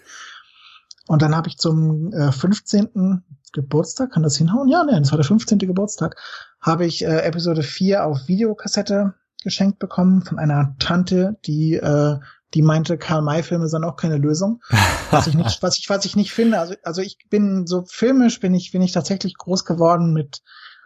Und 1.08 1.22
dann 1.22 1.36
habe 1.36 1.50
ich 1.50 1.58
zum 1.58 2.14
äh, 2.14 2.32
15. 2.32 3.24
Geburtstag, 3.54 4.12
kann 4.12 4.24
das 4.24 4.38
hinhauen? 4.38 4.68
Ja, 4.68 4.84
ne, 4.84 5.00
das 5.00 5.12
war 5.12 5.18
der 5.18 5.26
15. 5.26 5.60
Geburtstag, 5.60 6.16
habe 6.60 6.86
ich 6.86 7.04
äh, 7.04 7.22
Episode 7.22 7.64
4 7.64 8.06
auf 8.06 8.28
Videokassette 8.28 9.14
geschenkt 9.44 9.80
bekommen 9.80 10.24
von 10.24 10.40
einer 10.40 10.76
Tante, 10.80 11.38
die 11.46 11.76
äh, 11.76 12.18
die 12.54 12.62
meinte, 12.62 12.98
Karl 12.98 13.22
May-Filme 13.22 13.68
sind 13.68 13.84
auch 13.84 13.96
keine 13.96 14.18
Lösung. 14.18 14.62
Was 15.12 15.28
ich 15.28 15.36
nicht, 15.36 15.62
was 15.62 15.78
ich, 15.78 15.90
was 15.90 16.06
ich 16.06 16.16
nicht 16.16 16.32
finde. 16.34 16.60
Also, 16.60 16.74
also 16.82 17.02
ich 17.02 17.18
bin 17.30 17.68
so 17.68 17.84
filmisch 17.86 18.40
bin 18.40 18.56
ich, 18.56 18.72
bin 18.72 18.82
ich 18.82 18.94
tatsächlich 18.94 19.38
groß 19.38 19.64
geworden 19.64 20.12
mit, 20.12 20.42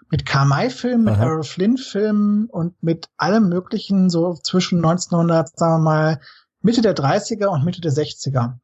mit 0.09 0.25
Karl 0.25 0.47
May-Filmen, 0.47 1.05
mit 1.05 1.17
Errol 1.17 1.43
Flynn-Filmen 1.43 2.47
und 2.47 2.81
mit 2.83 3.07
allem 3.15 3.47
möglichen 3.47 4.09
so 4.09 4.33
zwischen 4.33 4.79
1900, 4.79 5.57
sagen 5.57 5.75
wir 5.75 5.79
mal, 5.79 6.21
Mitte 6.61 6.81
der 6.81 6.93
30er 6.93 7.45
und 7.45 7.63
Mitte 7.63 7.79
der 7.79 7.93
60er. 7.93 8.55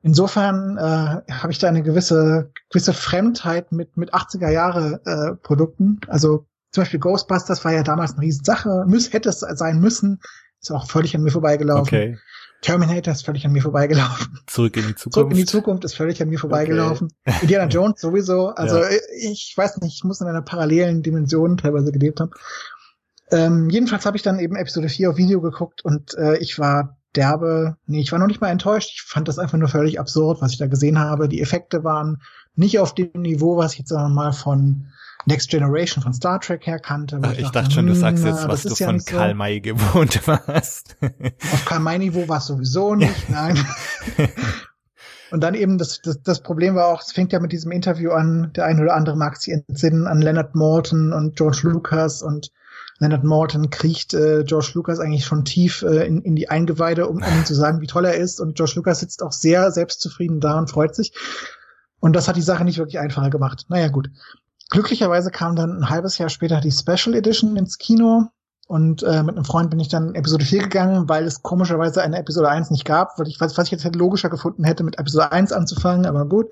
Insofern 0.00 0.78
äh, 0.78 1.32
habe 1.32 1.52
ich 1.52 1.58
da 1.58 1.68
eine 1.68 1.82
gewisse 1.82 2.50
gewisse 2.70 2.94
Fremdheit 2.94 3.72
mit 3.72 3.98
mit 3.98 4.14
80er 4.14 4.48
Jahre 4.48 5.02
äh, 5.04 5.34
Produkten. 5.36 6.00
Also 6.06 6.46
zum 6.70 6.82
Beispiel 6.82 7.00
Ghostbusters 7.00 7.64
war 7.64 7.72
ja 7.72 7.82
damals 7.82 8.12
eine 8.12 8.22
Riesensache, 8.22 8.84
muss 8.86 9.12
hätte 9.12 9.28
es 9.28 9.40
sein 9.40 9.80
müssen, 9.80 10.20
ist 10.60 10.70
auch 10.70 10.88
völlig 10.88 11.14
an 11.14 11.22
mir 11.22 11.30
vorbeigelaufen. 11.30 11.86
Okay. 11.86 12.18
Terminator 12.60 13.12
ist 13.12 13.24
völlig 13.24 13.46
an 13.46 13.52
mir 13.52 13.62
vorbeigelaufen. 13.62 14.40
Zurück 14.46 14.76
in 14.76 14.88
die 14.88 14.94
Zukunft. 14.94 15.14
Zurück 15.14 15.30
in 15.30 15.36
die 15.36 15.44
Zukunft 15.44 15.84
ist 15.84 15.94
völlig 15.94 16.20
an 16.20 16.28
mir 16.28 16.38
vorbeigelaufen. 16.38 17.08
Okay. 17.24 17.38
Indiana 17.42 17.66
Jones 17.68 18.00
sowieso. 18.00 18.48
Also 18.48 18.78
ja. 18.78 18.88
ich 19.20 19.54
weiß 19.56 19.78
nicht, 19.78 19.94
ich 19.94 20.04
muss 20.04 20.20
in 20.20 20.26
einer 20.26 20.42
parallelen 20.42 21.02
Dimension 21.02 21.56
teilweise 21.56 21.92
gelebt 21.92 22.20
haben. 22.20 22.32
Ähm, 23.30 23.70
jedenfalls 23.70 24.06
habe 24.06 24.16
ich 24.16 24.22
dann 24.22 24.38
eben 24.38 24.56
Episode 24.56 24.88
4 24.88 25.10
auf 25.10 25.16
Video 25.16 25.40
geguckt 25.40 25.84
und 25.84 26.14
äh, 26.14 26.38
ich 26.38 26.58
war 26.58 26.96
derbe, 27.14 27.76
nee, 27.86 28.00
ich 28.00 28.10
war 28.10 28.18
noch 28.18 28.26
nicht 28.26 28.40
mal 28.40 28.50
enttäuscht. 28.50 28.90
Ich 28.92 29.02
fand 29.02 29.28
das 29.28 29.38
einfach 29.38 29.58
nur 29.58 29.68
völlig 29.68 30.00
absurd, 30.00 30.40
was 30.40 30.52
ich 30.52 30.58
da 30.58 30.66
gesehen 30.66 30.98
habe. 30.98 31.28
Die 31.28 31.40
Effekte 31.40 31.84
waren 31.84 32.22
nicht 32.54 32.78
auf 32.78 32.94
dem 32.94 33.10
Niveau, 33.14 33.56
was 33.56 33.74
ich 33.74 33.80
jetzt 33.80 33.92
mal 33.92 34.32
von 34.32 34.88
Next 35.28 35.50
Generation 35.50 36.02
von 36.02 36.12
Star 36.14 36.40
Trek 36.40 36.66
her 36.66 36.78
kannte. 36.78 37.20
Ach, 37.22 37.32
ich, 37.32 37.42
dachte, 37.42 37.52
dachte 37.52 37.70
schon, 37.72 37.86
du 37.86 37.94
sagst 37.94 38.24
hm, 38.24 38.30
jetzt, 38.30 38.48
was 38.48 38.62
du 38.62 38.74
von 38.74 39.04
Karl 39.04 39.34
May 39.34 39.60
gewohnt 39.60 40.26
warst. 40.26 40.96
Auf 41.52 41.64
Karl 41.66 41.80
May-Niveau 41.80 42.26
war 42.28 42.38
es 42.38 42.46
sowieso 42.46 42.94
nicht, 42.94 43.28
nein. 43.28 43.58
Und 45.30 45.42
dann 45.42 45.54
eben 45.54 45.76
das, 45.76 46.00
das, 46.00 46.22
das 46.22 46.40
Problem 46.40 46.74
war 46.74 46.86
auch, 46.86 47.02
es 47.02 47.12
fängt 47.12 47.34
ja 47.34 47.40
mit 47.40 47.52
diesem 47.52 47.70
Interview 47.70 48.12
an, 48.12 48.50
der 48.56 48.64
eine 48.64 48.80
oder 48.80 48.94
andere 48.94 49.14
mag 49.14 49.36
sich 49.36 49.52
entsinnen 49.52 50.06
an 50.06 50.22
Leonard 50.22 50.54
Morton 50.54 51.12
und 51.12 51.36
George 51.36 51.60
Lucas 51.64 52.22
und 52.22 52.50
Leonard 52.98 53.24
Morton 53.24 53.68
kriecht 53.68 54.14
äh, 54.14 54.44
George 54.44 54.70
Lucas 54.72 54.98
eigentlich 54.98 55.26
schon 55.26 55.44
tief 55.44 55.82
äh, 55.82 56.06
in, 56.06 56.22
in 56.22 56.34
die 56.34 56.48
Eingeweide, 56.48 57.06
um, 57.06 57.18
um 57.18 57.22
ihm 57.22 57.44
zu 57.44 57.54
sagen, 57.54 57.82
wie 57.82 57.86
toll 57.86 58.06
er 58.06 58.16
ist. 58.16 58.40
Und 58.40 58.56
George 58.56 58.72
Lucas 58.76 59.00
sitzt 59.00 59.22
auch 59.22 59.32
sehr 59.32 59.70
selbstzufrieden 59.70 60.40
da 60.40 60.58
und 60.58 60.70
freut 60.70 60.94
sich. 60.94 61.12
Und 62.00 62.16
das 62.16 62.26
hat 62.26 62.36
die 62.36 62.42
Sache 62.42 62.64
nicht 62.64 62.78
wirklich 62.78 62.98
einfacher 62.98 63.28
gemacht. 63.28 63.66
Naja, 63.68 63.88
gut. 63.88 64.08
Glücklicherweise 64.70 65.30
kam 65.30 65.56
dann 65.56 65.78
ein 65.78 65.90
halbes 65.90 66.18
Jahr 66.18 66.28
später 66.28 66.60
die 66.60 66.72
Special 66.72 67.14
Edition 67.14 67.56
ins 67.56 67.78
Kino. 67.78 68.28
Und 68.66 69.02
äh, 69.02 69.22
mit 69.22 69.34
einem 69.34 69.46
Freund 69.46 69.70
bin 69.70 69.80
ich 69.80 69.88
dann 69.88 70.14
Episode 70.14 70.44
4 70.44 70.64
gegangen, 70.64 71.08
weil 71.08 71.24
es 71.24 71.42
komischerweise 71.42 72.02
eine 72.02 72.18
Episode 72.18 72.50
1 72.50 72.70
nicht 72.70 72.84
gab, 72.84 73.18
weil 73.18 73.26
ich 73.26 73.40
was, 73.40 73.56
was 73.56 73.66
ich 73.66 73.70
jetzt 73.70 73.84
hätte 73.84 73.98
logischer 73.98 74.28
gefunden 74.28 74.64
hätte, 74.64 74.84
mit 74.84 74.98
Episode 74.98 75.32
1 75.32 75.52
anzufangen, 75.52 76.04
aber 76.04 76.26
gut. 76.26 76.48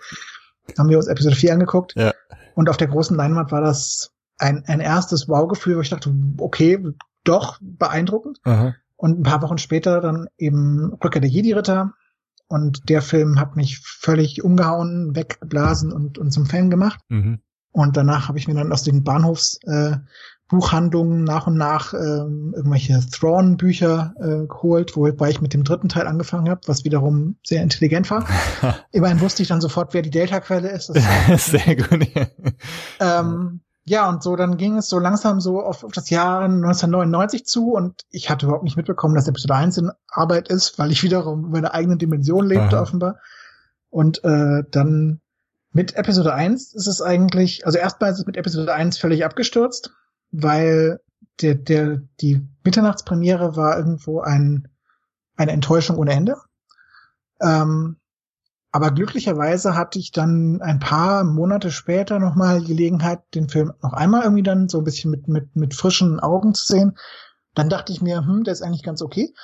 Haben 0.79 0.89
wir 0.89 0.97
uns 0.97 1.09
Episode 1.09 1.37
4 1.37 1.53
angeguckt. 1.53 1.95
Ja. 1.95 2.15
Und 2.55 2.71
auf 2.71 2.79
der 2.79 2.89
großen 2.89 3.15
Leinwand 3.17 3.53
war 3.53 3.61
das 3.61 4.13
ein, 4.39 4.65
ein 4.67 4.81
erstes 4.81 5.29
Wow-Gefühl, 5.29 5.77
wo 5.77 5.81
ich 5.81 5.91
dachte, 5.91 6.13
okay, 6.39 6.83
doch 7.25 7.59
beeindruckend. 7.61 8.41
Aha. 8.45 8.75
Und 8.97 9.21
ein 9.21 9.23
paar 9.23 9.43
Wochen 9.43 9.59
später 9.59 10.01
dann 10.01 10.29
eben 10.39 10.95
Rückkehr 11.05 11.21
der 11.21 11.31
Jedi-Ritter. 11.31 11.93
Und 12.49 12.89
der 12.89 13.03
Film 13.03 13.39
hat 13.39 13.57
mich 13.57 13.81
völlig 13.81 14.43
umgehauen, 14.43 15.15
weggeblasen 15.15 15.93
und, 15.93 16.17
und 16.17 16.31
zum 16.31 16.47
Fan 16.47 16.71
gemacht. 16.71 17.01
Mhm. 17.09 17.41
Und 17.77 17.97
danach 17.99 18.29
habe 18.29 18.39
ich 18.39 18.49
mir 18.49 18.55
dann 18.55 18.73
aus 18.73 18.85
den 18.85 19.05
Bahnhofsbuchhandlungen 19.05 21.21
äh, 21.21 21.25
nach 21.31 21.47
und 21.47 21.59
nach 21.59 21.93
äh, 21.93 21.99
irgendwelche 21.99 23.07
Thrawn-Bücher 23.07 24.15
äh, 24.19 24.47
geholt, 24.47 24.97
wobei 24.97 25.29
ich 25.29 25.43
mit 25.43 25.53
dem 25.53 25.63
dritten 25.63 25.91
Teil 25.91 26.07
angefangen 26.07 26.49
habe, 26.49 26.63
was 26.65 26.85
wiederum 26.85 27.37
sehr 27.45 27.63
intelligent 27.63 28.11
war. 28.11 28.25
Immerhin 28.93 29.21
wusste 29.21 29.43
ich 29.43 29.49
dann 29.49 29.61
sofort, 29.61 29.93
wer 29.93 30.01
die 30.01 30.09
Delta-Quelle 30.09 30.71
ist. 30.71 30.87
sehr 31.37 31.77
gut. 31.77 32.09
ähm, 33.01 33.61
ja, 33.85 34.09
und 34.09 34.23
so 34.23 34.37
dann 34.37 34.57
ging 34.57 34.79
es 34.79 34.89
so 34.89 34.99
langsam 34.99 35.43
so 35.43 35.61
auf, 35.61 35.85
auf 35.85 35.93
das 35.93 36.09
Jahr 36.09 36.45
1999 36.45 37.45
zu 37.45 37.75
und 37.75 38.07
ich 38.11 38.31
hatte 38.31 38.47
überhaupt 38.47 38.65
nicht 38.65 38.79
mitbekommen, 38.79 39.15
dass 39.15 39.29
Episode 39.29 39.55
1 39.55 39.77
in 39.77 39.91
Arbeit 40.09 40.49
ist, 40.49 40.79
weil 40.79 40.93
ich 40.93 41.03
wiederum 41.03 41.45
in 41.45 41.51
meiner 41.51 41.75
eigenen 41.75 41.99
Dimension 41.99 42.47
lebte 42.47 42.77
Aha. 42.77 42.83
offenbar. 42.83 43.19
Und 43.91 44.25
äh, 44.25 44.63
dann 44.71 45.21
mit 45.77 45.95
Episode 45.95 46.33
1 46.33 46.73
ist 46.73 46.87
es 46.87 47.03
eigentlich, 47.03 47.67
also 47.67 47.77
erstmal 47.77 48.11
ist 48.11 48.21
es 48.21 48.25
mit 48.25 48.39
Episode 48.39 48.73
1 48.73 48.97
völlig 48.97 49.27
abgestürzt, 49.27 49.93
weil 50.31 51.01
der, 51.43 51.55
der, 51.55 52.01
die 52.23 52.41
Mitternachtspremiere 52.65 53.57
war 53.57 53.77
irgendwo 53.77 54.21
ein, 54.21 54.69
eine 55.37 55.53
Enttäuschung 55.53 55.99
ohne 55.99 56.13
Ende. 56.13 56.37
Ähm, 57.43 57.99
aber 58.73 58.91
glücklicherweise 58.91 59.77
hatte 59.77 59.99
ich 59.99 60.13
dann 60.13 60.63
ein 60.63 60.79
paar 60.79 61.25
Monate 61.25 61.71
später 61.71 62.21
nochmal 62.21 62.65
Gelegenheit, 62.65 63.21
den 63.35 63.51
Film 63.51 63.75
noch 63.83 63.93
einmal 63.93 64.23
irgendwie 64.23 64.43
dann 64.43 64.71
so 64.71 64.79
ein 64.79 64.85
bisschen 64.85 65.11
mit, 65.11 65.29
mit, 65.29 65.57
mit 65.57 65.75
frischen 65.75 66.21
Augen 66.21 66.55
zu 66.55 66.65
sehen. 66.67 66.97
Dann 67.55 67.69
dachte 67.69 67.93
ich 67.93 68.01
mir, 68.01 68.25
hm, 68.25 68.45
der 68.45 68.53
ist 68.55 68.63
eigentlich 68.63 68.83
ganz 68.83 69.03
okay. 69.03 69.35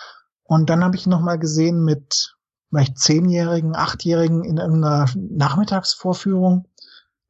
Und 0.44 0.70
dann 0.70 0.82
habe 0.82 0.96
ich 0.96 1.06
nochmal 1.06 1.38
gesehen 1.38 1.84
mit 1.84 2.31
vielleicht 2.72 2.98
Zehnjährigen, 2.98 3.76
Achtjährigen 3.76 4.44
in 4.44 4.56
irgendeiner 4.56 5.06
Nachmittagsvorführung. 5.14 6.66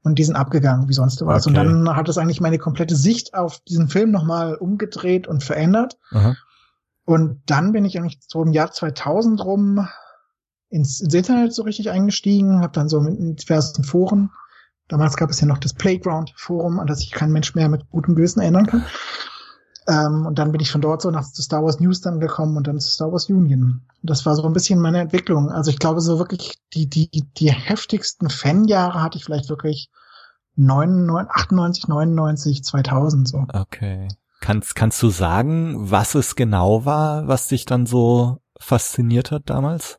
Und 0.05 0.19
die 0.19 0.25
sind 0.25 0.37
abgegangen, 0.37 0.89
wie 0.89 0.95
sonst 0.95 1.25
was. 1.25 1.47
Okay. 1.47 1.59
Und 1.59 1.85
dann 1.85 1.97
hat 1.97 2.09
es 2.09 2.19
eigentlich 2.19 2.41
meine 2.41 2.59
komplette 2.59 2.97
Sicht 2.97 3.35
auf 3.35 3.61
diesen 3.61 3.89
Film 3.89 4.11
nochmal 4.11 4.55
umgedreht 4.55 5.29
und 5.29 5.45
verändert. 5.45 5.99
Aha. 6.11 6.35
Und 7.05 7.43
dann 7.47 7.73
bin 7.73 7.85
ich 7.85 7.99
eigentlich 7.99 8.19
so 8.27 8.43
im 8.43 8.53
Jahr 8.53 8.71
2000 8.71 9.45
rum 9.45 9.89
ins, 10.69 11.01
ins 11.01 11.15
Internet 11.15 11.53
so 11.53 11.63
richtig 11.63 11.91
eingestiegen, 11.91 12.61
habe 12.61 12.73
dann 12.73 12.89
so 12.89 13.01
mit 13.01 13.43
diversen 13.43 13.85
Foren, 13.85 14.31
damals 14.89 15.17
gab 15.17 15.31
es 15.31 15.41
ja 15.41 15.47
noch 15.47 15.59
das 15.59 15.75
Playground-Forum, 15.75 16.81
an 16.81 16.87
das 16.87 17.01
sich 17.01 17.11
kein 17.11 17.33
Mensch 17.33 17.55
mehr 17.55 17.69
mit 17.69 17.89
gutem 17.91 18.15
Gewissen 18.15 18.41
erinnern 18.41 18.67
kann. 18.67 18.85
Ähm, 19.93 20.27
und 20.27 20.39
dann 20.39 20.53
bin 20.53 20.61
ich 20.61 20.71
von 20.71 20.81
dort 20.81 21.03
so 21.03 21.11
nach 21.11 21.31
zu 21.31 21.43
Star 21.43 21.63
Wars 21.63 21.79
News 21.79 22.01
dann 22.01 22.19
gekommen 22.19 22.57
und 22.57 22.67
dann 22.67 22.81
zu 22.81 22.91
Star 22.91 23.13
Wars 23.13 23.29
Union. 23.29 23.83
Und 24.03 24.11
das 24.11 24.25
war 24.25 24.35
so 24.35 24.45
ein 24.45 24.53
bisschen 24.53 24.81
meine 24.81 25.01
Entwicklung. 25.01 25.51
Also 25.51 25.71
ich 25.71 25.79
glaube 25.79 26.01
so 26.01 26.19
wirklich 26.19 26.59
die, 26.73 26.89
die, 26.89 27.09
die 27.11 27.53
heftigsten 27.53 28.31
Fanjahre 28.31 29.03
hatte 29.03 29.19
ich 29.19 29.25
vielleicht 29.25 29.51
wirklich 29.51 29.91
99, 30.57 31.31
98, 31.31 31.89
99, 31.89 32.65
2000 32.65 33.29
so. 33.29 33.47
Okay. 33.53 34.09
Kannst, 34.41 34.75
kannst 34.75 35.03
du 35.03 35.11
sagen, 35.11 35.91
was 35.91 36.15
es 36.15 36.37
genau 36.37 36.85
war, 36.85 37.29
was 37.29 37.49
dich 37.49 37.65
dann 37.65 37.87
so 37.87 38.39
fasziniert 38.59 39.31
hat 39.31 39.51
damals? 39.51 39.99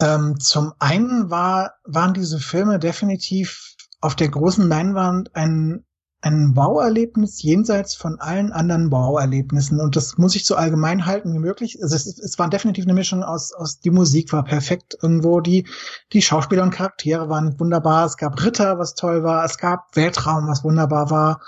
Ähm, 0.00 0.38
zum 0.38 0.72
einen 0.78 1.30
war, 1.30 1.72
waren 1.84 2.14
diese 2.14 2.38
Filme 2.38 2.78
definitiv 2.78 3.74
auf 4.00 4.14
der 4.14 4.28
großen 4.28 4.66
Leinwand 4.68 5.34
ein, 5.34 5.84
ein 6.20 6.56
Wow-Erlebnis 6.56 7.42
jenseits 7.42 7.94
von 7.94 8.18
allen 8.18 8.52
anderen 8.52 8.90
Wow-Erlebnissen. 8.90 9.80
Und 9.80 9.94
das 9.94 10.18
muss 10.18 10.34
ich 10.34 10.44
so 10.44 10.56
allgemein 10.56 11.06
halten 11.06 11.32
wie 11.32 11.38
möglich. 11.38 11.78
Also 11.80 11.94
es, 11.94 12.06
es 12.18 12.38
war 12.38 12.50
definitiv 12.50 12.84
eine 12.84 12.94
Mischung 12.94 13.22
aus, 13.22 13.52
aus 13.52 13.78
die 13.78 13.90
Musik 13.90 14.32
war 14.32 14.44
perfekt 14.44 14.96
irgendwo, 15.00 15.40
die, 15.40 15.66
die 16.12 16.22
Schauspieler 16.22 16.64
und 16.64 16.72
Charaktere 16.72 17.28
waren 17.28 17.58
wunderbar. 17.60 18.04
Es 18.06 18.16
gab 18.16 18.42
Ritter, 18.44 18.78
was 18.78 18.94
toll 18.94 19.22
war. 19.22 19.44
Es 19.44 19.58
gab 19.58 19.94
Weltraum, 19.94 20.48
was 20.48 20.64
wunderbar 20.64 21.10
war. 21.10 21.40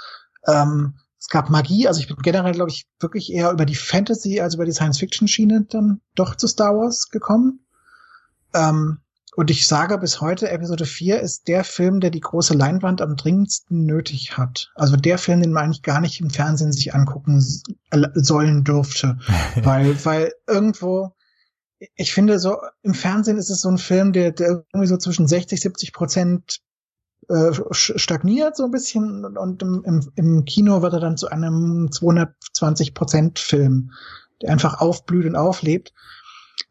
Ähm, 0.46 0.94
es 1.18 1.28
gab 1.28 1.50
Magie, 1.50 1.86
also 1.86 2.00
ich 2.00 2.06
bin 2.06 2.16
generell, 2.22 2.52
glaube 2.52 2.70
ich, 2.70 2.88
wirklich 2.98 3.30
eher 3.32 3.50
über 3.50 3.66
die 3.66 3.74
Fantasy 3.74 4.40
als 4.40 4.54
über 4.54 4.64
die 4.64 4.72
Science-Fiction-Schiene 4.72 5.66
dann 5.68 6.00
doch 6.14 6.34
zu 6.34 6.46
Star 6.46 6.74
Wars 6.74 7.10
gekommen. 7.10 7.66
Ähm, 8.54 9.00
und 9.36 9.50
ich 9.50 9.66
sage 9.66 9.96
bis 9.98 10.20
heute, 10.20 10.50
Episode 10.50 10.86
4 10.86 11.20
ist 11.20 11.46
der 11.46 11.62
Film, 11.62 12.00
der 12.00 12.10
die 12.10 12.20
große 12.20 12.54
Leinwand 12.54 13.00
am 13.00 13.16
dringendsten 13.16 13.84
nötig 13.84 14.36
hat. 14.36 14.72
Also 14.74 14.96
der 14.96 15.18
Film, 15.18 15.40
den 15.40 15.52
man 15.52 15.64
eigentlich 15.64 15.82
gar 15.82 16.00
nicht 16.00 16.20
im 16.20 16.30
Fernsehen 16.30 16.72
sich 16.72 16.94
angucken 16.94 17.40
sollen 18.14 18.64
dürfte. 18.64 19.18
weil, 19.62 20.04
weil 20.04 20.32
irgendwo, 20.48 21.14
ich 21.94 22.12
finde 22.12 22.40
so, 22.40 22.58
im 22.82 22.94
Fernsehen 22.94 23.38
ist 23.38 23.50
es 23.50 23.60
so 23.60 23.68
ein 23.68 23.78
Film, 23.78 24.12
der, 24.12 24.32
der 24.32 24.64
irgendwie 24.72 24.88
so 24.88 24.96
zwischen 24.96 25.28
60, 25.28 25.60
70 25.60 25.92
Prozent 25.92 26.60
äh, 27.28 27.52
stagniert 27.70 28.56
so 28.56 28.64
ein 28.64 28.72
bisschen 28.72 29.24
und 29.24 29.62
im, 29.62 29.84
im, 29.84 30.10
im 30.16 30.44
Kino 30.44 30.82
wird 30.82 30.94
er 30.94 31.00
dann 31.00 31.16
zu 31.16 31.28
einem 31.28 31.88
220 31.92 32.94
Prozent 32.94 33.38
Film, 33.38 33.92
der 34.42 34.50
einfach 34.50 34.80
aufblüht 34.80 35.26
und 35.26 35.36
auflebt. 35.36 35.92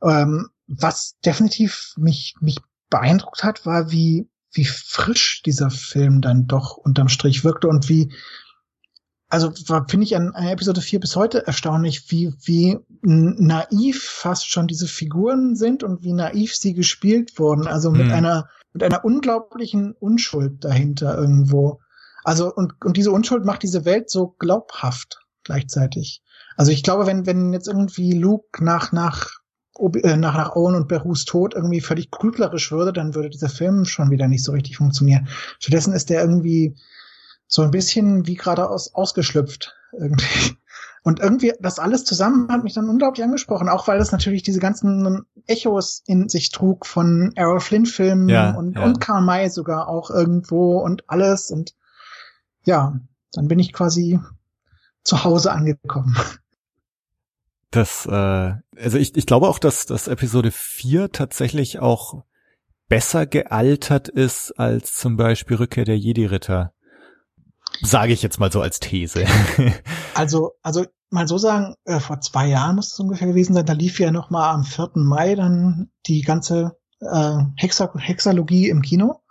Ähm, 0.03 0.49
was 0.69 1.17
definitiv 1.25 1.93
mich, 1.97 2.35
mich 2.39 2.59
beeindruckt 2.89 3.43
hat, 3.43 3.65
war, 3.65 3.91
wie, 3.91 4.29
wie 4.51 4.65
frisch 4.65 5.41
dieser 5.43 5.69
Film 5.69 6.21
dann 6.21 6.47
doch 6.47 6.77
unterm 6.77 7.09
Strich 7.09 7.43
wirkte 7.43 7.67
und 7.67 7.89
wie, 7.89 8.11
also 9.27 9.51
finde 9.87 10.05
ich 10.05 10.15
an, 10.15 10.31
an 10.33 10.47
Episode 10.47 10.81
4 10.81 10.99
bis 10.99 11.15
heute 11.15 11.45
erstaunlich, 11.45 12.11
wie, 12.11 12.33
wie 12.43 12.79
naiv 13.01 14.03
fast 14.03 14.49
schon 14.49 14.67
diese 14.67 14.87
Figuren 14.87 15.55
sind 15.55 15.83
und 15.83 16.03
wie 16.03 16.13
naiv 16.13 16.55
sie 16.55 16.73
gespielt 16.73 17.37
wurden. 17.37 17.67
Also 17.67 17.91
mit 17.91 18.07
hm. 18.07 18.11
einer, 18.11 18.49
mit 18.73 18.83
einer 18.83 19.05
unglaublichen 19.05 19.93
Unschuld 19.93 20.63
dahinter 20.63 21.17
irgendwo. 21.17 21.79
Also, 22.23 22.53
und, 22.53 22.73
und 22.83 22.97
diese 22.97 23.11
Unschuld 23.11 23.45
macht 23.45 23.63
diese 23.63 23.85
Welt 23.85 24.09
so 24.09 24.35
glaubhaft 24.39 25.19
gleichzeitig. 25.43 26.23
Also 26.57 26.71
ich 26.71 26.83
glaube, 26.83 27.05
wenn, 27.05 27.25
wenn 27.25 27.53
jetzt 27.53 27.67
irgendwie 27.67 28.13
Luke 28.13 28.63
nach, 28.63 28.91
nach, 28.91 29.38
nach, 30.03 30.35
nach 30.35 30.55
Owen 30.55 30.75
und 30.75 30.87
Berus 30.87 31.25
Tod 31.25 31.53
irgendwie 31.53 31.81
völlig 31.81 32.11
grüblerisch 32.11 32.71
würde, 32.71 32.93
dann 32.93 33.15
würde 33.15 33.29
dieser 33.29 33.49
Film 33.49 33.85
schon 33.85 34.11
wieder 34.11 34.27
nicht 34.27 34.43
so 34.43 34.51
richtig 34.51 34.77
funktionieren. 34.77 35.27
Stattdessen 35.59 35.93
ist 35.93 36.09
der 36.09 36.21
irgendwie 36.21 36.75
so 37.47 37.63
ein 37.63 37.71
bisschen 37.71 38.27
wie 38.27 38.35
gerade 38.35 38.69
aus, 38.69 38.93
ausgeschlüpft 38.93 39.75
irgendwie. 39.91 40.55
Und 41.01 41.21
irgendwie, 41.21 41.53
das 41.61 41.79
alles 41.79 42.03
zusammen 42.03 42.49
hat 42.51 42.65
mich 42.65 42.73
dann 42.73 42.89
unglaublich 42.89 43.23
angesprochen, 43.23 43.69
auch 43.69 43.87
weil 43.87 43.99
das 43.99 44.11
natürlich 44.11 44.43
diese 44.43 44.59
ganzen 44.59 45.25
Echos 45.47 46.03
in 46.05 46.27
sich 46.27 46.51
trug 46.51 46.85
von 46.85 47.31
Errol 47.35 47.61
Flynn-Filmen 47.61 48.27
ja, 48.27 48.51
und, 48.51 48.75
ja. 48.75 48.83
und 48.83 48.99
Karl 48.99 49.21
May 49.21 49.49
sogar 49.49 49.87
auch 49.87 50.09
irgendwo 50.09 50.79
und 50.79 51.09
alles. 51.09 51.51
Und 51.51 51.73
ja, 52.65 52.99
dann 53.31 53.47
bin 53.47 53.59
ich 53.59 53.71
quasi 53.71 54.19
zu 55.03 55.23
Hause 55.23 55.51
angekommen. 55.51 56.17
Das, 57.71 58.05
äh, 58.05 58.53
also 58.77 58.97
ich, 58.97 59.15
ich 59.15 59.25
glaube 59.25 59.47
auch, 59.47 59.59
dass, 59.59 59.85
dass 59.85 60.07
Episode 60.07 60.51
4 60.51 61.11
tatsächlich 61.11 61.79
auch 61.79 62.23
besser 62.87 63.27
gealtert 63.27 64.07
ist 64.07 64.51
als 64.53 64.95
zum 64.95 65.15
Beispiel 65.15 65.57
Rückkehr 65.57 65.85
der 65.85 65.97
Jedi-Ritter. 65.97 66.73
Sage 67.81 68.13
ich 68.13 68.23
jetzt 68.23 68.39
mal 68.39 68.51
so 68.51 68.61
als 68.61 68.79
These. 68.79 69.25
Also, 70.15 70.51
also 70.63 70.85
mal 71.11 71.29
so 71.29 71.37
sagen, 71.37 71.75
äh, 71.85 72.01
vor 72.01 72.19
zwei 72.19 72.47
Jahren 72.47 72.75
muss 72.75 72.91
es 72.91 72.99
ungefähr 72.99 73.27
gewesen 73.27 73.53
sein, 73.53 73.65
da 73.65 73.71
lief 73.71 74.01
ja 74.01 74.11
noch 74.11 74.31
mal 74.31 74.51
am 74.51 74.65
4. 74.65 74.91
Mai 74.95 75.35
dann 75.35 75.91
die 76.07 76.23
ganze 76.23 76.77
äh, 76.99 77.37
Hexa 77.55 77.93
Hexalogie 77.97 78.67
im 78.67 78.81
Kino. 78.81 79.21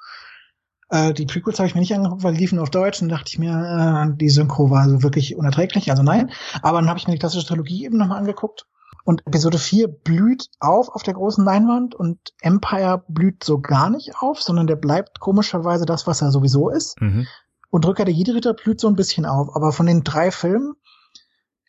Äh, 0.90 1.12
die 1.12 1.26
Prequels 1.26 1.58
habe 1.58 1.68
ich 1.68 1.74
mir 1.74 1.80
nicht 1.80 1.94
angeguckt, 1.94 2.22
weil 2.22 2.34
die 2.34 2.40
liefen 2.40 2.58
auf 2.58 2.70
Deutsch 2.70 3.02
und 3.02 3.08
dachte 3.08 3.28
ich 3.28 3.38
mir, 3.38 4.08
äh, 4.10 4.16
die 4.16 4.30
Synchro 4.30 4.70
war 4.70 4.88
so 4.88 5.02
wirklich 5.02 5.36
unerträglich, 5.36 5.90
also 5.90 6.02
nein. 6.02 6.30
Aber 6.62 6.80
dann 6.80 6.88
habe 6.88 6.98
ich 6.98 7.06
mir 7.06 7.12
die 7.12 7.18
klassische 7.18 7.46
Trilogie 7.46 7.84
eben 7.84 7.98
nochmal 7.98 8.18
angeguckt. 8.18 8.66
Und 9.04 9.26
Episode 9.26 9.58
4 9.58 9.88
blüht 9.88 10.50
auf 10.60 10.90
auf 10.90 11.02
der 11.02 11.14
großen 11.14 11.42
Leinwand 11.42 11.94
und 11.94 12.18
Empire 12.42 13.02
blüht 13.08 13.42
so 13.42 13.58
gar 13.58 13.88
nicht 13.88 14.12
auf, 14.20 14.42
sondern 14.42 14.66
der 14.66 14.76
bleibt 14.76 15.18
komischerweise 15.18 15.86
das, 15.86 16.06
was 16.06 16.20
er 16.20 16.30
sowieso 16.30 16.68
ist. 16.68 17.00
mhm. 17.00 17.26
Und 17.70 17.86
Rückkehr 17.86 18.06
der 18.06 18.14
Jedi-Ritter 18.14 18.54
blüht 18.54 18.80
so 18.80 18.88
ein 18.88 18.96
bisschen 18.96 19.26
auf. 19.26 19.54
Aber 19.54 19.72
von 19.72 19.86
den 19.86 20.02
drei 20.02 20.30
Filmen 20.30 20.74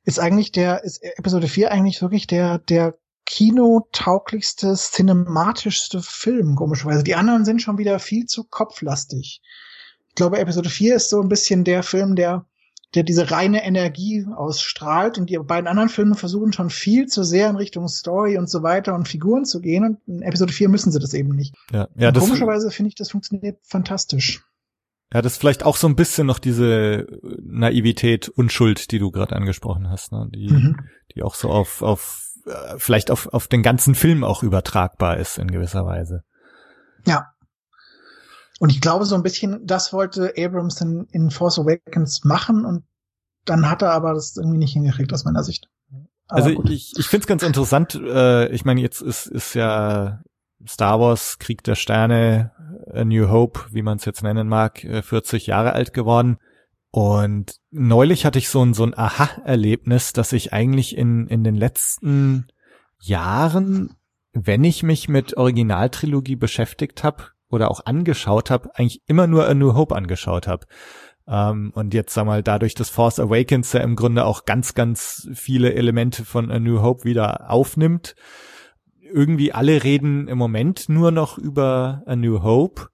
ist 0.05 0.19
eigentlich 0.19 0.51
der, 0.51 0.83
ist 0.83 1.03
Episode 1.17 1.47
4 1.47 1.71
eigentlich 1.71 2.01
wirklich 2.01 2.25
der, 2.25 2.59
der 2.59 2.97
kinotauglichste, 3.29 4.73
cinematischste 4.75 6.01
Film, 6.01 6.55
komischerweise. 6.55 7.03
Die 7.03 7.13
anderen 7.15 7.45
sind 7.45 7.61
schon 7.61 7.77
wieder 7.77 7.99
viel 7.99 8.25
zu 8.25 8.43
kopflastig. 8.43 9.41
Ich 10.07 10.15
glaube, 10.15 10.39
Episode 10.39 10.69
4 10.69 10.95
ist 10.95 11.11
so 11.11 11.21
ein 11.21 11.29
bisschen 11.29 11.63
der 11.63 11.83
Film, 11.83 12.15
der, 12.15 12.47
der 12.95 13.03
diese 13.03 13.29
reine 13.29 13.63
Energie 13.63 14.25
ausstrahlt 14.35 15.19
und 15.19 15.29
die 15.29 15.37
beiden 15.37 15.67
anderen 15.67 15.89
Filme 15.89 16.15
versuchen 16.15 16.53
schon 16.53 16.71
viel 16.71 17.05
zu 17.05 17.23
sehr 17.23 17.51
in 17.51 17.55
Richtung 17.55 17.87
Story 17.87 18.35
und 18.37 18.49
so 18.49 18.63
weiter 18.63 18.95
und 18.95 19.07
Figuren 19.07 19.45
zu 19.45 19.61
gehen 19.61 19.85
und 19.85 19.99
in 20.07 20.23
Episode 20.23 20.51
4 20.51 20.67
müssen 20.67 20.91
sie 20.91 20.99
das 20.99 21.13
eben 21.13 21.35
nicht. 21.35 21.53
Ja, 21.71 21.87
ja 21.95 22.07
und 22.07 22.17
das, 22.17 22.23
komischerweise 22.23 22.71
finde 22.71 22.89
ich, 22.89 22.95
das 22.95 23.11
funktioniert 23.11 23.59
fantastisch. 23.61 24.43
ja, 25.13 25.21
das 25.21 25.33
ist 25.33 25.37
vielleicht 25.37 25.63
auch 25.63 25.77
so 25.77 25.87
ein 25.87 25.95
bisschen 25.95 26.25
noch 26.25 26.39
diese 26.39 27.05
Naivität, 27.43 28.27
Unschuld, 28.27 28.91
die 28.91 28.97
du 28.97 29.11
gerade 29.11 29.35
angesprochen 29.35 29.87
hast, 29.87 30.11
ne? 30.11 30.27
die, 30.33 30.49
Mhm. 30.51 30.77
die 31.13 31.21
auch 31.21 31.35
so 31.35 31.49
auf, 31.49 31.83
auf 31.83 32.28
vielleicht 32.77 33.11
auf, 33.11 33.27
auf 33.27 33.47
den 33.47 33.63
ganzen 33.63 33.95
Film 33.95 34.23
auch 34.23 34.43
übertragbar 34.43 35.17
ist 35.17 35.37
in 35.37 35.51
gewisser 35.51 35.85
Weise. 35.85 36.23
Ja. 37.05 37.27
Und 38.59 38.71
ich 38.71 38.81
glaube, 38.81 39.05
so 39.05 39.15
ein 39.15 39.23
bisschen, 39.23 39.65
das 39.65 39.93
wollte 39.93 40.33
Abrams 40.37 40.81
in, 40.81 41.07
in 41.11 41.31
Force 41.31 41.59
Awakens 41.59 42.23
machen 42.25 42.65
und 42.65 42.83
dann 43.45 43.69
hat 43.69 43.81
er 43.81 43.91
aber 43.91 44.13
das 44.13 44.35
irgendwie 44.35 44.57
nicht 44.57 44.73
hingekriegt, 44.73 45.13
aus 45.13 45.23
meiner 45.23 45.43
Sicht. 45.43 45.67
Aber 46.27 46.43
Also 46.43 46.55
gut. 46.55 46.69
ich, 46.69 46.93
ich 46.97 47.07
finde 47.07 47.23
es 47.23 47.27
ganz 47.27 47.43
interessant. 47.43 47.95
Äh, 47.95 48.49
ich 48.49 48.65
meine, 48.65 48.81
jetzt 48.81 49.01
ist, 49.01 49.27
ist 49.27 49.55
ja 49.55 50.21
Star 50.67 50.99
Wars, 50.99 51.39
Krieg 51.39 51.63
der 51.63 51.75
Sterne, 51.75 52.51
A 52.93 53.05
New 53.05 53.29
Hope, 53.29 53.61
wie 53.71 53.81
man 53.81 53.97
es 53.97 54.05
jetzt 54.05 54.23
nennen 54.23 54.47
mag, 54.47 54.83
äh, 54.83 55.01
40 55.01 55.47
Jahre 55.47 55.73
alt 55.73 55.93
geworden. 55.93 56.37
Und 56.91 57.57
neulich 57.69 58.25
hatte 58.25 58.39
ich 58.39 58.49
so 58.49 58.63
ein, 58.63 58.73
so 58.73 58.83
ein 58.83 58.97
Aha-Erlebnis, 58.97 60.13
dass 60.13 60.33
ich 60.33 60.53
eigentlich 60.53 60.97
in, 60.97 61.27
in 61.27 61.43
den 61.43 61.55
letzten 61.55 62.47
Jahren, 62.99 63.95
wenn 64.33 64.63
ich 64.63 64.81
mich 64.83 65.07
mit 65.07 65.37
Originaltrilogie 65.37 66.35
beschäftigt 66.35 67.03
habe 67.03 67.25
oder 67.49 67.69
auch 67.69 67.85
angeschaut 67.85 68.49
habe, 68.49 68.75
eigentlich 68.75 69.03
immer 69.05 69.27
nur 69.27 69.47
A 69.47 69.53
New 69.53 69.75
Hope 69.75 69.95
angeschaut 69.95 70.47
habe. 70.47 70.65
Ähm, 71.27 71.71
und 71.75 71.93
jetzt 71.93 72.13
sag 72.13 72.25
mal, 72.25 72.41
dadurch, 72.41 72.73
dass 72.73 72.89
Force 72.89 73.19
Awakens 73.19 73.73
ja 73.73 73.81
im 73.81 73.95
Grunde 73.95 74.25
auch 74.25 74.45
ganz, 74.45 74.73
ganz 74.73 75.29
viele 75.33 75.73
Elemente 75.75 76.25
von 76.25 76.49
A 76.51 76.59
New 76.59 76.81
Hope 76.81 77.03
wieder 77.03 77.51
aufnimmt, 77.51 78.15
irgendwie 78.99 79.53
alle 79.53 79.83
reden 79.83 80.27
im 80.27 80.37
Moment 80.37 80.89
nur 80.89 81.11
noch 81.11 81.37
über 81.37 82.03
A 82.05 82.15
New 82.15 82.41
Hope. 82.41 82.89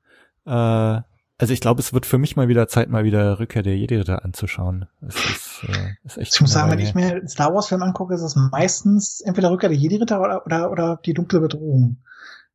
Äh, 0.45 1.01
also 1.37 1.53
ich 1.53 1.59
glaube, 1.59 1.81
es 1.81 1.93
wird 1.93 2.05
für 2.05 2.17
mich 2.17 2.35
mal 2.35 2.47
wieder 2.47 2.67
Zeit, 2.67 2.89
mal 2.89 3.03
wieder 3.03 3.39
Rückkehr 3.39 3.63
der 3.63 3.77
Jedi-Ritter 3.77 4.23
anzuschauen. 4.23 4.87
Es 5.01 5.15
ist, 5.15 5.63
äh, 5.67 5.95
ist 6.03 6.17
echt 6.17 6.35
ich 6.35 6.41
muss 6.41 6.53
sagen, 6.53 6.71
wenn 6.71 6.79
ich 6.79 6.95
mir 6.95 7.07
einen 7.11 7.27
Star 7.27 7.53
Wars 7.53 7.67
Film 7.67 7.83
angucke, 7.83 8.13
ist 8.15 8.21
es 8.21 8.35
meistens 8.35 9.21
entweder 9.21 9.51
Rückkehr 9.51 9.69
der 9.69 9.77
Jedi-Ritter 9.77 10.21
oder, 10.21 10.45
oder, 10.45 10.71
oder 10.71 10.99
die 11.05 11.13
dunkle 11.13 11.41
Bedrohung. 11.41 11.97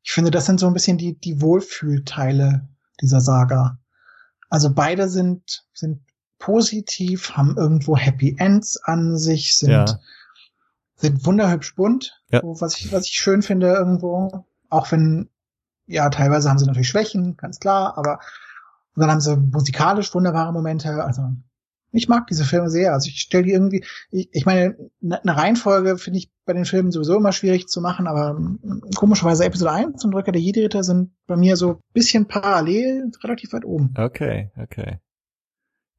Ich 0.03 0.13
finde, 0.13 0.31
das 0.31 0.47
sind 0.47 0.61
so 0.61 0.67
ein 0.67 0.73
bisschen 0.73 0.97
die, 0.97 1.19
die 1.19 1.43
Wohlfühlteile 1.43 2.69
dieser 3.01 3.21
Saga. 3.21 3.79
Also 4.49 4.73
beide 4.73 5.09
sind, 5.09 5.65
sind 5.75 6.01
positiv, 6.39 7.33
haben 7.37 7.57
irgendwo 7.57 7.97
Happy 7.97 8.37
Ends 8.39 8.79
an 8.83 9.19
sich, 9.19 9.57
sind, 9.59 9.71
Ja. 9.71 9.85
sind 10.97 11.25
wunderhübsch 11.27 11.75
bunt, 11.75 12.19
Ja. 12.31 12.41
so, 12.41 12.61
was 12.61 12.79
ich, 12.79 12.93
was 12.93 13.07
ich 13.07 13.13
schön 13.13 13.43
finde 13.43 13.69
irgendwo. 13.69 14.47
Auch 14.71 14.91
wenn, 14.91 15.29
ja, 15.87 16.09
teilweise 16.09 16.49
haben 16.49 16.59
sie 16.59 16.67
natürlich 16.67 16.89
Schwächen, 16.89 17.37
ganz 17.37 17.61
klar, 17.61 17.99
aber 17.99 18.21
und 18.95 19.03
dann 19.03 19.11
haben 19.11 19.21
sie 19.21 19.37
musikalisch 19.37 20.15
wunderbare 20.15 20.53
Momente. 20.53 21.05
Also 21.05 21.23
ich 21.93 22.09
mag 22.09 22.27
diese 22.27 22.45
Filme 22.45 22.71
sehr. 22.71 22.93
Also 22.93 23.09
ich 23.09 23.21
stelle 23.21 23.45
die 23.45 23.53
irgendwie, 23.53 23.85
ich, 24.11 24.29
ich 24.33 24.47
meine, 24.47 24.77
ne, 25.01 25.21
eine 25.23 25.37
Reihenfolge 25.37 25.99
finde 25.99 26.19
ich 26.19 26.31
bei 26.45 26.53
den 26.53 26.65
Filmen 26.65 26.91
sowieso 26.91 27.17
immer 27.17 27.33
schwierig 27.33 27.69
zu 27.69 27.81
machen, 27.81 28.07
aber 28.07 28.31
hm, 28.31 28.83
komischerweise 28.95 29.45
Episode 29.45 29.73
1 29.73 30.05
und 30.05 30.15
Rückkehr 30.15 30.33
der 30.33 30.43
Jedi-Ritter 30.43 30.85
sind 30.85 31.13
bei 31.27 31.37
mir 31.37 31.57
so 31.57 31.71
ein 31.71 31.79
bisschen 31.93 32.27
parallel, 32.27 33.11
relativ 33.23 33.53
weit 33.53 33.65
oben. 33.65 33.95
Okay, 33.97 34.51
okay. 34.57 34.99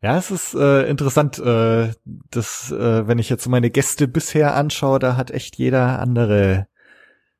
Ja, 0.01 0.18
es 0.18 0.31
ist 0.31 0.55
äh, 0.55 0.89
interessant, 0.89 1.38
äh, 1.38 1.93
dass, 2.05 2.72
äh, 2.72 3.07
wenn 3.07 3.19
ich 3.19 3.30
jetzt 3.30 3.47
meine 3.47 3.69
Gäste 3.69 4.07
bisher 4.07 4.55
anschaue, 4.55 4.97
da 4.97 5.15
hat 5.15 5.30
echt 5.30 5.57
jeder 5.57 5.99
andere 5.99 6.68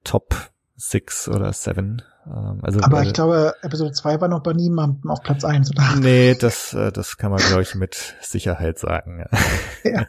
Top 0.04 0.52
6 0.76 1.30
oder 1.30 1.54
7 1.54 2.04
also, 2.62 2.80
Aber 2.82 3.02
äh, 3.02 3.08
ich 3.08 3.14
glaube, 3.14 3.56
Episode 3.62 3.92
2 3.92 4.22
war 4.22 4.28
noch 4.28 4.42
bei 4.42 4.54
niemandem 4.54 5.10
auf 5.10 5.22
Platz 5.24 5.44
1, 5.44 5.72
oder? 5.72 5.96
Nee, 6.00 6.36
das, 6.36 6.74
äh, 6.74 6.92
das 6.92 7.18
kann 7.18 7.32
man, 7.32 7.40
glaube 7.40 7.64
ich, 7.64 7.76
mit 7.76 8.16
Sicherheit 8.22 8.80
sagen. 8.80 9.26
Ja. 9.84 10.08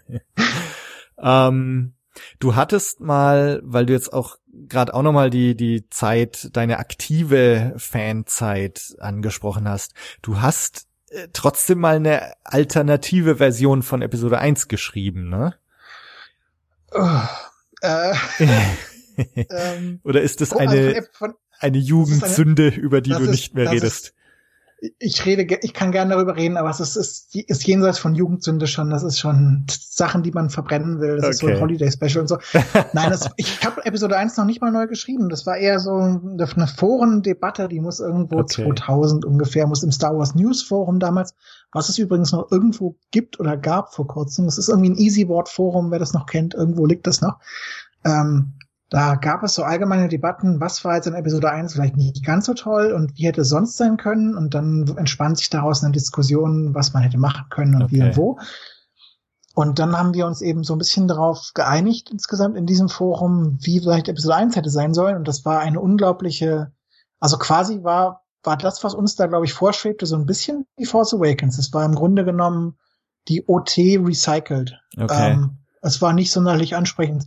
ähm, 1.49 1.95
du 2.39 2.55
hattest 2.57 3.01
mal, 3.01 3.61
weil 3.65 3.87
du 3.87 3.93
jetzt 3.93 4.13
auch 4.13 4.37
gerade 4.69 4.95
auch 4.95 5.03
nochmal 5.03 5.31
die, 5.31 5.57
die 5.57 5.89
Zeit, 5.89 6.51
deine 6.53 6.79
aktive 6.79 7.75
Fanzeit 7.79 8.95
angesprochen 8.99 9.69
hast. 9.69 9.95
Du 10.21 10.41
hast 10.41 10.87
äh, 11.09 11.29
trotzdem 11.33 11.79
mal 11.79 11.97
eine 11.97 12.35
alternative 12.45 13.37
Version 13.37 13.83
von 13.83 14.03
Episode 14.03 14.39
1 14.39 14.69
geschrieben, 14.69 15.29
ne? 15.29 15.55
Oh, 16.93 17.21
äh, 17.81 18.15
ähm, 19.37 20.01
Oder 20.05 20.21
ist 20.21 20.41
das 20.41 20.53
oh, 20.53 20.59
also 20.59 20.75
eine, 20.75 20.95
Ep- 20.95 21.15
von, 21.15 21.35
eine 21.63 21.79
Jugendsünde, 21.79 22.69
über 22.69 23.01
die 23.01 23.11
du 23.11 23.19
ist- 23.21 23.31
nicht 23.31 23.55
mehr 23.55 23.71
redest? 23.71 24.07
ist- 24.07 24.15
ich 24.99 25.25
rede, 25.25 25.59
ich 25.63 25.75
kann 25.75 25.93
gerne 25.93 26.15
darüber 26.15 26.35
reden, 26.35 26.57
aber 26.57 26.69
es 26.69 26.81
ist, 26.81 26.97
ist, 26.97 27.37
ist 27.37 27.65
jenseits 27.65 28.01
von 28.01 28.17
Jugendsünde 28.17 28.67
schon, 28.67 28.91
das 28.91 29.05
ist 29.05 29.17
schon 29.21 29.65
Sachen, 29.71 30.25
die 30.25 30.33
man 30.33 30.51
verbrennen 30.51 30.99
will. 31.01 31.19
Das 31.19 31.31
ist 31.31 31.39
so 31.39 31.47
Okay. 31.47 31.55
ein 31.55 31.61
Holiday-Special 31.63 32.21
und 32.23 32.27
so. 32.27 32.39
Nein, 32.93 33.11
das, 33.11 33.31
ich 33.37 33.65
habe 33.65 33.87
Episode 33.87 34.17
1 34.17 34.37
noch 34.39 34.45
nicht 34.45 34.61
mal 34.61 34.73
neu 34.73 34.89
geschrieben. 34.89 35.29
Das 35.29 35.47
war 35.47 35.57
eher 35.57 35.79
so 35.79 35.95
eine, 35.99 36.67
Forendebatte, 36.67 37.69
die 37.69 37.79
muss 37.79 38.01
irgendwo 38.01 38.39
Okay. 38.41 38.65
2000 38.65 39.25
ungefähr, 39.25 39.69
muss 39.69 39.85
im 39.85 39.93
Star 39.93 40.19
Wars 40.19 40.35
News 40.35 40.65
Forum 40.65 40.99
damals, 40.99 41.35
was 41.71 41.89
es 41.89 41.99
übrigens 41.99 42.33
noch 42.33 42.51
irgendwo 42.51 42.97
gibt 43.13 43.39
oder 43.39 43.57
gab 43.57 43.95
vor 43.95 44.09
kurzem. 44.09 44.47
Das 44.47 44.59
ist 44.59 44.69
irgendwie 44.69 44.91
ein 44.91 44.99
Easy-Board 44.99 45.49
Forum, 45.49 45.93
wer 45.93 46.01
das 46.01 46.13
noch 46.13 46.27
kennt, 46.27 46.55
irgendwo 46.55 46.87
liegt 46.87 47.07
das 47.07 47.21
noch. 47.21 47.39
Ähm, 48.05 48.55
da 48.93 49.15
gab 49.15 49.43
es 49.43 49.55
so 49.55 49.63
allgemeine 49.63 50.07
Debatten, 50.07 50.61
was 50.61 50.85
war 50.85 50.97
jetzt 50.97 51.07
in 51.07 51.15
Episode 51.15 51.51
1 51.51 51.73
vielleicht 51.73 51.97
nicht 51.97 52.23
ganz 52.27 52.45
so 52.45 52.53
toll 52.53 52.93
und 52.93 53.17
wie 53.17 53.25
hätte 53.25 53.41
es 53.41 53.49
sonst 53.49 53.79
sein 53.79 53.97
können. 53.97 54.37
Und 54.37 54.53
dann 54.53 54.87
entspannt 54.99 55.39
sich 55.39 55.49
daraus 55.49 55.83
eine 55.83 55.95
Diskussion, 55.95 56.75
was 56.75 56.93
man 56.93 57.03
hätte 57.03 57.17
machen 57.17 57.47
können 57.49 57.81
und 57.81 57.91
wie 57.91 58.03
Okay. 58.03 58.09
und 58.09 58.17
wo. 58.19 58.39
Und 59.55 59.79
dann 59.79 59.97
haben 59.97 60.13
wir 60.13 60.27
uns 60.27 60.43
eben 60.43 60.63
so 60.63 60.75
ein 60.75 60.79
bisschen 60.79 61.09
darauf 61.09 61.53
geeinigt 61.55 62.11
insgesamt 62.11 62.55
in 62.55 62.67
diesem 62.67 62.91
Forum, 62.91 63.57
wie 63.63 63.81
vielleicht 63.81 64.09
Episode 64.09 64.35
1 64.35 64.57
hätte 64.57 64.69
sein 64.69 64.93
sollen. 64.93 65.17
Und 65.17 65.27
das 65.27 65.47
war 65.47 65.61
eine 65.61 65.81
unglaubliche, 65.81 66.71
also 67.19 67.39
quasi 67.39 67.83
war, 67.83 68.27
war 68.43 68.59
das, 68.59 68.85
was 68.85 68.93
uns 68.93 69.17
da, 69.17 69.27
glaube 69.27 69.47
ich, 69.47 69.55
vorschwebte, 69.55 70.05
so 70.05 70.17
ein 70.17 70.27
bisschen 70.27 70.67
wie 70.77 70.85
Force 70.85 71.15
Awakens. 71.15 71.57
Es 71.57 71.73
war 71.73 71.87
im 71.87 71.95
Grunde 71.95 72.27
genommen 72.27 72.77
die 73.29 73.43
OT 73.47 73.79
recycled. 73.79 74.79
Okay. 74.99 75.33
Ähm, 75.33 75.61
es 75.81 76.03
war 76.03 76.13
nicht 76.13 76.31
sonderlich 76.31 76.77
ansprechend. 76.77 77.25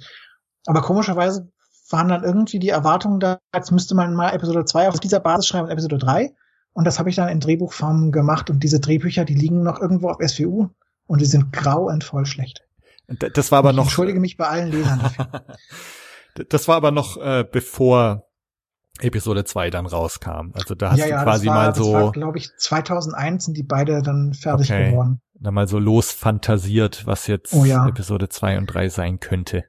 Aber 0.68 0.82
komischerweise 0.82 1.52
waren 1.90 2.08
dann 2.08 2.24
irgendwie 2.24 2.60
die 2.60 2.70
Erwartungen 2.70 3.20
da, 3.20 3.40
jetzt 3.54 3.72
müsste 3.72 3.96
man 3.96 4.16
mal 4.16 4.32
Episode 4.32 4.66
2 4.66 4.90
auf 4.90 5.00
dieser 5.00 5.20
Basis 5.20 5.48
schreiben 5.48 5.66
und 5.66 5.72
Episode 5.72 5.98
3. 5.98 6.34
Und 6.74 6.86
das 6.86 7.00
habe 7.00 7.10
ich 7.10 7.16
dann 7.16 7.30
in 7.30 7.40
Drehbuchform 7.40 8.12
gemacht. 8.12 8.50
Und 8.50 8.62
diese 8.64 8.80
Drehbücher, 8.80 9.24
die 9.24 9.36
liegen 9.36 9.64
noch 9.64 9.80
irgendwo 9.80 10.10
auf 10.10 10.18
SVU 10.26 10.70
und 11.08 11.22
die 11.22 11.26
sind 11.26 11.54
grauenvoll 11.54 12.26
schlecht. 12.26 12.62
Das 13.34 13.52
war 13.52 13.60
aber 13.60 13.70
ich 13.70 13.76
noch. 13.76 13.84
entschuldige 13.84 14.20
mich 14.20 14.36
bei 14.36 14.48
allen 14.48 14.72
Lesern 14.72 15.00
dafür. 15.00 15.46
das 16.50 16.68
war 16.68 16.76
aber 16.76 16.92
noch 16.92 17.18
äh, 17.18 17.46
bevor 17.50 18.28
Episode 19.00 19.44
2 19.46 19.70
dann 19.70 19.86
rauskam. 19.86 20.52
Also 20.54 20.74
da 20.74 20.92
hast 20.92 21.00
ja, 21.00 21.06
du 21.06 21.12
ja, 21.12 21.24
quasi 21.24 21.48
war, 21.48 21.56
mal 21.56 21.76
so. 21.76 21.94
Das 21.94 22.04
war, 22.04 22.12
glaube 22.12 22.38
ich, 22.38 22.50
2001 22.58 23.46
sind 23.46 23.58
die 23.58 23.64
beide 23.64 24.02
dann 24.02 24.34
fertig 24.34 24.72
Okay. 24.72 24.92
geworden. 24.92 25.22
da 25.34 25.52
mal 25.52 25.68
so 25.68 25.80
losfantasiert, 25.80 27.06
was 27.06 27.28
jetzt 27.28 27.54
Oh 27.54 27.66
ja. 27.66 27.88
Episode 27.88 28.30
2 28.30 28.58
und 28.58 28.68
3 28.68 28.90
sein 28.90 29.20
könnte. 29.20 29.66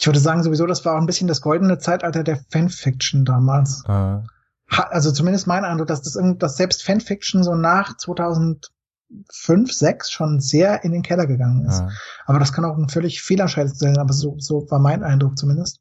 Ich 0.00 0.06
würde 0.06 0.18
sagen, 0.18 0.42
sowieso, 0.42 0.66
das 0.66 0.84
war 0.84 0.94
auch 0.96 1.00
ein 1.00 1.06
bisschen 1.06 1.28
das 1.28 1.42
goldene 1.42 1.78
Zeitalter 1.78 2.24
der 2.24 2.40
Fanfiction 2.50 3.24
damals. 3.26 3.84
Ha- 3.86 4.88
Also 4.90 5.12
zumindest 5.12 5.46
mein 5.46 5.64
Eindruck, 5.64 5.88
dass 5.88 6.00
das, 6.02 6.18
dass 6.38 6.56
selbst 6.56 6.82
Fanfiction 6.82 7.42
so 7.44 7.54
nach 7.54 7.96
2005, 7.98 9.72
6 9.72 10.10
schon 10.10 10.40
sehr 10.40 10.84
in 10.84 10.92
den 10.92 11.02
Keller 11.02 11.26
gegangen 11.26 11.66
ist. 11.66 11.80
äh. 11.80 11.88
Aber 12.26 12.38
das 12.38 12.52
kann 12.52 12.64
auch 12.64 12.76
ein 12.76 12.88
völlig 12.88 13.22
Fehlerscheid 13.22 13.68
sein, 13.76 13.98
aber 13.98 14.12
so, 14.12 14.36
so 14.38 14.66
war 14.70 14.78
mein 14.78 15.02
Eindruck 15.02 15.36
zumindest. 15.38 15.80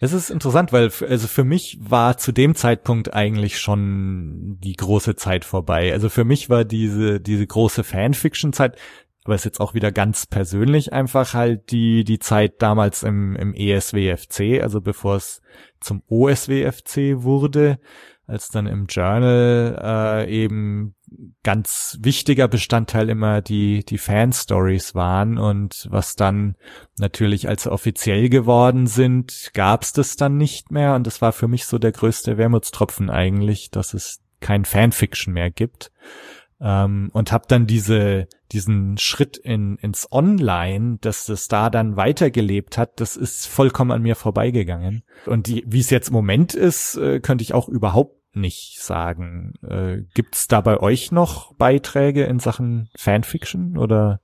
Es 0.00 0.12
ist 0.14 0.30
interessant, 0.30 0.72
weil 0.72 0.90
also 1.06 1.26
für 1.26 1.44
mich 1.44 1.78
war 1.82 2.16
zu 2.16 2.32
dem 2.32 2.54
Zeitpunkt 2.54 3.12
eigentlich 3.12 3.58
schon 3.58 4.58
die 4.60 4.72
große 4.74 5.16
Zeit 5.16 5.44
vorbei. 5.44 5.92
Also 5.92 6.08
für 6.08 6.24
mich 6.24 6.48
war 6.48 6.64
diese 6.64 7.20
diese 7.20 7.46
große 7.46 7.84
Fanfiction-Zeit, 7.84 8.76
aber 9.26 9.34
ist 9.34 9.44
jetzt 9.44 9.60
auch 9.60 9.74
wieder 9.74 9.90
ganz 9.90 10.26
persönlich 10.26 10.92
einfach 10.92 11.34
halt 11.34 11.72
die 11.72 12.04
die 12.04 12.20
Zeit 12.20 12.62
damals 12.62 13.02
im 13.02 13.34
im 13.34 13.54
ESWFC, 13.54 14.62
also 14.62 14.80
bevor 14.80 15.16
es 15.16 15.42
zum 15.80 16.02
OSWFC 16.08 17.22
wurde, 17.22 17.78
als 18.28 18.48
dann 18.48 18.66
im 18.66 18.86
Journal 18.86 20.24
äh, 20.26 20.32
eben 20.32 20.94
ganz 21.42 21.98
wichtiger 22.00 22.46
Bestandteil 22.46 23.08
immer 23.08 23.42
die 23.42 23.84
die 23.84 23.98
Fan-Stories 23.98 24.94
waren 24.94 25.38
und 25.38 25.88
was 25.90 26.14
dann 26.14 26.54
natürlich, 26.96 27.48
als 27.48 27.66
offiziell 27.66 28.28
geworden 28.28 28.86
sind, 28.86 29.50
gab's 29.54 29.92
das 29.92 30.14
dann 30.14 30.36
nicht 30.36 30.70
mehr 30.70 30.94
und 30.94 31.04
das 31.06 31.20
war 31.20 31.32
für 31.32 31.48
mich 31.48 31.66
so 31.66 31.78
der 31.78 31.92
größte 31.92 32.38
Wermutstropfen 32.38 33.10
eigentlich, 33.10 33.70
dass 33.72 33.92
es 33.92 34.20
kein 34.38 34.64
Fanfiction 34.64 35.34
mehr 35.34 35.50
gibt. 35.50 35.90
Ähm, 36.60 37.10
und 37.12 37.32
habe 37.32 37.44
dann 37.48 37.66
diese 37.66 38.28
diesen 38.52 38.96
Schritt 38.96 39.36
in 39.36 39.76
ins 39.76 40.10
Online, 40.10 40.98
dass 41.00 41.26
das 41.26 41.48
da 41.48 41.68
dann 41.68 41.96
weitergelebt 41.96 42.78
hat, 42.78 43.00
das 43.00 43.16
ist 43.16 43.46
vollkommen 43.46 43.90
an 43.90 44.02
mir 44.02 44.16
vorbeigegangen. 44.16 45.02
Und 45.26 45.48
die, 45.48 45.64
wie 45.66 45.80
es 45.80 45.90
jetzt 45.90 46.08
im 46.08 46.14
Moment 46.14 46.54
ist, 46.54 46.96
äh, 46.96 47.20
könnte 47.20 47.42
ich 47.42 47.54
auch 47.54 47.68
überhaupt 47.68 48.16
nicht 48.36 48.78
sagen. 48.80 49.54
Äh, 49.62 50.02
gibt's 50.14 50.46
da 50.46 50.60
bei 50.60 50.78
euch 50.78 51.10
noch 51.10 51.54
Beiträge 51.54 52.24
in 52.24 52.38
Sachen 52.38 52.88
Fanfiction 52.96 53.76
oder? 53.76 54.20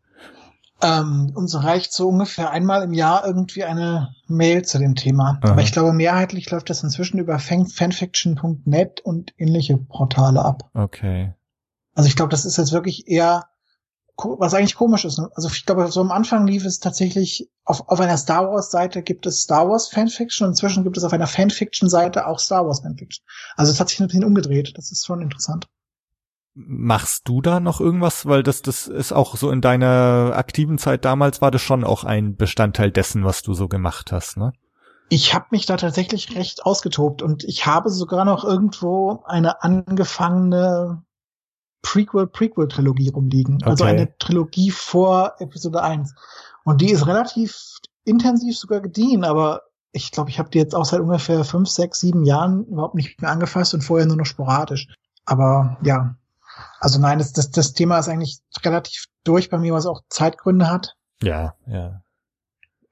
Ähm, 0.83 1.33
uns 1.35 1.63
reicht 1.63 1.93
so 1.93 2.09
ungefähr 2.09 2.51
einmal 2.51 2.83
im 2.83 2.93
Jahr 2.93 3.25
irgendwie 3.25 3.65
eine 3.65 4.15
Mail 4.27 4.63
zu 4.63 4.79
dem 4.79 4.97
Thema. 4.97 5.39
Aha. 5.41 5.53
Aber 5.53 5.63
ich 5.63 5.73
glaube, 5.73 5.93
mehrheitlich 5.93 6.51
läuft 6.51 6.71
das 6.71 6.83
inzwischen 6.83 7.19
über 7.19 7.39
fan 7.39 7.67
fanfiction.net 7.67 9.01
und 9.01 9.33
ähnliche 9.39 9.77
Portale 9.77 10.45
ab. 10.45 10.69
Okay. 10.75 11.35
Also 11.95 12.09
ich 12.09 12.17
glaube, 12.17 12.31
das 12.31 12.45
ist 12.45 12.57
jetzt 12.57 12.73
wirklich 12.73 13.09
eher, 13.09 13.47
was 14.17 14.55
eigentlich 14.55 14.75
komisch 14.75 15.05
ist. 15.05 15.19
Ne? 15.19 15.31
Also 15.35 15.49
ich 15.49 15.67
glaube, 15.67 15.91
so 15.91 16.01
am 16.01 16.11
Anfang 16.11 16.47
lief 16.47 16.65
es 16.65 16.79
tatsächlich, 16.79 17.51
auf, 17.65 17.89
auf 17.89 18.01
einer 18.01 18.17
Star 18.17 18.51
Wars 18.51 18.71
Seite 18.71 19.03
gibt 19.03 19.27
es 19.27 19.43
Star 19.43 19.69
Wars 19.69 19.89
Fanfiction 19.89 20.47
und 20.47 20.53
inzwischen 20.53 20.85
gibt 20.85 20.97
es 20.97 21.05
auf 21.05 21.13
einer 21.13 21.27
Fanfiction 21.27 21.89
Seite 21.89 22.27
auch 22.27 22.39
Star 22.39 22.67
Wars 22.67 22.81
Fanfiction. 22.81 23.25
Also 23.57 23.73
es 23.73 23.81
hat 23.81 23.89
sich 23.89 24.01
ein 24.01 24.07
bisschen 24.07 24.25
umgedreht. 24.25 24.73
Das 24.77 24.91
ist 24.91 25.07
schon 25.07 25.21
interessant. 25.21 25.69
Machst 26.55 27.29
du 27.29 27.41
da 27.41 27.61
noch 27.61 27.81
irgendwas? 27.81 28.27
Weil 28.27 28.43
das, 28.43 28.61
das 28.61 28.87
ist 28.87 29.13
auch 29.13 29.37
so 29.37 29.51
in 29.51 29.63
deiner 29.63 30.33
aktiven 30.35 30.77
Zeit 30.77 31.05
damals 31.05 31.41
war 31.41 31.51
das 31.51 31.63
schon 31.63 31.83
auch 31.83 32.05
ein 32.05 32.37
Bestandteil 32.37 32.91
dessen, 32.91 33.25
was 33.25 33.43
du 33.43 33.55
so 33.55 33.69
gemacht 33.69 34.13
hast, 34.13 34.37
ne? 34.37 34.53
Ich 35.09 35.35
habe 35.35 35.47
mich 35.51 35.67
da 35.67 35.77
tatsächlich 35.77 36.35
recht 36.37 36.65
ausgetobt 36.65 37.21
und 37.21 37.45
ich 37.45 37.67
habe 37.67 37.91
sogar 37.91 38.25
noch 38.25 38.45
irgendwo 38.45 39.23
eine 39.27 39.63
angefangene 39.63 41.03
Prequel-Prequel-Trilogie 41.83 43.11
rumliegen. 43.11 43.63
Also 43.65 43.85
Okay. 43.85 43.93
eine 43.93 44.19
Trilogie 44.19 44.71
vor 44.71 45.35
Episode 45.39 45.83
1. 45.83 46.15
Und 46.65 46.81
die 46.81 46.91
ist 46.91 47.07
relativ 47.07 47.79
intensiv 48.05 48.57
sogar 48.57 48.81
gediehen, 48.81 49.25
aber 49.25 49.63
ich 49.93 50.11
glaube, 50.11 50.31
ich 50.31 50.39
habe 50.39 50.49
die 50.51 50.59
jetzt 50.59 50.75
auch 50.75 50.85
seit 50.85 51.01
ungefähr 51.01 51.45
fünf, 51.45 51.69
sechs, 51.69 52.01
sieben 52.01 52.25
Jahren 52.25 52.65
überhaupt 52.65 52.95
nicht 52.95 53.21
mehr 53.21 53.31
angefasst 53.31 53.75
und 53.75 53.83
vorher 53.83 54.07
nur 54.07 54.17
noch 54.17 54.27
sporadisch. 54.27 54.89
Aber 55.25 55.77
ja, 55.83 56.17
also 56.81 56.99
nein, 56.99 57.19
das, 57.19 57.33
das, 57.33 57.51
das 57.51 57.75
Thema 57.75 57.99
ist 57.99 58.09
eigentlich 58.09 58.39
relativ 58.65 59.07
durch 59.25 59.51
bei 59.51 59.59
mir, 59.59 59.75
was 59.75 59.87
auch 59.87 60.01
Zeitgründe 60.09 60.71
hat. 60.71 60.97
Ja, 61.23 61.55
ja. 61.67 62.03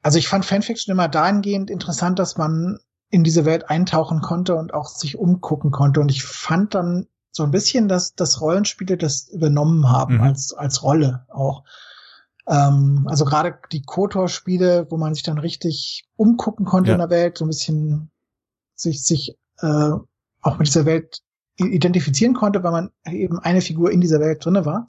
Also 0.02 0.18
ich 0.18 0.28
fand 0.28 0.44
Fanfiction 0.44 0.92
immer 0.92 1.08
dahingehend 1.08 1.70
interessant, 1.70 2.18
dass 2.18 2.36
man 2.36 2.78
in 3.08 3.24
diese 3.24 3.44
Welt 3.44 3.68
eintauchen 3.68 4.20
konnte 4.20 4.54
und 4.54 4.72
auch 4.72 4.86
sich 4.88 5.18
umgucken 5.18 5.70
konnte. 5.70 6.00
Und 6.00 6.10
ich 6.10 6.22
fand 6.24 6.74
dann 6.74 7.06
so 7.32 7.42
ein 7.44 7.50
bisschen, 7.50 7.88
dass, 7.88 8.14
dass 8.14 8.40
Rollenspiele 8.40 8.96
das 8.96 9.28
übernommen 9.28 9.88
haben 9.88 10.16
Mhm. 10.16 10.20
als, 10.22 10.52
als 10.52 10.82
Rolle 10.82 11.26
auch. 11.28 11.64
Ähm, 12.48 13.06
also 13.08 13.24
gerade 13.24 13.58
die 13.72 13.82
KOTOR-Spiele, 13.82 14.86
wo 14.90 14.96
man 14.96 15.14
sich 15.14 15.22
dann 15.22 15.38
richtig 15.38 16.04
umgucken 16.16 16.66
konnte 16.66 16.90
Ja. 16.90 16.94
in 16.94 17.00
der 17.00 17.10
Welt, 17.10 17.38
so 17.38 17.44
ein 17.44 17.48
bisschen 17.48 18.10
sich, 18.74 19.02
sich 19.02 19.36
äh, 19.60 19.90
auch 20.42 20.58
mit 20.58 20.66
dieser 20.66 20.86
Welt 20.86 21.20
identifizieren 21.56 22.34
konnte, 22.34 22.62
weil 22.62 22.72
man 22.72 22.90
eben 23.06 23.38
eine 23.38 23.60
Figur 23.60 23.90
in 23.92 24.00
dieser 24.00 24.18
Welt 24.20 24.44
drinne 24.44 24.64
war. 24.64 24.86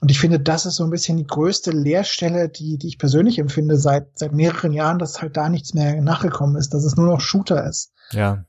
Und 0.00 0.10
ich 0.10 0.20
finde, 0.20 0.38
das 0.38 0.66
ist 0.66 0.76
so 0.76 0.84
ein 0.84 0.90
bisschen 0.90 1.16
die 1.16 1.26
größte 1.26 1.70
Leerstelle, 1.70 2.50
die, 2.50 2.76
die 2.76 2.88
ich 2.88 2.98
persönlich 2.98 3.38
empfinde 3.38 3.78
seit, 3.78 4.18
seit 4.18 4.32
mehreren 4.32 4.74
Jahren, 4.74 4.98
dass 4.98 5.22
halt 5.22 5.36
da 5.38 5.48
nichts 5.48 5.72
mehr 5.72 5.98
nachgekommen 6.02 6.56
ist, 6.56 6.74
dass 6.74 6.84
es 6.84 6.96
nur 6.96 7.06
noch 7.06 7.22
Shooter 7.22 7.66
ist. 7.66 7.92
Ja. 8.10 8.44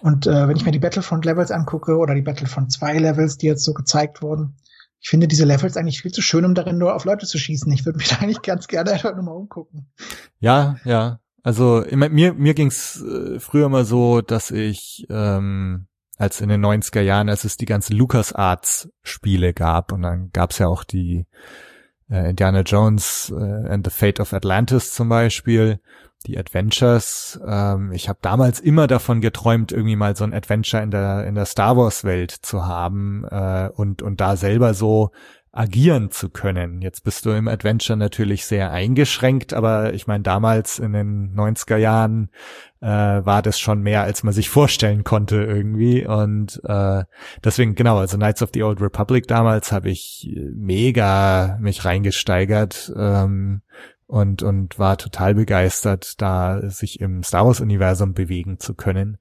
Und 0.00 0.26
äh, 0.26 0.48
wenn 0.48 0.56
ich 0.56 0.64
mir 0.64 0.72
die 0.72 0.78
Battlefront-Levels 0.78 1.50
angucke 1.50 1.96
oder 1.96 2.14
die 2.14 2.22
Battlefront 2.22 2.70
2-Levels, 2.70 3.38
die 3.38 3.46
jetzt 3.46 3.64
so 3.64 3.72
gezeigt 3.72 4.22
wurden, 4.22 4.56
ich 5.00 5.10
finde 5.10 5.28
diese 5.28 5.44
Levels 5.44 5.76
eigentlich 5.76 6.00
viel 6.00 6.12
zu 6.12 6.22
schön, 6.22 6.46
um 6.46 6.54
darin 6.54 6.78
nur 6.78 6.94
auf 6.94 7.04
Leute 7.04 7.26
zu 7.26 7.38
schießen. 7.38 7.70
Ich 7.72 7.84
würde 7.84 7.98
mich 7.98 8.08
da 8.10 8.16
eigentlich 8.16 8.42
ganz 8.42 8.68
gerne 8.68 8.92
einfach 8.92 9.14
nur 9.14 9.24
mal 9.24 9.32
umgucken. 9.32 9.92
Ja, 10.40 10.76
ja. 10.84 11.20
Also 11.42 11.82
immer, 11.82 12.08
mir, 12.08 12.32
mir 12.32 12.54
ging's 12.54 13.02
äh, 13.02 13.38
früher 13.38 13.68
mal 13.68 13.84
so, 13.84 14.22
dass 14.22 14.50
ich, 14.50 15.06
ähm, 15.10 15.88
als 16.16 16.40
in 16.40 16.48
den 16.48 16.64
90er 16.64 17.02
Jahren, 17.02 17.28
als 17.28 17.44
es 17.44 17.58
die 17.58 17.66
ganzen 17.66 17.94
LucasArts-Spiele 17.96 19.52
gab 19.52 19.92
und 19.92 20.00
dann 20.02 20.30
gab's 20.32 20.58
ja 20.58 20.68
auch 20.68 20.84
die 20.84 21.26
äh, 22.08 22.30
Indiana 22.30 22.60
Jones 22.60 23.30
äh, 23.36 23.68
and 23.68 23.86
the 23.86 23.90
Fate 23.90 24.20
of 24.20 24.32
Atlantis 24.32 24.94
zum 24.94 25.10
Beispiel, 25.10 25.80
die 26.26 26.38
Adventures. 26.38 27.40
Ähm, 27.46 27.92
ich 27.92 28.08
habe 28.08 28.18
damals 28.22 28.60
immer 28.60 28.86
davon 28.86 29.20
geträumt, 29.20 29.72
irgendwie 29.72 29.96
mal 29.96 30.16
so 30.16 30.24
ein 30.24 30.34
Adventure 30.34 30.82
in 30.82 30.90
der 30.90 31.26
in 31.26 31.34
der 31.34 31.46
Star 31.46 31.76
Wars 31.76 32.04
Welt 32.04 32.30
zu 32.30 32.66
haben 32.66 33.24
äh, 33.30 33.68
und 33.74 34.02
und 34.02 34.20
da 34.20 34.36
selber 34.36 34.74
so 34.74 35.10
agieren 35.54 36.10
zu 36.10 36.30
können. 36.30 36.82
Jetzt 36.82 37.04
bist 37.04 37.24
du 37.24 37.30
im 37.30 37.46
Adventure 37.46 37.96
natürlich 37.96 38.44
sehr 38.44 38.72
eingeschränkt, 38.72 39.54
aber 39.54 39.94
ich 39.94 40.08
meine, 40.08 40.24
damals 40.24 40.80
in 40.80 40.92
den 40.92 41.34
90er 41.36 41.76
Jahren 41.76 42.30
äh, 42.80 42.86
war 42.88 43.40
das 43.40 43.60
schon 43.60 43.80
mehr, 43.80 44.02
als 44.02 44.24
man 44.24 44.34
sich 44.34 44.50
vorstellen 44.50 45.04
konnte 45.04 45.36
irgendwie. 45.36 46.04
Und 46.06 46.60
äh, 46.64 47.04
deswegen, 47.44 47.76
genau, 47.76 47.98
also 47.98 48.16
Knights 48.16 48.42
of 48.42 48.50
the 48.52 48.64
Old 48.64 48.80
Republic 48.80 49.28
damals 49.28 49.70
habe 49.70 49.90
ich 49.90 50.28
mega 50.54 51.56
mich 51.60 51.84
reingesteigert 51.84 52.92
ähm, 52.96 53.62
und, 54.14 54.44
und 54.44 54.78
war 54.78 54.96
total 54.96 55.34
begeistert, 55.34 56.22
da 56.22 56.70
sich 56.70 57.00
im 57.00 57.24
Star 57.24 57.46
Wars-Universum 57.46 58.14
bewegen 58.14 58.60
zu 58.60 58.76
können. 58.76 59.18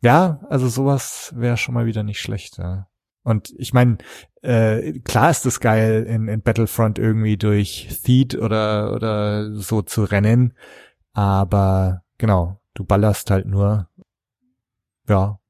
Ja, 0.00 0.46
also 0.48 0.68
sowas 0.68 1.34
wäre 1.36 1.56
schon 1.56 1.74
mal 1.74 1.86
wieder 1.86 2.04
nicht 2.04 2.20
schlecht. 2.20 2.58
Ja. 2.58 2.86
Und 3.24 3.52
ich 3.58 3.72
meine, 3.72 3.98
äh, 4.42 5.00
klar 5.00 5.30
ist 5.30 5.44
es 5.44 5.58
geil, 5.58 6.04
in, 6.04 6.28
in 6.28 6.40
Battlefront 6.40 7.00
irgendwie 7.00 7.36
durch 7.36 7.88
Theed 8.04 8.36
oder, 8.36 8.94
oder 8.94 9.56
so 9.56 9.82
zu 9.82 10.04
rennen, 10.04 10.54
aber 11.12 12.04
genau, 12.16 12.60
du 12.74 12.84
ballerst 12.84 13.32
halt 13.32 13.46
nur. 13.46 13.88
Ja, 15.08 15.40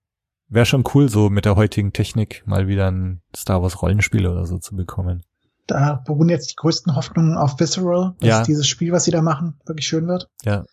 wäre 0.49 0.65
schon 0.65 0.85
cool, 0.95 1.11
so 1.11 1.29
mit 1.29 1.45
der 1.45 1.57
heutigen 1.57 1.93
Technik 1.93 2.43
mal 2.47 2.69
wieder 2.69 2.91
ein 2.91 3.21
Star 3.37 3.61
Wars 3.61 3.83
Rollenspiel 3.83 4.27
oder 4.27 4.47
so 4.47 4.57
zu 4.57 4.75
bekommen. 4.75 5.27
Da 5.71 6.03
beruhen 6.05 6.29
jetzt 6.29 6.51
die 6.51 6.57
größten 6.57 6.95
Hoffnungen 6.97 7.37
auf 7.37 7.59
Visceral, 7.61 8.15
dass 8.21 8.29
Ja. 8.29 8.43
dieses 8.43 8.67
Spiel, 8.67 8.93
was 8.93 9.05
sie 9.05 9.11
da 9.11 9.23
machen, 9.23 9.59
wirklich 9.67 9.87
schön 9.87 10.07
wird. 10.09 10.29
Ja. 10.45 10.65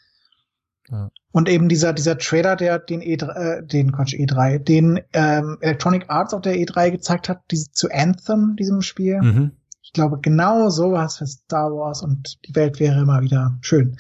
Und 1.31 1.49
eben 1.49 1.67
dieser, 1.67 1.91
dieser 1.93 2.17
Trailer, 2.17 2.55
der 2.55 2.79
den 2.79 3.01
E3, 3.01 3.35
äh, 3.35 3.65
den 3.65 3.91
Quatsch, 3.91 4.13
E3, 4.13 4.59
den 4.59 5.01
ähm, 5.13 5.57
Electronic 5.59 6.05
Arts 6.07 6.33
auf 6.33 6.41
der 6.41 6.55
E3 6.55 6.91
gezeigt 6.91 7.27
hat, 7.29 7.41
diese, 7.51 7.71
zu 7.71 7.89
Anthem, 7.91 8.55
diesem 8.55 8.81
Spiel. 8.81 9.21
Mhm. 9.21 9.51
Ich 9.81 9.91
glaube, 9.93 10.19
genau 10.21 10.69
sowas 10.69 11.17
für 11.17 11.27
Star 11.27 11.71
Wars 11.71 12.01
und 12.01 12.39
die 12.47 12.55
Welt 12.55 12.79
wäre 12.79 13.01
immer 13.01 13.21
wieder 13.21 13.57
schön. 13.61 13.97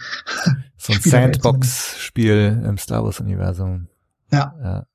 So 0.77 0.93
ein 0.93 0.99
Sandbox-Spiel 1.01 2.63
im 2.65 2.77
Star 2.77 3.03
Wars-Universum. 3.03 3.87
Ja. 4.31 4.53
ja. 4.61 4.85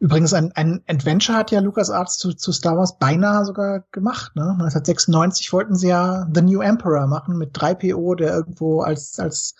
Übrigens, 0.00 0.32
ein, 0.32 0.50
ein 0.52 0.82
Adventure 0.88 1.36
hat 1.36 1.50
ja 1.50 1.60
LucasArts 1.60 2.16
zu, 2.16 2.32
zu 2.32 2.52
Star 2.52 2.78
Wars 2.78 2.98
beinahe 2.98 3.44
sogar 3.44 3.84
gemacht. 3.92 4.34
Ne? 4.34 4.42
1996 4.42 5.52
wollten 5.52 5.76
sie 5.76 5.88
ja 5.88 6.26
The 6.34 6.40
New 6.40 6.62
Emperor 6.62 7.06
machen 7.06 7.36
mit 7.36 7.54
3PO, 7.54 8.16
der 8.16 8.32
irgendwo 8.32 8.80
als, 8.80 9.18
als 9.18 9.54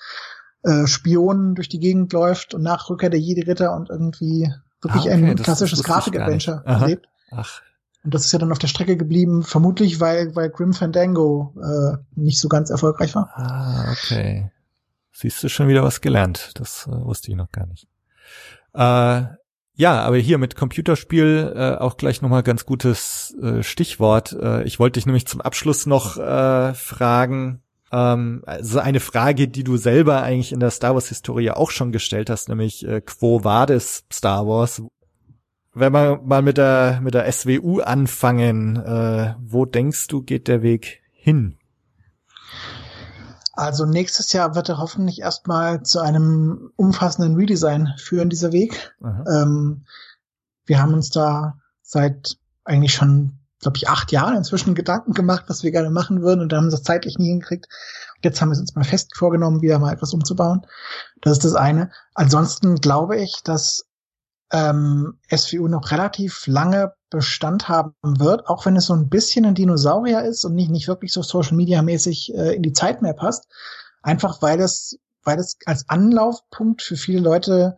äh, 0.62 0.86
Spion 0.86 1.54
durch 1.54 1.68
die 1.68 1.78
Gegend 1.78 2.14
läuft 2.14 2.54
und 2.54 2.62
nach 2.62 2.88
Rückkehr 2.88 3.10
der 3.10 3.20
Jedi-Ritter 3.20 3.74
und 3.74 3.90
irgendwie 3.90 4.50
wirklich 4.80 5.10
ah, 5.10 5.14
okay, 5.14 5.30
ein 5.30 5.36
klassisches 5.36 5.82
Grafik-Adventure 5.82 6.62
erlebt. 6.64 7.06
Ach. 7.30 7.60
Und 8.02 8.14
das 8.14 8.24
ist 8.24 8.32
ja 8.32 8.38
dann 8.38 8.50
auf 8.50 8.58
der 8.58 8.68
Strecke 8.68 8.96
geblieben, 8.96 9.42
vermutlich 9.42 10.00
weil, 10.00 10.34
weil 10.34 10.48
Grim 10.48 10.72
Fandango 10.72 11.54
äh, 11.62 11.98
nicht 12.14 12.40
so 12.40 12.48
ganz 12.48 12.70
erfolgreich 12.70 13.14
war. 13.14 13.28
Ah, 13.34 13.92
okay. 13.92 14.50
Siehst 15.12 15.42
du 15.42 15.50
schon 15.50 15.68
wieder 15.68 15.82
was 15.82 16.00
gelernt. 16.00 16.52
Das 16.54 16.86
äh, 16.86 16.92
wusste 16.92 17.30
ich 17.30 17.36
noch 17.36 17.52
gar 17.52 17.66
nicht. 17.66 17.86
Äh, 18.72 19.38
ja, 19.80 20.02
aber 20.02 20.18
hier 20.18 20.36
mit 20.36 20.56
Computerspiel 20.56 21.54
äh, 21.56 21.80
auch 21.80 21.96
gleich 21.96 22.20
nochmal 22.20 22.42
ganz 22.42 22.66
gutes 22.66 23.34
äh, 23.40 23.62
Stichwort. 23.62 24.36
Äh, 24.38 24.62
ich 24.64 24.78
wollte 24.78 24.98
dich 24.98 25.06
nämlich 25.06 25.26
zum 25.26 25.40
Abschluss 25.40 25.86
noch 25.86 26.18
äh, 26.18 26.74
fragen, 26.74 27.62
ähm, 27.90 28.42
also 28.44 28.78
eine 28.78 29.00
Frage, 29.00 29.48
die 29.48 29.64
du 29.64 29.78
selber 29.78 30.20
eigentlich 30.22 30.52
in 30.52 30.60
der 30.60 30.70
Star 30.70 30.92
Wars 30.92 31.08
Historie 31.08 31.50
auch 31.52 31.70
schon 31.70 31.92
gestellt 31.92 32.28
hast, 32.28 32.50
nämlich 32.50 32.86
äh, 32.86 33.00
quo 33.00 33.42
vadis 33.42 34.04
Star 34.12 34.46
Wars? 34.46 34.82
Wenn 35.72 35.94
wir 35.94 36.20
mal 36.26 36.42
mit 36.42 36.58
der 36.58 37.00
mit 37.02 37.14
der 37.14 37.32
SWU 37.32 37.80
anfangen, 37.80 38.76
äh, 38.76 39.34
wo 39.40 39.64
denkst 39.64 40.08
du 40.08 40.20
geht 40.20 40.46
der 40.46 40.60
Weg 40.60 41.00
hin? 41.10 41.56
Also 43.60 43.84
nächstes 43.84 44.32
Jahr 44.32 44.54
wird 44.54 44.70
er 44.70 44.78
hoffentlich 44.78 45.20
erstmal 45.20 45.82
zu 45.82 46.00
einem 46.00 46.72
umfassenden 46.76 47.36
Redesign 47.36 47.92
führen, 47.98 48.30
dieser 48.30 48.52
Weg. 48.52 48.96
Ähm, 49.30 49.84
wir 50.64 50.80
haben 50.80 50.94
uns 50.94 51.10
da 51.10 51.58
seit 51.82 52.38
eigentlich 52.64 52.94
schon, 52.94 53.38
glaube 53.60 53.76
ich, 53.76 53.86
acht 53.90 54.12
Jahren 54.12 54.34
inzwischen 54.34 54.74
Gedanken 54.74 55.12
gemacht, 55.12 55.44
was 55.48 55.62
wir 55.62 55.72
gerne 55.72 55.90
machen 55.90 56.22
würden 56.22 56.40
und 56.40 56.50
da 56.50 56.56
haben 56.56 56.68
wir 56.68 56.70
das 56.70 56.84
zeitlich 56.84 57.18
nie 57.18 57.28
hingekriegt. 57.28 57.66
Jetzt 58.22 58.40
haben 58.40 58.48
wir 58.48 58.54
es 58.54 58.60
uns 58.60 58.74
mal 58.76 58.84
fest 58.84 59.14
vorgenommen, 59.14 59.60
wieder 59.60 59.78
mal 59.78 59.92
etwas 59.92 60.14
umzubauen. 60.14 60.66
Das 61.20 61.34
ist 61.34 61.44
das 61.44 61.54
eine. 61.54 61.90
Ansonsten 62.14 62.76
glaube 62.76 63.18
ich, 63.18 63.42
dass 63.44 63.84
ähm, 64.52 65.18
SVU 65.34 65.68
noch 65.68 65.90
relativ 65.90 66.46
lange 66.46 66.94
Bestand 67.10 67.68
haben 67.68 67.94
wird, 68.02 68.48
auch 68.48 68.66
wenn 68.66 68.76
es 68.76 68.86
so 68.86 68.94
ein 68.94 69.08
bisschen 69.08 69.44
ein 69.44 69.54
Dinosaurier 69.54 70.22
ist 70.22 70.44
und 70.44 70.54
nicht, 70.54 70.70
nicht 70.70 70.88
wirklich 70.88 71.12
so 71.12 71.22
Social 71.22 71.56
Media 71.56 71.82
mäßig 71.82 72.34
äh, 72.34 72.54
in 72.54 72.62
die 72.62 72.72
Zeit 72.72 73.02
mehr 73.02 73.14
passt. 73.14 73.48
Einfach 74.02 74.42
weil 74.42 74.60
es, 74.60 74.98
weil 75.24 75.38
es 75.38 75.58
als 75.66 75.88
Anlaufpunkt 75.88 76.82
für 76.82 76.96
viele 76.96 77.20
Leute 77.20 77.76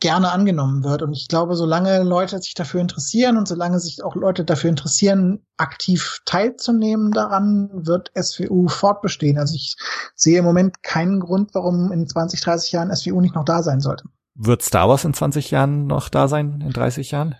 gerne 0.00 0.32
angenommen 0.32 0.82
wird. 0.82 1.02
Und 1.02 1.12
ich 1.12 1.28
glaube, 1.28 1.56
solange 1.56 2.02
Leute 2.02 2.40
sich 2.40 2.54
dafür 2.54 2.80
interessieren 2.80 3.36
und 3.36 3.46
solange 3.46 3.80
sich 3.80 4.02
auch 4.02 4.14
Leute 4.14 4.44
dafür 4.44 4.70
interessieren, 4.70 5.44
aktiv 5.56 6.20
teilzunehmen 6.24 7.12
daran, 7.12 7.68
wird 7.72 8.10
SWU 8.20 8.68
fortbestehen. 8.68 9.38
Also 9.38 9.54
ich 9.54 9.76
sehe 10.14 10.38
im 10.38 10.44
Moment 10.44 10.82
keinen 10.82 11.20
Grund, 11.20 11.54
warum 11.54 11.92
in 11.92 12.08
20, 12.08 12.40
30 12.40 12.72
Jahren 12.72 12.94
SWU 12.94 13.20
nicht 13.20 13.34
noch 13.34 13.44
da 13.44 13.62
sein 13.62 13.80
sollte. 13.80 14.04
Wird 14.34 14.62
Star 14.62 14.88
Wars 14.88 15.04
in 15.04 15.14
20 15.14 15.50
Jahren 15.50 15.86
noch 15.86 16.08
da 16.08 16.28
sein, 16.28 16.60
in 16.60 16.70
30 16.70 17.10
Jahren? 17.12 17.36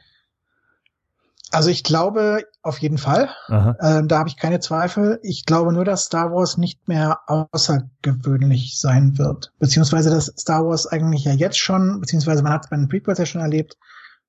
Also 1.51 1.71
ich 1.71 1.85
glaube 1.85 2.45
auf 2.63 2.79
jeden 2.79 2.99
Fall. 2.99 3.31
Äh, 3.79 4.03
da 4.07 4.19
habe 4.19 4.29
ich 4.29 4.37
keine 4.37 4.59
Zweifel. 4.59 5.21
Ich 5.23 5.47
glaube 5.47 5.73
nur, 5.73 5.85
dass 5.85 6.07
Star 6.07 6.33
Wars 6.33 6.57
nicht 6.57 6.89
mehr 6.89 7.21
außergewöhnlich 7.27 8.81
sein 8.81 9.19
wird. 9.19 9.53
Beziehungsweise 9.61 10.11
dass 10.11 10.35
Star 10.37 10.67
Wars 10.67 10.87
eigentlich 10.87 11.25
ja 11.25 11.33
jetzt 11.33 11.59
schon, 11.59 12.01
beziehungsweise 12.01 12.43
man 12.43 12.53
hat 12.53 12.65
es 12.65 12.71
bei 12.71 12.77
den 12.77 12.89
Prequels 12.89 13.19
ja 13.19 13.27
schon 13.27 13.41
erlebt, 13.41 13.77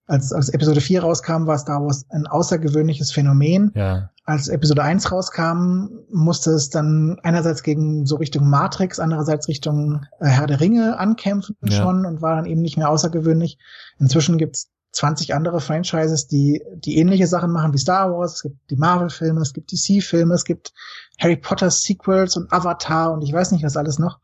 als, 0.08 0.32
als 0.32 0.50
Episode 0.50 0.82
4 0.82 1.02
rauskam, 1.02 1.48
war 1.48 1.58
Star 1.58 1.82
Wars 1.82 2.06
ein 2.10 2.28
außergewöhnliches 2.28 3.12
Phänomen. 3.12 3.72
Ja. 3.76 4.10
Als 4.24 4.48
Episode 4.48 4.84
1 4.84 5.12
rauskam, 5.12 5.90
musste 6.12 6.52
es 6.52 6.70
dann 6.70 7.18
einerseits 7.24 7.64
gegen 7.64 8.06
so 8.06 8.16
Richtung 8.16 8.50
Matrix, 8.50 9.00
andererseits 9.00 9.48
Richtung 9.48 10.06
äh, 10.20 10.28
Herr 10.28 10.48
der 10.48 10.60
Ringe 10.60 10.98
ankämpfen 10.98 11.56
ja. 11.64 11.72
schon 11.72 12.06
und 12.06 12.22
war 12.22 12.36
dann 12.36 12.46
eben 12.46 12.62
nicht 12.62 12.78
mehr 12.78 12.90
außergewöhnlich. 12.90 13.58
Inzwischen 14.00 14.38
gibt's 14.38 14.72
20 14.94 15.34
andere 15.34 15.60
Franchises, 15.60 16.28
die, 16.28 16.64
die 16.76 16.98
ähnliche 16.98 17.28
Sachen 17.28 17.52
machen 17.52 17.74
wie 17.74 17.78
Star 17.78 18.12
Wars. 18.12 18.36
Es 18.36 18.42
gibt 18.44 18.72
die 18.72 18.78
Marvel-Filme, 18.78 19.42
es 19.42 19.54
gibt 19.54 19.72
DC-Filme, 19.72 20.34
es 20.34 20.46
gibt 20.46 20.72
Harry 21.20 21.36
Potter 21.36 21.70
Sequels 21.70 22.38
und 22.38 22.52
Avatar 22.52 23.12
und 23.12 23.22
ich 23.22 23.34
weiß 23.34 23.52
nicht 23.52 23.64
was 23.64 23.78
alles 23.78 24.00
noch. 24.00 24.20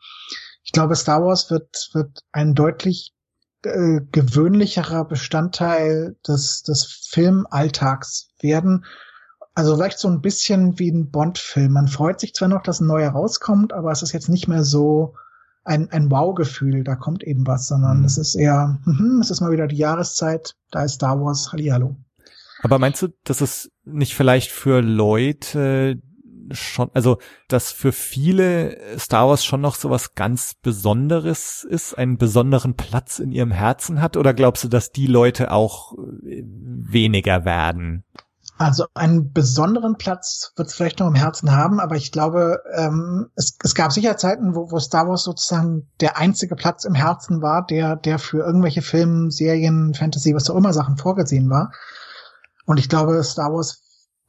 Ich 0.63 0.71
glaube, 0.71 0.95
Star 0.95 1.23
Wars 1.23 1.51
wird, 1.51 1.89
wird 1.93 2.23
ein 2.31 2.55
deutlich 2.55 3.13
äh, 3.63 4.01
gewöhnlicherer 4.11 5.05
Bestandteil 5.05 6.15
des, 6.27 6.63
des 6.63 6.85
Filmalltags 7.09 8.29
werden. 8.39 8.85
Also 9.53 9.75
vielleicht 9.75 9.99
so 9.99 10.07
ein 10.07 10.21
bisschen 10.21 10.79
wie 10.79 10.89
ein 10.89 11.11
Bond-Film. 11.11 11.73
Man 11.73 11.87
freut 11.87 12.19
sich 12.19 12.33
zwar 12.33 12.47
noch, 12.47 12.63
dass 12.63 12.79
ein 12.79 12.87
neuer 12.87 13.11
rauskommt, 13.11 13.73
aber 13.73 13.91
es 13.91 14.01
ist 14.01 14.13
jetzt 14.13 14.29
nicht 14.29 14.47
mehr 14.47 14.63
so 14.63 15.15
ein, 15.63 15.91
ein 15.91 16.09
Wow-Gefühl, 16.09 16.83
da 16.83 16.95
kommt 16.95 17.23
eben 17.23 17.45
was, 17.45 17.67
sondern 17.67 17.99
mhm. 17.99 18.05
es 18.05 18.17
ist 18.17 18.35
eher, 18.35 18.79
hm, 18.83 19.19
es 19.21 19.29
ist 19.29 19.41
mal 19.41 19.51
wieder 19.51 19.67
die 19.67 19.77
Jahreszeit, 19.77 20.55
da 20.71 20.83
ist 20.83 20.93
Star 20.93 21.21
Wars, 21.21 21.51
Hallihallo. 21.51 21.95
Aber 22.63 22.79
meinst 22.79 23.01
du, 23.01 23.09
dass 23.23 23.41
es 23.41 23.71
nicht 23.83 24.15
vielleicht 24.15 24.51
für 24.51 24.81
Leute 24.81 25.99
schon, 26.53 26.89
also 26.93 27.17
dass 27.47 27.71
für 27.71 27.91
viele 27.91 28.77
Star 28.97 29.27
Wars 29.27 29.43
schon 29.43 29.61
noch 29.61 29.75
so 29.75 29.89
was 29.89 30.15
ganz 30.15 30.53
Besonderes 30.53 31.63
ist, 31.63 31.97
einen 31.97 32.17
besonderen 32.17 32.75
Platz 32.75 33.19
in 33.19 33.31
ihrem 33.31 33.51
Herzen 33.51 34.01
hat? 34.01 34.17
Oder 34.17 34.33
glaubst 34.33 34.63
du, 34.63 34.67
dass 34.67 34.91
die 34.91 35.07
Leute 35.07 35.51
auch 35.51 35.93
äh, 36.23 36.43
weniger 36.45 37.45
werden? 37.45 38.03
Also 38.61 38.85
einen 38.93 39.33
besonderen 39.33 39.97
Platz 39.97 40.53
wird 40.55 40.67
es 40.67 40.75
vielleicht 40.75 40.99
noch 40.99 41.07
im 41.07 41.15
Herzen 41.15 41.51
haben, 41.51 41.79
aber 41.79 41.95
ich 41.95 42.11
glaube, 42.11 42.61
ähm, 42.75 43.31
es, 43.35 43.57
es 43.63 43.73
gab 43.73 43.91
sicher 43.91 44.17
Zeiten, 44.17 44.53
wo, 44.53 44.69
wo 44.69 44.77
Star 44.77 45.07
Wars 45.07 45.23
sozusagen 45.23 45.89
der 45.99 46.17
einzige 46.17 46.55
Platz 46.55 46.85
im 46.85 46.93
Herzen 46.93 47.41
war, 47.41 47.65
der, 47.65 47.95
der 47.95 48.19
für 48.19 48.45
irgendwelche 48.45 48.83
Filme, 48.83 49.31
Serien, 49.31 49.95
Fantasy, 49.95 50.35
was 50.35 50.47
auch 50.47 50.55
immer 50.55 50.73
Sachen 50.73 50.97
vorgesehen 50.97 51.49
war. 51.49 51.71
Und 52.65 52.79
ich 52.79 52.87
glaube, 52.87 53.23
Star 53.23 53.51
Wars 53.51 53.81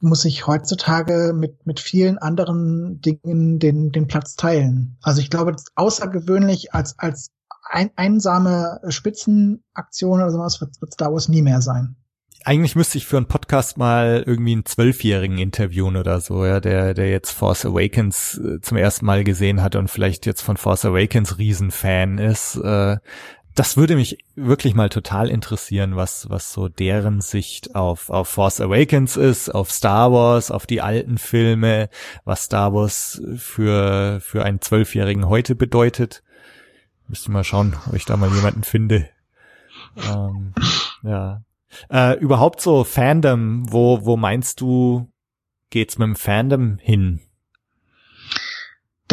muss 0.03 0.21
sich 0.21 0.47
heutzutage 0.47 1.33
mit, 1.35 1.65
mit 1.65 1.79
vielen 1.79 2.17
anderen 2.17 3.01
Dingen 3.01 3.59
den, 3.59 3.91
den 3.91 4.07
Platz 4.07 4.35
teilen. 4.35 4.97
Also 5.01 5.21
ich 5.21 5.29
glaube, 5.29 5.55
außergewöhnlich 5.75 6.73
als, 6.73 6.97
als 6.99 7.31
ein, 7.69 7.91
einsame 7.95 8.81
Spitzenaktion 8.89 10.19
oder 10.19 10.31
sowas 10.31 10.61
wird, 10.61 10.79
wird 10.81 10.93
Star 10.93 11.11
Wars 11.11 11.29
nie 11.29 11.41
mehr 11.41 11.61
sein 11.61 11.95
eigentlich 12.45 12.75
müsste 12.75 12.97
ich 12.97 13.05
für 13.05 13.17
einen 13.17 13.27
Podcast 13.27 13.77
mal 13.77 14.23
irgendwie 14.25 14.51
einen 14.53 14.65
Zwölfjährigen 14.65 15.37
interviewen 15.37 15.95
oder 15.95 16.19
so, 16.19 16.45
ja, 16.45 16.59
der, 16.59 16.93
der 16.93 17.09
jetzt 17.09 17.31
Force 17.31 17.65
Awakens 17.65 18.39
äh, 18.43 18.59
zum 18.61 18.77
ersten 18.77 19.05
Mal 19.05 19.23
gesehen 19.23 19.61
hat 19.61 19.75
und 19.75 19.89
vielleicht 19.89 20.25
jetzt 20.25 20.41
von 20.41 20.57
Force 20.57 20.85
Awakens 20.85 21.37
Riesenfan 21.37 22.17
ist. 22.17 22.55
Äh, 22.57 22.97
das 23.55 23.77
würde 23.77 23.95
mich 23.95 24.17
wirklich 24.35 24.73
mal 24.73 24.89
total 24.89 25.29
interessieren, 25.29 25.95
was, 25.95 26.29
was 26.29 26.53
so 26.53 26.69
deren 26.69 27.21
Sicht 27.21 27.75
auf, 27.75 28.09
auf 28.09 28.27
Force 28.27 28.59
Awakens 28.59 29.15
ist, 29.15 29.49
auf 29.49 29.71
Star 29.71 30.11
Wars, 30.11 30.49
auf 30.49 30.65
die 30.65 30.81
alten 30.81 31.17
Filme, 31.17 31.89
was 32.25 32.45
Star 32.45 32.73
Wars 32.73 33.21
für, 33.37 34.19
für 34.21 34.43
einen 34.43 34.61
Zwölfjährigen 34.61 35.29
heute 35.29 35.55
bedeutet. 35.55 36.23
Müsste 37.07 37.31
mal 37.31 37.43
schauen, 37.43 37.75
ob 37.87 37.93
ich 37.93 38.05
da 38.05 38.17
mal 38.17 38.33
jemanden 38.33 38.63
finde. 38.63 39.09
Ähm, 39.97 40.53
ja. 41.03 41.43
Äh, 41.91 42.17
überhaupt 42.19 42.61
so 42.61 42.83
Fandom, 42.83 43.71
wo, 43.71 44.05
wo 44.05 44.17
meinst 44.17 44.61
du, 44.61 45.11
geht's 45.69 45.97
mit 45.97 46.07
dem 46.07 46.15
Fandom 46.15 46.77
hin? 46.79 47.19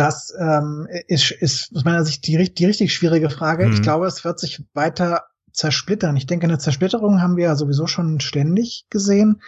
Das 0.01 0.33
ähm, 0.39 0.89
ist, 1.09 1.31
ist 1.31 1.77
aus 1.77 1.85
meiner 1.85 2.07
Sicht 2.07 2.27
die, 2.27 2.55
die 2.55 2.65
richtig 2.65 2.95
schwierige 2.95 3.29
Frage. 3.29 3.67
Hm. 3.67 3.73
Ich 3.75 3.83
glaube, 3.83 4.07
es 4.07 4.25
wird 4.25 4.41
sich 4.41 4.65
weiter 4.73 5.25
zersplittern. 5.53 6.17
Ich 6.17 6.27
denke, 6.27 6.45
eine 6.45 6.57
Zersplitterung 6.57 7.21
haben 7.21 7.37
wir 7.37 7.45
ja 7.45 7.55
sowieso 7.55 7.87
schon 7.87 8.19
ständig 8.19 8.87
gesehen. 8.89 9.43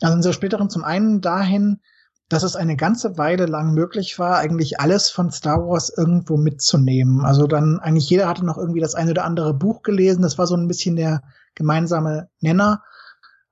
Also 0.00 0.12
eine 0.12 0.22
Zersplitterung 0.22 0.70
zum 0.70 0.84
einen 0.84 1.20
dahin, 1.20 1.80
dass 2.28 2.44
es 2.44 2.54
eine 2.54 2.76
ganze 2.76 3.18
Weile 3.18 3.46
lang 3.46 3.74
möglich 3.74 4.20
war, 4.20 4.38
eigentlich 4.38 4.78
alles 4.78 5.10
von 5.10 5.32
Star 5.32 5.66
Wars 5.66 5.92
irgendwo 5.96 6.36
mitzunehmen. 6.36 7.24
Also 7.24 7.48
dann 7.48 7.80
eigentlich 7.80 8.08
jeder 8.08 8.28
hatte 8.28 8.46
noch 8.46 8.56
irgendwie 8.56 8.80
das 8.80 8.94
eine 8.94 9.10
oder 9.10 9.24
andere 9.24 9.52
Buch 9.52 9.82
gelesen. 9.82 10.22
Das 10.22 10.38
war 10.38 10.46
so 10.46 10.54
ein 10.54 10.68
bisschen 10.68 10.94
der 10.94 11.24
gemeinsame 11.56 12.28
Nenner. 12.38 12.84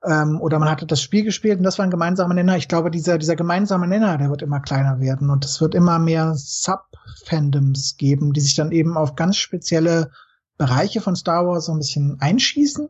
Ähm, 0.03 0.39
oder 0.41 0.59
man 0.59 0.69
hatte 0.69 0.85
das 0.85 1.01
Spiel 1.01 1.23
gespielt 1.23 1.57
und 1.57 1.63
das 1.63 1.77
war 1.79 1.85
ein 1.85 1.91
gemeinsamer 1.91 2.33
Nenner. 2.33 2.57
Ich 2.57 2.67
glaube, 2.67 2.91
dieser, 2.91 3.17
dieser 3.17 3.35
gemeinsame 3.35 3.87
Nenner, 3.87 4.17
der 4.17 4.29
wird 4.29 4.43
immer 4.43 4.59
kleiner 4.59 4.99
werden 4.99 5.29
und 5.29 5.43
es 5.43 5.59
wird 5.59 5.73
immer 5.73 5.97
mehr 5.97 6.33
Sub-Fandoms 6.35 7.97
geben, 7.97 8.33
die 8.33 8.41
sich 8.41 8.55
dann 8.55 8.71
eben 8.71 8.95
auf 8.95 9.15
ganz 9.15 9.37
spezielle 9.37 10.11
Bereiche 10.57 11.01
von 11.01 11.15
Star 11.15 11.47
Wars 11.47 11.65
so 11.65 11.71
ein 11.71 11.79
bisschen 11.79 12.17
einschießen. 12.19 12.89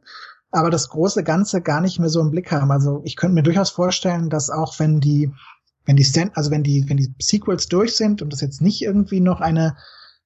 aber 0.51 0.69
das 0.69 0.89
große 0.89 1.23
Ganze 1.23 1.61
gar 1.61 1.81
nicht 1.81 1.99
mehr 1.99 2.09
so 2.09 2.21
im 2.21 2.31
Blick 2.31 2.51
haben. 2.51 2.71
Also 2.71 3.01
ich 3.03 3.15
könnte 3.15 3.35
mir 3.35 3.43
durchaus 3.43 3.69
vorstellen, 3.69 4.29
dass 4.29 4.49
auch 4.49 4.79
wenn 4.79 5.01
die, 5.01 5.31
wenn 5.85 5.97
die 5.97 6.05
Stand, 6.05 6.35
also 6.38 6.51
wenn 6.51 6.63
die, 6.63 6.89
wenn 6.89 6.97
die 6.97 7.13
Sequels 7.21 7.67
durch 7.67 7.95
sind 7.95 8.21
und 8.21 8.34
es 8.34 8.41
jetzt 8.41 8.61
nicht 8.61 8.81
irgendwie 8.81 9.19
noch 9.19 9.41
eine, 9.41 9.75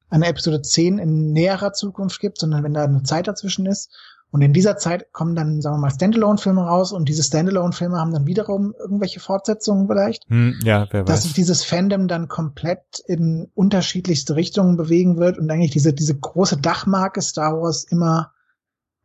eine 0.10 0.28
Episode 0.28 0.62
10 0.62 1.00
in 1.00 1.34
näherer 1.34 1.74
Zukunft 1.74 2.20
gibt, 2.20 2.40
sondern 2.40 2.64
wenn 2.64 2.74
da 2.74 2.84
eine 2.84 3.04
Zeit 3.04 3.28
dazwischen 3.28 3.66
ist 3.66 3.90
und 4.32 4.42
in 4.42 4.54
dieser 4.54 4.78
Zeit 4.78 5.12
kommen 5.12 5.36
dann, 5.36 5.62
sagen 5.62 5.76
wir 5.76 5.82
mal, 5.82 5.92
Standalone-Filme 5.92 6.62
raus 6.62 6.94
und 6.94 7.10
diese 7.10 7.22
Standalone-Filme 7.22 7.98
haben 7.98 8.14
dann 8.14 8.26
wiederum 8.26 8.74
irgendwelche 8.80 9.20
Fortsetzungen 9.20 9.88
vielleicht. 9.88 10.24
Hm, 10.30 10.58
ja, 10.64 10.88
wer 10.90 11.02
weiß. 11.02 11.08
Dass 11.08 11.24
sich 11.24 11.34
dieses 11.34 11.66
Fandom 11.66 12.08
dann 12.08 12.30
komplett 12.30 13.04
in 13.08 13.52
unterschiedlichste 13.54 14.38
Richtungen 14.38 14.78
bewegen 14.78 15.18
wird 15.18 15.38
und 15.38 15.52
eigentlich 15.52 15.72
diese, 15.72 15.94
diese 15.94 16.18
große 16.18 16.58
Dachmarke 16.58 17.22
Star 17.22 17.62
Wars 17.62 17.84
immer, 17.84 18.32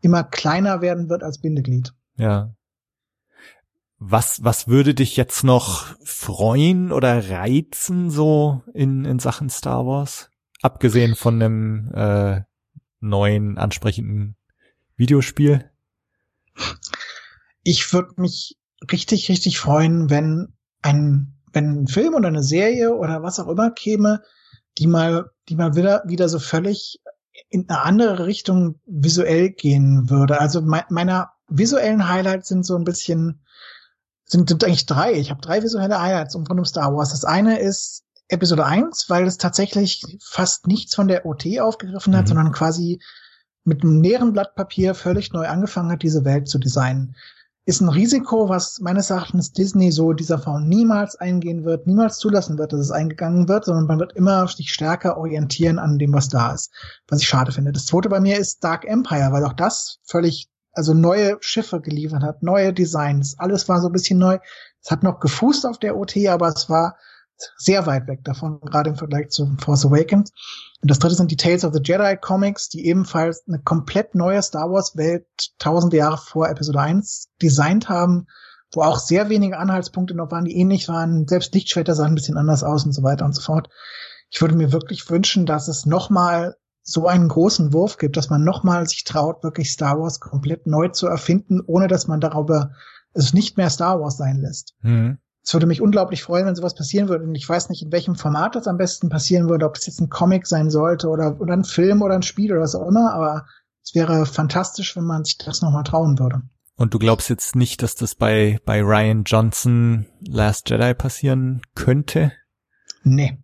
immer 0.01 0.23
kleiner 0.23 0.81
werden 0.81 1.09
wird 1.09 1.25
als 1.25 1.41
Bindeglied. 1.41 1.93
Ja. 2.17 2.55
Was, 3.99 4.45
was 4.45 4.69
würde 4.69 4.95
dich 4.95 5.17
jetzt 5.17 5.43
noch 5.43 5.97
freuen 6.05 6.93
oder 6.93 7.31
reizen 7.31 8.11
so 8.11 8.63
in, 8.75 9.05
in 9.05 9.19
Sachen 9.19 9.51
Star 9.51 9.87
Wars? 9.87 10.31
Abgesehen 10.63 11.17
von 11.17 11.43
einem 11.43 11.91
äh, 11.95 12.43
neuen, 13.01 13.59
ansprechenden 13.59 14.37
Videospiel? 14.97 15.71
Ich 17.63 17.93
würde 17.93 18.21
mich 18.21 18.57
richtig, 18.91 19.29
richtig 19.29 19.59
freuen, 19.59 20.11
wenn 20.11 20.55
ein, 20.83 21.35
wenn 21.53 21.83
ein 21.83 21.89
Film 21.89 22.15
oder 22.15 22.29
eine 22.29 22.43
Serie 22.43 22.95
oder 22.95 23.23
was 23.23 23.41
auch 23.41 23.49
immer 23.49 23.71
käme, 23.71 24.23
die 24.79 24.87
mal, 24.87 25.31
die 25.49 25.57
mal 25.57 25.75
wieder, 25.75 26.03
wieder 26.07 26.29
so 26.29 26.39
völlig 26.39 27.01
in 27.49 27.69
eine 27.69 27.83
andere 27.83 28.27
Richtung 28.27 28.81
visuell 28.87 29.51
gehen 29.51 30.09
würde. 30.11 30.41
Also 30.41 30.63
me 30.63 30.85
meiner 30.89 31.33
visuellen 31.49 32.09
Highlights 32.09 32.49
sind 32.49 32.65
so 32.65 32.77
ein 32.77 32.85
bisschen, 32.85 33.45
sind, 34.25 34.49
sind 34.49 34.65
eigentlich 34.65 34.87
drei. 34.87 35.13
Ich 35.13 35.31
habe 35.31 35.41
drei 35.41 35.63
visuelle 35.63 36.01
Highlights 36.01 36.35
um 36.35 36.47
von 36.47 36.65
Star 36.65 36.95
Wars. 36.95 37.11
Das 37.11 37.25
eine 37.25 37.59
ist 37.59 38.05
Episode 38.29 38.65
1, 38.65 39.09
weil 39.09 39.27
es 39.27 39.39
tatsächlich 39.39 40.03
fast 40.23 40.67
nichts 40.67 40.95
von 40.95 41.09
der 41.09 41.27
OT 41.27 41.61
aufgegriffen 41.61 42.17
hat, 42.17 42.25
mhm. 42.25 42.29
sondern 42.29 42.53
quasi 42.53 43.01
mit 43.67 43.83
einem 43.83 44.03
leeren 44.03 44.33
Blatt 44.33 44.55
Papier 44.55 44.95
völlig 44.95 45.33
neu 45.33 45.47
angefangen 45.47 45.91
hat, 45.91 46.03
diese 46.03 46.25
Welt 46.25 46.49
zu 46.49 46.59
designen. 46.59 47.17
Ist 47.65 47.81
ein 47.81 47.89
Risiko, 47.89 48.49
was 48.49 48.79
meines 48.79 49.11
Erachtens 49.11 49.53
Disney 49.53 49.91
so 49.91 50.13
dieser 50.13 50.39
Form 50.39 50.69
niemals 50.69 51.17
eingehen 51.17 51.65
wird, 51.65 51.89
niemals 51.89 52.19
zulassen 52.19 52.59
wird, 52.59 52.73
dass 52.73 52.79
es 52.79 52.93
eingegangen 52.93 53.49
wird, 53.49 53.65
sondern 53.65 53.87
man 53.87 53.99
wird 53.99 54.13
immer 54.13 54.47
sich 54.47 54.73
stärker 54.73 55.19
orientieren 55.19 55.81
an 55.81 55.99
dem, 55.99 56.13
was 56.13 56.29
da 56.29 56.53
ist, 56.55 56.73
was 57.09 57.23
ich 57.23 57.29
schade 57.29 57.51
finde. 57.51 57.73
Das 57.73 57.87
zweite 57.87 58.09
bei 58.09 58.21
mir 58.21 58.39
ist 58.39 58.63
Dark 58.63 58.85
Empire, 58.85 59.33
weil 59.33 59.45
auch 59.45 59.53
das 59.53 59.99
völlig, 60.05 60.49
also 60.73 60.95
neue 60.95 61.39
Schiffe 61.41 61.81
geliefert 61.81 62.23
hat, 62.23 62.45
neue 62.45 62.73
Designs, 62.73 63.37
alles 63.39 63.69
war 63.69 63.81
so 63.81 63.89
ein 63.89 63.93
bisschen 63.93 64.21
neu. 64.21 64.39
Es 64.81 64.93
hat 64.93 65.03
noch 65.03 65.19
gefußt 65.19 65.67
auf 65.67 65.81
der 65.81 65.97
OT, 65.97 66.29
aber 66.29 66.49
es 66.49 66.71
war 66.71 66.97
sehr 67.57 67.87
weit 67.87 68.07
weg 68.07 68.25
davon, 68.25 68.61
gerade 68.61 68.91
im 68.91 68.97
Vergleich 68.97 69.31
zu 69.31 69.57
Force 69.59 69.85
Awakens. 69.85 70.33
Und 70.81 70.91
das 70.91 70.99
dritte 70.99 71.15
sind 71.15 71.31
die 71.31 71.37
Tales 71.37 71.65
of 71.65 71.75
the 71.75 71.81
Jedi 71.83 72.17
Comics, 72.17 72.69
die 72.69 72.87
ebenfalls 72.87 73.45
eine 73.47 73.61
komplett 73.61 74.15
neue 74.15 74.43
Star 74.43 74.71
Wars 74.71 74.97
Welt 74.97 75.27
tausende 75.59 75.97
Jahre 75.97 76.19
vor 76.19 76.49
Episode 76.49 76.81
1 76.81 77.29
designt 77.43 77.89
haben, 77.89 78.27
wo 78.73 78.83
auch 78.83 78.99
sehr 78.99 79.29
wenige 79.29 79.59
Anhaltspunkte 79.59 80.15
noch 80.15 80.31
waren, 80.31 80.45
die 80.45 80.57
ähnlich 80.57 80.89
waren. 80.89 81.27
Selbst 81.29 81.55
Lichtschwerter 81.55 81.95
sahen 81.95 82.13
ein 82.13 82.15
bisschen 82.15 82.37
anders 82.37 82.63
aus 82.63 82.85
und 82.85 82.93
so 82.93 83.03
weiter 83.03 83.25
und 83.25 83.35
so 83.35 83.43
fort. 83.43 83.69
Ich 84.31 84.41
würde 84.41 84.57
mir 84.57 84.73
wirklich 84.73 85.09
wünschen, 85.09 85.47
dass 85.47 85.69
es 85.69 85.87
nochmal 85.87 86.57
so 86.83 87.07
einen 87.09 87.29
großen 87.29 87.73
Wurf 87.73 87.99
gibt, 87.99 88.17
dass 88.17 88.31
man 88.31 88.45
nochmal 88.45 88.87
sich 88.87 89.05
traut, 89.05 89.43
wirklich 89.43 89.73
Star 89.73 89.99
Wars 89.99 90.21
komplett 90.21 90.67
neu 90.67 90.89
zu 90.89 91.07
erfinden, 91.09 91.61
ohne 91.67 91.89
dass 91.89 92.07
man 92.07 92.21
darüber 92.21 92.71
es 93.13 93.35
nicht 93.35 93.57
mehr 93.57 93.71
Star 93.71 94.01
Wars 94.01 94.17
sein 94.17 94.39
lässt. 94.39 94.75
Mhm. 94.83 95.19
Es 95.47 95.55
würde 95.55 95.67
mich 95.67 95.81
unglaublich 95.81 96.25
freuen, 96.25 96.45
wenn 96.47 96.57
sowas 96.57 96.75
passieren 96.75 97.09
würde. 97.09 97.25
Und 97.25 97.37
ich 97.37 97.49
weiß 97.49 97.69
nicht, 97.69 97.81
in 97.81 97.93
welchem 97.93 98.17
Format 98.17 98.57
das 98.57 98.67
am 98.67 98.79
besten 98.79 99.09
passieren 99.09 99.49
würde, 99.49 99.65
ob 99.65 99.75
das 99.75 99.87
jetzt 99.87 100.01
ein 100.01 100.11
Comic 100.11 100.45
sein 100.45 100.71
sollte 100.71 101.09
oder, 101.09 101.41
oder 101.41 101.53
ein 101.53 101.63
Film 101.63 102.03
oder 102.03 102.17
ein 102.17 102.23
Spiel 102.23 102.51
oder 102.51 102.63
was 102.63 102.75
auch 102.75 102.89
immer. 102.89 103.15
Aber 103.15 103.47
es 103.85 103.95
wäre 103.95 104.27
fantastisch, 104.27 104.97
wenn 104.97 105.05
man 105.05 105.23
sich 105.23 105.39
das 105.39 105.63
nochmal 105.63 105.85
trauen 105.85 106.19
würde. 106.19 106.43
Und 106.75 106.95
du 106.95 106.99
glaubst 106.99 107.31
jetzt 107.31 107.55
nicht, 107.55 107.81
dass 107.85 107.95
das 107.95 108.17
bei, 108.17 108.59
bei 108.65 108.83
Ryan 108.83 109.23
Johnson 109.23 110.07
Last 110.27 110.69
Jedi 110.69 110.95
passieren 110.95 111.63
könnte? 111.77 112.33
Nee. 113.05 113.39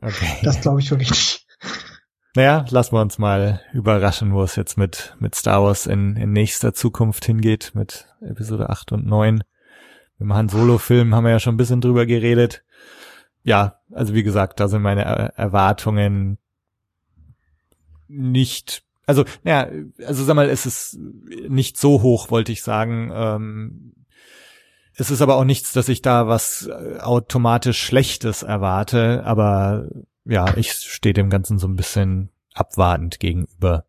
Okay. 0.00 0.38
Das 0.44 0.60
glaube 0.60 0.80
ich 0.80 0.92
wirklich 0.92 1.10
nicht. 1.10 1.46
Naja, 2.36 2.64
lassen 2.70 2.94
wir 2.94 3.00
uns 3.00 3.18
mal 3.18 3.60
überraschen, 3.72 4.32
wo 4.32 4.44
es 4.44 4.54
jetzt 4.54 4.78
mit, 4.78 5.16
mit 5.18 5.34
Star 5.34 5.64
Wars 5.64 5.86
in, 5.86 6.16
in 6.16 6.30
nächster 6.30 6.72
Zukunft 6.72 7.24
hingeht, 7.24 7.72
mit 7.74 8.06
Episode 8.20 8.70
8 8.70 8.92
und 8.92 9.06
9. 9.06 9.42
Im 10.18 10.32
Han 10.32 10.48
Solo-Film 10.48 11.14
haben 11.14 11.24
wir 11.24 11.30
ja 11.30 11.40
schon 11.40 11.54
ein 11.54 11.58
bisschen 11.58 11.80
drüber 11.80 12.06
geredet. 12.06 12.64
Ja, 13.44 13.80
also 13.90 14.14
wie 14.14 14.22
gesagt, 14.22 14.60
da 14.60 14.68
sind 14.68 14.82
meine 14.82 15.02
Erwartungen 15.02 16.38
nicht, 18.08 18.84
also, 19.06 19.24
ja, 19.42 19.68
also 20.06 20.24
sag 20.24 20.36
mal, 20.36 20.48
es 20.48 20.66
ist 20.66 20.98
nicht 21.48 21.78
so 21.78 22.02
hoch, 22.02 22.30
wollte 22.30 22.52
ich 22.52 22.62
sagen. 22.62 23.10
Ähm, 23.12 23.92
es 24.94 25.10
ist 25.10 25.22
aber 25.22 25.36
auch 25.36 25.44
nichts, 25.44 25.72
dass 25.72 25.88
ich 25.88 26.02
da 26.02 26.28
was 26.28 26.66
äh, 26.66 26.98
automatisch 27.00 27.82
Schlechtes 27.82 28.42
erwarte, 28.42 29.22
aber 29.24 29.88
ja, 30.24 30.56
ich 30.56 30.72
stehe 30.72 31.14
dem 31.14 31.30
Ganzen 31.30 31.58
so 31.58 31.66
ein 31.66 31.76
bisschen 31.76 32.28
abwartend 32.54 33.18
gegenüber. 33.18 33.86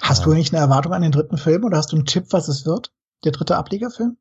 Hast 0.00 0.24
du 0.24 0.32
eigentlich 0.32 0.52
eine 0.52 0.60
Erwartung 0.60 0.92
an 0.92 1.02
den 1.02 1.12
dritten 1.12 1.38
Film 1.38 1.64
oder 1.64 1.76
hast 1.76 1.92
du 1.92 1.96
einen 1.96 2.06
Tipp, 2.06 2.26
was 2.30 2.48
es 2.48 2.66
wird? 2.66 2.92
Der 3.24 3.32
dritte 3.32 3.56
Ablegerfilm? 3.56 4.16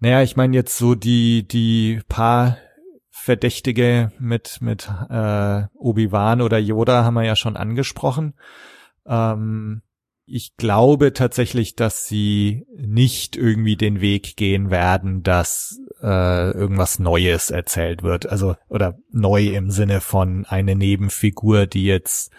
Naja, 0.00 0.22
ich 0.22 0.36
meine 0.36 0.56
jetzt 0.56 0.76
so 0.76 0.94
die, 0.94 1.46
die 1.46 2.00
paar 2.08 2.58
Verdächtige 3.10 4.12
mit, 4.18 4.58
mit 4.60 4.90
äh, 5.10 5.62
Obi-Wan 5.74 6.40
oder 6.40 6.58
Yoda 6.58 7.04
haben 7.04 7.14
wir 7.14 7.24
ja 7.24 7.36
schon 7.36 7.56
angesprochen. 7.56 8.34
Ähm, 9.06 9.82
ich 10.30 10.56
glaube 10.56 11.12
tatsächlich, 11.14 11.74
dass 11.74 12.06
sie 12.06 12.66
nicht 12.76 13.36
irgendwie 13.36 13.76
den 13.76 14.00
Weg 14.00 14.36
gehen 14.36 14.70
werden, 14.70 15.22
dass 15.22 15.80
äh, 16.02 16.50
irgendwas 16.50 16.98
Neues 16.98 17.50
erzählt 17.50 18.02
wird. 18.02 18.28
Also, 18.28 18.56
oder 18.68 18.98
neu 19.10 19.46
im 19.48 19.70
Sinne 19.70 20.00
von 20.00 20.44
eine 20.44 20.74
Nebenfigur, 20.74 21.66
die 21.66 21.84
jetzt, 21.84 22.30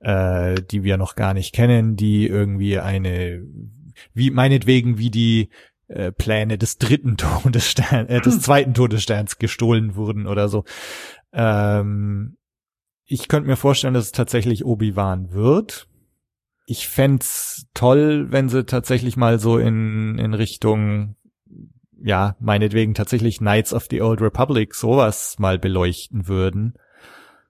äh, 0.00 0.60
die 0.70 0.82
wir 0.84 0.98
noch 0.98 1.16
gar 1.16 1.32
nicht 1.32 1.54
kennen, 1.54 1.96
die 1.96 2.26
irgendwie 2.26 2.78
eine, 2.78 3.42
wie 4.12 4.30
meinetwegen 4.30 4.98
wie 4.98 5.10
die 5.10 5.48
äh, 5.90 6.12
Pläne 6.12 6.56
des 6.56 6.78
dritten 6.78 7.16
Todessterns, 7.16 8.08
äh, 8.08 8.20
des 8.20 8.40
zweiten 8.42 8.74
Todessterns 8.74 9.38
gestohlen 9.38 9.96
wurden 9.96 10.26
oder 10.26 10.48
so. 10.48 10.64
Ähm, 11.32 12.36
ich 13.04 13.26
könnte 13.26 13.48
mir 13.48 13.56
vorstellen, 13.56 13.94
dass 13.94 14.06
es 14.06 14.12
tatsächlich 14.12 14.64
Obi-Wan 14.64 15.32
wird. 15.32 15.88
Ich 16.66 16.86
fände 16.86 17.26
toll, 17.74 18.28
wenn 18.30 18.48
sie 18.48 18.64
tatsächlich 18.64 19.16
mal 19.16 19.40
so 19.40 19.58
in, 19.58 20.16
in 20.18 20.32
Richtung, 20.32 21.16
ja, 22.00 22.36
meinetwegen 22.38 22.94
tatsächlich 22.94 23.38
Knights 23.38 23.74
of 23.74 23.88
the 23.90 24.00
Old 24.00 24.20
Republic 24.20 24.76
sowas 24.76 25.40
mal 25.40 25.58
beleuchten 25.58 26.28
würden. 26.28 26.74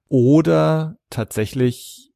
Oder 0.08 0.96
tatsächlich 1.10 2.09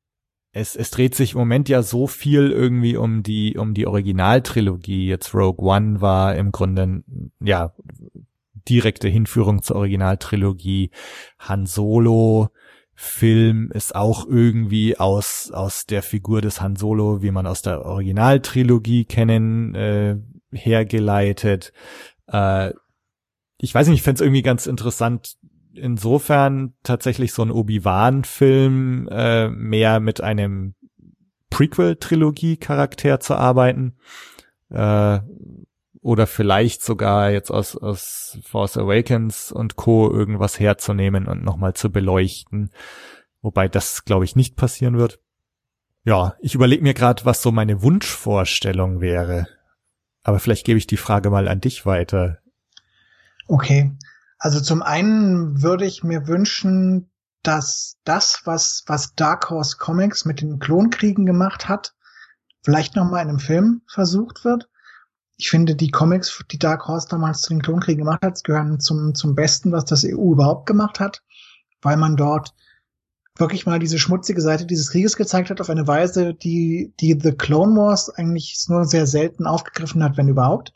es, 0.54 0.76
es 0.76 0.90
dreht 0.90 1.16
sich 1.16 1.32
im 1.32 1.40
Moment 1.40 1.68
ja 1.68 1.82
so 1.82 2.06
viel 2.06 2.50
irgendwie 2.52 2.96
um 2.96 3.24
die, 3.24 3.56
um 3.58 3.74
die 3.74 3.88
Originaltrilogie. 3.88 5.08
Jetzt 5.08 5.34
Rogue 5.34 5.66
One 5.66 6.00
war 6.00 6.36
im 6.36 6.52
Grunde, 6.52 7.02
ja, 7.40 7.74
direkte 8.68 9.08
Hinführung 9.08 9.62
zur 9.62 9.76
Originaltrilogie. 9.76 10.90
Han 11.40 11.66
Solo 11.66 12.50
Film 12.94 13.72
ist 13.74 13.96
auch 13.96 14.28
irgendwie 14.28 14.96
aus, 14.96 15.50
aus 15.52 15.86
der 15.86 16.04
Figur 16.04 16.40
des 16.40 16.60
Han 16.60 16.76
Solo, 16.76 17.20
wie 17.20 17.32
man 17.32 17.48
aus 17.48 17.62
der 17.62 17.84
Originaltrilogie 17.84 19.06
kennen, 19.06 19.74
äh, 19.74 20.18
hergeleitet. 20.52 21.72
Äh, 22.28 22.72
ich 23.58 23.74
weiß 23.74 23.88
nicht, 23.88 23.98
ich 23.98 24.02
fände 24.02 24.18
es 24.18 24.24
irgendwie 24.24 24.42
ganz 24.42 24.66
interessant, 24.66 25.36
insofern 25.76 26.74
tatsächlich 26.82 27.32
so 27.32 27.42
ein 27.42 27.50
Obi-Wan-Film 27.50 29.08
äh, 29.10 29.48
mehr 29.48 30.00
mit 30.00 30.20
einem 30.20 30.74
Prequel-Trilogie-Charakter 31.50 33.20
zu 33.20 33.34
arbeiten. 33.34 33.96
Äh, 34.70 35.20
oder 36.00 36.26
vielleicht 36.26 36.82
sogar 36.82 37.30
jetzt 37.30 37.50
aus, 37.50 37.76
aus 37.76 38.38
Force 38.42 38.76
Awakens 38.76 39.50
und 39.50 39.76
Co. 39.76 40.12
irgendwas 40.12 40.60
herzunehmen 40.60 41.26
und 41.26 41.42
nochmal 41.42 41.72
zu 41.72 41.90
beleuchten. 41.90 42.70
Wobei 43.40 43.68
das, 43.68 44.04
glaube 44.04 44.24
ich, 44.26 44.36
nicht 44.36 44.56
passieren 44.56 44.98
wird. 44.98 45.20
Ja, 46.04 46.36
ich 46.40 46.54
überlege 46.54 46.82
mir 46.82 46.92
gerade, 46.92 47.24
was 47.24 47.40
so 47.40 47.52
meine 47.52 47.82
Wunschvorstellung 47.82 49.00
wäre. 49.00 49.46
Aber 50.22 50.38
vielleicht 50.38 50.66
gebe 50.66 50.78
ich 50.78 50.86
die 50.86 50.98
Frage 50.98 51.30
mal 51.30 51.48
an 51.48 51.60
dich 51.60 51.86
weiter. 51.86 52.38
Okay. 53.46 53.92
Also 54.44 54.60
zum 54.60 54.82
einen 54.82 55.62
würde 55.62 55.86
ich 55.86 56.04
mir 56.04 56.28
wünschen, 56.28 57.10
dass 57.42 57.96
das, 58.04 58.42
was, 58.44 58.84
was 58.86 59.14
Dark 59.14 59.48
Horse 59.48 59.78
Comics 59.78 60.26
mit 60.26 60.42
den 60.42 60.58
Klonkriegen 60.58 61.24
gemacht 61.24 61.66
hat, 61.66 61.94
vielleicht 62.62 62.94
nochmal 62.94 63.22
in 63.22 63.30
einem 63.30 63.38
Film 63.38 63.80
versucht 63.86 64.44
wird. 64.44 64.68
ich 65.38 65.48
finde, 65.48 65.74
die 65.76 65.90
Comics, 65.90 66.44
die 66.50 66.58
Dark 66.58 66.86
Horse 66.86 67.08
damals 67.08 67.40
zu 67.40 67.54
den 67.54 67.62
Klonkriegen 67.62 68.04
gemacht 68.04 68.20
hat, 68.22 68.44
gehören 68.44 68.80
zum, 68.80 69.14
zum 69.14 69.34
Besten, 69.34 69.72
was 69.72 69.86
das 69.86 70.04
EU 70.04 70.32
überhaupt 70.32 70.66
gemacht 70.66 71.00
hat, 71.00 71.22
weil 71.80 71.96
man 71.96 72.14
dort 72.14 72.52
wirklich 73.38 73.64
mal 73.64 73.78
diese 73.78 73.98
schmutzige 73.98 74.42
Seite 74.42 74.66
dieses 74.66 74.90
Krieges 74.90 75.16
gezeigt 75.16 75.48
hat 75.48 75.62
auf 75.62 75.70
eine 75.70 75.86
Weise, 75.86 76.34
die, 76.34 76.92
die 77.00 77.18
The 77.18 77.32
Clone 77.32 77.76
Wars 77.76 78.10
eigentlich 78.10 78.62
nur 78.68 78.84
sehr 78.84 79.06
selten 79.06 79.46
aufgegriffen 79.46 80.04
hat, 80.04 80.18
wenn 80.18 80.28
überhaupt. 80.28 80.74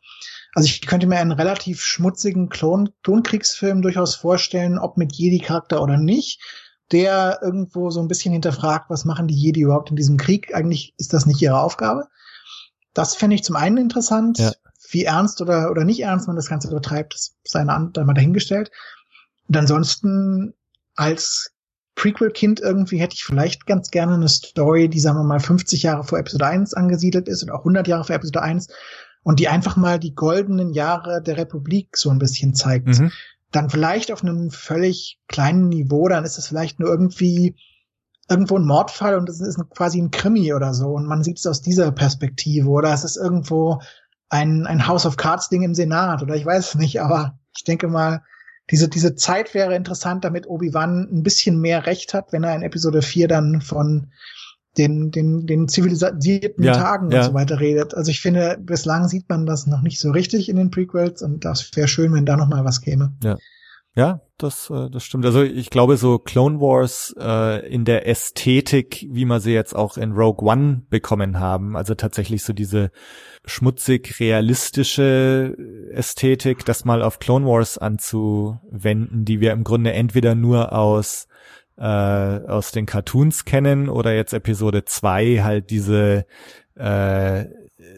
Also 0.55 0.67
ich 0.67 0.87
könnte 0.87 1.07
mir 1.07 1.19
einen 1.19 1.33
relativ 1.33 1.83
schmutzigen 1.83 2.49
Klon 2.49 2.91
Klonkriegsfilm 3.03 3.83
durchaus 3.83 4.15
vorstellen, 4.15 4.79
ob 4.79 4.97
mit 4.97 5.15
Jedi-Charakter 5.15 5.83
oder 5.83 5.97
nicht, 5.97 6.41
der 6.91 7.41
irgendwo 7.43 7.91
so 7.91 8.01
ein 8.01 8.09
bisschen 8.09 8.33
hinterfragt, 8.33 8.89
was 8.89 9.05
machen 9.05 9.29
die 9.29 9.35
Jedi 9.35 9.61
überhaupt 9.61 9.91
in 9.91 9.97
diesem 9.97 10.17
Krieg? 10.17 10.55
Eigentlich 10.55 10.95
ist 10.97 11.13
das 11.13 11.27
nicht 11.27 11.43
ihre 11.43 11.61
Aufgabe. 11.61 12.09
Das 12.95 13.15
fände 13.15 13.37
ich 13.37 13.45
zum 13.45 13.57
einen 13.57 13.77
interessant. 13.77 14.39
Ja. 14.39 14.53
Wie 14.91 15.05
ernst 15.05 15.43
oder, 15.43 15.71
oder 15.71 15.85
nicht 15.85 16.01
ernst 16.01 16.27
man 16.27 16.37
das 16.37 16.49
Ganze 16.49 16.69
betreibt, 16.69 17.15
ist 17.15 17.37
seine 17.45 17.75
Hand 17.75 17.97
mal 17.99 18.15
dahingestellt. 18.15 18.71
Und 19.49 19.57
ansonsten 19.57 20.55
als 20.97 21.53
Prequel-Kind 21.95 22.61
irgendwie 22.61 22.99
hätte 22.99 23.15
ich 23.15 23.25
vielleicht 23.25 23.67
ganz 23.67 23.91
gerne 23.91 24.15
eine 24.15 24.29
Story, 24.29 24.89
die, 24.89 25.01
sagen 25.01 25.19
wir 25.19 25.25
mal, 25.25 25.41
50 25.41 25.83
Jahre 25.83 26.05
vor 26.05 26.19
Episode 26.19 26.47
1 26.47 26.75
angesiedelt 26.75 27.29
ist 27.29 27.43
und 27.43 27.51
auch 27.51 27.61
100 27.61 27.87
Jahre 27.89 28.05
vor 28.05 28.15
Episode 28.15 28.41
1 28.41 28.69
und 29.29 29.41
die 29.41 29.49
einfach 29.49 29.77
mal 29.77 29.99
die 29.99 30.15
goldenen 30.15 30.73
Jahre 30.73 31.21
der 31.21 31.37
Republik 31.37 31.99
so 31.99 32.09
ein 32.09 32.19
bisschen 32.19 32.55
zeigt. 32.55 32.87
Mhm. 32.87 33.13
Dann 33.53 33.69
vielleicht 33.69 34.11
auf 34.11 34.23
einem 34.23 34.51
völlig 34.51 35.21
kleinen 35.29 35.69
Niveau, 35.69 36.09
dann 36.09 36.25
ist 36.25 36.39
es 36.39 36.49
vielleicht 36.49 36.81
nur 36.81 36.89
irgendwie 36.89 37.55
irgendwo 38.31 38.57
ein 38.57 38.65
Mordfall 38.65 39.19
und 39.19 39.29
es 39.29 39.43
ist 39.43 39.61
quasi 39.69 40.01
ein 40.01 40.11
Krimi 40.11 40.55
oder 40.55 40.73
so 40.73 40.93
und 40.93 41.05
man 41.05 41.23
sieht 41.23 41.37
es 41.37 41.47
aus 41.47 41.61
dieser 41.61 41.93
Perspektive 41.93 42.71
oder 42.71 42.91
es 42.95 43.05
ist 43.05 43.19
irgendwo 43.19 43.83
ein, 44.31 44.67
ein 44.67 44.87
House 44.87 45.05
of 45.05 45.19
Cards 45.19 45.51
Ding 45.51 45.61
im 45.61 45.75
Senat 45.75 46.23
oder 46.23 46.35
ich 46.35 46.47
weiß 46.47 46.69
es 46.69 46.75
nicht, 46.77 47.03
aber 47.03 47.39
ich 47.55 47.65
denke 47.65 47.89
mal, 47.89 48.23
diese, 48.71 48.89
diese 48.89 49.15
Zeit 49.15 49.53
wäre 49.53 49.77
interessant, 49.77 50.25
damit 50.25 50.49
Obi-Wan 50.49 51.07
ein 51.13 51.23
bisschen 51.23 51.61
mehr 51.61 51.85
Recht 51.85 52.15
hat, 52.15 52.33
wenn 52.33 52.45
er 52.45 52.57
in 52.57 52.63
Episode 52.63 53.03
4 53.03 53.29
dann 53.29 53.61
von 53.61 54.11
den, 54.79 55.11
den, 55.11 55.47
den 55.47 55.69
zivilisierten 55.69 56.65
ja, 56.65 56.73
Tagen 56.73 57.11
ja. 57.11 57.19
und 57.19 57.25
so 57.25 57.35
weiter 57.35 57.61
redet. 57.61 57.95
Also 57.95 58.11
ich 58.11 58.21
finde, 58.21 58.59
bislang 58.61 59.09
sieht 59.09 59.29
man 59.29 59.47
das 59.47 59.67
noch 59.67 59.83
nicht 59.83 60.01
so 60.01 60.11
richtig 60.11 60.49
in 60.49 60.57
den 60.57 60.71
Prequels 60.71 61.23
und 61.23 61.45
das 61.45 61.71
wäre 61.75 61.89
schön, 61.89 62.13
wenn 62.13 62.27
da 62.27 62.37
noch 62.37 62.49
mal 62.49 62.65
was 62.65 62.81
käme. 62.81 63.13
Ja. 63.23 63.37
Ja, 63.99 64.21
das, 64.37 64.71
äh, 64.71 64.89
das 64.91 65.03
stimmt. 65.03 65.27
Also 65.27 65.43
ich 65.43 65.71
glaube, 65.71 65.97
so 65.97 66.21
Clone 66.21 66.61
Wars 66.61 67.13
äh, 67.19 67.69
in 67.69 67.85
der 67.85 68.07
Ästhetik, 68.07 69.05
wie 69.11 69.25
man 69.25 69.41
sie 69.41 69.53
jetzt 69.53 69.75
auch 69.75 69.97
in 69.97 70.13
Rogue 70.13 70.49
One 70.49 70.83
bekommen 70.89 71.41
haben, 71.41 71.77
also 71.77 71.97
tatsächlich 71.97 72.45
so 72.45 72.53
diese 72.53 72.93
schmutzig 73.45 74.21
realistische 74.21 75.57
Ästhetik, 75.91 76.65
das 76.65 76.85
mal 76.85 77.03
auf 77.03 77.19
Clone 77.19 77.45
Wars 77.45 77.77
anzuwenden, 77.77 79.25
die 79.25 79.41
wir 79.41 79.51
im 79.51 79.65
Grunde 79.65 79.93
entweder 79.93 80.37
nur 80.37 80.73
aus 80.73 81.27
äh, 81.79 81.83
aus 81.83 82.73
den 82.73 82.87
Cartoons 82.87 83.45
kennen 83.45 83.89
oder 83.89 84.15
jetzt 84.15 84.33
Episode 84.33 84.85
2 84.85 85.43
halt 85.43 85.71
diese 85.71 86.27
äh, 86.75 87.45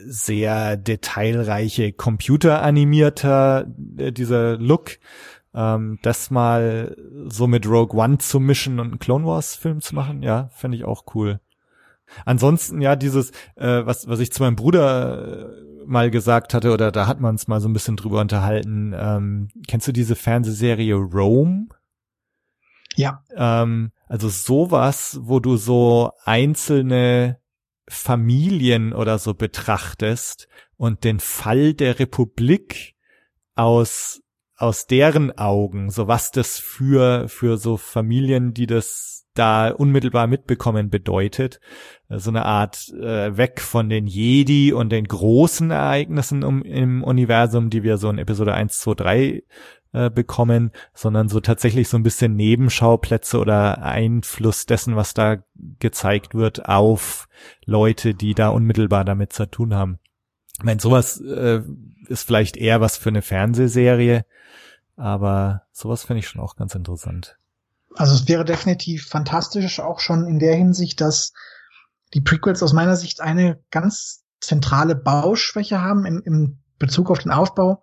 sehr 0.07 0.77
detailreiche 0.77 1.93
computeranimierter 1.93 3.67
äh, 3.97 4.13
dieser 4.13 4.57
Look 4.59 4.99
ähm, 5.55 5.99
das 6.03 6.31
mal 6.31 6.97
so 7.27 7.47
mit 7.47 7.67
Rogue 7.67 7.99
One 7.99 8.19
zu 8.19 8.39
mischen 8.41 8.79
und 8.79 8.89
einen 8.89 8.99
Clone 8.99 9.27
Wars 9.27 9.57
Film 9.57 9.81
zu 9.81 9.95
machen, 9.95 10.23
ja, 10.23 10.49
fände 10.53 10.77
ich 10.77 10.85
auch 10.85 11.05
cool. 11.15 11.41
Ansonsten 12.25 12.81
ja 12.81 12.97
dieses, 12.97 13.31
äh, 13.57 13.85
was 13.85 14.09
was 14.09 14.21
ich 14.21 14.33
zu 14.33 14.43
meinem 14.43 14.57
Bruder 14.57 15.49
äh, 15.49 15.85
mal 15.87 16.11
gesagt 16.11 16.55
hatte 16.55 16.73
oder 16.73 16.93
da 16.93 17.07
hat 17.07 17.21
man 17.21 17.33
uns 17.33 17.49
mal 17.49 17.61
so 17.61 17.69
ein 17.69 17.73
bisschen 17.73 17.97
drüber 17.97 18.21
unterhalten. 18.21 18.95
Ähm, 18.97 19.49
kennst 19.67 19.89
du 19.89 19.93
diese 19.93 20.17
Fernsehserie 20.17 20.95
Rome? 20.95 21.67
Ja. 22.97 23.25
Ähm, 23.35 23.93
also 24.07 24.29
sowas, 24.29 25.19
wo 25.23 25.41
du 25.41 25.57
so 25.57 26.13
einzelne 26.25 27.39
Familien 27.89 28.93
oder 28.93 29.19
so 29.19 29.35
betrachtest 29.35 30.49
und 30.77 31.05
den 31.05 31.21
Fall 31.21 31.75
der 31.75 31.99
Republik 31.99 32.95
aus 33.55 34.23
aus 34.61 34.87
deren 34.87 35.37
Augen, 35.39 35.89
so 35.89 36.07
was 36.07 36.33
das 36.33 36.59
für, 36.59 37.29
für 37.29 37.57
so 37.57 37.79
Familien, 37.79 38.53
die 38.53 38.67
das 38.67 39.27
da 39.33 39.71
unmittelbar 39.71 40.27
mitbekommen 40.27 40.91
bedeutet. 40.91 41.61
So 42.11 42.31
eine 42.31 42.45
Art 42.45 42.91
äh, 42.91 43.37
weg 43.39 43.63
von 43.63 43.89
den 43.89 44.07
Jedi 44.07 44.75
und 44.75 44.91
den 44.91 45.07
großen 45.07 45.71
Ereignissen 45.71 46.45
um, 46.45 46.63
im 46.63 47.03
Universum, 47.03 47.71
die 47.71 47.83
wir 47.85 47.97
so 47.97 48.11
in 48.11 48.19
Episode 48.19 48.53
1, 48.53 48.81
2, 48.81 48.95
3 48.95 49.43
äh, 49.93 50.11
bekommen, 50.11 50.71
sondern 50.95 51.29
so 51.29 51.41
tatsächlich 51.41 51.89
so 51.89 51.97
ein 51.97 52.03
bisschen 52.03 52.37
Nebenschauplätze 52.37 53.39
oder 53.39 53.83
Einfluss 53.83 54.67
dessen, 54.67 54.97
was 54.97 55.15
da 55.15 55.39
gezeigt 55.79 56.35
wird, 56.35 56.69
auf 56.69 57.29
Leute, 57.65 58.15
die 58.15 58.35
da 58.35 58.49
unmittelbar 58.49 59.05
damit 59.05 59.33
zu 59.33 59.47
tun 59.47 59.75
haben. 59.75 59.99
Ich 60.59 60.65
meine, 60.65 60.81
sowas 60.81 61.21
äh, 61.21 61.63
ist 62.09 62.25
vielleicht 62.25 62.57
eher 62.57 62.81
was 62.81 62.99
für 62.99 63.09
eine 63.09 63.23
Fernsehserie, 63.23 64.25
aber 64.97 65.63
sowas 65.73 66.05
finde 66.05 66.21
ich 66.21 66.29
schon 66.29 66.41
auch 66.43 66.57
ganz 66.57 66.75
interessant. 66.75 67.37
Also 67.97 68.15
es 68.15 68.29
wäre 68.29 68.45
definitiv 68.45 69.09
fantastisch, 69.09 69.81
auch 69.81 70.01
schon 70.01 70.27
in 70.27 70.39
der 70.39 70.55
Hinsicht, 70.55 71.01
dass 71.01 71.33
die 72.15 72.21
Prequels 72.21 72.63
aus 72.63 72.73
meiner 72.73 72.97
Sicht 72.97 73.21
eine 73.21 73.59
ganz 73.71 74.23
zentrale 74.41 74.95
Bauschwäche 74.95 75.81
haben 75.81 76.05
im, 76.07 76.23
im 76.25 76.59
Bezug 76.79 77.11
auf 77.11 77.19
den 77.19 77.31
Aufbau. 77.31 77.83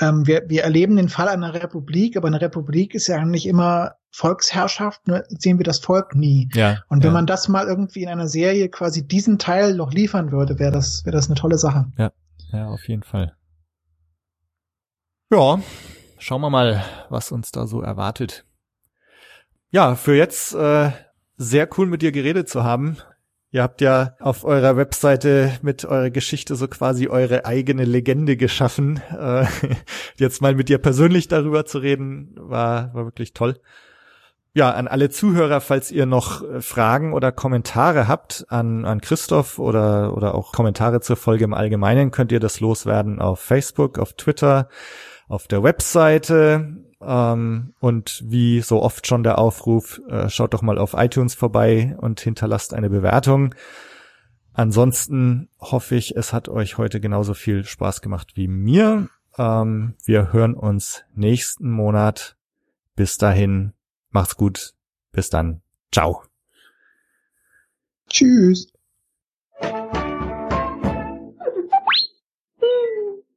Ähm, 0.00 0.26
wir, 0.26 0.44
wir 0.48 0.62
erleben 0.62 0.96
den 0.96 1.08
Fall 1.08 1.28
einer 1.28 1.54
Republik, 1.54 2.16
aber 2.16 2.28
eine 2.28 2.40
Republik 2.40 2.94
ist 2.94 3.08
ja 3.08 3.16
eigentlich 3.16 3.46
immer 3.46 3.96
Volksherrschaft, 4.10 5.06
nur 5.06 5.24
sehen 5.28 5.58
wir 5.58 5.64
das 5.64 5.80
Volk 5.80 6.14
nie. 6.14 6.48
Ja, 6.54 6.82
Und 6.88 7.02
wenn 7.02 7.10
ja. 7.10 7.14
man 7.14 7.26
das 7.26 7.48
mal 7.48 7.66
irgendwie 7.66 8.02
in 8.02 8.08
einer 8.08 8.28
Serie 8.28 8.68
quasi 8.68 9.06
diesen 9.06 9.38
Teil 9.38 9.74
noch 9.74 9.92
liefern 9.92 10.32
würde, 10.32 10.58
wäre 10.58 10.72
das, 10.72 11.04
wäre 11.04 11.16
das 11.16 11.26
eine 11.26 11.34
tolle 11.34 11.58
Sache. 11.58 11.86
Ja, 11.98 12.12
ja, 12.52 12.68
auf 12.68 12.86
jeden 12.88 13.02
Fall. 13.02 13.34
Ja, 15.30 15.60
schauen 16.18 16.40
wir 16.40 16.50
mal, 16.50 16.82
was 17.10 17.32
uns 17.32 17.52
da 17.52 17.66
so 17.66 17.82
erwartet. 17.82 18.44
Ja, 19.70 19.94
für 19.94 20.16
jetzt 20.16 20.54
äh, 20.54 20.90
sehr 21.36 21.68
cool 21.76 21.86
mit 21.86 22.00
dir 22.00 22.12
geredet 22.12 22.48
zu 22.48 22.64
haben. 22.64 22.96
Ihr 23.50 23.62
habt 23.62 23.80
ja 23.80 24.14
auf 24.20 24.44
eurer 24.44 24.76
Webseite 24.76 25.52
mit 25.62 25.86
eurer 25.86 26.10
Geschichte 26.10 26.54
so 26.54 26.68
quasi 26.68 27.08
eure 27.08 27.46
eigene 27.46 27.86
Legende 27.86 28.36
geschaffen. 28.36 29.00
Äh, 29.18 29.46
jetzt 30.16 30.42
mal 30.42 30.54
mit 30.54 30.68
dir 30.68 30.76
persönlich 30.78 31.28
darüber 31.28 31.64
zu 31.64 31.78
reden, 31.78 32.34
war, 32.36 32.92
war 32.92 33.06
wirklich 33.06 33.32
toll. 33.32 33.58
Ja, 34.52 34.72
an 34.72 34.86
alle 34.86 35.08
Zuhörer, 35.08 35.62
falls 35.62 35.90
ihr 35.90 36.04
noch 36.04 36.42
äh, 36.42 36.60
Fragen 36.60 37.14
oder 37.14 37.32
Kommentare 37.32 38.06
habt 38.06 38.44
an, 38.48 38.84
an 38.84 39.00
Christoph 39.00 39.58
oder, 39.58 40.14
oder 40.14 40.34
auch 40.34 40.52
Kommentare 40.52 41.00
zur 41.00 41.16
Folge 41.16 41.44
im 41.44 41.54
Allgemeinen, 41.54 42.10
könnt 42.10 42.32
ihr 42.32 42.40
das 42.40 42.60
loswerden 42.60 43.18
auf 43.18 43.40
Facebook, 43.40 43.98
auf 43.98 44.12
Twitter, 44.12 44.68
auf 45.26 45.48
der 45.48 45.62
Webseite 45.62 46.87
ähm, 47.00 47.74
und 47.80 48.22
wie 48.26 48.60
so 48.60 48.82
oft 48.82 49.06
schon 49.06 49.22
der 49.22 49.38
Aufruf, 49.38 50.00
äh, 50.08 50.28
schaut 50.28 50.54
doch 50.54 50.62
mal 50.62 50.78
auf 50.78 50.94
iTunes 50.94 51.34
vorbei 51.34 51.96
und 51.98 52.20
hinterlasst 52.20 52.74
eine 52.74 52.90
Bewertung. 52.90 53.54
Ansonsten 54.52 55.48
hoffe 55.60 55.94
ich, 55.94 56.16
es 56.16 56.32
hat 56.32 56.48
euch 56.48 56.78
heute 56.78 57.00
genauso 57.00 57.34
viel 57.34 57.64
Spaß 57.64 58.00
gemacht 58.00 58.32
wie 58.34 58.48
mir. 58.48 59.08
Ähm, 59.36 59.94
wir 60.04 60.32
hören 60.32 60.54
uns 60.54 61.04
nächsten 61.14 61.70
Monat. 61.70 62.36
Bis 62.96 63.18
dahin, 63.18 63.72
macht's 64.10 64.36
gut. 64.36 64.74
Bis 65.12 65.30
dann. 65.30 65.62
Ciao. 65.92 66.24
Tschüss. 68.10 68.72